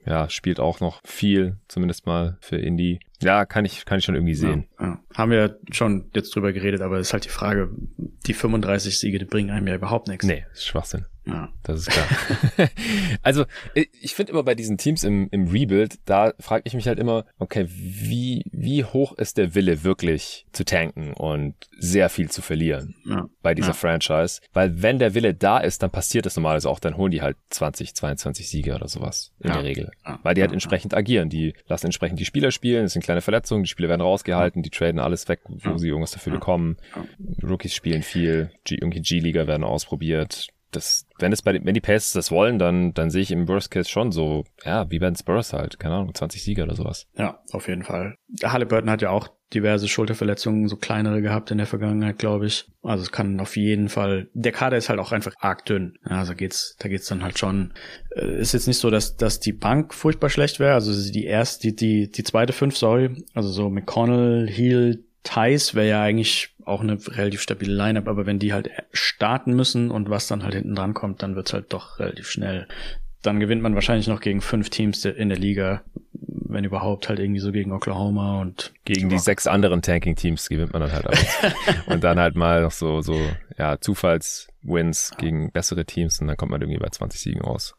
ja, 0.07 0.29
spielt 0.31 0.61
auch 0.61 0.81
noch 0.81 1.01
viel, 1.05 1.59
zumindest 1.69 2.07
mal 2.07 2.39
für 2.41 2.57
Indie. 2.57 3.01
Ja, 3.21 3.45
kann 3.47 3.65
ich, 3.65 3.85
kann 3.85 3.99
ich 3.99 4.05
schon 4.05 4.15
irgendwie 4.15 4.35
sehen. 4.35 4.69
Ja, 4.79 4.87
ja. 4.87 5.01
Haben 5.15 5.31
wir 5.33 5.59
schon 5.73 6.11
jetzt 6.15 6.35
drüber 6.35 6.53
geredet, 6.53 6.81
aber 6.83 6.99
es 6.99 7.09
ist 7.09 7.13
halt 7.13 7.25
die 7.25 7.31
Frage, 7.31 7.71
die 8.27 8.35
35 8.35 8.99
Siege, 8.99 9.19
die 9.19 9.25
bringen 9.25 9.51
einem 9.51 9.67
ja 9.67 9.75
überhaupt 9.75 10.09
nichts. 10.09 10.25
Nee, 10.25 10.45
ist 10.53 10.67
Schwachsinn. 10.67 11.07
Ja. 11.29 11.51
Das 11.63 11.81
ist 11.81 11.91
klar. 11.91 12.07
also, 13.23 13.45
ich 13.75 14.15
finde 14.15 14.33
immer 14.33 14.43
bei 14.43 14.55
diesen 14.55 14.79
Teams 14.79 15.05
im, 15.05 15.29
im 15.31 15.49
Rebuild, 15.49 15.99
da 16.07 16.33
frage 16.41 16.63
ich 16.65 16.75
mich 16.75 16.89
halt 16.89 16.99
immer, 16.99 17.27
okay, 17.39 17.67
wie, 17.69 18.45
wie 18.51 18.85
hoch 18.85 19.13
ist 19.13 19.37
der 19.37 19.55
Wille 19.55 19.85
wirklich 19.85 20.47
zu 20.53 20.65
tanken 20.65 21.13
und 21.13 21.55
sehr 21.79 22.09
viel 22.09 22.31
zu 22.31 22.41
verlieren 22.41 22.95
ja. 23.05 23.29
bei 23.43 23.55
dieser 23.55 23.69
ja. 23.69 23.75
Franchise? 23.75 24.41
Weil 24.53 24.83
wenn 24.83 24.99
der 24.99 25.15
Wille 25.15 25.35
da 25.35 25.59
ist, 25.59 25.83
dann 25.83 25.91
passiert 25.91 26.25
das 26.25 26.37
normalerweise 26.37 26.71
auch, 26.71 26.81
dann 26.81 26.97
holen 26.97 27.11
die 27.11 27.21
halt 27.21 27.37
20, 27.51 27.95
22 27.95 28.49
Siege 28.49 28.75
oder 28.75 28.89
sowas 28.89 29.33
in 29.41 29.53
der 29.53 29.65
Regel. 29.65 29.91
Weil 30.23 30.35
die 30.35 30.41
halt 30.41 30.53
entsprechend 30.53 30.95
agieren. 30.95 31.29
Die 31.29 31.55
lassen 31.67 31.87
entsprechend 31.87 32.21
die 32.21 32.25
Spieler 32.25 32.51
spielen, 32.51 32.87
es 32.87 32.95
sind 32.95 33.05
kleine 33.09 33.23
Verletzungen, 33.23 33.63
die 33.63 33.71
Spieler 33.71 33.89
werden 33.89 34.03
rausgehalten, 34.03 34.63
die 34.63 34.69
traden 34.69 35.01
alles 35.01 35.29
weg, 35.29 35.41
wo 35.49 35.79
sie 35.79 35.89
irgendwas 35.89 36.11
dafür 36.11 36.35
bekommen. 36.35 36.77
Rookies 37.43 37.75
spielen 37.75 38.03
viel, 38.03 38.51
G 38.65 38.75
irgendwie 38.75 39.01
G-Liga 39.01 39.47
werden 39.47 39.65
ausprobiert 39.65 40.49
das, 40.71 41.07
wenn 41.19 41.33
es 41.33 41.43
bei 41.43 41.53
den, 41.53 41.65
wenn 41.65 41.75
die 41.75 41.81
Pacers 41.81 42.13
das 42.13 42.31
wollen, 42.31 42.59
dann, 42.59 42.93
dann 42.93 43.11
sehe 43.11 43.23
ich 43.23 43.31
im 43.31 43.49
Worst 43.49 43.71
Case 43.71 43.89
schon 43.89 44.13
so, 44.13 44.45
ja, 44.65 44.91
wie 44.91 44.99
bei 44.99 45.07
den 45.07 45.17
Spurs 45.17 45.53
halt, 45.53 45.79
keine 45.79 45.95
Ahnung, 45.95 46.15
20 46.15 46.43
Sieger 46.43 46.65
oder 46.65 46.75
sowas. 46.75 47.07
Ja, 47.17 47.43
auf 47.53 47.69
jeden 47.69 47.85
Fall. 47.85 48.17
Halliburton 48.45 48.91
hat 48.91 49.03
ja 49.03 49.11
auch 49.11 49.31
diverse 49.55 49.89
Schulterverletzungen, 49.89 50.69
so 50.69 50.77
kleinere 50.77 51.23
gehabt 51.23 51.51
in 51.51 51.59
der 51.59 51.67
Vergangenheit, 51.67 52.19
glaube 52.19 52.47
ich. 52.47 52.67
Also 52.83 53.03
es 53.03 53.13
kann 53.13 53.41
auf 53.41 53.57
jeden 53.57 53.89
Fall, 53.89 54.29
der 54.35 54.53
Kader 54.53 54.77
ist 54.77 54.89
halt 54.89 54.99
auch 55.01 55.13
einfach 55.13 55.35
arg 55.41 55.65
dünn. 55.65 55.99
Also 56.05 56.35
geht's, 56.35 56.77
da 56.79 56.89
geht's 56.89 57.07
dann 57.07 57.23
halt 57.23 57.39
schon, 57.39 57.73
äh, 58.15 58.41
ist 58.41 58.53
jetzt 58.53 58.67
nicht 58.67 58.79
so, 58.79 58.91
dass, 58.91 59.17
dass 59.17 59.41
die 59.41 59.53
Bank 59.53 59.95
furchtbar 59.95 60.31
schlecht 60.31 60.61
wäre, 60.61 60.75
also 60.75 60.93
die 61.11 61.25
erste, 61.25 61.69
die, 61.69 61.77
die, 61.77 62.11
die 62.11 62.25
zweite 62.25 62.53
fünf, 62.53 62.77
sorry, 62.77 63.25
also 63.35 63.49
so 63.49 63.71
McConnell, 63.71 64.49
Heal, 64.49 64.99
Thais 65.23 65.75
wäre 65.75 65.89
ja 65.89 66.03
eigentlich 66.03 66.55
auch 66.65 66.81
eine 66.81 66.99
relativ 67.09 67.41
stabile 67.41 67.75
Lineup, 67.75 68.09
aber 68.09 68.27
wenn 68.27 68.39
die 68.39 68.53
halt 68.53 68.71
starten 68.93 69.55
müssen 69.55 69.91
und 69.91 70.11
was 70.11 70.27
dann 70.27 70.43
halt 70.43 70.55
hinten 70.55 70.75
dran 70.75 70.95
kommt, 70.95 71.23
dann 71.23 71.35
wird's 71.37 71.53
halt 71.53 71.73
doch 71.73 71.99
relativ 71.99 72.31
schnell. 72.31 72.69
Dann 73.23 73.41
gewinnt 73.41 73.63
man 73.63 73.75
wahrscheinlich 73.75 74.07
noch 74.07 74.21
gegen 74.21 74.41
fünf 74.41 74.71
Teams 74.71 75.05
in 75.05 75.29
der 75.29 75.39
Liga, 75.39 75.83
wenn 76.13 76.65
überhaupt 76.65 77.09
halt 77.09 77.19
irgendwie 77.19 77.41
so 77.41 77.53
gegen 77.53 77.73
Oklahoma 77.73 78.41
und 78.41 78.73
gegen 78.85 79.09
die 79.09 79.19
sechs 79.19 79.47
anderen 79.47 79.83
Tanking-Teams 79.83 80.49
gewinnt 80.49 80.73
man 80.73 80.83
dann 80.83 80.93
halt 80.93 81.07
auch. 81.07 81.87
und 81.87 82.05
dann 82.05 82.19
halt 82.19 82.37
mal 82.37 82.63
noch 82.63 82.71
so 82.71 83.01
so 83.01 83.19
ja 83.59 83.81
Zufallswins 83.81 85.13
gegen 85.19 85.51
bessere 85.53 85.85
Teams 85.85 86.21
und 86.21 86.29
dann 86.29 86.37
kommt 86.37 86.53
man 86.53 86.61
irgendwie 86.61 86.79
bei 86.79 86.89
20 86.89 87.21
Siegen 87.21 87.41
raus. 87.43 87.75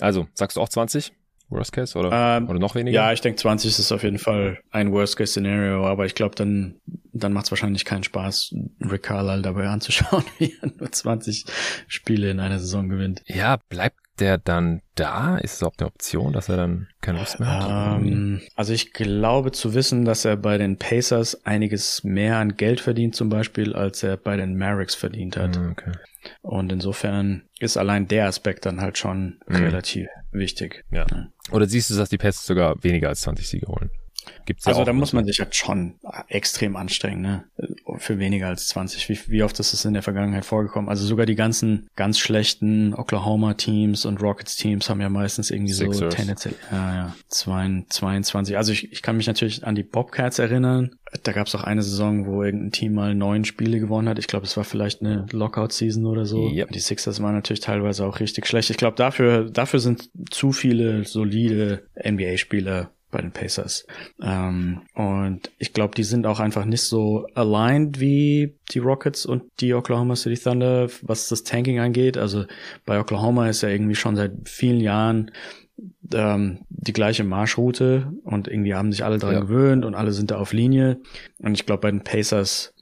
Also 0.00 0.26
sagst 0.34 0.56
du 0.56 0.60
auch 0.60 0.68
20? 0.68 1.12
Worst 1.48 1.72
Case 1.72 1.96
oder, 1.96 2.10
ähm, 2.12 2.48
oder 2.48 2.58
noch 2.58 2.74
weniger? 2.74 2.96
Ja, 2.96 3.12
ich 3.12 3.20
denke 3.20 3.40
20 3.40 3.78
ist 3.78 3.92
auf 3.92 4.02
jeden 4.02 4.18
Fall 4.18 4.58
ein 4.70 4.90
Worst 4.92 5.16
Case 5.16 5.30
Szenario, 5.30 5.86
aber 5.86 6.04
ich 6.06 6.14
glaube, 6.14 6.34
dann, 6.34 6.80
dann 7.12 7.32
macht 7.32 7.46
es 7.46 7.52
wahrscheinlich 7.52 7.84
keinen 7.84 8.02
Spaß, 8.02 8.54
Rick 8.90 9.04
Carlisle 9.04 9.42
dabei 9.42 9.68
anzuschauen, 9.68 10.24
wie 10.38 10.56
er 10.60 10.72
nur 10.76 10.90
20 10.90 11.44
Spiele 11.86 12.30
in 12.30 12.40
einer 12.40 12.58
Saison 12.58 12.88
gewinnt. 12.88 13.22
Ja, 13.26 13.58
bleibt 13.68 13.98
der 14.20 14.38
dann 14.38 14.82
da? 14.94 15.38
Ist 15.38 15.54
es 15.54 15.62
auch 15.62 15.74
eine 15.78 15.86
Option, 15.86 16.32
dass 16.32 16.48
er 16.48 16.56
dann 16.56 16.88
keine 17.00 17.18
Lust 17.18 17.40
mehr 17.40 17.48
hat? 17.48 18.00
Ähm, 18.00 18.40
also 18.54 18.72
ich 18.72 18.92
glaube 18.92 19.52
zu 19.52 19.74
wissen, 19.74 20.04
dass 20.04 20.24
er 20.24 20.36
bei 20.36 20.58
den 20.58 20.76
Pacers 20.76 21.44
einiges 21.44 22.04
mehr 22.04 22.36
an 22.36 22.56
Geld 22.56 22.80
verdient 22.80 23.14
zum 23.14 23.28
Beispiel, 23.28 23.74
als 23.74 24.02
er 24.02 24.16
bei 24.16 24.36
den 24.36 24.56
Mavericks 24.56 24.94
verdient 24.94 25.36
hat. 25.36 25.56
Ah, 25.56 25.70
okay. 25.70 25.92
Und 26.42 26.72
insofern 26.72 27.42
ist 27.60 27.76
allein 27.76 28.08
der 28.08 28.26
Aspekt 28.26 28.66
dann 28.66 28.80
halt 28.80 28.98
schon 28.98 29.38
mhm. 29.46 29.56
relativ 29.56 30.08
wichtig. 30.32 30.84
Ja. 30.90 31.06
ja. 31.10 31.28
Oder 31.52 31.66
siehst 31.66 31.90
du, 31.90 31.94
dass 31.94 32.08
die 32.08 32.18
Pacers 32.18 32.46
sogar 32.46 32.82
weniger 32.82 33.08
als 33.08 33.20
20 33.22 33.48
Siege 33.48 33.66
holen? 33.68 33.90
Gibt's 34.44 34.64
ja 34.64 34.72
also 34.72 34.84
da 34.84 34.92
muss 34.92 35.12
man 35.12 35.24
sich 35.24 35.40
halt 35.40 35.54
schon 35.54 35.94
extrem 36.28 36.76
anstrengen, 36.76 37.20
ne? 37.20 37.44
Für 37.98 38.18
weniger 38.18 38.48
als 38.48 38.68
20. 38.68 39.08
Wie, 39.08 39.18
wie 39.28 39.42
oft 39.42 39.58
ist 39.58 39.72
es 39.72 39.84
in 39.84 39.94
der 39.94 40.02
Vergangenheit 40.02 40.44
vorgekommen? 40.44 40.88
Also 40.88 41.06
sogar 41.06 41.26
die 41.26 41.34
ganzen 41.34 41.88
ganz 41.96 42.18
schlechten 42.18 42.94
Oklahoma-Teams 42.94 44.04
und 44.04 44.20
Rockets-Teams 44.20 44.88
haben 44.88 45.00
ja 45.00 45.08
meistens 45.08 45.50
irgendwie 45.50 45.72
Sixers. 45.72 45.98
so 45.98 46.08
tendenziell, 46.08 46.54
ja, 46.70 46.94
ja, 46.94 47.16
22. 47.28 48.56
Also 48.56 48.72
ich, 48.72 48.92
ich 48.92 49.02
kann 49.02 49.16
mich 49.16 49.26
natürlich 49.26 49.66
an 49.66 49.74
die 49.74 49.82
Bobcats 49.82 50.38
erinnern. 50.38 50.96
Da 51.22 51.32
gab 51.32 51.46
es 51.46 51.54
auch 51.54 51.64
eine 51.64 51.82
Saison, 51.82 52.26
wo 52.26 52.42
irgendein 52.42 52.72
Team 52.72 52.94
mal 52.94 53.14
neun 53.14 53.44
Spiele 53.44 53.80
gewonnen 53.80 54.08
hat. 54.08 54.18
Ich 54.18 54.26
glaube, 54.26 54.46
es 54.46 54.56
war 54.56 54.64
vielleicht 54.64 55.00
eine 55.00 55.26
Lockout-Season 55.30 56.04
oder 56.06 56.26
so. 56.26 56.48
Yep. 56.50 56.72
Die 56.72 56.80
Sixers 56.80 57.22
waren 57.22 57.34
natürlich 57.34 57.60
teilweise 57.60 58.04
auch 58.04 58.20
richtig 58.20 58.46
schlecht. 58.46 58.70
Ich 58.70 58.76
glaube, 58.76 58.96
dafür, 58.96 59.48
dafür 59.50 59.80
sind 59.80 60.10
zu 60.30 60.52
viele 60.52 61.04
solide 61.04 61.84
NBA-Spieler 62.04 62.90
bei 63.16 63.22
den 63.22 63.32
Pacers. 63.32 63.86
Ähm, 64.20 64.82
und 64.94 65.50
ich 65.58 65.72
glaube, 65.72 65.94
die 65.94 66.04
sind 66.04 66.26
auch 66.26 66.38
einfach 66.38 66.66
nicht 66.66 66.82
so 66.82 67.26
aligned 67.34 67.98
wie 67.98 68.58
die 68.72 68.78
Rockets 68.78 69.24
und 69.24 69.44
die 69.60 69.72
Oklahoma 69.72 70.16
City 70.16 70.36
Thunder, 70.38 70.88
was 71.00 71.28
das 71.28 71.42
Tanking 71.42 71.80
angeht. 71.80 72.18
Also 72.18 72.44
bei 72.84 73.00
Oklahoma 73.00 73.48
ist 73.48 73.62
ja 73.62 73.70
irgendwie 73.70 73.94
schon 73.94 74.16
seit 74.16 74.32
vielen 74.44 74.80
Jahren 74.80 75.30
ähm, 76.12 76.58
die 76.68 76.92
gleiche 76.92 77.24
Marschroute 77.24 78.12
und 78.22 78.48
irgendwie 78.48 78.74
haben 78.74 78.92
sich 78.92 79.02
alle 79.02 79.16
dran 79.16 79.32
ja. 79.32 79.40
gewöhnt 79.40 79.86
und 79.86 79.94
alle 79.94 80.12
sind 80.12 80.30
da 80.30 80.36
auf 80.36 80.52
Linie. 80.52 81.00
Und 81.38 81.54
ich 81.54 81.64
glaube, 81.64 81.80
bei 81.80 81.90
den 81.90 82.04
Pacers 82.04 82.74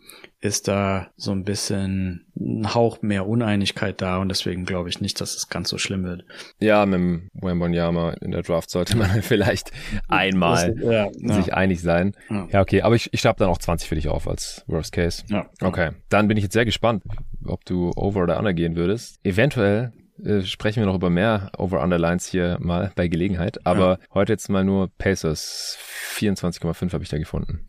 ist 0.44 0.68
da 0.68 1.08
so 1.16 1.32
ein 1.32 1.42
bisschen 1.42 2.26
ein 2.38 2.74
Hauch 2.74 3.00
mehr 3.00 3.26
Uneinigkeit 3.26 4.02
da 4.02 4.18
und 4.18 4.28
deswegen 4.28 4.66
glaube 4.66 4.90
ich 4.90 5.00
nicht, 5.00 5.18
dass 5.22 5.34
es 5.34 5.48
ganz 5.48 5.70
so 5.70 5.78
schlimm 5.78 6.04
wird. 6.04 6.26
Ja, 6.60 6.84
mit 6.84 6.98
dem 6.98 7.30
Wembanyama 7.32 8.10
in 8.20 8.30
der 8.32 8.42
Draft 8.42 8.68
sollte 8.68 8.94
man 8.98 9.10
vielleicht 9.22 9.72
einmal 10.06 10.76
ja, 10.78 11.10
sich 11.12 11.46
ja. 11.46 11.54
einig 11.54 11.80
sein. 11.80 12.12
Ja. 12.28 12.46
ja, 12.52 12.60
okay, 12.60 12.82
aber 12.82 12.94
ich, 12.94 13.08
ich 13.14 13.20
schreibe 13.20 13.38
dann 13.38 13.48
auch 13.48 13.56
20 13.56 13.88
für 13.88 13.94
dich 13.94 14.08
auf 14.08 14.28
als 14.28 14.62
Worst 14.66 14.92
Case. 14.92 15.24
Ja. 15.28 15.48
Okay, 15.62 15.92
dann 16.10 16.28
bin 16.28 16.36
ich 16.36 16.42
jetzt 16.42 16.52
sehr 16.52 16.66
gespannt, 16.66 17.02
ob 17.46 17.64
du 17.64 17.92
over 17.96 18.22
oder 18.22 18.38
under 18.38 18.52
gehen 18.52 18.76
würdest. 18.76 19.20
Eventuell 19.24 19.92
äh, 20.22 20.42
sprechen 20.42 20.80
wir 20.80 20.86
noch 20.86 20.96
über 20.96 21.08
mehr 21.08 21.52
Over-Under-Lines 21.56 22.26
hier 22.26 22.58
mal 22.60 22.92
bei 22.96 23.08
Gelegenheit. 23.08 23.66
Aber 23.66 23.98
heute 24.12 24.34
jetzt 24.34 24.50
mal 24.50 24.62
nur 24.62 24.90
Pacers. 24.98 25.78
24,5 26.16 26.92
habe 26.92 27.02
ich 27.02 27.08
da 27.08 27.16
gefunden. 27.16 27.66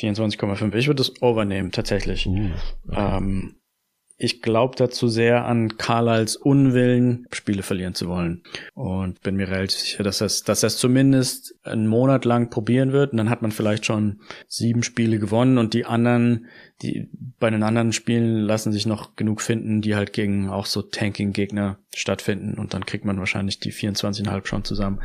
24,5. 0.00 0.74
Ich 0.74 0.86
würde 0.86 0.98
das 0.98 1.22
overnehmen, 1.22 1.72
tatsächlich. 1.72 2.26
Uh, 2.26 2.50
okay. 2.88 3.16
ähm, 3.16 3.60
ich 4.22 4.42
glaube 4.42 4.76
dazu 4.76 5.08
sehr 5.08 5.46
an 5.46 5.78
Carlyles 5.78 6.36
Unwillen, 6.36 7.26
Spiele 7.32 7.62
verlieren 7.62 7.94
zu 7.94 8.06
wollen. 8.06 8.42
Und 8.74 9.22
bin 9.22 9.36
mir 9.36 9.48
relativ 9.48 9.78
sicher, 9.78 10.02
dass 10.04 10.20
er 10.20 10.26
es 10.26 10.42
dass 10.42 10.62
er's 10.62 10.76
zumindest 10.76 11.54
einen 11.62 11.86
Monat 11.86 12.26
lang 12.26 12.50
probieren 12.50 12.92
wird. 12.92 13.12
Und 13.12 13.16
dann 13.16 13.30
hat 13.30 13.40
man 13.40 13.50
vielleicht 13.50 13.86
schon 13.86 14.20
sieben 14.46 14.82
Spiele 14.82 15.18
gewonnen 15.18 15.56
und 15.56 15.72
die 15.72 15.86
anderen, 15.86 16.48
die 16.82 17.08
bei 17.38 17.48
den 17.48 17.62
anderen 17.62 17.94
Spielen 17.94 18.40
lassen 18.40 18.72
sich 18.72 18.84
noch 18.84 19.16
genug 19.16 19.40
finden, 19.40 19.80
die 19.80 19.96
halt 19.96 20.12
gegen 20.12 20.50
auch 20.50 20.66
so 20.66 20.82
Tanking-Gegner 20.82 21.78
stattfinden. 21.94 22.58
Und 22.58 22.74
dann 22.74 22.84
kriegt 22.84 23.06
man 23.06 23.18
wahrscheinlich 23.18 23.58
die 23.58 23.72
24,5 23.72 24.46
schon 24.46 24.64
zusammen. 24.64 25.00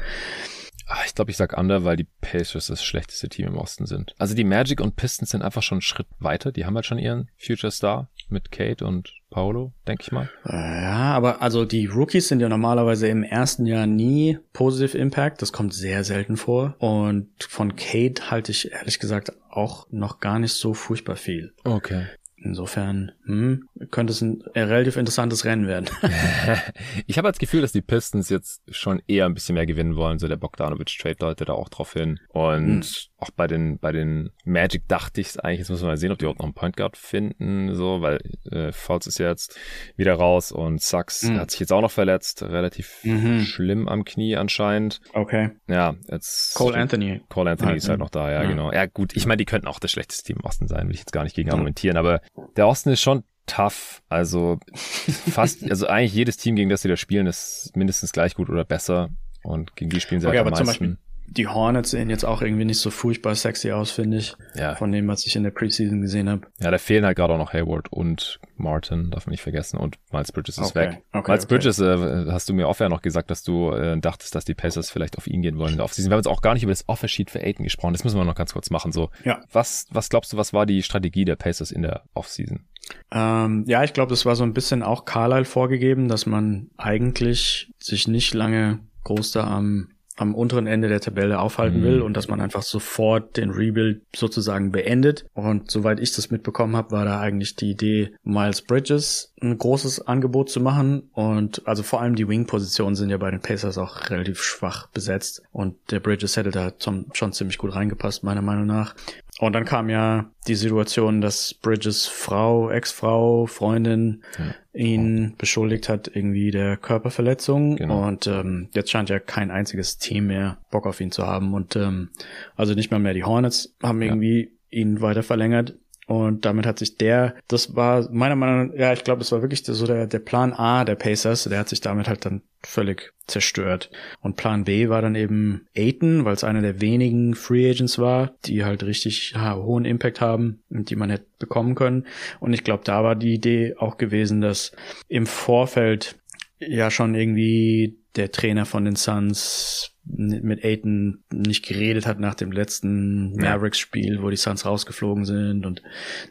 Ach, 0.87 1.05
ich 1.05 1.15
glaube, 1.15 1.31
ich 1.31 1.37
sag 1.37 1.57
under, 1.57 1.83
weil 1.83 1.97
die 1.97 2.07
Pacers 2.21 2.67
das 2.67 2.83
schlechteste 2.83 3.27
Team 3.29 3.47
im 3.47 3.57
Osten 3.57 3.85
sind. 3.85 4.13
Also 4.17 4.35
die 4.35 4.43
Magic 4.43 4.81
und 4.81 4.95
Pistons 4.95 5.31
sind 5.31 5.41
einfach 5.41 5.63
schon 5.63 5.77
einen 5.77 5.81
Schritt 5.81 6.07
weiter. 6.19 6.51
Die 6.51 6.65
haben 6.65 6.75
halt 6.75 6.85
schon 6.85 6.99
ihren 6.99 7.29
Future 7.37 7.71
Star 7.71 8.09
mit 8.29 8.51
Kate 8.51 8.85
und 8.85 9.11
Paolo, 9.29 9.73
denke 9.87 10.03
ich 10.03 10.11
mal. 10.11 10.29
Äh, 10.45 10.83
ja, 10.83 11.13
aber 11.13 11.41
also 11.41 11.65
die 11.65 11.87
Rookies 11.87 12.27
sind 12.27 12.39
ja 12.39 12.49
normalerweise 12.49 13.07
im 13.07 13.23
ersten 13.23 13.65
Jahr 13.65 13.87
nie 13.87 14.37
Positive 14.53 14.97
Impact. 14.97 15.41
Das 15.41 15.51
kommt 15.51 15.73
sehr 15.73 16.03
selten 16.03 16.37
vor. 16.37 16.75
Und 16.79 17.29
von 17.39 17.75
Kate 17.75 18.29
halte 18.29 18.51
ich 18.51 18.71
ehrlich 18.71 18.99
gesagt 18.99 19.33
auch 19.49 19.87
noch 19.89 20.19
gar 20.19 20.39
nicht 20.39 20.53
so 20.53 20.73
furchtbar 20.73 21.15
viel. 21.15 21.53
Okay. 21.63 22.05
Insofern 22.45 23.11
hm, 23.25 23.67
könnte 23.89 24.13
es 24.13 24.21
ein 24.21 24.43
relativ 24.55 24.97
interessantes 24.97 25.45
Rennen 25.45 25.65
werden. 25.65 25.89
ich 27.07 27.17
habe 27.17 27.27
das 27.27 27.39
Gefühl, 27.39 27.61
dass 27.61 27.71
die 27.71 27.81
Pistons 27.81 28.29
jetzt 28.29 28.61
schon 28.69 29.01
eher 29.07 29.25
ein 29.25 29.33
bisschen 29.33 29.55
mehr 29.55 29.65
gewinnen 29.65 29.95
wollen. 29.95 30.19
So 30.19 30.27
der 30.27 30.35
Bogdanovic-Trade 30.37 31.15
deutet 31.15 31.49
da 31.49 31.53
auch 31.53 31.69
drauf 31.69 31.93
hin. 31.93 32.19
Und 32.29 32.85
hm. 32.85 33.14
Auch 33.25 33.31
bei 33.31 33.47
den, 33.47 33.79
bei 33.79 33.91
den 33.91 34.31
Magic 34.43 34.87
dachte 34.87 35.21
ich 35.21 35.27
es 35.27 35.39
eigentlich, 35.39 35.59
jetzt 35.59 35.69
muss 35.69 35.81
man 35.81 35.91
mal 35.91 35.97
sehen, 35.97 36.11
ob 36.11 36.19
die 36.19 36.25
auch 36.25 36.35
noch 36.35 36.45
einen 36.45 36.53
Point 36.53 36.77
Guard 36.77 36.97
finden, 36.97 37.73
so, 37.73 38.01
weil 38.01 38.19
äh, 38.51 38.71
Fultz 38.71 39.07
ist 39.07 39.19
ja 39.19 39.29
jetzt 39.29 39.57
wieder 39.95 40.13
raus 40.15 40.51
und 40.51 40.81
Sachs 40.81 41.23
hm. 41.23 41.39
hat 41.39 41.51
sich 41.51 41.59
jetzt 41.59 41.73
auch 41.73 41.81
noch 41.81 41.91
verletzt. 41.91 42.43
Relativ 42.43 42.99
mhm. 43.03 43.41
schlimm 43.41 43.87
am 43.87 44.05
Knie 44.05 44.35
anscheinend. 44.35 45.01
Okay. 45.13 45.51
Ja, 45.67 45.95
jetzt. 46.09 46.55
Cole 46.55 46.77
Anthony. 46.77 47.21
Cole 47.29 47.51
Anthony 47.51 47.69
halt, 47.69 47.77
ist 47.77 47.89
halt 47.89 47.99
noch 47.99 48.09
da, 48.09 48.31
ja, 48.31 48.43
ja, 48.43 48.49
genau. 48.49 48.71
Ja, 48.71 48.85
gut. 48.85 49.15
Ich 49.15 49.25
meine, 49.25 49.37
die 49.37 49.45
könnten 49.45 49.67
auch 49.67 49.79
das 49.79 49.91
schlechteste 49.91 50.23
Team 50.23 50.37
im 50.37 50.45
Osten 50.45 50.67
sein, 50.67 50.87
will 50.87 50.93
ich 50.93 51.01
jetzt 51.01 51.13
gar 51.13 51.23
nicht 51.23 51.35
gegen 51.35 51.51
argumentieren, 51.51 51.97
aber 51.97 52.21
der 52.55 52.67
Osten 52.67 52.89
ist 52.89 53.01
schon 53.01 53.23
tough. 53.47 54.01
Also 54.09 54.59
fast, 54.73 55.63
also 55.69 55.87
eigentlich 55.87 56.13
jedes 56.13 56.37
Team, 56.37 56.55
gegen 56.55 56.69
das 56.69 56.81
sie 56.81 56.89
da 56.89 56.97
spielen, 56.97 57.27
ist 57.27 57.71
mindestens 57.75 58.11
gleich 58.11 58.35
gut 58.35 58.49
oder 58.49 58.65
besser. 58.65 59.09
Und 59.43 59.75
gegen 59.75 59.91
die 59.91 60.01
spielen 60.01 60.21
sie 60.21 60.27
okay, 60.27 60.37
halt 60.37 60.47
am 60.47 60.51
meisten. 60.51 60.65
Zum 60.65 60.71
Beispiel 60.71 60.97
die 61.27 61.47
Hornets 61.47 61.91
sehen 61.91 62.09
jetzt 62.09 62.23
auch 62.23 62.41
irgendwie 62.41 62.65
nicht 62.65 62.79
so 62.79 62.89
furchtbar 62.89 63.35
sexy 63.35 63.71
aus, 63.71 63.91
finde 63.91 64.17
ich. 64.17 64.35
Ja. 64.55 64.75
Von 64.75 64.91
dem, 64.91 65.07
was 65.07 65.25
ich 65.25 65.35
in 65.35 65.43
der 65.43 65.51
Preseason 65.51 66.01
gesehen 66.01 66.29
habe. 66.29 66.47
Ja, 66.59 66.71
da 66.71 66.77
fehlen 66.77 67.05
halt 67.05 67.17
gerade 67.17 67.33
auch 67.33 67.37
noch 67.37 67.53
Hayward 67.53 67.91
und 67.91 68.39
Martin, 68.57 69.11
darf 69.11 69.25
man 69.25 69.31
nicht 69.31 69.41
vergessen. 69.41 69.77
Und 69.77 69.97
Miles 70.11 70.31
Bridges 70.31 70.57
ist 70.57 70.71
okay. 70.71 70.91
weg. 70.91 71.03
Okay, 71.11 71.31
Miles 71.31 71.45
okay. 71.45 71.55
Bridges, 71.55 71.79
äh, 71.79 72.31
hast 72.31 72.47
du 72.47 72.53
mir 72.53 72.67
off 72.67 72.79
ja 72.79 72.89
noch 72.89 73.01
gesagt, 73.01 73.29
dass 73.29 73.43
du 73.43 73.71
äh, 73.71 73.99
dachtest, 73.99 74.35
dass 74.35 74.45
die 74.45 74.53
Pacers 74.53 74.89
vielleicht 74.89 75.17
auf 75.17 75.27
ihn 75.27 75.41
gehen 75.41 75.57
wollen 75.57 75.71
in 75.71 75.77
der 75.77 75.85
Offseason. 75.85 76.09
Wir 76.09 76.15
haben 76.15 76.19
jetzt 76.19 76.27
auch 76.27 76.41
gar 76.41 76.53
nicht 76.53 76.63
über 76.63 76.71
das 76.71 76.87
Offersheet 76.87 77.31
für 77.31 77.41
Aiden 77.41 77.63
gesprochen. 77.63 77.93
Das 77.93 78.03
müssen 78.03 78.17
wir 78.17 78.23
noch 78.23 78.35
ganz 78.35 78.53
kurz 78.53 78.69
machen. 78.69 78.91
So, 78.91 79.09
ja. 79.23 79.41
was, 79.51 79.87
was 79.91 80.09
glaubst 80.09 80.31
du, 80.31 80.37
was 80.37 80.53
war 80.53 80.65
die 80.65 80.83
Strategie 80.83 81.25
der 81.25 81.35
Pacers 81.35 81.71
in 81.71 81.81
der 81.81 82.03
Offseason? 82.13 82.65
Ähm, 83.11 83.63
ja, 83.67 83.83
ich 83.83 83.93
glaube, 83.93 84.11
das 84.11 84.25
war 84.25 84.35
so 84.35 84.43
ein 84.43 84.53
bisschen 84.53 84.83
auch 84.83 85.05
Carlyle 85.05 85.45
vorgegeben, 85.45 86.07
dass 86.07 86.25
man 86.25 86.69
eigentlich 86.77 87.71
sich 87.79 88.07
nicht 88.07 88.33
lange 88.33 88.79
groß 89.03 89.31
da 89.31 89.47
am 89.47 89.89
am 90.15 90.33
unteren 90.33 90.67
Ende 90.67 90.87
der 90.87 91.01
Tabelle 91.01 91.39
aufhalten 91.39 91.83
will 91.83 91.97
mhm. 91.97 92.03
und 92.03 92.17
dass 92.17 92.27
man 92.27 92.41
einfach 92.41 92.63
sofort 92.63 93.37
den 93.37 93.51
Rebuild 93.51 94.01
sozusagen 94.15 94.71
beendet. 94.71 95.25
Und 95.33 95.69
soweit 95.69 95.99
ich 95.99 96.13
das 96.13 96.31
mitbekommen 96.31 96.75
habe, 96.75 96.91
war 96.91 97.05
da 97.05 97.19
eigentlich 97.19 97.55
die 97.55 97.71
Idee, 97.71 98.15
Miles 98.23 98.61
Bridges 98.61 99.33
ein 99.41 99.57
großes 99.57 100.07
Angebot 100.07 100.49
zu 100.49 100.61
machen. 100.61 101.09
Und 101.13 101.67
also 101.67 101.83
vor 101.83 102.01
allem 102.01 102.15
die 102.15 102.27
Wing-Positionen 102.27 102.95
sind 102.95 103.09
ja 103.09 103.17
bei 103.17 103.31
den 103.31 103.41
Pacers 103.41 103.77
auch 103.77 104.09
relativ 104.09 104.41
schwach 104.41 104.87
besetzt. 104.87 105.43
Und 105.51 105.75
der 105.91 105.99
Bridges 105.99 106.37
hätte 106.37 106.51
da 106.51 106.71
schon 106.79 107.33
ziemlich 107.33 107.57
gut 107.57 107.75
reingepasst, 107.75 108.23
meiner 108.23 108.41
Meinung 108.41 108.65
nach. 108.65 108.95
Und 109.39 109.53
dann 109.53 109.65
kam 109.65 109.89
ja 109.89 110.31
die 110.47 110.55
Situation, 110.55 111.19
dass 111.19 111.53
Bridges 111.53 112.07
Frau, 112.07 112.69
Ex-Frau, 112.69 113.47
Freundin 113.47 114.23
ja. 114.39 114.55
ihn 114.73 115.35
beschuldigt 115.37 115.89
hat, 115.89 116.09
irgendwie 116.13 116.51
der 116.51 116.77
Körperverletzung. 116.77 117.75
Genau. 117.75 118.07
Und 118.07 118.27
ähm, 118.27 118.69
jetzt 118.73 118.91
scheint 118.91 119.09
ja 119.09 119.19
kein 119.19 119.51
einziges 119.51 119.97
Team 119.97 120.27
mehr 120.27 120.57
Bock 120.71 120.85
auf 120.85 121.01
ihn 121.01 121.11
zu 121.11 121.27
haben. 121.27 121.53
Und 121.53 121.75
ähm, 121.75 122.11
also 122.55 122.75
nicht 122.75 122.91
mal 122.91 122.99
mehr 122.99 123.13
die 123.13 123.25
Hornets 123.25 123.75
haben 123.83 124.01
irgendwie 124.01 124.51
ja. 124.71 124.79
ihn 124.79 125.01
weiter 125.01 125.23
verlängert. 125.23 125.75
Und 126.07 126.45
damit 126.45 126.65
hat 126.67 126.77
sich 126.77 126.97
der, 126.97 127.35
das 127.47 127.75
war 127.75 128.07
meiner 128.11 128.35
Meinung 128.35 128.67
nach, 128.67 128.75
ja, 128.75 128.93
ich 128.93 129.03
glaube, 129.03 129.19
das 129.19 129.31
war 129.31 129.41
wirklich 129.41 129.65
so 129.65 129.87
der, 129.87 130.05
der 130.05 130.19
Plan 130.19 130.53
A 130.53 130.85
der 130.85 130.95
Pacers, 130.95 131.45
der 131.45 131.59
hat 131.59 131.69
sich 131.69 131.81
damit 131.81 132.07
halt 132.07 132.25
dann 132.25 132.43
völlig 132.61 133.13
zerstört. 133.27 133.89
Und 134.21 134.35
Plan 134.35 134.65
B 134.65 134.89
war 134.89 135.01
dann 135.01 135.15
eben 135.15 135.67
Aiton, 135.75 136.25
weil 136.25 136.33
es 136.33 136.43
einer 136.43 136.61
der 136.61 136.79
wenigen 136.79 137.33
Free 137.33 137.69
Agents 137.69 137.97
war, 137.97 138.35
die 138.45 138.63
halt 138.63 138.83
richtig 138.83 139.33
ha, 139.35 139.55
hohen 139.55 139.85
Impact 139.85 140.21
haben 140.21 140.61
und 140.69 140.89
die 140.91 140.95
man 140.95 141.09
hätte 141.09 141.25
bekommen 141.39 141.73
können. 141.73 142.05
Und 142.39 142.53
ich 142.53 142.63
glaube, 142.63 142.83
da 142.85 143.03
war 143.03 143.15
die 143.15 143.33
Idee 143.33 143.75
auch 143.77 143.97
gewesen, 143.97 144.41
dass 144.41 144.73
im 145.07 145.25
Vorfeld 145.25 146.17
ja 146.59 146.91
schon 146.91 147.15
irgendwie 147.15 147.97
der 148.15 148.31
Trainer 148.31 148.65
von 148.65 148.85
den 148.85 148.95
Suns 148.95 149.94
mit 150.07 150.63
Aiton 150.63 151.23
nicht 151.33 151.65
geredet 151.65 152.05
hat 152.05 152.19
nach 152.19 152.35
dem 152.35 152.51
letzten 152.51 153.35
Mavericks-Spiel, 153.35 154.21
wo 154.21 154.29
die 154.29 154.37
Suns 154.37 154.65
rausgeflogen 154.65 155.25
sind 155.25 155.65
und 155.65 155.81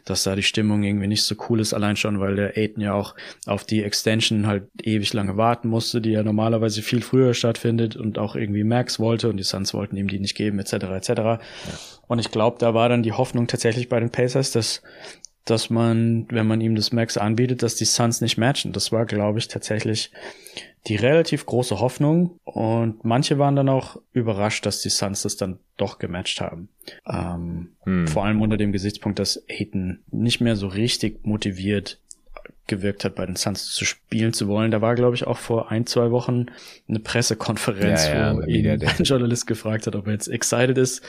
dass 0.05 0.23
da 0.23 0.35
die 0.35 0.43
Stimmung 0.43 0.83
irgendwie 0.83 1.07
nicht 1.07 1.23
so 1.23 1.35
cool 1.49 1.59
ist, 1.59 1.73
allein 1.73 1.95
schon, 1.95 2.19
weil 2.19 2.35
der 2.35 2.57
Aiton 2.57 2.81
ja 2.81 2.93
auch 2.93 3.15
auf 3.45 3.65
die 3.65 3.83
Extension 3.83 4.47
halt 4.47 4.67
ewig 4.81 5.13
lange 5.13 5.37
warten 5.37 5.67
musste, 5.67 6.01
die 6.01 6.11
ja 6.11 6.23
normalerweise 6.23 6.81
viel 6.81 7.01
früher 7.01 7.33
stattfindet 7.33 7.95
und 7.95 8.17
auch 8.17 8.35
irgendwie 8.35 8.63
Max 8.63 8.99
wollte 8.99 9.29
und 9.29 9.37
die 9.37 9.43
Suns 9.43 9.73
wollten 9.73 9.97
ihm 9.97 10.07
die 10.07 10.19
nicht 10.19 10.35
geben, 10.35 10.59
etc. 10.59 10.73
etc. 10.73 11.09
Ja. 11.09 11.39
Und 12.07 12.19
ich 12.19 12.31
glaube, 12.31 12.57
da 12.59 12.73
war 12.73 12.87
dann 12.87 13.03
die 13.03 13.13
Hoffnung 13.13 13.47
tatsächlich 13.47 13.89
bei 13.89 13.99
den 13.99 14.11
Pacers, 14.11 14.51
dass 14.51 14.81
dass 15.45 15.69
man, 15.69 16.25
wenn 16.31 16.47
man 16.47 16.59
ihm 16.59 16.75
das 16.75 16.91
Max 16.91 17.17
anbietet, 17.17 17.61
dass 17.61 17.75
die 17.75 17.85
Suns 17.85 18.19
nicht 18.19 18.37
matchen. 18.37 18.73
Das 18.73 18.91
war, 18.91 19.05
glaube 19.05 19.37
ich, 19.37 19.47
tatsächlich 19.47 20.11
die 20.87 20.95
relativ 20.95 21.45
große 21.45 21.79
Hoffnung 21.79 22.39
und 22.43 23.03
manche 23.03 23.39
waren 23.39 23.55
dann 23.55 23.69
auch 23.69 23.99
überrascht, 24.13 24.65
dass 24.65 24.81
die 24.81 24.89
Suns 24.89 25.23
das 25.23 25.35
dann 25.35 25.59
doch 25.77 25.97
gematcht 25.97 26.41
haben. 26.41 26.69
Ähm, 27.07 27.75
hm. 27.83 28.07
Vor 28.07 28.25
allem 28.25 28.41
unter 28.41 28.57
dem 28.57 28.71
Gesichtspunkt, 28.71 29.19
dass 29.19 29.43
Aiton 29.49 30.03
nicht 30.11 30.41
mehr 30.41 30.55
so 30.55 30.67
richtig 30.67 31.25
motiviert 31.25 31.99
gewirkt 32.67 33.05
hat, 33.05 33.15
bei 33.15 33.25
den 33.25 33.35
Suns 33.35 33.73
zu 33.73 33.85
spielen 33.85 34.33
zu 34.33 34.47
wollen. 34.47 34.71
Da 34.71 34.81
war, 34.81 34.95
glaube 34.95 35.15
ich, 35.15 35.27
auch 35.27 35.37
vor 35.37 35.71
ein, 35.71 35.85
zwei 35.85 36.11
Wochen 36.11 36.47
eine 36.87 36.99
Pressekonferenz, 36.99 38.07
ja, 38.07 38.15
ja, 38.15 38.35
wo 38.35 38.41
ihn 38.41 38.67
ein 38.67 39.03
Journalist 39.03 39.47
gefragt 39.47 39.87
hat, 39.87 39.95
ob 39.95 40.07
er 40.07 40.13
jetzt 40.13 40.27
excited 40.27 40.77
ist, 40.77 41.03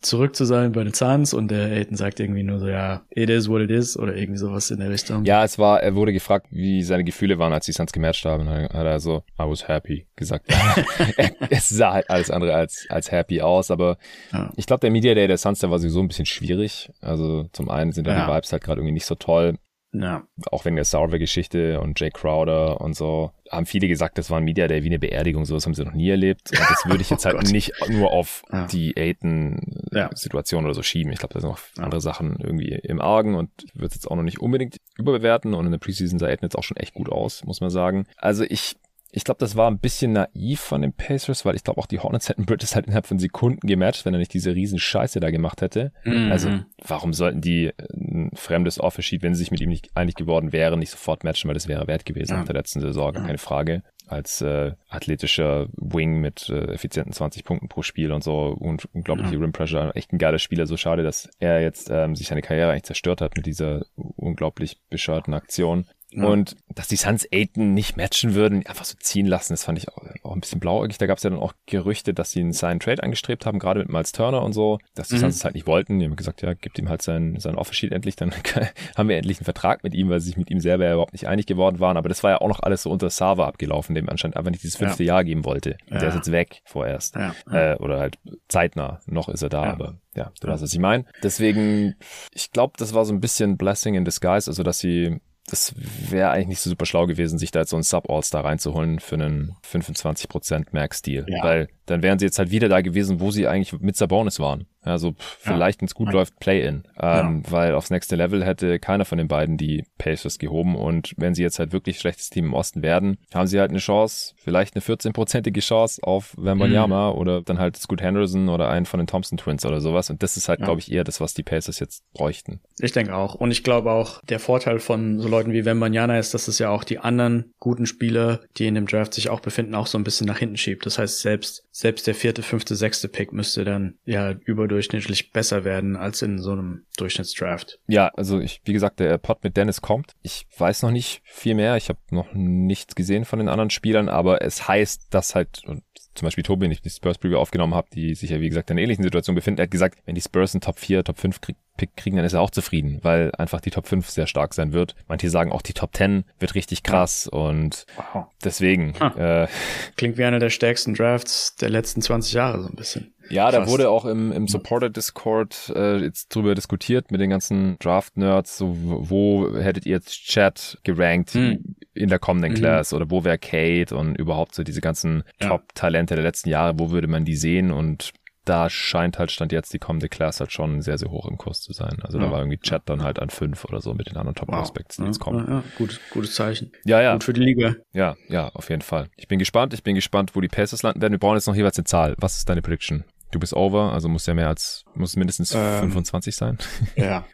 zurück 0.00 0.36
zu 0.36 0.44
sein 0.44 0.72
bei 0.72 0.84
den 0.84 0.94
Suns 0.94 1.34
und 1.34 1.50
der 1.50 1.66
Aiden 1.66 1.96
sagt 1.96 2.20
irgendwie 2.20 2.42
nur 2.42 2.58
so, 2.58 2.68
ja, 2.68 3.02
it 3.10 3.30
is 3.30 3.48
what 3.48 3.60
it 3.60 3.70
is 3.70 3.96
oder 3.96 4.14
irgendwie 4.14 4.38
sowas 4.38 4.70
in 4.70 4.78
der 4.78 4.90
Richtung. 4.90 5.24
Ja, 5.24 5.44
es 5.44 5.58
war, 5.58 5.82
er 5.82 5.94
wurde 5.94 6.12
gefragt, 6.12 6.46
wie 6.50 6.82
seine 6.82 7.04
Gefühle 7.04 7.38
waren, 7.38 7.52
als 7.52 7.66
die 7.66 7.72
Suns 7.72 7.92
gematcht 7.92 8.24
haben. 8.24 8.48
Hat 8.48 8.72
er 8.72 9.00
so, 9.00 9.24
I 9.38 9.42
was 9.42 9.66
happy 9.66 10.06
gesagt. 10.16 10.46
es 11.50 11.68
sah 11.68 11.94
halt 11.94 12.10
alles 12.10 12.30
andere 12.30 12.54
als, 12.54 12.86
als 12.88 13.10
happy 13.10 13.40
aus, 13.40 13.70
aber 13.70 13.98
ja. 14.32 14.52
ich 14.56 14.66
glaube, 14.66 14.80
der 14.80 14.90
Media 14.90 15.14
Day 15.14 15.26
der 15.26 15.38
Suns, 15.38 15.58
der 15.60 15.70
war 15.70 15.78
sowieso 15.78 16.00
ein 16.00 16.08
bisschen 16.08 16.26
schwierig. 16.26 16.90
Also 17.00 17.48
zum 17.52 17.68
einen 17.68 17.92
sind 17.92 18.06
da 18.06 18.14
die 18.14 18.32
Vibes 18.32 18.52
halt 18.52 18.62
gerade 18.62 18.80
irgendwie 18.80 18.94
nicht 18.94 19.06
so 19.06 19.14
toll. 19.14 19.56
Ja. 19.92 20.24
Auch 20.50 20.64
wegen 20.64 20.76
der 20.76 20.84
Sauer-Geschichte 20.84 21.80
und 21.80 21.98
Jay 21.98 22.10
Crowder 22.10 22.80
und 22.80 22.94
so, 22.94 23.32
haben 23.50 23.66
viele 23.66 23.88
gesagt, 23.88 24.18
das 24.18 24.30
war 24.30 24.38
ein 24.38 24.44
Media 24.44 24.68
Day 24.68 24.84
wie 24.84 24.88
eine 24.88 24.98
Beerdigung, 24.98 25.44
sowas 25.44 25.66
haben 25.66 25.74
sie 25.74 25.84
noch 25.84 25.94
nie 25.94 26.08
erlebt. 26.08 26.50
Und 26.52 26.60
das 26.60 26.86
würde 26.86 27.02
ich 27.02 27.10
jetzt 27.10 27.26
oh 27.26 27.30
halt 27.30 27.50
nicht 27.50 27.72
nur 27.88 28.12
auf 28.12 28.42
ja. 28.52 28.66
die 28.66 28.96
Aiden-Situation 28.96 30.62
ja. 30.62 30.66
oder 30.66 30.74
so 30.74 30.82
schieben. 30.82 31.12
Ich 31.12 31.18
glaube, 31.18 31.34
da 31.34 31.40
sind 31.40 31.50
noch 31.50 31.60
ja. 31.76 31.84
andere 31.84 32.00
Sachen 32.00 32.36
irgendwie 32.38 32.68
im 32.68 33.00
Argen 33.00 33.34
und 33.34 33.50
würde 33.74 33.88
es 33.88 33.94
jetzt 33.94 34.08
auch 34.08 34.16
noch 34.16 34.22
nicht 34.22 34.40
unbedingt 34.40 34.76
überbewerten. 34.96 35.54
Und 35.54 35.66
in 35.66 35.72
der 35.72 35.78
Preseason 35.78 36.18
sah 36.18 36.26
Aiden 36.26 36.44
jetzt 36.44 36.56
auch 36.56 36.64
schon 36.64 36.76
echt 36.76 36.94
gut 36.94 37.10
aus, 37.10 37.44
muss 37.44 37.60
man 37.60 37.70
sagen. 37.70 38.06
Also 38.16 38.44
ich 38.44 38.76
ich 39.12 39.24
glaube, 39.24 39.38
das 39.38 39.56
war 39.56 39.68
ein 39.68 39.78
bisschen 39.78 40.12
naiv 40.12 40.60
von 40.60 40.82
den 40.82 40.92
Pacers, 40.92 41.44
weil 41.44 41.56
ich 41.56 41.64
glaube 41.64 41.80
auch 41.80 41.86
die 41.86 41.98
Hornets 41.98 42.28
hätten 42.28 42.46
Bridges 42.46 42.74
halt 42.74 42.86
innerhalb 42.86 43.06
von 43.06 43.18
Sekunden 43.18 43.66
gematcht, 43.66 44.04
wenn 44.04 44.14
er 44.14 44.18
nicht 44.18 44.32
diese 44.32 44.54
riesen 44.54 44.78
Scheiße 44.78 45.20
da 45.20 45.30
gemacht 45.30 45.62
hätte. 45.62 45.92
Mhm. 46.04 46.30
Also 46.30 46.50
warum 46.86 47.12
sollten 47.12 47.40
die 47.40 47.66
äh, 47.66 47.72
ein 47.92 48.30
fremdes 48.34 48.80
Offersheet, 48.80 49.22
wenn 49.22 49.34
sie 49.34 49.40
sich 49.40 49.50
mit 49.50 49.60
ihm 49.60 49.68
nicht 49.68 49.90
einig 49.96 50.14
geworden 50.14 50.52
wären, 50.52 50.78
nicht 50.78 50.90
sofort 50.90 51.24
matchen, 51.24 51.48
weil 51.48 51.54
das 51.54 51.68
wäre 51.68 51.86
wert 51.88 52.04
gewesen 52.04 52.32
ja. 52.32 52.38
nach 52.38 52.46
der 52.46 52.54
letzten 52.54 52.80
Saison, 52.80 53.12
gar 53.12 53.26
keine 53.26 53.38
Frage. 53.38 53.82
Als 54.06 54.40
äh, 54.40 54.72
athletischer 54.88 55.68
Wing 55.76 56.20
mit 56.20 56.48
äh, 56.48 56.72
effizienten 56.72 57.12
20 57.12 57.44
Punkten 57.44 57.68
pro 57.68 57.82
Spiel 57.82 58.10
und 58.10 58.24
so 58.24 58.56
und 58.58 58.86
unglaubliche 58.92 59.34
ja. 59.34 59.40
Rim 59.40 59.52
Pressure, 59.52 59.92
echt 59.94 60.12
ein 60.12 60.18
geiler 60.18 60.40
Spieler. 60.40 60.66
So 60.66 60.76
schade, 60.76 61.04
dass 61.04 61.28
er 61.38 61.60
jetzt 61.62 61.90
ähm, 61.90 62.16
sich 62.16 62.26
seine 62.26 62.42
Karriere 62.42 62.70
eigentlich 62.70 62.84
zerstört 62.84 63.20
hat 63.20 63.36
mit 63.36 63.46
dieser 63.46 63.82
unglaublich 63.94 64.80
bescheuerten 64.88 65.32
Aktion. 65.32 65.86
Ja. 66.12 66.24
Und 66.24 66.56
dass 66.74 66.88
die 66.88 66.96
Suns 66.96 67.26
Aiton 67.30 67.72
nicht 67.74 67.96
matchen 67.96 68.34
würden, 68.34 68.66
einfach 68.66 68.84
so 68.84 68.96
ziehen 68.98 69.26
lassen, 69.26 69.52
das 69.52 69.64
fand 69.64 69.78
ich 69.78 69.88
auch, 69.88 70.02
auch 70.24 70.34
ein 70.34 70.40
bisschen 70.40 70.60
blauäugig. 70.60 70.98
Da 70.98 71.06
gab 71.06 71.18
es 71.18 71.24
ja 71.24 71.30
dann 71.30 71.38
auch 71.38 71.52
Gerüchte, 71.66 72.12
dass 72.12 72.30
sie 72.32 72.40
einen 72.40 72.52
Sign 72.52 72.80
Trade 72.80 73.02
angestrebt 73.02 73.46
haben, 73.46 73.58
gerade 73.58 73.80
mit 73.80 73.88
Miles 73.88 74.12
Turner 74.12 74.42
und 74.42 74.52
so, 74.52 74.78
dass 74.94 75.08
die 75.08 75.16
mhm. 75.16 75.20
Suns 75.20 75.36
es 75.36 75.44
halt 75.44 75.54
nicht 75.54 75.66
wollten. 75.66 75.98
Die 75.98 76.06
haben 76.06 76.16
gesagt, 76.16 76.42
ja, 76.42 76.54
gibt 76.54 76.78
ihm 76.78 76.88
halt 76.88 77.02
sein, 77.02 77.36
sein 77.38 77.54
Offersheet 77.54 77.92
endlich, 77.92 78.16
dann 78.16 78.32
haben 78.96 79.08
wir 79.08 79.16
endlich 79.16 79.38
einen 79.38 79.44
Vertrag 79.44 79.84
mit 79.84 79.94
ihm, 79.94 80.08
weil 80.08 80.20
sie 80.20 80.26
sich 80.26 80.36
mit 80.36 80.50
ihm 80.50 80.60
selber 80.60 80.84
ja 80.84 80.92
überhaupt 80.92 81.12
nicht 81.12 81.28
einig 81.28 81.46
geworden 81.46 81.80
waren. 81.80 81.96
Aber 81.96 82.08
das 82.08 82.22
war 82.22 82.30
ja 82.32 82.40
auch 82.40 82.48
noch 82.48 82.60
alles 82.60 82.82
so 82.82 82.90
unter 82.90 83.10
Sava 83.10 83.46
abgelaufen, 83.46 83.94
dem 83.94 84.08
anscheinend 84.08 84.36
einfach 84.36 84.50
nicht 84.50 84.62
dieses 84.62 84.76
fünfte 84.76 85.04
ja. 85.04 85.14
Jahr 85.14 85.24
geben 85.24 85.44
wollte. 85.44 85.76
Und 85.86 85.94
ja. 85.94 85.98
der 86.00 86.08
ist 86.08 86.16
jetzt 86.16 86.32
weg 86.32 86.62
vorerst. 86.64 87.16
Ja. 87.16 87.34
Äh, 87.50 87.76
oder 87.76 88.00
halt 88.00 88.18
zeitnah. 88.48 89.00
Noch 89.06 89.28
ist 89.28 89.42
er 89.42 89.48
da, 89.48 89.62
aber 89.64 89.98
ja, 90.14 90.32
du 90.40 90.48
weißt, 90.48 90.62
was 90.62 90.72
ich 90.72 90.78
meine. 90.78 91.04
Deswegen, 91.22 91.94
ich 92.32 92.50
glaube, 92.50 92.74
das 92.76 92.94
war 92.94 93.04
so 93.04 93.12
ein 93.12 93.20
bisschen 93.20 93.56
Blessing 93.56 93.94
in 93.94 94.04
Disguise, 94.04 94.50
also 94.50 94.62
dass 94.62 94.78
sie 94.78 95.20
das 95.50 95.74
wäre 95.76 96.30
eigentlich 96.30 96.48
nicht 96.48 96.60
so 96.60 96.70
super 96.70 96.86
schlau 96.86 97.06
gewesen, 97.06 97.38
sich 97.38 97.50
da 97.50 97.60
jetzt 97.60 97.70
so 97.70 97.76
einen 97.76 97.82
Sub-All-Star 97.82 98.44
reinzuholen 98.44 99.00
für 99.00 99.16
einen 99.16 99.56
25% 99.64 100.68
Max-Deal. 100.72 101.26
Ja. 101.28 101.44
Weil 101.44 101.68
dann 101.90 102.02
wären 102.02 102.18
sie 102.18 102.26
jetzt 102.26 102.38
halt 102.38 102.50
wieder 102.50 102.68
da 102.68 102.80
gewesen, 102.80 103.20
wo 103.20 103.30
sie 103.30 103.46
eigentlich 103.46 103.80
mit 103.80 103.96
Sabonis 103.96 104.38
waren. 104.38 104.66
Also 104.82 105.14
vielleicht, 105.18 105.78
ja. 105.78 105.82
wenn 105.82 105.86
es 105.86 105.94
gut 105.94 106.08
ja. 106.08 106.14
läuft, 106.14 106.38
Play-In. 106.40 106.84
Ähm, 107.00 107.42
ja. 107.44 107.52
Weil 107.52 107.74
aufs 107.74 107.90
nächste 107.90 108.16
Level 108.16 108.44
hätte 108.44 108.78
keiner 108.78 109.04
von 109.04 109.18
den 109.18 109.28
beiden 109.28 109.56
die 109.56 109.84
Pacers 109.98 110.38
gehoben. 110.38 110.74
Und 110.74 111.12
wenn 111.16 111.34
sie 111.34 111.42
jetzt 111.42 111.58
halt 111.58 111.72
wirklich 111.72 111.98
schlechtes 111.98 112.30
Team 112.30 112.46
im 112.46 112.54
Osten 112.54 112.82
werden, 112.82 113.18
haben 113.34 113.46
sie 113.46 113.60
halt 113.60 113.70
eine 113.70 113.78
Chance, 113.78 114.34
vielleicht 114.36 114.74
eine 114.74 114.82
14-prozentige 114.82 115.60
Chance 115.60 116.02
auf 116.02 116.34
Wembanyama 116.38 117.12
mhm. 117.12 117.18
oder 117.18 117.42
dann 117.42 117.58
halt 117.58 117.76
Scoot 117.76 118.00
Henderson 118.00 118.48
oder 118.48 118.70
einen 118.70 118.86
von 118.86 118.98
den 118.98 119.06
Thompson 119.06 119.36
Twins 119.36 119.66
oder 119.66 119.80
sowas. 119.80 120.08
Und 120.08 120.22
das 120.22 120.36
ist 120.36 120.48
halt, 120.48 120.62
glaube 120.62 120.80
ich, 120.80 120.90
eher 120.90 121.04
das, 121.04 121.20
was 121.20 121.34
die 121.34 121.42
Pacers 121.42 121.78
jetzt 121.78 122.04
bräuchten. 122.14 122.60
Ich 122.78 122.92
denke 122.92 123.14
auch. 123.14 123.34
Und 123.34 123.50
ich 123.50 123.62
glaube 123.62 123.90
auch, 123.90 124.22
der 124.24 124.40
Vorteil 124.40 124.78
von 124.78 125.20
so 125.20 125.28
Leuten 125.28 125.52
wie 125.52 125.64
Wembanyama 125.64 126.18
ist, 126.18 126.32
dass 126.32 126.48
es 126.48 126.58
ja 126.58 126.70
auch 126.70 126.84
die 126.84 126.98
anderen 126.98 127.52
guten 127.58 127.84
Spieler, 127.84 128.40
die 128.56 128.66
in 128.66 128.74
dem 128.74 128.86
Draft 128.86 129.12
sich 129.12 129.28
auch 129.28 129.40
befinden, 129.40 129.74
auch 129.74 129.86
so 129.86 129.98
ein 129.98 130.04
bisschen 130.04 130.26
nach 130.26 130.38
hinten 130.38 130.56
schiebt. 130.56 130.86
Das 130.86 130.98
heißt, 130.98 131.20
selbst, 131.20 131.64
selbst 131.80 132.06
der 132.06 132.14
vierte, 132.14 132.42
fünfte, 132.42 132.76
sechste 132.76 133.08
Pick 133.08 133.32
müsste 133.32 133.64
dann 133.64 133.94
ja 134.04 134.32
über 134.32 134.60
überdurchschnittlich 134.60 135.32
besser 135.32 135.64
werden 135.64 135.96
als 135.96 136.20
in 136.20 136.38
so 136.38 136.52
einem 136.52 136.84
Durchschnittsdraft. 136.98 137.80
Ja, 137.86 138.08
also 138.08 138.38
ich, 138.38 138.60
wie 138.64 138.74
gesagt, 138.74 139.00
der 139.00 139.16
Pod 139.16 139.42
mit 139.42 139.56
Dennis 139.56 139.80
kommt. 139.80 140.12
Ich 140.20 140.46
weiß 140.58 140.82
noch 140.82 140.90
nicht 140.90 141.22
viel 141.24 141.54
mehr. 141.54 141.78
Ich 141.78 141.88
habe 141.88 141.98
noch 142.10 142.34
nichts 142.34 142.94
gesehen 142.94 143.24
von 143.24 143.38
den 143.38 143.48
anderen 143.48 143.70
Spielern, 143.70 144.10
aber 144.10 144.42
es 144.42 144.68
heißt, 144.68 145.06
dass 145.14 145.34
halt, 145.34 145.62
und 145.64 145.82
zum 146.14 146.26
Beispiel 146.26 146.44
Tobi, 146.44 146.64
wenn 146.64 146.72
ich 146.72 146.82
die 146.82 146.90
Spurs 146.90 147.18
Preview 147.18 147.38
aufgenommen 147.38 147.74
habe, 147.74 147.88
die 147.92 148.14
sich 148.14 148.30
ja 148.30 148.40
wie 148.40 148.48
gesagt 148.48 148.70
in 148.70 148.74
einer 148.74 148.82
ähnlichen 148.82 149.04
Situation 149.04 149.34
befinden, 149.34 149.60
er 149.60 149.64
hat 149.64 149.70
gesagt, 149.70 149.98
wenn 150.06 150.14
die 150.14 150.20
Spurs 150.20 150.54
einen 150.54 150.60
Top 150.60 150.78
4, 150.78 151.04
Top 151.04 151.18
5 151.18 151.40
krieg 151.40 151.56
Pick 151.80 151.96
kriegen, 151.96 152.16
dann 152.16 152.26
ist 152.26 152.34
er 152.34 152.42
auch 152.42 152.50
zufrieden, 152.50 152.98
weil 153.00 153.32
einfach 153.36 153.62
die 153.62 153.70
Top 153.70 153.86
5 153.88 154.10
sehr 154.10 154.26
stark 154.26 154.52
sein 154.52 154.74
wird. 154.74 154.94
Manche 155.08 155.30
sagen 155.30 155.50
auch 155.50 155.62
die 155.62 155.72
Top 155.72 155.96
10 155.96 156.24
wird 156.38 156.54
richtig 156.54 156.82
krass 156.82 157.26
und 157.26 157.86
wow. 157.96 158.26
deswegen. 158.44 158.92
Hm. 159.00 159.18
Äh, 159.18 159.48
Klingt 159.96 160.18
wie 160.18 160.24
einer 160.24 160.40
der 160.40 160.50
stärksten 160.50 160.92
Drafts 160.92 161.56
der 161.56 161.70
letzten 161.70 162.02
20 162.02 162.34
Jahre 162.34 162.62
so 162.62 162.68
ein 162.68 162.76
bisschen. 162.76 163.14
Ja, 163.30 163.50
da 163.50 163.68
wurde 163.68 163.88
auch 163.90 164.04
im, 164.04 164.32
im 164.32 164.48
Supporter-Discord 164.48 165.72
äh, 165.74 165.98
jetzt 165.98 166.34
drüber 166.34 166.54
diskutiert 166.54 167.10
mit 167.10 167.20
den 167.20 167.30
ganzen 167.30 167.78
Draft-Nerds, 167.78 168.58
so 168.58 168.76
wo 168.76 169.56
hättet 169.56 169.86
ihr 169.86 169.92
jetzt 169.92 170.10
Chat 170.10 170.78
gerankt 170.82 171.30
hm. 171.30 171.76
in 171.94 172.08
der 172.08 172.18
kommenden 172.18 172.52
mhm. 172.52 172.56
Class 172.56 172.92
oder 172.92 173.10
wo 173.10 173.24
wäre 173.24 173.38
Kate 173.38 173.96
und 173.96 174.16
überhaupt 174.16 174.54
so 174.54 174.62
diese 174.62 174.80
ganzen 174.80 175.22
ja. 175.40 175.48
Top-Talente 175.48 176.14
der 176.14 176.24
letzten 176.24 176.48
Jahre, 176.48 176.78
wo 176.78 176.90
würde 176.90 177.06
man 177.06 177.24
die 177.24 177.36
sehen 177.36 177.70
und 177.70 178.12
da 178.44 178.70
scheint 178.70 179.18
halt 179.18 179.30
Stand 179.30 179.52
jetzt 179.52 179.72
die 179.72 179.78
kommende 179.78 180.08
Class 180.08 180.40
halt 180.40 180.50
schon 180.50 180.80
sehr, 180.80 180.98
sehr 180.98 181.10
hoch 181.10 181.26
im 181.28 181.36
Kurs 181.36 181.60
zu 181.60 181.72
sein. 181.72 181.98
Also 182.02 182.18
ja. 182.18 182.24
da 182.24 182.32
war 182.32 182.40
irgendwie 182.40 182.58
Chat 182.58 182.82
dann 182.86 183.02
halt 183.02 183.20
an 183.20 183.30
fünf 183.30 183.64
oder 183.64 183.80
so 183.80 183.94
mit 183.94 184.08
den 184.08 184.16
anderen 184.16 184.34
Top 184.34 184.48
Prospects, 184.48 184.98
wow. 184.98 185.04
die 185.04 185.08
jetzt 185.08 185.20
kommen. 185.20 185.46
Ja, 185.46 185.54
ja. 185.54 185.64
Gut, 185.76 186.00
gutes 186.12 186.34
Zeichen. 186.34 186.72
Ja, 186.84 187.00
ja. 187.00 187.12
Gut 187.12 187.24
für 187.24 187.32
die 187.32 187.42
Liga. 187.42 187.76
Ja, 187.92 188.16
ja, 188.28 188.48
auf 188.48 188.70
jeden 188.70 188.82
Fall. 188.82 189.08
Ich 189.16 189.28
bin 189.28 189.38
gespannt. 189.38 189.74
Ich 189.74 189.82
bin 189.82 189.94
gespannt, 189.94 190.34
wo 190.34 190.40
die 190.40 190.48
Pacers 190.48 190.82
landen 190.82 191.00
werden. 191.02 191.12
Wir 191.12 191.18
brauchen 191.18 191.36
jetzt 191.36 191.46
noch 191.46 191.54
jeweils 191.54 191.78
eine 191.78 191.84
Zahl. 191.84 192.16
Was 192.18 192.38
ist 192.38 192.48
deine 192.48 192.62
Prediction? 192.62 193.04
Du 193.30 193.38
bist 193.38 193.54
over, 193.54 193.92
also 193.92 194.08
muss 194.08 194.26
ja 194.26 194.34
mehr 194.34 194.48
als, 194.48 194.84
muss 194.94 195.16
mindestens 195.16 195.54
ähm, 195.54 195.80
25 195.80 196.34
sein. 196.34 196.58
Ja. 196.96 197.24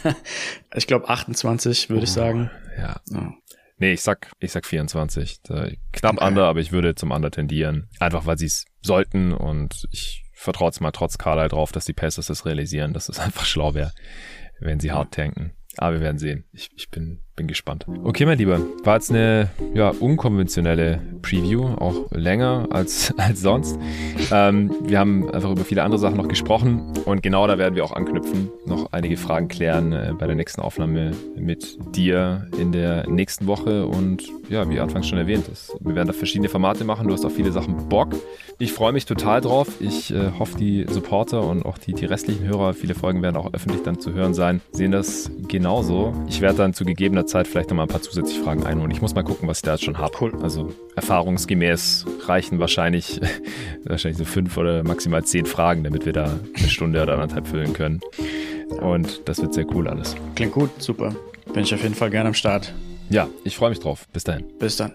ich 0.74 0.86
glaube 0.86 1.08
28, 1.08 1.90
würde 1.90 2.00
oh, 2.00 2.04
ich 2.04 2.12
sagen. 2.12 2.50
Ja. 2.78 3.00
ja. 3.10 3.34
Nee, 3.76 3.92
ich 3.92 4.02
sag, 4.02 4.30
ich 4.40 4.52
sag 4.52 4.66
24. 4.66 5.42
Knapp 5.92 6.16
okay. 6.16 6.26
under, 6.26 6.46
aber 6.46 6.60
ich 6.60 6.72
würde 6.72 6.94
zum 6.94 7.10
under 7.10 7.30
tendieren. 7.30 7.88
Einfach 8.00 8.26
weil 8.26 8.38
sie 8.38 8.46
es 8.46 8.64
sollten 8.80 9.32
und 9.32 9.86
ich 9.92 10.24
vertraue 10.32 10.68
jetzt 10.68 10.80
mal 10.80 10.92
trotz 10.92 11.18
Carlyle 11.18 11.48
drauf, 11.48 11.72
dass 11.72 11.84
die 11.84 11.92
Pacers 11.92 12.26
das 12.26 12.46
realisieren, 12.46 12.92
dass 12.92 13.08
es 13.08 13.18
einfach 13.20 13.44
schlau 13.44 13.74
wäre, 13.74 13.92
wenn 14.60 14.80
sie 14.80 14.92
hart 14.92 15.14
tanken. 15.14 15.52
Aber 15.76 15.94
wir 15.94 16.00
werden 16.00 16.18
sehen. 16.18 16.44
Ich, 16.52 16.70
ich 16.76 16.90
bin, 16.90 17.20
bin 17.38 17.46
gespannt. 17.46 17.86
Okay, 18.04 18.26
mein 18.26 18.36
Lieber, 18.36 18.60
war 18.84 18.96
jetzt 18.96 19.10
eine 19.10 19.48
ja, 19.72 19.90
unkonventionelle 19.90 21.00
Preview, 21.22 21.66
auch 21.66 22.10
länger 22.10 22.66
als, 22.70 23.14
als 23.16 23.40
sonst. 23.40 23.78
Ähm, 24.30 24.74
wir 24.82 24.98
haben 24.98 25.30
einfach 25.30 25.50
über 25.50 25.64
viele 25.64 25.82
andere 25.84 25.98
Sachen 25.98 26.16
noch 26.16 26.28
gesprochen 26.28 26.92
und 27.04 27.22
genau 27.22 27.46
da 27.46 27.56
werden 27.56 27.76
wir 27.76 27.84
auch 27.84 27.92
anknüpfen, 27.92 28.50
noch 28.66 28.92
einige 28.92 29.16
Fragen 29.16 29.48
klären 29.48 29.92
äh, 29.92 30.12
bei 30.18 30.26
der 30.26 30.34
nächsten 30.34 30.60
Aufnahme 30.60 31.12
mit 31.36 31.78
dir 31.94 32.48
in 32.58 32.72
der 32.72 33.08
nächsten 33.08 33.46
Woche. 33.46 33.86
Und 33.86 34.24
ja, 34.48 34.68
wie 34.68 34.80
anfangs 34.80 35.08
schon 35.08 35.18
erwähnt, 35.18 35.46
ist, 35.48 35.76
wir 35.80 35.94
werden 35.94 36.08
da 36.08 36.12
verschiedene 36.12 36.48
Formate 36.48 36.84
machen. 36.84 37.06
Du 37.06 37.14
hast 37.14 37.24
auf 37.24 37.34
viele 37.34 37.52
Sachen 37.52 37.88
Bock. 37.88 38.08
Ich 38.58 38.72
freue 38.72 38.92
mich 38.92 39.06
total 39.06 39.40
drauf. 39.40 39.68
Ich 39.80 40.12
äh, 40.12 40.32
hoffe, 40.38 40.58
die 40.58 40.84
Supporter 40.88 41.46
und 41.46 41.64
auch 41.64 41.78
die, 41.78 41.92
die 41.92 42.04
restlichen 42.04 42.44
Hörer, 42.44 42.74
viele 42.74 42.94
Folgen 42.94 43.22
werden 43.22 43.36
auch 43.36 43.52
öffentlich 43.54 43.82
dann 43.84 44.00
zu 44.00 44.12
hören 44.12 44.34
sein, 44.34 44.60
sehen 44.72 44.90
das 44.90 45.30
genauso. 45.46 46.12
Ich 46.28 46.40
werde 46.40 46.58
dann 46.58 46.74
zu 46.74 46.84
gegebener 46.84 47.27
Zeit 47.28 47.46
vielleicht 47.46 47.70
nochmal 47.70 47.86
ein 47.86 47.90
paar 47.90 48.02
zusätzliche 48.02 48.42
Fragen 48.42 48.64
einholen. 48.64 48.90
Ich 48.90 49.00
muss 49.00 49.14
mal 49.14 49.22
gucken, 49.22 49.48
was 49.48 49.58
ich 49.58 49.62
da 49.62 49.72
jetzt 49.72 49.84
schon 49.84 49.98
habe. 49.98 50.12
Cool. 50.20 50.32
Also 50.42 50.72
erfahrungsgemäß 50.96 52.06
reichen 52.26 52.58
wahrscheinlich, 52.58 53.20
wahrscheinlich 53.84 54.18
so 54.18 54.24
fünf 54.24 54.56
oder 54.56 54.82
maximal 54.82 55.24
zehn 55.24 55.46
Fragen, 55.46 55.84
damit 55.84 56.06
wir 56.06 56.12
da 56.12 56.38
eine 56.56 56.68
Stunde 56.68 57.02
oder 57.02 57.14
anderthalb 57.14 57.46
füllen 57.46 57.72
können. 57.72 58.00
Und 58.80 59.28
das 59.28 59.40
wird 59.40 59.54
sehr 59.54 59.66
cool 59.74 59.88
alles. 59.88 60.16
Klingt 60.34 60.52
gut, 60.52 60.70
super. 60.82 61.14
Bin 61.52 61.62
ich 61.62 61.74
auf 61.74 61.82
jeden 61.82 61.94
Fall 61.94 62.10
gerne 62.10 62.28
am 62.28 62.34
Start. 62.34 62.74
Ja, 63.10 63.28
ich 63.44 63.56
freue 63.56 63.70
mich 63.70 63.80
drauf. 63.80 64.06
Bis 64.12 64.24
dahin. 64.24 64.44
Bis 64.58 64.76
dann. 64.76 64.92